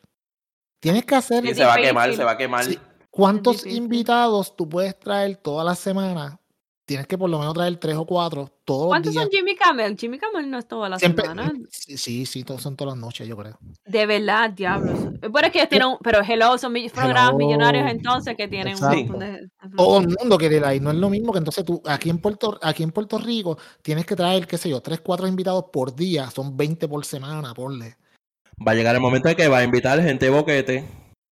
Tienes 0.79 1.05
que 1.05 1.15
hacer 1.15 1.45
Sí, 1.45 1.53
se 1.55 1.65
va 1.65 1.73
a 1.73 1.77
quemar, 1.81 2.13
se 2.15 2.23
va 2.23 2.31
a 2.31 2.37
quemar. 2.37 2.65
Sí. 2.65 2.79
cuántos 3.11 3.65
invitados 3.65 4.55
tú 4.55 4.69
puedes 4.69 4.97
traer 4.99 5.35
toda 5.37 5.63
la 5.63 5.75
semana. 5.75 6.39
Tienes 6.85 7.05
que 7.05 7.19
por 7.19 7.29
lo 7.29 7.37
menos 7.37 7.53
traer 7.53 7.75
tres 7.77 7.95
o 7.97 8.05
cuatro 8.05 8.49
todos 8.65 8.81
los 8.85 8.87
¿Cuántos 8.87 9.11
días. 9.11 9.23
son 9.25 9.31
Jimmy 9.31 9.55
Kimmel? 9.55 9.95
Jimmy 9.95 10.17
Kimmel 10.17 10.49
no 10.49 10.57
es 10.57 10.67
toda 10.67 10.89
la 10.89 10.97
Siempre, 10.97 11.23
semana. 11.25 11.51
sí, 11.69 12.25
sí, 12.25 12.43
todos 12.43 12.63
son 12.63 12.75
todas 12.75 12.95
las 12.95 13.01
noches, 13.01 13.27
yo 13.27 13.37
creo. 13.37 13.59
De 13.85 14.05
verdad, 14.07 14.49
diablos. 14.49 14.97
Pero 15.21 15.39
es 15.45 15.51
que 15.51 15.59
ellos 15.59 15.69
tienen 15.69 15.87
un- 15.89 15.97
pero 16.01 16.21
hello, 16.27 16.57
son 16.57 16.73
mi- 16.73 16.89
programas 16.89 17.35
millonarios 17.35 17.91
entonces 17.91 18.35
que 18.35 18.47
tienen 18.47 18.73
un 18.75 18.83
Exacto. 18.83 18.97
montón 19.13 19.19
de... 19.19 19.49
Todo 19.77 19.99
el 19.99 20.07
mundo 20.19 20.37
quiere 20.39 20.55
ir 20.57 20.65
ahí. 20.65 20.79
No 20.79 20.89
es 20.89 20.97
lo 20.97 21.09
mismo 21.11 21.31
que 21.31 21.37
entonces 21.37 21.63
tú, 21.63 21.79
aquí 21.85 22.09
en 22.09 22.17
Puerto, 22.17 22.57
aquí 22.63 22.81
en 22.81 22.91
Puerto 22.91 23.19
Rico, 23.19 23.55
tienes 23.83 24.07
que 24.07 24.15
traer, 24.15 24.47
qué 24.47 24.57
sé 24.57 24.69
yo, 24.69 24.81
tres, 24.81 24.99
cuatro 25.01 25.27
invitados 25.27 25.65
por 25.71 25.93
día. 25.95 26.31
Son 26.31 26.57
20 26.57 26.87
por 26.87 27.05
semana, 27.05 27.53
porle. 27.53 27.97
Va 28.65 28.73
a 28.73 28.75
llegar 28.75 28.95
el 28.95 29.01
momento 29.01 29.29
en 29.29 29.35
que 29.35 29.47
va 29.47 29.59
a 29.59 29.63
invitar 29.63 30.01
gente 30.01 30.29
boquete. 30.29 30.83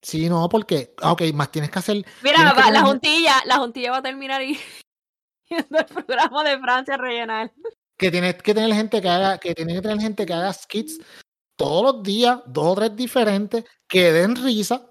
Sí, 0.02 0.28
no, 0.28 0.48
porque, 0.48 0.94
ah, 1.02 1.12
ok, 1.12 1.22
más 1.34 1.50
tienes 1.50 1.70
que 1.70 1.78
hacer. 1.78 1.96
Mira, 2.22 2.36
tienes 2.36 2.52
que 2.54 2.60
va- 2.60 2.70
la 2.70 2.82
juntilla, 2.82 3.34
la 3.44 3.56
juntilla 3.56 3.90
va 3.90 3.96
a 3.98 4.02
terminar 4.02 4.42
y 4.42 4.58
el 5.48 5.64
programa 5.86 6.44
de 6.44 6.58
Francia 6.58 6.94
a 6.94 6.98
rellenar. 6.98 7.52
que 7.98 8.10
tienes 8.10 8.34
que 8.42 8.54
tener 8.54 8.72
gente 8.74 9.00
que 9.00 9.08
haga, 9.08 9.38
que 9.38 9.54
tiene 9.54 9.74
que 9.74 9.80
tener 9.82 9.98
gente 10.00 10.26
que 10.26 10.32
haga 10.34 10.52
skits 10.52 11.00
todos 11.56 11.94
los 11.94 12.02
días, 12.02 12.40
dos 12.46 12.66
o 12.66 12.74
tres 12.74 12.94
diferentes, 12.94 13.64
que 13.88 14.12
den 14.12 14.36
risa. 14.36 14.86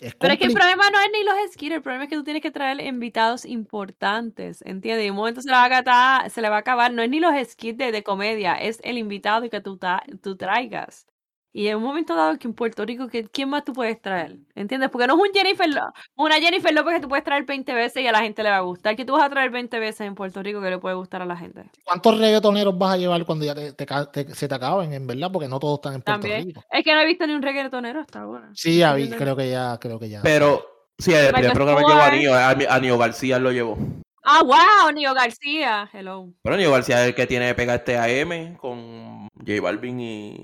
Es 0.00 0.14
Pero 0.14 0.32
es 0.32 0.38
que 0.38 0.46
el 0.46 0.52
problema 0.52 0.90
no 0.90 0.98
es 1.00 1.08
ni 1.12 1.22
los 1.24 1.34
skits, 1.52 1.74
el 1.74 1.82
problema 1.82 2.04
es 2.04 2.10
que 2.10 2.16
tú 2.16 2.24
tienes 2.24 2.40
que 2.42 2.50
traer 2.52 2.80
invitados 2.80 3.44
importantes, 3.44 4.62
¿entiendes? 4.62 5.06
Y 5.06 5.10
un 5.10 5.16
momento 5.16 5.42
se 5.42 5.48
le 5.48 5.54
va 5.54 5.62
a 5.64 5.66
acabar, 5.66 6.30
se 6.30 6.40
le 6.40 6.48
va 6.48 6.56
a 6.56 6.60
acabar, 6.60 6.92
no 6.92 7.02
es 7.02 7.10
ni 7.10 7.20
los 7.20 7.32
skits 7.48 7.76
de, 7.78 7.92
de 7.92 8.02
comedia, 8.02 8.54
es 8.54 8.80
el 8.84 8.96
invitado 8.96 9.48
que 9.50 9.60
tú, 9.60 9.76
ta- 9.76 10.02
tú 10.22 10.36
traigas. 10.36 11.06
Y 11.52 11.66
en 11.68 11.78
un 11.78 11.82
momento 11.82 12.14
dado 12.14 12.38
que 12.38 12.46
en 12.46 12.52
Puerto 12.54 12.84
Rico, 12.84 13.08
¿quién 13.32 13.48
más 13.48 13.64
tú 13.64 13.72
puedes 13.72 14.00
traer? 14.00 14.36
¿Entiendes? 14.54 14.90
Porque 14.90 15.06
no 15.06 15.14
es 15.14 15.20
un 15.28 15.34
Jennifer 15.34 15.68
Lo- 15.68 15.92
una 16.14 16.36
Jennifer 16.36 16.72
López 16.74 16.94
que 16.96 17.00
tú 17.00 17.08
puedes 17.08 17.24
traer 17.24 17.44
20 17.46 17.72
veces 17.74 18.02
y 18.02 18.06
a 18.06 18.12
la 18.12 18.20
gente 18.20 18.42
le 18.42 18.50
va 18.50 18.58
a 18.58 18.60
gustar. 18.60 18.94
Que 18.94 19.04
tú 19.04 19.14
vas 19.14 19.24
a 19.24 19.30
traer 19.30 19.50
20 19.50 19.78
veces 19.78 20.02
en 20.02 20.14
Puerto 20.14 20.42
Rico 20.42 20.60
que 20.60 20.70
le 20.70 20.78
puede 20.78 20.94
gustar 20.94 21.22
a 21.22 21.26
la 21.26 21.36
gente. 21.36 21.64
¿Cuántos 21.84 22.18
reggaetoneros 22.18 22.76
vas 22.78 22.94
a 22.94 22.96
llevar 22.98 23.24
cuando 23.24 23.44
ya 23.46 23.54
te, 23.54 23.72
te 23.72 24.34
se 24.34 24.46
te 24.46 24.54
acaben, 24.54 24.92
en 24.92 25.06
verdad? 25.06 25.30
Porque 25.32 25.48
no 25.48 25.58
todos 25.58 25.78
están 25.78 25.94
en 25.94 26.02
Puerto 26.02 26.20
También. 26.20 26.46
Rico. 26.48 26.62
Es 26.70 26.84
que 26.84 26.92
no 26.94 27.00
he 27.00 27.06
visto 27.06 27.26
ni 27.26 27.32
un 27.32 27.42
reggaetonero 27.42 28.00
hasta 28.00 28.20
ahora. 28.20 28.50
Sí, 28.52 28.78
ya 28.78 28.92
vi, 28.94 29.08
creo 29.08 29.34
que 29.34 29.50
ya, 29.50 29.78
creo 29.80 29.98
que 29.98 30.10
ya. 30.10 30.20
Pero, 30.22 30.64
sí, 30.98 31.12
el 31.14 31.32
primer 31.32 31.52
programa 31.54 31.80
llevó 31.80 32.00
a. 32.00 32.10
Nio, 32.10 32.34
a, 32.34 32.50
a 32.50 32.78
Nio 32.78 32.98
García 32.98 33.38
lo 33.38 33.52
llevó. 33.52 33.78
Ah, 34.22 34.42
wow, 34.44 34.92
Nio 34.94 35.14
García. 35.14 35.88
Hello. 35.92 36.28
Pero 36.42 36.56
Nio 36.58 36.70
García 36.70 37.00
es 37.02 37.08
el 37.08 37.14
que 37.14 37.26
tiene 37.26 37.46
que 37.48 37.54
pegar 37.54 37.76
este 37.78 37.96
AM 37.96 38.56
con 38.58 39.28
J 39.38 39.60
Balvin 39.62 39.98
y. 40.00 40.40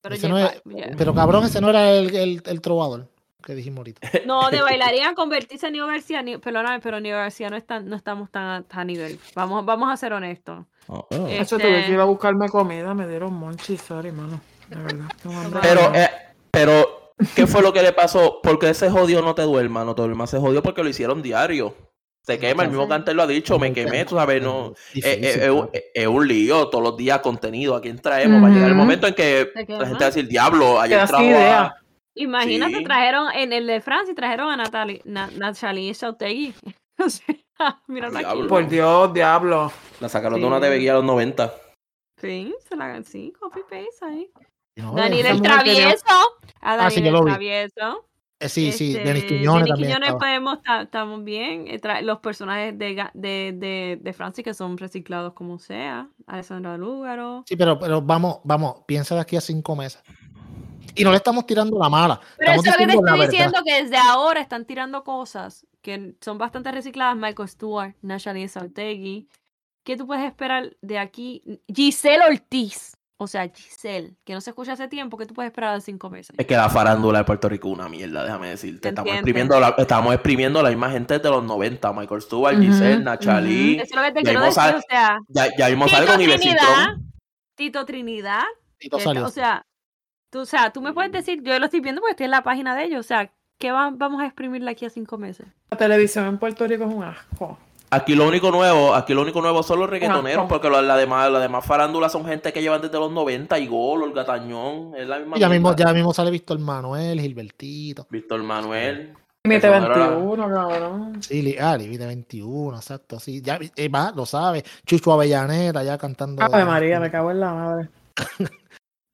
Pero, 0.00 0.14
Ese 0.14 0.22
ya- 0.26 0.32
no 0.32 0.38
es- 0.38 0.62
ya- 0.64 0.90
Pero 0.96 1.14
cabrón, 1.14 1.44
ese 1.44 1.60
no 1.60 1.70
era 1.70 1.90
el, 1.92 2.14
el, 2.14 2.42
el 2.44 2.60
trovador 2.60 3.08
que 3.44 3.54
dijimos 3.54 3.78
ahorita. 3.78 4.00
No, 4.26 4.50
de 4.50 4.60
bailarín 4.62 5.04
a 5.04 5.14
convertirse 5.14 5.66
en 5.68 5.72
Nio 5.74 5.86
García, 5.86 6.22
ni, 6.22 6.38
perdóname, 6.38 6.80
pero 6.80 7.00
Nio 7.00 7.16
García 7.16 7.50
no, 7.50 7.56
está, 7.56 7.80
no 7.80 7.96
estamos 7.96 8.30
tan 8.30 8.44
a, 8.44 8.62
tan 8.62 8.80
a 8.80 8.84
nivel. 8.84 9.18
Vamos, 9.34 9.64
vamos 9.64 9.90
a 9.92 9.96
ser 9.96 10.12
honestos. 10.12 10.64
Oh, 10.86 11.06
oh. 11.10 11.26
Eh, 11.26 11.38
Eso 11.40 11.56
tuve 11.58 11.68
que 11.68 11.80
Este- 11.80 11.92
ir 11.92 12.00
a 12.00 12.04
buscarme 12.04 12.48
comida, 12.48 12.94
me 12.94 13.06
dieron 13.08 13.32
monchi, 13.34 13.76
sorry, 13.76 14.12
mano. 14.12 14.40
De 14.68 14.76
verdad. 14.76 15.06
Pero, 15.62 15.94
eh, 15.94 16.10
pero, 16.50 17.12
¿qué 17.34 17.46
fue 17.46 17.62
lo 17.62 17.72
que 17.72 17.82
le 17.82 17.92
pasó? 17.92 18.40
Porque 18.42 18.70
ese 18.70 18.90
jodió 18.90 19.22
no 19.22 19.34
te 19.34 19.42
duerma, 19.42 19.84
no 19.84 19.94
te 19.94 20.02
duerma, 20.02 20.26
se 20.26 20.38
jodió 20.38 20.62
porque 20.62 20.82
lo 20.82 20.88
hicieron 20.90 21.22
diario. 21.22 21.74
Se 22.24 22.38
quema, 22.38 22.64
el 22.64 22.68
mismo 22.68 22.86
Cantel 22.86 23.16
lo 23.16 23.22
ha 23.22 23.26
dicho, 23.26 23.58
me 23.58 23.72
quemé, 23.72 24.04
tú 24.04 24.14
sabes, 24.16 24.42
no. 24.42 24.74
Es 24.94 25.04
Eh, 25.04 25.70
eh, 25.94 26.06
un- 26.06 26.28
lío, 26.28 26.68
todos 26.68 26.84
los 26.84 26.96
días 26.96 27.20
contenido. 27.20 27.74
¿A 27.74 27.80
quién 27.80 27.98
traemos? 27.98 28.42
Va 28.42 28.48
a 28.48 28.50
llegar 28.50 28.68
el 28.68 28.74
momento 28.74 29.06
en 29.06 29.14
que 29.14 29.50
la 29.54 29.64
gente 29.64 29.76
va 29.94 29.96
a 30.02 30.10
decir, 30.10 30.28
diablo, 30.28 30.78
ayer 30.80 31.06
trajo. 31.06 31.74
Imagínate, 32.14 32.78
Sí. 32.78 32.84
trajeron 32.84 33.30
en 33.32 33.52
el 33.52 33.66
de 33.66 33.80
Francia, 33.80 34.14
trajeron 34.14 34.50
a 34.50 34.56
Natalie, 34.56 35.00
Na, 35.04 35.30
Natalie 35.36 35.94
Sautegui. 35.94 36.52
Mira 37.86 38.08
aquí. 38.08 38.42
Por 38.48 38.68
Dios, 38.68 39.12
diablo. 39.14 39.72
La 40.00 40.08
sacaron 40.08 40.36
Sí. 40.36 40.42
de 40.42 40.46
una 40.46 40.60
TV 40.60 40.78
guía 40.78 40.92
a 40.92 40.96
los 40.96 41.04
90. 41.04 41.54
Sí, 42.20 42.54
se 42.68 42.76
la, 42.76 43.02
sí, 43.04 43.32
copy 43.38 43.60
paste 43.62 44.04
ahí. 44.04 44.30
No, 44.76 44.94
Daniel 44.94 45.26
el 45.26 45.40
tenía- 45.40 45.54
Travieso. 45.54 46.04
A 46.60 46.74
Ah, 46.74 46.90
sí, 46.90 46.96
Daniel 46.96 47.12
lo 47.14 47.18
el 47.20 47.24
vi. 47.24 47.30
Travieso. 47.30 48.07
Eh, 48.40 48.48
sí, 48.48 48.70
sí, 48.70 48.92
Este, 48.96 49.02
Denis 49.04 49.24
Quiñones 49.24 49.64
Denis 49.64 49.68
también. 49.68 49.88
Quiñones 49.94 50.14
podemos, 50.14 50.62
ta- 50.62 50.82
estamos 50.82 51.24
bien. 51.24 51.66
eh, 51.66 51.80
Los 52.02 52.20
personajes 52.20 52.78
de, 52.78 53.04
de, 53.14 53.52
de, 53.52 53.98
de 54.00 54.12
Francis 54.12 54.44
que 54.44 54.54
son 54.54 54.78
reciclados 54.78 55.32
como 55.32 55.58
sea. 55.58 56.08
Alessandra 56.26 56.76
Lúgaro. 56.76 57.42
Sí, 57.46 57.56
pero, 57.56 57.78
pero 57.78 58.00
vamos, 58.00 58.38
vamos, 58.44 58.82
piensa 58.86 59.16
de 59.16 59.22
aquí 59.22 59.36
a 59.36 59.40
cinco 59.40 59.74
meses. 59.74 60.00
Y 60.94 61.04
no 61.04 61.10
le 61.10 61.16
estamos 61.16 61.46
tirando 61.46 61.78
la 61.78 61.88
mala. 61.88 62.20
Pero 62.38 62.52
eso 62.52 62.62
que 62.62 62.86
te 62.86 62.92
estoy 62.92 63.20
diciendo, 63.26 63.58
que 63.64 63.82
desde 63.82 63.96
ahora 63.96 64.40
están 64.40 64.64
tirando 64.64 65.04
cosas 65.04 65.66
que 65.82 66.14
son 66.20 66.38
bastante 66.38 66.70
recicladas. 66.72 67.16
Michael 67.16 67.48
Stewart, 67.48 67.94
Nashalin 68.02 68.48
Sautegui. 68.48 69.28
¿Qué 69.84 69.96
tú 69.96 70.06
puedes 70.06 70.24
esperar 70.24 70.76
de 70.82 70.98
aquí? 70.98 71.42
Giselle 71.72 72.22
Ortiz. 72.28 72.96
O 73.20 73.26
sea, 73.26 73.48
Giselle, 73.52 74.14
que 74.24 74.32
no 74.32 74.40
se 74.40 74.50
escucha 74.50 74.74
hace 74.74 74.86
tiempo. 74.86 75.16
¿Qué 75.18 75.26
tú 75.26 75.34
puedes 75.34 75.50
esperar 75.50 75.74
de 75.74 75.80
cinco 75.80 76.08
meses? 76.08 76.36
Es 76.38 76.46
que 76.46 76.54
la 76.54 76.68
farándula 76.70 77.18
de 77.18 77.24
Puerto 77.24 77.48
Rico 77.48 77.66
es 77.68 77.74
una 77.74 77.88
mierda, 77.88 78.22
déjame 78.22 78.50
decirte. 78.50 78.90
Estamos 78.90 79.12
exprimiendo, 79.12 79.58
la, 79.58 79.74
estamos 79.76 80.14
exprimiendo 80.14 80.62
la 80.62 80.68
misma 80.68 80.88
gente 80.90 81.18
de 81.18 81.28
los 81.28 81.42
90. 81.42 81.92
Michael 81.92 82.22
Stewart, 82.22 82.60
Giselle, 82.60 83.02
Nachalí. 83.02 83.74
Eso 83.80 83.84
es 83.84 83.96
lo 83.96 84.02
que 84.02 84.12
te 84.12 84.18
Ya 84.22 84.22
quiero 84.30 84.40
mismo 84.40 84.44
decir. 84.46 84.54
sale- 84.62 84.76
O 84.78 84.82
sea, 84.88 85.18
Ya, 85.28 85.42
sale 85.42 86.06
Tito 86.06 86.06
con 86.06 86.16
Trinidad. 86.40 86.96
Tito 87.56 87.84
Trinidad. 87.84 88.42
Tito 88.78 88.96
que- 88.98 89.02
salió. 89.02 89.26
O 89.26 89.30
sea, 89.30 89.66
tú, 90.30 90.40
o 90.40 90.46
sea, 90.46 90.70
tú 90.70 90.80
me 90.80 90.92
puedes 90.92 91.10
decir, 91.10 91.42
yo 91.42 91.58
lo 91.58 91.64
estoy 91.64 91.80
viendo 91.80 92.00
porque 92.00 92.12
estoy 92.12 92.26
en 92.26 92.30
la 92.30 92.42
página 92.44 92.76
de 92.76 92.84
ellos. 92.84 93.00
O 93.00 93.08
sea, 93.08 93.32
¿qué 93.58 93.72
va- 93.72 93.90
vamos 93.92 94.22
a 94.22 94.26
exprimirle 94.26 94.70
aquí 94.70 94.84
a 94.86 94.90
cinco 94.90 95.18
meses? 95.18 95.48
La 95.72 95.76
televisión 95.76 96.24
en 96.26 96.38
Puerto 96.38 96.64
Rico 96.68 96.84
es 96.84 96.94
un 96.94 97.02
asco. 97.02 97.58
Aquí 97.90 98.14
lo 98.14 98.28
único 98.28 98.50
nuevo, 98.50 98.94
aquí 98.94 99.14
lo 99.14 99.22
único 99.22 99.40
nuevo 99.40 99.62
son 99.62 99.78
los 99.80 99.88
reggaetoneros, 99.88 100.46
porque 100.48 100.68
lo- 100.68 100.82
la 100.82 100.96
demás, 100.96 101.30
la 101.32 101.38
demás 101.38 101.64
farándula 101.64 102.08
son 102.10 102.24
gente 102.26 102.52
que 102.52 102.60
llevan 102.60 102.82
desde 102.82 102.98
los 102.98 103.10
90, 103.10 103.58
Igor, 103.58 104.02
Olga 104.02 104.24
Tañón, 104.26 104.92
es 104.94 105.08
la 105.08 105.18
misma 105.18 105.38
ya 105.38 105.48
mismo, 105.48 105.74
ya 105.74 105.92
mismo 105.94 106.12
sale 106.12 106.30
Víctor 106.30 106.58
Manuel, 106.58 107.18
Gilbertito. 107.20 108.06
Víctor 108.10 108.42
Manuel. 108.42 109.14
Límite 109.44 109.68
Eso 109.68 109.80
no 109.80 109.86
era- 109.94 110.08
21, 110.10 110.48
cabrón. 110.52 111.22
Sí, 111.22 111.56
ah, 111.58 111.76
Livide 111.78 112.04
21, 112.06 112.76
exacto. 112.76 113.18
Sí, 113.18 113.40
ya 113.40 113.58
eh, 113.76 113.88
va, 113.88 114.12
lo 114.14 114.26
sabe. 114.26 114.62
Chucho 114.84 115.12
Avellaneta 115.12 115.82
ya 115.82 115.96
cantando. 115.96 116.42
Ave 116.42 116.64
María, 116.66 117.00
me 117.00 117.10
cago 117.10 117.30
en 117.30 117.40
la 117.40 117.54
madre. 117.54 117.88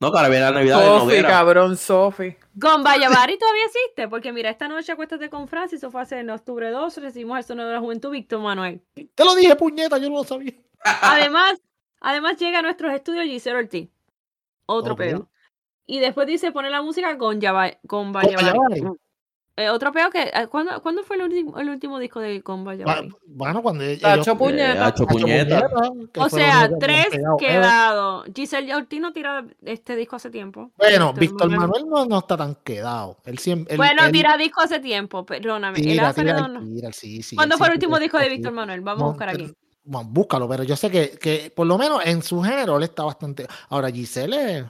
No, 0.01 0.11
que 0.11 0.19
ahora 0.19 0.29
viene 0.29 0.45
la 0.45 0.51
Navidad 0.51 0.79
de 0.81 0.85
Sofi, 0.87 0.99
Noguera. 1.07 1.29
cabrón, 1.29 1.77
Sofi. 1.77 2.37
Gomba 2.55 2.97
Yavari 2.99 3.39
todavía 3.39 3.65
existe, 3.67 4.09
porque 4.09 4.33
mira, 4.33 4.51
esta 4.51 4.69
noche 4.69 4.93
acuéstate 4.93 5.31
con 5.31 5.49
Francis, 5.49 5.79
eso 5.79 5.91
fue 5.91 6.03
hace 6.03 6.19
en 6.19 6.31
octubre 6.31 6.71
2, 6.71 6.97
recibimos 6.99 7.39
el 7.39 7.45
sonido 7.45 7.69
de 7.69 7.75
la 7.75 7.81
juventud, 7.81 8.11
Víctor 8.11 8.41
Manuel. 8.41 8.83
Te 9.15 9.25
lo 9.25 9.35
dije, 9.35 9.55
puñeta, 9.57 9.99
yo 9.99 10.11
no 10.11 10.17
lo 10.17 10.25
sabía. 10.25 10.53
Además, 10.85 11.55
además 12.01 12.37
llega 12.39 12.59
a 12.59 12.63
nuestros 12.63 12.93
estudios 12.93 13.25
Giselle 13.25 13.57
Ortiz. 13.59 13.89
Otro 14.67 14.93
Ok. 14.95 14.99
peo. 14.99 15.29
Y 15.87 16.01
después 16.01 16.27
dice 16.27 16.51
pone 16.53 16.71
la 16.71 16.83
música 16.83 17.17
con 17.17 17.41
Yaba-. 17.41 17.79
Yavari. 17.83 18.83
Eh, 19.57 19.69
otro 19.69 19.93
peo 19.93 20.11
que. 20.11 20.23
eh, 20.23 20.49
¿cuándo, 20.51 20.83
¿cuándo 20.83 21.05
fue 21.05 21.15
el 21.15 21.23
último, 21.23 21.59
el 21.61 21.69
último 21.69 22.01
disco 22.01 22.19
de 22.19 22.43
Yavari? 22.43 23.15
Bueno, 23.27 23.63
cuando 23.63 23.85
ellos- 23.85 24.01
Tacho 24.03 24.23
ellos- 24.33 24.37
puñeta. 24.39 24.65
Eh, 24.75 24.79
hacho 24.81 25.07
Tacho 25.07 25.19
puñeta. 25.19 25.69
que 26.13 26.21
O 26.21 26.29
sea, 26.29 26.71
tres 26.81 27.07
quedados. 27.39 28.27
Giselle 28.35 28.75
Ortiz 28.75 29.01
no 29.01 29.13
tira 29.13 29.45
este 29.65 29.95
disco 29.95 30.17
hace 30.17 30.31
tiempo. 30.31 30.73
Bueno, 30.77 31.13
Víctor 31.13 31.49
Víctor 31.49 31.51
Manuel 31.61 31.85
no, 31.89 32.05
no 32.05 32.19
está 32.19 32.37
tan 32.37 32.57
quedado. 32.57 33.17
Él 33.25 33.39
siempre. 33.39 33.75
él- 33.75 33.79
Bueno, 33.79 34.05
él 34.05 34.13
tira 34.13 34.37
disco 34.37 34.61
hace 34.61 34.81
tiempo, 34.81 35.25
perdóname. 35.25 35.79
Él 35.79 35.85
tira, 35.85 36.13
sí, 36.93 37.23
sí, 37.23 37.37
¿Cuándo 37.37 37.57
fue 37.57 37.69
el 37.69 37.75
último 37.75 37.99
disco 37.99 38.19
de. 38.19 38.29
Víctor 38.29 38.53
Manuel? 38.53 38.81
Vamos 38.81 39.03
a 39.03 39.05
No, 39.05 39.11
buscar 39.11 39.29
aquí. 39.29 39.55
bueno, 39.85 40.09
búscalo, 40.11 40.49
pero 40.49 40.65
yo 40.65 40.75
sé 40.75 40.91
que, 40.91 41.11
que 41.11 41.53
por 41.55 41.67
lo 41.67 41.79
menos 41.79 42.01
en 42.05 42.23
su 42.23 42.43
género 42.43 42.77
él 42.79 42.83
está 42.83 43.05
bastante. 43.05 43.47
Ahora, 43.69 43.91
Giselle 43.91 44.65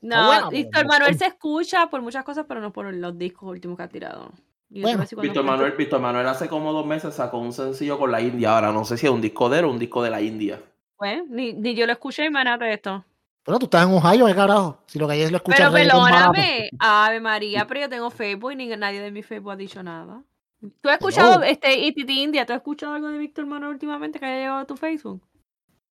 No, 0.00 0.26
buena, 0.26 0.48
Víctor 0.48 0.86
Manuel 0.86 1.18
se 1.18 1.26
escucha 1.26 1.88
por 1.88 2.02
muchas 2.02 2.24
cosas, 2.24 2.46
pero 2.46 2.60
no 2.60 2.72
por 2.72 2.92
los 2.92 3.18
discos 3.18 3.50
últimos 3.50 3.76
que 3.76 3.82
ha 3.82 3.88
tirado. 3.88 4.32
Bueno, 4.68 5.04
cuando 5.04 5.22
Víctor. 5.22 5.44
Manuel, 5.44 5.72
Víctor 5.72 6.00
Manuel 6.00 6.26
hace 6.26 6.48
como 6.48 6.72
dos 6.72 6.86
meses 6.86 7.14
sacó 7.14 7.38
un 7.38 7.52
sencillo 7.52 7.98
con 7.98 8.10
la 8.10 8.20
India. 8.20 8.54
Ahora 8.54 8.72
no 8.72 8.84
sé 8.84 8.96
si 8.96 9.06
es 9.06 9.12
un 9.12 9.20
disco 9.20 9.48
de 9.48 9.60
él 9.60 9.64
o 9.66 9.70
un 9.70 9.78
disco 9.78 10.02
de 10.02 10.10
la 10.10 10.20
India. 10.20 10.60
Pues, 10.96 11.22
ni, 11.28 11.52
ni 11.52 11.74
yo 11.74 11.86
lo 11.86 11.92
escuché, 11.92 12.26
imagínate 12.26 12.72
esto. 12.72 13.04
Pero 13.44 13.58
tú 13.58 13.66
estás 13.66 13.86
en 13.86 13.92
Ohio, 13.92 14.26
¿qué 14.26 14.34
carajo? 14.34 14.78
Si 14.86 14.98
lo 14.98 15.06
que 15.06 15.14
hay 15.14 15.22
es 15.22 15.30
lo 15.30 15.36
escuchas 15.36 15.70
Pero 15.70 15.72
perdóname, 15.72 16.70
Ave 16.78 17.20
María, 17.20 17.66
pero 17.66 17.80
yo 17.80 17.88
tengo 17.90 18.10
Facebook 18.10 18.52
y 18.52 18.56
ni 18.56 18.66
nadie 18.68 19.00
de 19.00 19.10
mi 19.10 19.22
Facebook 19.22 19.52
ha 19.52 19.56
dicho 19.56 19.82
nada. 19.82 20.22
¿Tú 20.80 20.88
has 20.88 20.94
escuchado 20.94 21.34
Hello. 21.34 21.44
este 21.44 21.78
ITT 21.78 22.08
India? 22.08 22.46
¿Tú 22.46 22.54
has 22.54 22.58
escuchado 22.58 22.94
algo 22.94 23.08
de 23.08 23.18
Víctor 23.18 23.44
Manuel 23.44 23.72
últimamente 23.72 24.18
que 24.18 24.24
haya 24.24 24.38
llegado 24.38 24.58
a 24.60 24.64
tu 24.64 24.76
Facebook? 24.76 25.20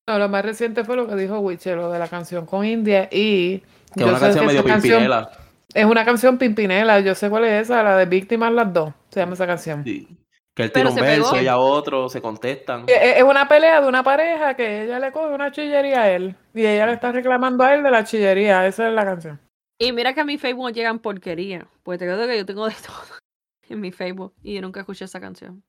No, 0.08 0.20
lo 0.20 0.28
más 0.30 0.44
reciente 0.44 0.84
fue 0.84 0.96
lo 0.96 1.08
que 1.08 1.16
dijo 1.16 1.40
Witcher, 1.40 1.78
lo 1.78 1.92
de 1.92 2.00
la 2.00 2.10
canción 2.10 2.46
con 2.46 2.66
India 2.66 3.08
y 3.12 3.60
Que 3.96 4.04
es 4.04 4.06
una 4.06 4.20
canción 4.20 4.46
medio 4.46 4.64
canción 4.64 5.00
pimpinela. 5.00 5.32
es 5.74 5.86
una 5.86 6.06
canción 6.06 6.38
pimpinela, 6.38 7.00
yo 7.00 7.16
sé 7.16 7.30
cuál 7.30 7.46
es 7.46 7.64
esa, 7.64 7.84
la 7.84 7.98
de 7.98 8.06
Víctimas 8.06 8.52
las 8.52 8.74
dos, 8.74 8.94
se 9.10 9.22
llama 9.22 9.34
esa 9.34 9.48
canción. 9.48 9.84
Sí. 9.84 10.08
Que 10.56 10.64
él 10.64 10.72
tira 10.72 10.90
un 10.90 10.96
pegó. 10.96 11.08
verso, 11.08 11.36
ella 11.38 11.58
otro, 11.58 12.10
se 12.10 12.22
contestan. 12.22 12.84
Es 12.86 13.18
es 13.18 13.24
una 13.24 13.48
pelea 13.48 13.82
de 13.82 13.88
una 13.88 14.04
pareja 14.04 14.54
que 14.56 14.84
ella 14.84 15.00
le 15.00 15.12
coge 15.12 15.34
una 15.34 15.52
chillería 15.52 16.02
a 16.04 16.12
él 16.12 16.36
y 16.54 16.66
ella 16.66 16.86
le 16.86 16.94
está 16.94 17.12
reclamando 17.12 17.64
a 17.64 17.74
él 17.74 17.82
de 17.82 17.90
la 17.90 18.04
chillería, 18.04 18.68
esa 18.68 18.88
es 18.88 18.94
la 18.94 19.06
canción. 19.06 19.40
Y 19.80 19.92
mira 19.94 20.14
que 20.14 20.22
a 20.22 20.26
mi 20.26 20.38
Facebook 20.38 20.66
no 20.66 20.70
llegan 20.70 21.00
porquería. 21.00 21.66
Pues 21.82 21.98
te 21.98 22.06
digo 22.06 22.28
que 22.28 22.38
yo 22.38 22.46
tengo 22.46 22.68
de 22.68 22.76
todo 22.76 23.02
en 23.70 23.80
mi 23.82 23.92
Facebook 23.92 24.34
y 24.44 24.56
yo 24.56 24.62
nunca 24.62 24.82
escuché 24.82 25.06
esa 25.06 25.20
canción. 25.20 25.64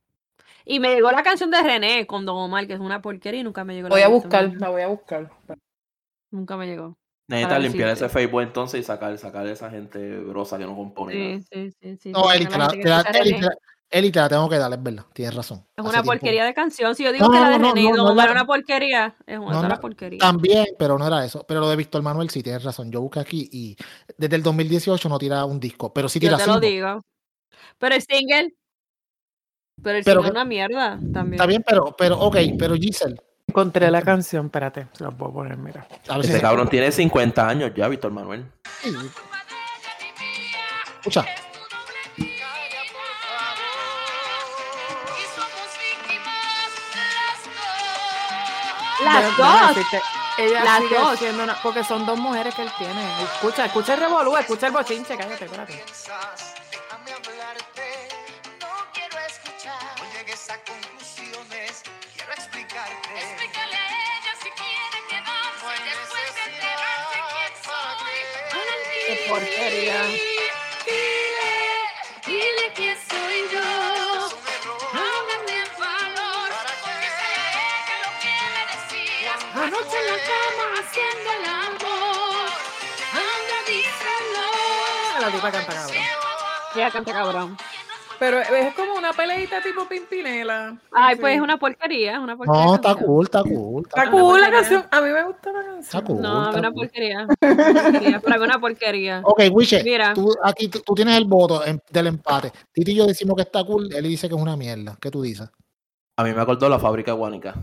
Y 0.65 0.81
me 0.81 0.95
llegó 0.95 1.11
la 1.13 1.23
canción 1.23 1.51
de 1.51 1.63
René 1.63 2.07
con 2.07 2.25
Don 2.25 2.37
Omar, 2.37 2.67
que 2.67 2.73
es 2.75 2.81
una 2.81 3.03
porquería 3.03 3.41
y 3.41 3.45
nunca 3.45 3.65
me 3.65 3.75
llegó 3.75 3.89
la 3.89 3.95
Voy 3.95 4.03
a 4.03 4.09
buscar, 4.09 4.53
la 4.59 4.69
voy 4.71 4.83
a 4.83 4.89
buscar. 4.89 5.31
Nunca 6.31 6.57
me 6.57 6.67
llegó. 6.67 6.97
Necesitas 7.29 7.63
limpiar 7.63 7.89
decirte. 7.89 8.07
ese 8.07 8.13
Facebook 8.13 8.41
entonces 8.43 8.81
y 8.81 8.83
sacar, 8.83 9.17
sacar 9.19 9.47
a 9.47 9.51
esa 9.53 9.71
gente 9.71 10.19
brosa 10.19 10.59
que 10.59 10.65
no 10.67 10.75
compone 10.77 11.13
Sí, 11.13 11.19
nada. 11.29 11.43
sí, 11.51 11.71
sí. 11.81 11.97
sí 11.97 12.13
No, 12.13 12.31
Eli, 12.33 12.45
la 12.45 12.51
te 12.51 12.59
la, 12.59 12.69
te 12.69 12.85
la- 12.89 13.01
Eli, 13.21 13.35
te 13.35 13.41
la- 13.43 13.57
Eli, 13.91 14.11
te 14.11 14.19
la 14.19 14.29
tengo 14.29 14.49
que 14.49 14.59
dar, 14.59 14.73
es 14.73 14.83
verdad. 14.83 15.05
Tienes 15.15 15.35
razón. 15.35 15.59
Es 15.59 15.65
Hace 15.79 15.83
una 15.83 15.93
tiempo- 15.93 16.11
porquería 16.13 16.45
de 16.45 16.53
canción. 16.55 16.95
Si 16.95 17.05
yo 17.05 17.13
digo 17.13 17.27
No, 17.27 17.33
que 17.33 17.39
la 17.39 17.47
no, 17.47 17.53
de 17.53 17.59
no, 17.61 17.69
René 17.69 17.81
y 17.83 17.89
no, 17.93 18.15
la- 18.15 18.25
es 18.25 18.31
una 18.31 18.45
porquería, 18.45 19.17
es 19.27 19.39
una 19.39 19.53
no, 19.53 19.61
sola 19.63 19.75
no, 19.77 19.81
porquería. 19.81 20.19
También, 20.19 20.67
pero 20.79 20.99
no 20.99 21.07
era 21.07 21.25
eso. 21.25 21.45
Pero 21.47 21.61
lo 21.61 21.69
de 21.71 21.77
Víctor 21.77 22.03
Manuel 22.03 22.29
sí 22.31 22.43
tienes 22.43 22.65
razón. 22.65 22.91
Yo 22.91 23.01
busqué 23.01 23.21
aquí 23.21 23.49
y 23.53 23.77
desde 24.19 24.37
el 24.37 24.43
2018 24.43 25.09
no 25.09 25.19
tira 25.19 25.45
un 25.45 25.61
disco, 25.61 25.93
pero 25.95 26.09
sí 26.09 26.19
Yo 26.19 26.29
tira 26.31 26.39
te 26.39 26.47
lo 26.47 26.59
digo. 26.61 27.03
Pero 27.79 27.95
el 27.95 28.03
single. 28.03 28.55
Pero 29.83 29.99
el 29.99 30.05
Pero 30.05 30.25
es 30.25 30.31
una 30.31 30.45
mierda 30.45 30.99
también. 31.13 31.35
Está 31.35 31.47
bien, 31.47 31.63
pero, 31.67 31.95
pero, 31.97 32.19
ok, 32.19 32.37
pero 32.59 32.75
Giselle. 32.75 33.17
Encontré 33.47 33.91
la 33.91 34.03
canción, 34.03 34.47
espérate, 34.47 34.89
se 34.93 35.05
la 35.05 35.11
puedo 35.11 35.33
poner, 35.35 35.57
mira. 35.59 35.87
A 36.09 36.15
ver 36.17 36.25
si 36.25 36.31
Ese 36.31 36.39
se- 36.39 36.43
cabrón 36.43 36.69
tiene 36.69 36.91
50 36.91 37.47
años 37.47 37.73
ya, 37.77 37.87
Víctor 37.89 38.11
Manuel. 38.11 38.47
Sí. 38.83 38.91
Escucha. 40.99 41.25
Las 49.05 49.37
dos. 49.37 49.85
Ella 50.39 50.65
Las 50.65 50.79
sigue 50.83 50.99
dos. 50.99 51.19
siendo 51.19 51.45
una- 51.45 51.55
porque 51.63 51.85
son 51.85 52.07
dos 52.07 52.19
mujeres 52.19 52.55
que 52.55 52.63
él 52.63 52.71
tiene. 52.79 53.23
Escucha, 53.23 53.67
escucha 53.67 53.95
el 53.95 54.01
revolú, 54.01 54.37
escucha 54.37 54.67
el 54.67 54.73
bochinche, 54.73 55.17
cállate, 55.17 55.45
espérate. 55.45 55.85
Llegues 60.45 60.51
a 60.51 60.59
conclusiones, 60.65 61.83
quiero 62.17 62.33
explicarte. 62.33 63.15
Explícale 63.19 63.77
a 63.77 63.89
ella 63.89 64.33
si 64.43 64.51
quiere 64.51 64.99
No 65.01 65.09
quedarse 65.09 65.67
hay 65.67 65.81
después 65.85 66.29
de 66.35 66.43
enterarse 66.53 67.19
quién 67.33 67.53
soy. 67.65 68.17
Qué 69.07 69.15
porquería. 69.29 70.01
Dile, 70.87 71.53
dile 72.27 72.73
quién 72.75 72.97
soy 73.09 73.37
yo. 73.53 73.69
Háblame 74.93 75.55
en 75.63 75.71
valor, 75.79 76.49
¿Para 76.51 76.73
porque 76.83 77.01
qué? 77.01 77.11
sé 77.21 77.33
que 77.87 77.97
lo 78.05 78.11
que 78.21 78.35
me 78.55 78.63
decías 78.73 79.41
anoche 79.55 79.97
en 79.99 80.07
la 80.07 80.19
cama 80.31 80.65
haciendo 80.81 81.29
el 81.33 81.45
amor. 81.45 82.51
Anda, 83.13 83.59
díselo. 83.67 84.47
La 85.21 85.31
tipa 85.31 85.51
canta 85.53 85.73
cabrón. 85.75 85.97
Ella 86.75 86.91
canta 86.91 87.13
cabrón. 87.13 87.57
Pero 88.19 88.41
es 88.41 88.75
como 88.75 88.94
una 89.05 89.13
peleita 89.13 89.61
tipo 89.63 89.87
Pimpinela. 89.87 90.77
Ay, 90.93 91.15
Sí. 91.15 91.21
pues 91.21 91.37
es 91.37 91.41
una 91.43 91.59
porquería, 91.59 92.13
es 92.15 92.19
una 92.19 92.37
porquería. 92.37 92.65
No, 92.65 92.75
está 92.75 92.89
canción. 92.91 93.07
cool, 93.07 93.25
está 93.27 93.43
cool. 93.43 93.83
Está 93.87 94.03
Está 94.05 94.11
cool. 94.11 94.41
la 94.41 94.51
canción. 94.51 94.87
A 94.91 95.01
mí 95.01 95.11
me 95.11 95.23
gusta 95.25 95.53
la 95.53 95.59
canción. 95.63 95.81
Está 95.81 96.03
cool, 96.03 96.23
No, 96.23 96.43
es 96.43 96.49
está 96.49 96.59
una 96.61 96.71
cool. 96.73 96.81
porquería. 96.87 97.27
porquería, 97.29 98.21
Para 98.21 98.37
mí 98.39 98.43
es 98.45 98.49
una 98.51 98.59
porquería. 98.61 99.21
Ok, 99.25 99.43
Wiche, 99.53 99.83
Mira. 99.85 100.15
tú, 100.15 100.35
aquí 100.43 100.69
tú, 100.69 100.81
tú 100.81 100.95
tienes 100.95 101.17
el 101.19 101.25
voto 101.27 101.65
en- 101.67 101.81
del 101.91 102.07
empate. 102.07 102.53
Titi 102.73 102.93
y 102.93 102.97
yo 102.97 103.07
decimos 103.07 103.37
que 103.37 103.43
está 103.43 103.63
cool, 103.65 103.89
él 103.95 104.05
dice 104.05 104.29
que 104.29 104.35
es 104.35 104.41
una 104.41 104.57
mierda. 104.57 104.97
¿Qué 105.01 105.11
tú 105.11 105.23
dices? 105.23 105.49
A 106.17 106.25
mí 106.25 106.33
me 106.33 106.41
acordó 106.41 106.69
la 106.69 106.79
fábrica 106.79 107.11
de 107.13 107.17
Guánica. 107.19 107.55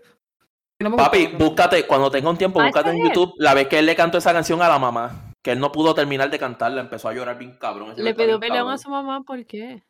No 0.83 0.89
me 0.91 0.97
Papi, 0.97 1.25
gusta. 1.27 1.37
búscate, 1.43 1.87
cuando 1.87 2.11
tenga 2.11 2.29
un 2.29 2.37
tiempo, 2.37 2.59
Ah, 2.59 2.65
búscate 2.65 2.91
en. 2.91 3.03
YouTube 3.03 3.33
la 3.37 3.53
vez 3.53 3.67
que 3.67 3.79
él 3.79 3.85
le 3.85 3.95
cantó 3.95 4.17
esa 4.17 4.33
canción 4.33 4.61
a 4.61 4.69
la 4.69 4.79
mamá. 4.79 5.33
Que 5.41 5.51
él 5.51 5.59
no 5.59 5.71
pudo 5.71 5.93
terminar 5.93 6.29
de 6.29 6.39
cantarla, 6.39 6.81
empezó 6.81 7.09
a 7.09 7.13
llorar 7.13 7.37
bien 7.37 7.57
cabrón. 7.59 7.91
ese 7.91 8.01
Le 8.03 8.13
pidió 8.13 8.39
peleón 8.39 8.69
a 8.69 8.77
su 8.77 8.89
mamá, 8.89 9.21
¿por 9.23 9.45
qué? 9.45 9.83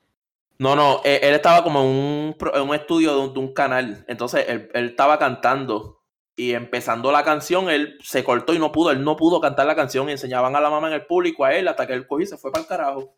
No, 0.57 0.75
no, 0.75 1.01
él, 1.03 1.19
él 1.21 1.33
estaba 1.35 1.63
como 1.63 1.81
en 1.81 1.87
un, 1.87 2.35
en 2.53 2.61
un 2.61 2.75
estudio 2.75 3.13
de 3.15 3.21
un, 3.27 3.33
de 3.33 3.39
un 3.39 3.53
canal. 3.53 4.05
Entonces 4.07 4.45
él, 4.47 4.69
él 4.73 4.85
estaba 4.85 5.19
cantando 5.19 5.99
y 6.35 6.53
empezando 6.53 7.11
la 7.11 7.23
canción, 7.23 7.69
él 7.69 7.97
se 8.01 8.23
cortó 8.23 8.53
y 8.53 8.59
no 8.59 8.71
pudo, 8.71 8.89
él 8.91 9.03
no 9.03 9.15
pudo 9.15 9.39
cantar 9.41 9.67
la 9.67 9.75
canción 9.75 10.09
y 10.09 10.13
enseñaban 10.13 10.55
a 10.55 10.61
la 10.61 10.69
mamá 10.69 10.87
en 10.87 10.93
el 10.95 11.05
público 11.05 11.45
a 11.45 11.53
él 11.53 11.67
hasta 11.67 11.85
que 11.85 11.93
él 11.93 12.07
cogió 12.07 12.23
y 12.23 12.27
se 12.27 12.37
fue 12.37 12.51
para 12.51 12.63
el 12.63 12.67
carajo. 12.67 13.15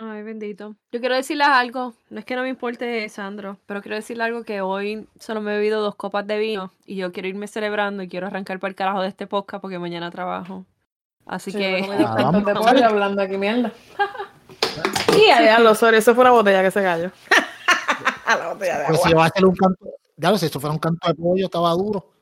Ay, 0.00 0.22
bendito. 0.22 0.76
Yo 0.92 1.00
quiero 1.00 1.16
decirles 1.16 1.48
algo. 1.48 1.92
No 2.10 2.20
es 2.20 2.24
que 2.24 2.36
no 2.36 2.42
me 2.42 2.48
importe, 2.48 3.08
Sandro, 3.08 3.58
pero 3.66 3.82
quiero 3.82 3.96
decirle 3.96 4.22
algo 4.24 4.44
que 4.44 4.60
hoy 4.60 5.08
solo 5.18 5.40
me 5.40 5.52
he 5.52 5.56
bebido 5.56 5.80
dos 5.82 5.96
copas 5.96 6.24
de 6.26 6.38
vino 6.38 6.72
y 6.86 6.94
yo 6.96 7.10
quiero 7.12 7.28
irme 7.28 7.48
celebrando 7.48 8.02
y 8.04 8.08
quiero 8.08 8.28
arrancar 8.28 8.60
para 8.60 8.68
el 8.70 8.76
carajo 8.76 9.02
de 9.02 9.08
este 9.08 9.26
podcast 9.26 9.60
porque 9.60 9.78
mañana 9.80 10.10
trabajo. 10.10 10.64
Así 11.26 11.50
Sí, 11.50 11.58
que. 11.58 11.84
Ah, 12.06 12.14
vamos. 12.32 12.44
pollo 12.44 12.84
hablando 12.86 13.22
aquí 13.22 13.36
mierda. 13.36 13.72
Y 15.16 15.30
a 15.30 15.40
diablo, 15.40 15.74
sorry, 15.74 15.96
eso 15.98 16.14
fue 16.14 16.22
una 16.22 16.30
botella 16.30 16.62
que 16.62 16.70
se 16.70 16.80
cayó. 16.82 17.10
la 18.26 18.52
botella 18.52 18.78
de 18.78 18.84
Pues 18.86 18.98
agua. 18.98 19.08
si 19.08 19.14
va 19.14 19.24
a 19.24 19.26
hacer 19.26 19.44
un 19.44 19.56
canto, 19.56 19.84
ya 20.16 20.30
lo 20.30 20.36
sé, 20.38 20.46
si 20.46 20.50
eso 20.50 20.60
fuera 20.60 20.72
un 20.72 20.78
canto 20.78 21.08
de 21.08 21.14
pollo, 21.14 21.44
estaba 21.46 21.72
duro. 21.72 22.12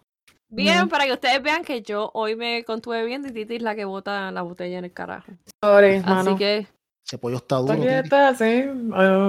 Bien, 0.48 0.88
para 0.88 1.04
que 1.04 1.12
ustedes 1.12 1.42
vean 1.42 1.64
que 1.64 1.82
yo 1.82 2.10
hoy 2.14 2.36
me 2.36 2.64
contuve 2.64 3.04
bien 3.04 3.26
y 3.26 3.32
Titi 3.32 3.56
es 3.56 3.62
la 3.62 3.74
que 3.74 3.84
bota 3.84 4.30
la 4.30 4.42
botella 4.42 4.78
en 4.78 4.84
el 4.86 4.92
carajo. 4.92 5.30
Sorry, 5.62 5.96
Así 5.96 6.06
mano. 6.08 6.36
que. 6.38 6.66
Ese 7.06 7.18
pollo 7.18 7.36
está 7.36 7.56
duro. 7.56 7.74
Está, 7.74 8.34
sí. 8.34 8.64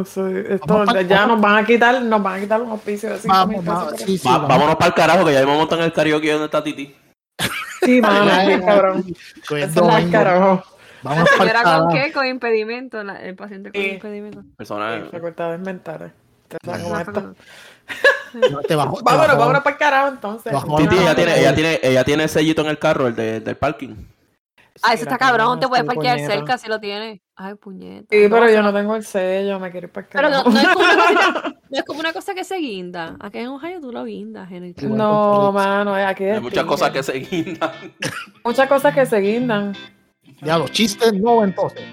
Sí, 0.05 0.21
esto, 0.49 0.85
ya 1.01 1.27
nos 1.27 1.39
van 1.39 1.57
a 1.63 1.65
quitar, 1.65 2.01
nos 2.01 2.23
van 2.23 2.37
a 2.37 2.39
quitar 2.39 2.59
un 2.59 2.71
auspicio 2.71 3.11
de 3.11 3.19
5 3.19 3.31
Vamos, 3.33 3.47
mil 3.49 3.59
pesos. 3.59 3.75
vamos, 3.85 3.93
sí, 4.01 4.17
sí, 4.17 4.27
Va- 4.27 4.31
vamos. 4.33 4.49
vámonos 4.49 4.75
para 4.77 4.87
el 4.87 4.93
carajo, 4.95 5.25
que 5.25 5.33
ya 5.33 5.39
mismo 5.41 5.55
montan 5.57 5.79
el 5.81 5.93
karaoke 5.93 6.31
donde 6.31 6.45
está 6.45 6.63
Titi. 6.63 6.95
Sí, 7.83 8.01
mano, 8.01 8.31
Ay, 8.31 8.55
sí, 8.55 8.61
cabrón. 8.65 9.05
es 9.07 9.51
es 9.51 9.75
domingo. 9.75 10.11
carajo. 10.11 10.63
Vamos 11.03 11.29
para 11.29 11.43
el 11.43 11.49
¿Era 11.49 11.61
con 11.63 11.71
carajo. 11.71 11.89
qué? 11.93 12.11
Con 12.13 12.25
impedimento. 12.25 13.03
la- 13.03 13.21
el 13.21 13.35
paciente 13.35 13.71
con 13.71 13.79
Sí. 13.79 13.89
impedimento. 13.89 14.43
Persona. 14.57 15.03
Facultades 15.11 15.59
mentales. 15.59 16.11
Es. 16.49 16.61
No, 18.51 18.59
te 18.61 18.75
bajo- 18.75 18.97
te 18.97 19.03
Vámonos, 19.03 19.27
bajo- 19.27 19.37
vámonos 19.39 19.61
para 19.63 19.73
el 19.75 19.77
carajo 19.79 20.07
entonces. 20.09 20.51
Titi, 20.51 20.67
No, 20.95 21.01
ella 21.01 21.09
no, 21.09 21.15
tiene, 21.15 21.31
no. 21.31 21.37
ella 21.37 21.53
tiene, 21.55 21.79
ella 21.83 22.03
tiene 22.03 22.23
el 22.23 22.29
sellito 22.29 22.61
en 22.63 22.67
el 22.69 22.79
carro, 22.79 23.05
el 23.07 23.15
de- 23.15 23.39
del 23.39 23.55
parking. 23.55 23.93
Ah, 24.83 24.93
eso 24.93 25.03
está 25.03 25.17
cabrón. 25.17 25.59
Te 25.59 25.67
puedes 25.67 25.85
parquear 25.85 26.17
puñeta. 26.17 26.33
cerca 26.35 26.57
si 26.57 26.67
lo 26.69 26.79
tienes. 26.79 27.21
Ay, 27.35 27.55
puñeta. 27.55 28.07
Sí, 28.09 28.27
pero 28.29 28.41
No, 28.41 28.49
yo 28.49 28.61
no 28.61 28.73
tengo 28.73 28.95
el 28.95 29.03
sello, 29.03 29.59
me 29.59 29.71
quiero 29.71 29.87
ir 29.87 29.93
para 29.93 30.07
Pero 30.09 30.29
no, 30.29 30.43
no 30.43 30.59
es 30.59 30.67
como 30.67 30.85
una 30.85 31.03
cosa, 31.13 31.43
no 31.69 31.77
es 31.77 31.83
como 31.85 31.99
una 31.99 32.13
cosa 32.13 32.33
que 32.35 32.43
se 32.43 32.57
guinda. 32.57 33.15
Aquí 33.19 33.37
en 33.39 33.47
Ohio 33.47 33.79
tú 33.81 33.91
lo 33.91 34.03
guindas 34.05 34.51
en 34.51 34.63
el 34.63 34.75
No, 34.89 35.51
mano, 35.51 35.97
eh, 35.97 36.03
aquí 36.05 36.23
Hay 36.25 36.31
es 36.37 36.41
muchas 36.41 36.63
tigre. 36.63 36.67
cosas 36.67 36.91
que 36.91 37.03
se 37.03 37.13
guindan. 37.13 37.71
Muchas 38.43 38.67
cosas 38.67 38.93
que 38.95 39.05
se 39.05 39.17
guindan. 39.19 39.73
Ya, 40.41 40.57
los 40.57 40.71
chistes 40.71 41.13
no, 41.13 41.43
entonces. 41.43 41.83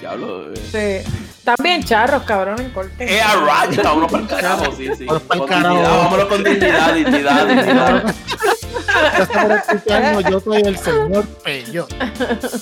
Diablo. 0.00 0.52
eh. 0.54 1.02
Sí. 1.04 1.12
También 1.44 1.82
charros, 1.84 2.22
cabrón, 2.24 2.58
en 2.60 2.70
corte. 2.70 3.04
¡Eh, 3.16 3.20
a 3.20 3.34
raya! 3.36 3.82
Vámonos 3.82 4.10
para 4.10 4.22
el 4.22 4.28
carajo, 4.28 4.64
sí, 4.76 4.88
sí. 4.96 5.04
Vámonos 5.04 5.22
pa'l 5.22 5.38
Con 5.40 5.48
carajo. 5.48 5.68
dignidad, 5.74 5.98
vámonos 5.98 6.26
con 6.26 6.44
dignidad, 6.44 6.94
dignidad, 6.94 7.46
dignidad. 7.46 8.14
Yo 10.30 10.40
soy 10.40 10.62
el 10.62 10.78
señor 10.78 11.26
Peyot. 11.44 11.94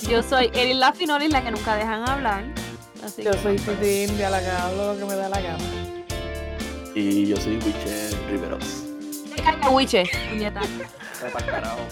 Yo 0.09 0.23
soy 0.23 0.51
Erin 0.53 0.79
La 0.79 0.91
Finolis, 0.93 1.29
la 1.31 1.41
que 1.43 1.51
nunca 1.51 1.75
dejan 1.75 2.07
hablar. 2.09 2.43
Así 3.05 3.23
Yo 3.23 3.31
que- 3.31 3.37
soy 3.41 3.55
Titi 3.57 4.03
India, 4.03 4.29
la 4.29 4.39
que 4.41 4.49
hablo 4.49 4.93
lo 4.93 4.99
que 4.99 5.05
me 5.05 5.15
da 5.15 5.29
la 5.29 5.39
gana. 5.41 5.57
Y 6.95 7.27
yo 7.27 7.37
soy 7.37 7.55
Wichen 7.55 8.27
Riveros. 8.29 8.65
Cállate, 9.35 9.67
Wiche, 9.69 10.03
puñeta. 10.29 10.61
Para 11.33 11.45
el 11.45 11.51
carajo. 11.51 11.87